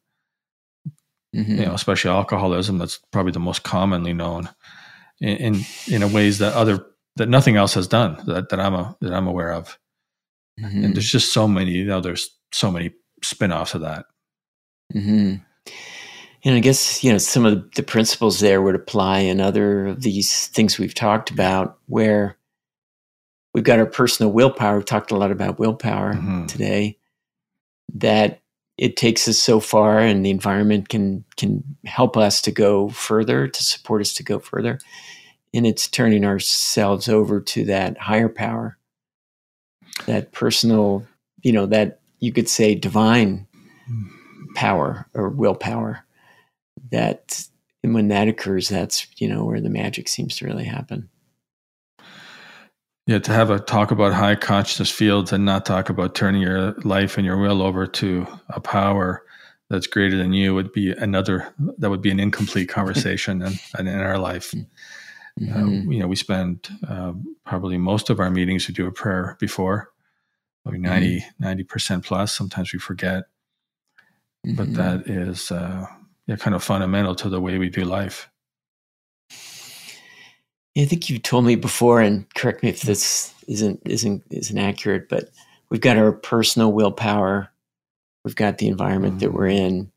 mm-hmm. 1.35 1.59
you 1.59 1.65
know, 1.65 1.73
especially 1.73 2.11
alcoholism. 2.11 2.77
That's 2.77 2.99
probably 3.11 3.33
the 3.33 3.39
most 3.39 3.63
commonly 3.63 4.13
known 4.13 4.49
in, 5.19 5.37
in, 5.37 5.61
in 6.03 6.13
ways 6.13 6.39
that 6.39 6.53
other, 6.53 6.85
that 7.17 7.27
nothing 7.27 7.57
else 7.57 7.73
has 7.73 7.87
done 7.87 8.23
that, 8.27 8.49
that 8.49 8.59
I'm 8.59 8.75
a, 8.75 8.95
that 9.01 9.13
I'm 9.13 9.27
aware 9.27 9.51
of. 9.51 9.77
Mm-hmm. 10.59 10.85
And 10.85 10.95
there's 10.95 11.11
just 11.11 11.33
so 11.33 11.47
many, 11.47 11.71
you 11.71 11.85
know, 11.85 11.99
there's 11.99 12.29
so 12.53 12.71
many 12.71 12.91
spin-offs 13.23 13.73
of 13.73 13.81
that. 13.81 14.05
Mm-hmm. 14.95 15.35
And 16.43 16.55
I 16.55 16.59
guess, 16.59 17.03
you 17.03 17.11
know, 17.11 17.17
some 17.17 17.45
of 17.45 17.71
the 17.73 17.83
principles 17.83 18.39
there 18.39 18.61
would 18.61 18.75
apply 18.75 19.19
in 19.19 19.41
other 19.41 19.87
of 19.87 20.01
these 20.01 20.47
things 20.47 20.77
we've 20.77 20.93
talked 20.93 21.29
about 21.29 21.77
where 21.87 22.37
we've 23.53 23.63
got 23.63 23.79
our 23.79 23.85
personal 23.85 24.31
willpower. 24.31 24.77
We've 24.77 24.85
talked 24.85 25.11
a 25.11 25.17
lot 25.17 25.31
about 25.31 25.59
willpower 25.59 26.13
mm-hmm. 26.13 26.45
today 26.45 26.97
that 27.95 28.41
it 28.77 28.95
takes 28.95 29.27
us 29.27 29.39
so 29.39 29.59
far 29.59 29.99
and 29.99 30.23
the 30.23 30.29
environment 30.29 30.89
can 30.89 31.25
can 31.35 31.63
help 31.85 32.15
us 32.15 32.41
to 32.43 32.51
go 32.51 32.89
further, 32.89 33.47
to 33.47 33.63
support 33.63 34.01
us 34.01 34.13
to 34.13 34.23
go 34.23 34.37
further. 34.39 34.79
And 35.53 35.65
it's 35.65 35.87
turning 35.87 36.23
ourselves 36.23 37.09
over 37.09 37.41
to 37.41 37.65
that 37.65 37.97
higher 37.97 38.29
power, 38.29 38.77
that 40.05 40.31
personal, 40.33 41.07
you 41.41 41.51
know, 41.51 41.65
that 41.65 42.01
you 42.19 42.31
could 42.31 42.47
say 42.47 42.75
divine 42.75 43.47
power 44.55 45.07
or 45.15 45.29
willpower 45.29 46.03
that 46.91 47.47
and 47.83 47.93
when 47.93 48.07
that 48.07 48.27
occurs 48.27 48.69
that's 48.69 49.07
you 49.17 49.27
know 49.27 49.43
where 49.45 49.61
the 49.61 49.69
magic 49.69 50.07
seems 50.07 50.35
to 50.37 50.45
really 50.45 50.65
happen 50.65 51.09
yeah 53.05 53.19
to 53.19 53.31
have 53.31 53.49
a 53.49 53.59
talk 53.59 53.91
about 53.91 54.13
high 54.13 54.35
consciousness 54.35 54.91
fields 54.91 55.31
and 55.31 55.45
not 55.45 55.65
talk 55.65 55.89
about 55.89 56.15
turning 56.15 56.41
your 56.41 56.73
life 56.83 57.17
and 57.17 57.25
your 57.25 57.37
will 57.37 57.61
over 57.61 57.85
to 57.87 58.27
a 58.49 58.59
power 58.59 59.23
that's 59.69 59.87
greater 59.87 60.17
than 60.17 60.33
you 60.33 60.53
would 60.53 60.71
be 60.71 60.91
another 60.91 61.53
that 61.77 61.89
would 61.89 62.01
be 62.01 62.11
an 62.11 62.19
incomplete 62.19 62.69
conversation 62.69 63.41
and, 63.41 63.59
and 63.77 63.87
in 63.87 63.99
our 63.99 64.17
life 64.17 64.53
mm-hmm. 65.39 65.53
uh, 65.53 65.91
you 65.91 65.99
know 65.99 66.07
we 66.07 66.15
spend 66.15 66.69
uh, 66.87 67.13
probably 67.45 67.77
most 67.77 68.09
of 68.09 68.19
our 68.19 68.29
meetings 68.29 68.67
we 68.67 68.73
do 68.73 68.87
a 68.87 68.91
prayer 68.91 69.37
before 69.39 69.91
maybe 70.71 71.25
90 71.39 71.63
mm-hmm. 71.63 71.67
percent 71.67 72.05
plus. 72.05 72.35
Sometimes 72.35 72.73
we 72.73 72.79
forget, 72.79 73.25
mm-hmm. 74.45 74.55
but 74.55 74.73
that 74.73 75.07
is 75.07 75.51
uh, 75.51 75.85
yeah, 76.27 76.35
kind 76.35 76.55
of 76.55 76.63
fundamental 76.63 77.15
to 77.15 77.29
the 77.29 77.41
way 77.41 77.57
we 77.57 77.69
do 77.69 77.83
life. 77.83 78.29
Yeah, 80.75 80.83
I 80.83 80.85
think 80.85 81.09
you 81.09 81.17
told 81.19 81.45
me 81.45 81.55
before, 81.55 82.01
and 82.01 82.31
correct 82.35 82.63
me 82.63 82.69
if 82.69 82.81
this 82.81 83.33
isn't 83.47 83.81
isn't 83.85 84.23
isn't 84.29 84.57
accurate, 84.57 85.09
but 85.09 85.29
we've 85.69 85.81
got 85.81 85.97
our 85.97 86.11
personal 86.11 86.71
willpower, 86.71 87.49
we've 88.23 88.35
got 88.35 88.57
the 88.57 88.67
environment 88.67 89.15
mm-hmm. 89.15 89.19
that 89.19 89.33
we're 89.33 89.47
in, 89.47 89.91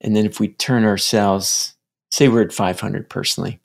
and 0.00 0.16
then 0.16 0.24
if 0.24 0.40
we 0.40 0.48
turn 0.48 0.84
ourselves, 0.84 1.74
say 2.10 2.28
we're 2.28 2.42
at 2.42 2.52
500 2.52 3.10
personally, 3.10 3.60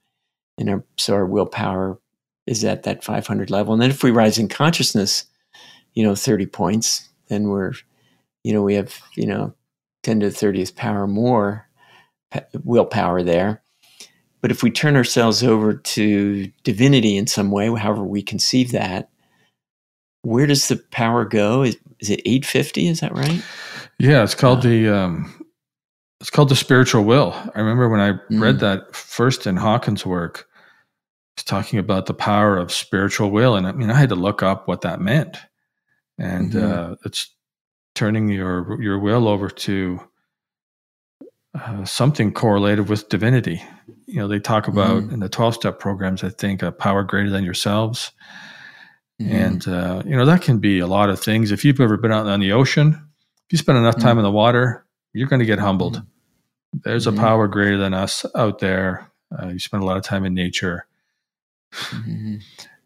and 0.57 0.69
our, 0.69 0.83
so 0.97 1.13
our 1.13 1.25
willpower 1.25 1.99
is 2.45 2.63
at 2.63 2.83
that 2.83 3.03
500 3.03 3.49
level, 3.49 3.73
and 3.73 3.81
then 3.81 3.89
if 3.89 4.03
we 4.03 4.11
rise 4.11 4.37
in 4.37 4.47
consciousness 4.47 5.25
you 5.97 6.03
know, 6.03 6.13
30 6.13 6.45
points, 6.45 7.09
then 7.27 7.47
we're, 7.47 7.73
you 8.43 8.53
know, 8.53 8.61
we 8.61 8.75
have, 8.75 9.01
you 9.15 9.25
know, 9.25 9.51
10 10.03 10.19
to 10.19 10.29
the 10.29 10.35
30th 10.35 10.75
power 10.75 11.07
more 11.07 11.66
willpower 12.63 13.23
there. 13.23 13.61
But 14.41 14.51
if 14.51 14.63
we 14.63 14.71
turn 14.71 14.95
ourselves 14.95 15.43
over 15.43 15.73
to 15.73 16.51
divinity 16.63 17.17
in 17.17 17.27
some 17.27 17.51
way, 17.51 17.67
however 17.73 18.03
we 18.03 18.21
conceive 18.21 18.71
that, 18.71 19.09
where 20.21 20.45
does 20.45 20.67
the 20.67 20.77
power 20.91 21.25
go? 21.25 21.63
Is, 21.63 21.77
is 21.99 22.09
it 22.09 22.21
850? 22.25 22.87
Is 22.87 22.99
that 22.99 23.13
right? 23.13 23.41
Yeah, 23.99 24.23
it's 24.23 24.35
called 24.35 24.59
uh, 24.59 24.69
the 24.69 24.89
um, 24.89 25.45
it's 26.21 26.29
called 26.29 26.49
the 26.49 26.55
spiritual 26.55 27.03
will. 27.03 27.33
I 27.55 27.59
remember 27.59 27.89
when 27.89 27.99
I 27.99 28.11
mm. 28.11 28.41
read 28.41 28.59
that 28.59 28.95
first 28.95 29.47
in 29.47 29.55
Hawkins' 29.57 30.05
work, 30.05 30.47
he's 31.35 31.43
talking 31.43 31.79
about 31.79 32.05
the 32.05 32.13
power 32.13 32.57
of 32.57 32.71
spiritual 32.71 33.31
will, 33.31 33.55
and 33.55 33.65
I 33.65 33.71
mean, 33.71 33.89
I 33.89 33.95
had 33.95 34.09
to 34.09 34.15
look 34.15 34.43
up 34.43 34.67
what 34.67 34.81
that 34.81 35.01
meant 35.01 35.37
and 36.17 36.51
mm-hmm. 36.51 36.93
uh, 36.93 36.95
it's 37.05 37.33
turning 37.95 38.29
your 38.29 38.81
your 38.81 38.99
will 38.99 39.27
over 39.27 39.49
to 39.49 39.99
uh, 41.59 41.85
something 41.85 42.33
correlated 42.33 42.89
with 42.89 43.09
divinity. 43.09 43.61
You 44.05 44.19
know, 44.19 44.27
they 44.27 44.39
talk 44.39 44.67
about 44.67 45.03
mm-hmm. 45.03 45.13
in 45.13 45.19
the 45.19 45.29
twelve 45.29 45.55
step 45.55 45.79
programs. 45.79 46.23
I 46.23 46.29
think 46.29 46.61
a 46.61 46.71
power 46.71 47.03
greater 47.03 47.29
than 47.29 47.43
yourselves, 47.43 48.11
mm-hmm. 49.21 49.35
and 49.35 49.67
uh, 49.67 50.03
you 50.05 50.15
know 50.15 50.25
that 50.25 50.41
can 50.41 50.59
be 50.59 50.79
a 50.79 50.87
lot 50.87 51.09
of 51.09 51.19
things. 51.19 51.51
If 51.51 51.65
you've 51.65 51.81
ever 51.81 51.97
been 51.97 52.11
out 52.11 52.27
on 52.27 52.39
the 52.39 52.53
ocean, 52.53 52.93
if 52.93 53.51
you 53.51 53.57
spend 53.57 53.77
enough 53.77 53.95
time 53.95 54.11
mm-hmm. 54.11 54.19
in 54.19 54.23
the 54.23 54.31
water, 54.31 54.85
you're 55.13 55.27
going 55.27 55.39
to 55.39 55.45
get 55.45 55.59
humbled. 55.59 55.97
Mm-hmm. 55.97 56.79
There's 56.83 57.07
a 57.07 57.11
mm-hmm. 57.11 57.19
power 57.19 57.47
greater 57.47 57.77
than 57.77 57.93
us 57.93 58.25
out 58.35 58.59
there. 58.59 59.11
Uh, 59.31 59.47
you 59.47 59.59
spend 59.59 59.83
a 59.83 59.85
lot 59.85 59.97
of 59.97 60.03
time 60.03 60.25
in 60.25 60.33
nature. 60.33 60.85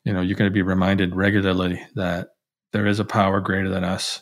You 0.04 0.14
know, 0.14 0.22
you're 0.22 0.38
going 0.38 0.50
to 0.50 0.54
be 0.54 0.64
reminded 0.64 1.16
regularly 1.16 1.82
that 1.96 2.30
there 2.74 2.88
is 2.88 3.00
a 3.00 3.06
power 3.06 3.42
greater 3.42 3.70
than 3.70 3.84
us. 3.84 4.22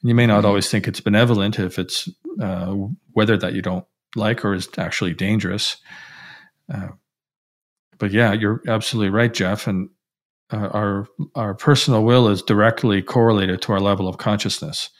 And 0.00 0.08
you 0.08 0.14
may 0.14 0.26
not 0.26 0.38
mm-hmm. 0.38 0.46
always 0.46 0.70
think 0.70 0.88
it's 0.88 1.00
benevolent 1.00 1.58
if 1.58 1.78
it's 1.78 2.08
uh, 2.40 2.74
weather 3.14 3.36
that 3.36 3.54
you 3.54 3.62
don't 3.62 3.84
like 4.16 4.44
or 4.44 4.54
is 4.54 4.68
actually 4.78 5.14
dangerous. 5.14 5.76
Uh, 6.72 6.88
but 7.98 8.10
yeah, 8.10 8.32
you're 8.32 8.62
absolutely 8.66 9.10
right, 9.10 9.32
Jeff. 9.32 9.66
And 9.66 9.90
uh, 10.52 10.68
our 10.68 11.08
our 11.34 11.54
personal 11.54 12.04
will 12.04 12.28
is 12.28 12.42
directly 12.42 13.02
correlated 13.02 13.62
to 13.62 13.72
our 13.72 13.80
level 13.80 14.08
of 14.08 14.18
consciousness. 14.18 14.90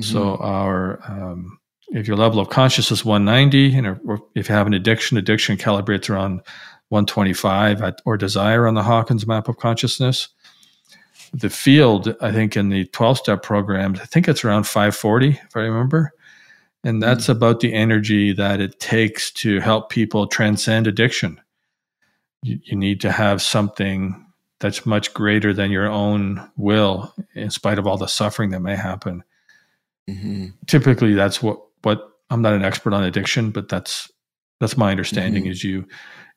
Mm-hmm. 0.00 0.12
So 0.12 0.36
our 0.36 1.00
um, 1.08 1.58
if 1.88 2.08
your 2.08 2.16
level 2.16 2.40
of 2.40 2.48
consciousness 2.48 3.00
is 3.00 3.04
190, 3.04 3.76
and 3.76 3.98
if 4.34 4.48
you 4.48 4.54
have 4.54 4.66
an 4.66 4.74
addiction, 4.74 5.18
addiction 5.18 5.58
calibrates 5.58 6.08
around 6.08 6.40
125 6.88 7.82
at, 7.82 8.00
or 8.06 8.16
desire 8.16 8.66
on 8.66 8.74
the 8.74 8.82
Hawkins 8.82 9.26
map 9.26 9.48
of 9.48 9.58
consciousness 9.58 10.28
the 11.32 11.50
field, 11.50 12.14
I 12.20 12.30
think 12.30 12.56
in 12.56 12.68
the 12.68 12.84
12 12.86 13.18
step 13.18 13.42
programs, 13.42 14.00
I 14.00 14.04
think 14.04 14.28
it's 14.28 14.44
around 14.44 14.64
540, 14.64 15.30
if 15.30 15.56
I 15.56 15.60
remember. 15.60 16.12
And 16.84 17.02
that's 17.02 17.24
mm-hmm. 17.24 17.32
about 17.32 17.60
the 17.60 17.72
energy 17.72 18.32
that 18.32 18.60
it 18.60 18.80
takes 18.80 19.30
to 19.32 19.60
help 19.60 19.90
people 19.90 20.26
transcend 20.26 20.86
addiction. 20.86 21.40
You, 22.42 22.58
you, 22.64 22.76
need 22.76 23.00
to 23.02 23.12
have 23.12 23.40
something 23.40 24.26
that's 24.58 24.84
much 24.84 25.14
greater 25.14 25.52
than 25.54 25.70
your 25.70 25.86
own 25.86 26.50
will, 26.56 27.14
in 27.34 27.50
spite 27.50 27.78
of 27.78 27.86
all 27.86 27.96
the 27.96 28.08
suffering 28.08 28.50
that 28.50 28.60
may 28.60 28.74
happen. 28.74 29.22
Mm-hmm. 30.10 30.46
Typically, 30.66 31.14
that's 31.14 31.40
what, 31.40 31.60
what 31.82 32.02
I'm 32.30 32.42
not 32.42 32.54
an 32.54 32.64
expert 32.64 32.94
on 32.94 33.04
addiction, 33.04 33.52
but 33.52 33.68
that's 33.68 34.10
that's 34.58 34.76
my 34.76 34.90
understanding 34.90 35.44
mm-hmm. 35.44 35.52
is 35.52 35.62
you 35.62 35.86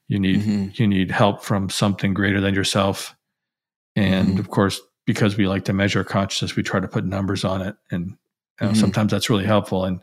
you 0.08 0.20
need 0.20 0.42
mm-hmm. 0.42 0.68
you 0.74 0.88
need 0.88 1.10
help 1.10 1.44
from 1.44 1.70
something 1.72 2.14
greater 2.14 2.40
than 2.40 2.54
yourself 2.54 3.16
and 3.96 4.30
mm-hmm. 4.30 4.40
of 4.40 4.50
course, 4.50 4.82
because 5.06 5.38
we 5.38 5.48
like 5.48 5.66
to 5.66 5.74
measure 5.74 6.04
consciousness, 6.04 6.56
we 6.56 6.64
try 6.64 6.80
to 6.80 6.88
put 6.88 7.06
numbers 7.06 7.44
on 7.44 7.62
it. 7.62 7.76
And 7.92 8.08
you 8.10 8.16
know, 8.62 8.68
mm-hmm. 8.68 8.80
sometimes 8.80 9.12
that's 9.12 9.30
really 9.30 9.46
helpful. 9.46 9.86
And, 9.86 10.02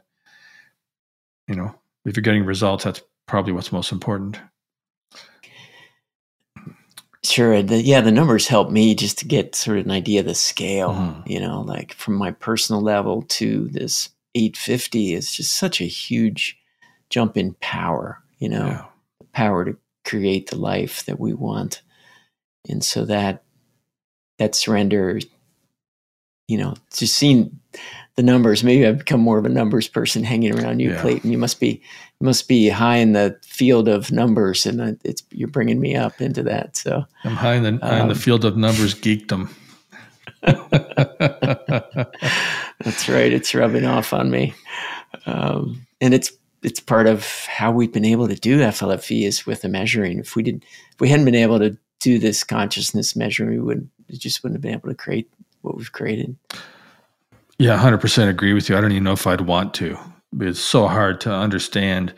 you 1.48 1.55
know, 1.55 1.74
if 2.05 2.16
you're 2.16 2.23
getting 2.23 2.44
results, 2.44 2.85
that's 2.85 3.02
probably 3.27 3.52
what's 3.52 3.73
most 3.73 3.93
important. 3.93 4.39
Sure. 7.24 7.62
The, 7.62 7.81
yeah, 7.81 8.01
the 8.01 8.10
numbers 8.10 8.48
help 8.48 8.70
me 8.70 8.94
just 8.94 9.19
to 9.20 9.27
get 9.27 9.55
sort 9.55 9.78
of 9.78 9.85
an 9.85 9.93
idea 9.93 10.20
of 10.20 10.27
the 10.27 10.35
scale, 10.35 10.90
mm-hmm. 10.90 11.31
you 11.31 11.39
know, 11.39 11.60
like 11.60 11.94
from 11.94 12.14
my 12.14 12.32
personal 12.32 12.82
level 12.82 13.23
to 13.23 13.69
this 13.69 14.09
850 14.35 15.14
is 15.14 15.32
just 15.32 15.52
such 15.52 15.81
a 15.81 15.85
huge 15.85 16.59
jump 17.10 17.36
in 17.36 17.55
power, 17.60 18.20
you 18.39 18.48
know, 18.48 18.66
yeah. 18.66 18.85
power 19.32 19.64
to 19.64 19.77
create 20.05 20.51
the 20.51 20.59
life 20.59 21.05
that 21.05 21.20
we 21.20 21.32
want. 21.32 21.82
And 22.69 22.82
so 22.82 23.05
that 23.05 23.44
that 24.39 24.55
surrender, 24.56 25.20
you 26.48 26.59
know, 26.59 26.74
just 26.93 27.14
seeing 27.14 27.60
the 28.16 28.22
numbers. 28.22 28.62
Maybe 28.62 28.86
I've 28.86 28.98
become 28.98 29.20
more 29.20 29.39
of 29.39 29.44
a 29.44 29.48
numbers 29.48 29.89
person 29.89 30.22
hanging 30.24 30.59
around 30.59 30.80
you, 30.80 30.90
yeah. 30.90 31.01
Clayton. 31.01 31.30
You 31.30 31.39
must 31.39 31.60
be 31.60 31.82
you 32.20 32.24
must 32.24 32.48
be 32.48 32.68
high 32.68 32.97
in 32.97 33.12
the 33.12 33.39
field 33.43 33.89
of 33.89 34.12
numbers, 34.12 34.66
and 34.66 34.98
it's 35.05 35.22
you're 35.30 35.48
bringing 35.48 35.80
me 35.80 35.97
up 35.97 36.20
into 36.20 36.43
that. 36.44 36.76
So 36.76 37.05
I'm 37.24 37.36
high 37.36 37.55
in 37.55 37.62
the, 37.62 37.78
high 37.86 38.01
in 38.01 38.09
the 38.09 38.14
um, 38.14 38.18
field 38.18 38.44
of 38.44 38.56
numbers 38.56 38.94
geekdom. 38.94 39.51
That's 42.82 43.09
right. 43.09 43.32
It's 43.32 43.55
rubbing 43.55 43.86
off 43.86 44.12
on 44.12 44.30
me, 44.30 44.55
um, 45.26 45.86
and 46.01 46.12
it's 46.14 46.32
it's 46.62 46.80
part 46.80 47.06
of 47.06 47.26
how 47.47 47.72
we've 47.72 47.93
been 47.93 48.05
able 48.05 48.28
to 48.28 48.34
do 48.34 48.59
FLFE 48.60 49.26
is 49.26 49.47
with 49.47 49.62
the 49.62 49.68
measuring. 49.68 50.18
If 50.18 50.36
we 50.36 50.43
did, 50.43 50.64
if 50.93 51.01
we 51.01 51.09
hadn't 51.09 51.24
been 51.24 51.34
able 51.34 51.59
to 51.59 51.76
do 52.01 52.18
this 52.18 52.44
consciousness 52.44 53.16
measuring, 53.16 53.51
we 53.51 53.59
would 53.60 53.89
just 54.10 54.43
wouldn't 54.43 54.56
have 54.56 54.62
been 54.62 54.74
able 54.74 54.89
to 54.89 54.94
create 54.94 55.30
what 55.62 55.76
we've 55.76 55.93
created. 55.93 56.36
Yeah, 57.62 57.76
hundred 57.76 58.01
percent 58.01 58.28
agree 58.28 58.55
with 58.55 58.68
you. 58.68 58.76
I 58.76 58.80
don't 58.80 58.90
even 58.90 59.05
know 59.05 59.12
if 59.12 59.24
I'd 59.24 59.43
want 59.43 59.72
to. 59.74 59.97
It's 60.40 60.59
so 60.59 60.89
hard 60.89 61.20
to 61.20 61.32
understand 61.32 62.12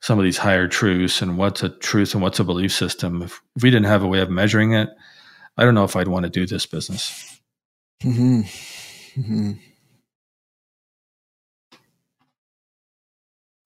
some 0.00 0.18
of 0.18 0.24
these 0.24 0.38
higher 0.38 0.66
truths 0.68 1.20
and 1.20 1.36
what's 1.36 1.62
a 1.62 1.68
truth 1.68 2.14
and 2.14 2.22
what's 2.22 2.40
a 2.40 2.44
belief 2.44 2.72
system. 2.72 3.20
If, 3.20 3.42
if 3.56 3.62
we 3.62 3.68
didn't 3.68 3.88
have 3.88 4.02
a 4.02 4.06
way 4.06 4.20
of 4.20 4.30
measuring 4.30 4.72
it, 4.72 4.88
I 5.58 5.66
don't 5.66 5.74
know 5.74 5.84
if 5.84 5.96
I'd 5.96 6.08
want 6.08 6.24
to 6.24 6.30
do 6.30 6.46
this 6.46 6.64
business. 6.64 7.38
Mm-hmm. 8.02 8.40
Mm-hmm. 9.20 9.52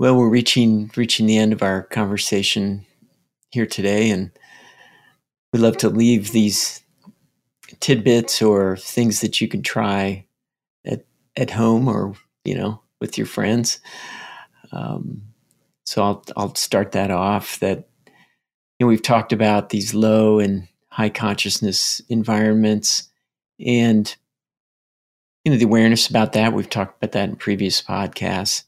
Well, 0.01 0.17
we're 0.17 0.31
reaching 0.31 0.91
reaching 0.97 1.27
the 1.27 1.39
end 1.39 1.53
of 1.53 1.63
our 1.63 1.85
conversation 1.85 2.87
here 3.53 3.67
today, 3.67 4.11
and 4.11 4.33
we'd 5.53 5.61
love 5.61 5.77
to 5.77 5.91
leave 5.91 6.33
these 6.33 6.83
tidbits 7.79 8.43
or 8.43 8.77
things 8.79 9.21
that 9.21 9.41
you 9.41 9.47
can 9.47 9.63
try 9.63 10.27
at 11.37 11.51
home 11.51 11.89
or 11.89 12.15
you 12.45 12.55
know 12.55 12.81
with 13.01 13.17
your 13.17 13.27
friends. 13.27 13.81
Um, 14.73 15.23
so 15.85 16.03
I'll 16.03 16.25
I'll 16.37 16.55
start 16.55 16.93
that 16.93 17.11
off. 17.11 17.59
That 17.61 17.89
you 18.07 18.85
know 18.85 18.89
we've 18.89 19.03
talked 19.03 19.33
about 19.33 19.71
these 19.71 19.95
low 19.95 20.39
and 20.39 20.69
high 20.89 21.11
consciousness 21.11 22.01
environments, 22.09 23.09
and 23.65 24.15
you 25.45 25.53
know 25.53 25.59
the 25.59 25.65
awareness 25.65 26.09
about 26.09 26.33
that. 26.33 26.53
We've 26.53 26.71
talked 26.71 26.97
about 27.03 27.13
that 27.13 27.29
in 27.29 27.37
previous 27.37 27.83
podcasts. 27.83 28.65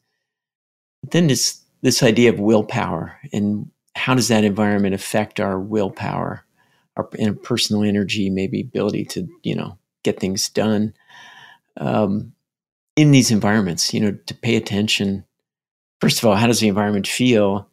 But 1.03 1.13
then 1.13 1.27
this 1.27 1.61
this 1.83 2.03
idea 2.03 2.31
of 2.31 2.39
willpower 2.39 3.19
and 3.33 3.71
how 3.95 4.15
does 4.15 4.29
that 4.29 4.45
environment 4.45 4.95
affect 4.95 5.41
our 5.41 5.59
willpower, 5.61 6.45
our 6.97 7.05
personal 7.43 7.83
energy, 7.83 8.31
maybe 8.31 8.61
ability 8.61 9.05
to 9.07 9.29
you 9.43 9.55
know 9.55 9.79
get 10.03 10.19
things 10.19 10.49
done 10.49 10.95
um, 11.77 12.33
in 12.97 13.11
these 13.11 13.31
environments. 13.31 13.93
You 13.93 14.01
know, 14.01 14.19
to 14.27 14.35
pay 14.35 14.57
attention. 14.57 15.25
First 16.01 16.19
of 16.19 16.25
all, 16.25 16.37
how 16.37 16.47
does 16.47 16.61
the 16.61 16.69
environment 16.69 17.07
feel, 17.07 17.69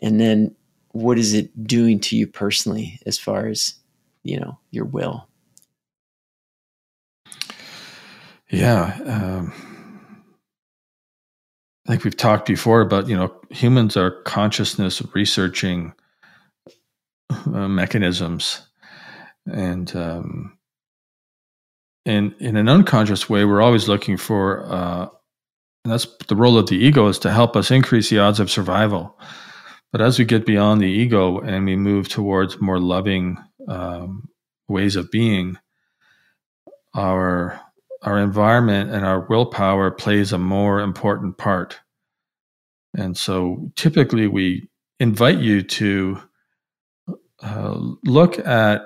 and 0.00 0.20
then 0.20 0.54
what 0.92 1.18
is 1.18 1.34
it 1.34 1.66
doing 1.66 2.00
to 2.00 2.16
you 2.16 2.26
personally 2.26 2.98
as 3.06 3.18
far 3.18 3.46
as 3.46 3.74
you 4.22 4.38
know 4.38 4.58
your 4.70 4.84
will 4.84 5.28
yeah 8.50 8.98
um, 9.06 9.52
i 11.86 11.90
think 11.90 12.04
we've 12.04 12.16
talked 12.16 12.46
before 12.46 12.80
about 12.80 13.08
you 13.08 13.16
know 13.16 13.32
humans 13.50 13.96
are 13.96 14.22
consciousness 14.22 15.02
researching 15.14 15.92
uh, 17.30 17.68
mechanisms 17.68 18.66
and 19.46 19.94
um, 19.94 20.57
in 22.08 22.34
in 22.40 22.56
an 22.56 22.68
unconscious 22.68 23.28
way 23.28 23.44
we're 23.44 23.62
always 23.62 23.88
looking 23.88 24.16
for 24.16 24.64
uh, 24.72 25.08
that's 25.84 26.06
the 26.28 26.36
role 26.36 26.58
of 26.58 26.66
the 26.68 26.76
ego 26.76 27.08
is 27.08 27.18
to 27.18 27.30
help 27.30 27.56
us 27.56 27.70
increase 27.70 28.10
the 28.10 28.18
odds 28.18 28.40
of 28.40 28.50
survival 28.50 29.16
but 29.92 30.00
as 30.00 30.18
we 30.18 30.24
get 30.24 30.44
beyond 30.44 30.80
the 30.80 30.86
ego 30.86 31.38
and 31.40 31.64
we 31.64 31.76
move 31.76 32.08
towards 32.08 32.60
more 32.60 32.78
loving 32.78 33.38
um, 33.68 34.28
ways 34.68 34.96
of 34.96 35.10
being, 35.10 35.56
our 36.94 37.60
our 38.02 38.18
environment 38.18 38.90
and 38.90 39.04
our 39.04 39.26
willpower 39.28 39.90
plays 39.90 40.32
a 40.32 40.38
more 40.38 40.80
important 40.80 41.36
part. 41.36 41.80
And 42.96 43.16
so, 43.16 43.72
typically, 43.76 44.26
we 44.26 44.68
invite 45.00 45.38
you 45.38 45.62
to 45.62 46.22
uh, 47.42 47.78
look 48.04 48.38
at 48.38 48.82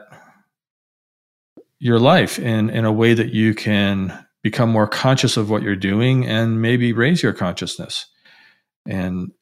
your 1.83 1.99
life 1.99 2.39
in 2.39 2.71
in 2.71 2.85
a 2.85 2.93
way 2.93 3.13
that 3.13 3.35
you 3.35 3.55
can 3.55 4.25
become 4.45 4.71
more 4.71 4.87
conscious 4.87 5.37
of 5.37 5.51
what 5.51 5.63
you're 5.63 5.75
doing 5.75 6.25
and 6.25 6.63
maybe 6.63 6.93
raise 6.93 7.25
your 7.25 7.33
consciousness 7.33 8.07
and 8.87 9.33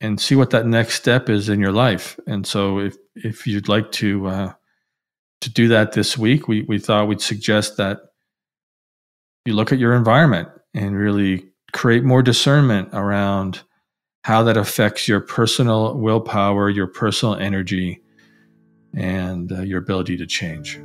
and 0.00 0.20
see 0.20 0.36
what 0.36 0.50
that 0.50 0.66
next 0.66 0.94
step 0.94 1.28
is 1.28 1.48
in 1.48 1.58
your 1.58 1.72
life. 1.72 2.16
And 2.28 2.46
so, 2.46 2.78
if 2.78 2.96
if 3.16 3.44
you'd 3.44 3.68
like 3.68 3.90
to 3.92 4.28
uh, 4.28 4.52
to 5.40 5.50
do 5.50 5.66
that 5.66 5.92
this 5.92 6.16
week, 6.16 6.46
we 6.46 6.62
we 6.62 6.78
thought 6.78 7.08
we'd 7.08 7.20
suggest 7.20 7.76
that 7.78 7.98
you 9.44 9.54
look 9.54 9.72
at 9.72 9.80
your 9.80 9.94
environment 9.94 10.48
and 10.74 10.96
really 10.96 11.48
create 11.72 12.04
more 12.04 12.22
discernment 12.22 12.90
around 12.92 13.62
how 14.22 14.44
that 14.44 14.56
affects 14.56 15.08
your 15.08 15.20
personal 15.20 15.98
willpower, 15.98 16.70
your 16.70 16.86
personal 16.86 17.34
energy, 17.34 18.00
and 18.94 19.50
uh, 19.50 19.62
your 19.62 19.80
ability 19.80 20.16
to 20.18 20.26
change. 20.26 20.78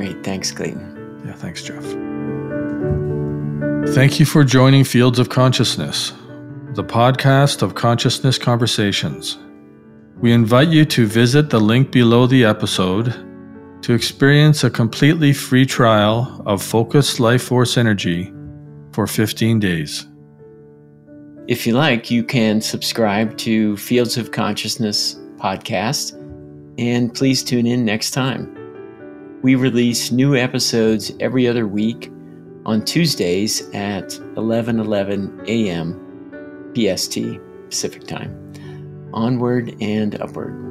Great. 0.00 0.24
Thanks, 0.24 0.50
Clayton. 0.50 1.22
Yeah, 1.26 1.34
thanks, 1.34 1.62
Jeff. 1.62 1.84
Thank 3.94 4.18
you 4.18 4.24
for 4.24 4.44
joining 4.44 4.82
Fields 4.82 5.18
of 5.18 5.28
Consciousness, 5.28 6.14
the 6.72 6.82
podcast 6.82 7.60
of 7.60 7.74
consciousness 7.74 8.38
conversations. 8.38 9.36
We 10.16 10.32
invite 10.32 10.68
you 10.68 10.86
to 10.86 11.06
visit 11.06 11.50
the 11.50 11.60
link 11.60 11.90
below 11.92 12.26
the 12.26 12.46
episode 12.46 13.12
to 13.82 13.92
experience 13.92 14.64
a 14.64 14.70
completely 14.70 15.34
free 15.34 15.66
trial 15.66 16.42
of 16.46 16.62
Focused 16.62 17.20
Life 17.20 17.42
Force 17.42 17.76
Energy 17.76 18.32
for 18.92 19.06
15 19.06 19.60
days. 19.60 20.06
If 21.46 21.66
you 21.66 21.74
like, 21.74 22.10
you 22.10 22.24
can 22.24 22.62
subscribe 22.62 23.36
to 23.36 23.76
Fields 23.76 24.16
of 24.16 24.30
Consciousness 24.30 25.16
podcast, 25.36 26.14
and 26.78 27.14
please 27.14 27.42
tune 27.42 27.66
in 27.66 27.84
next 27.84 28.12
time. 28.12 28.59
We 29.42 29.54
release 29.54 30.12
new 30.12 30.36
episodes 30.36 31.12
every 31.18 31.48
other 31.48 31.66
week 31.66 32.12
on 32.66 32.84
Tuesdays 32.84 33.62
at 33.72 34.10
11:11 34.36 35.48
a.m. 35.48 35.96
PST 36.74 37.40
Pacific 37.70 38.06
Time. 38.06 38.36
Onward 39.14 39.74
and 39.80 40.20
upward. 40.20 40.69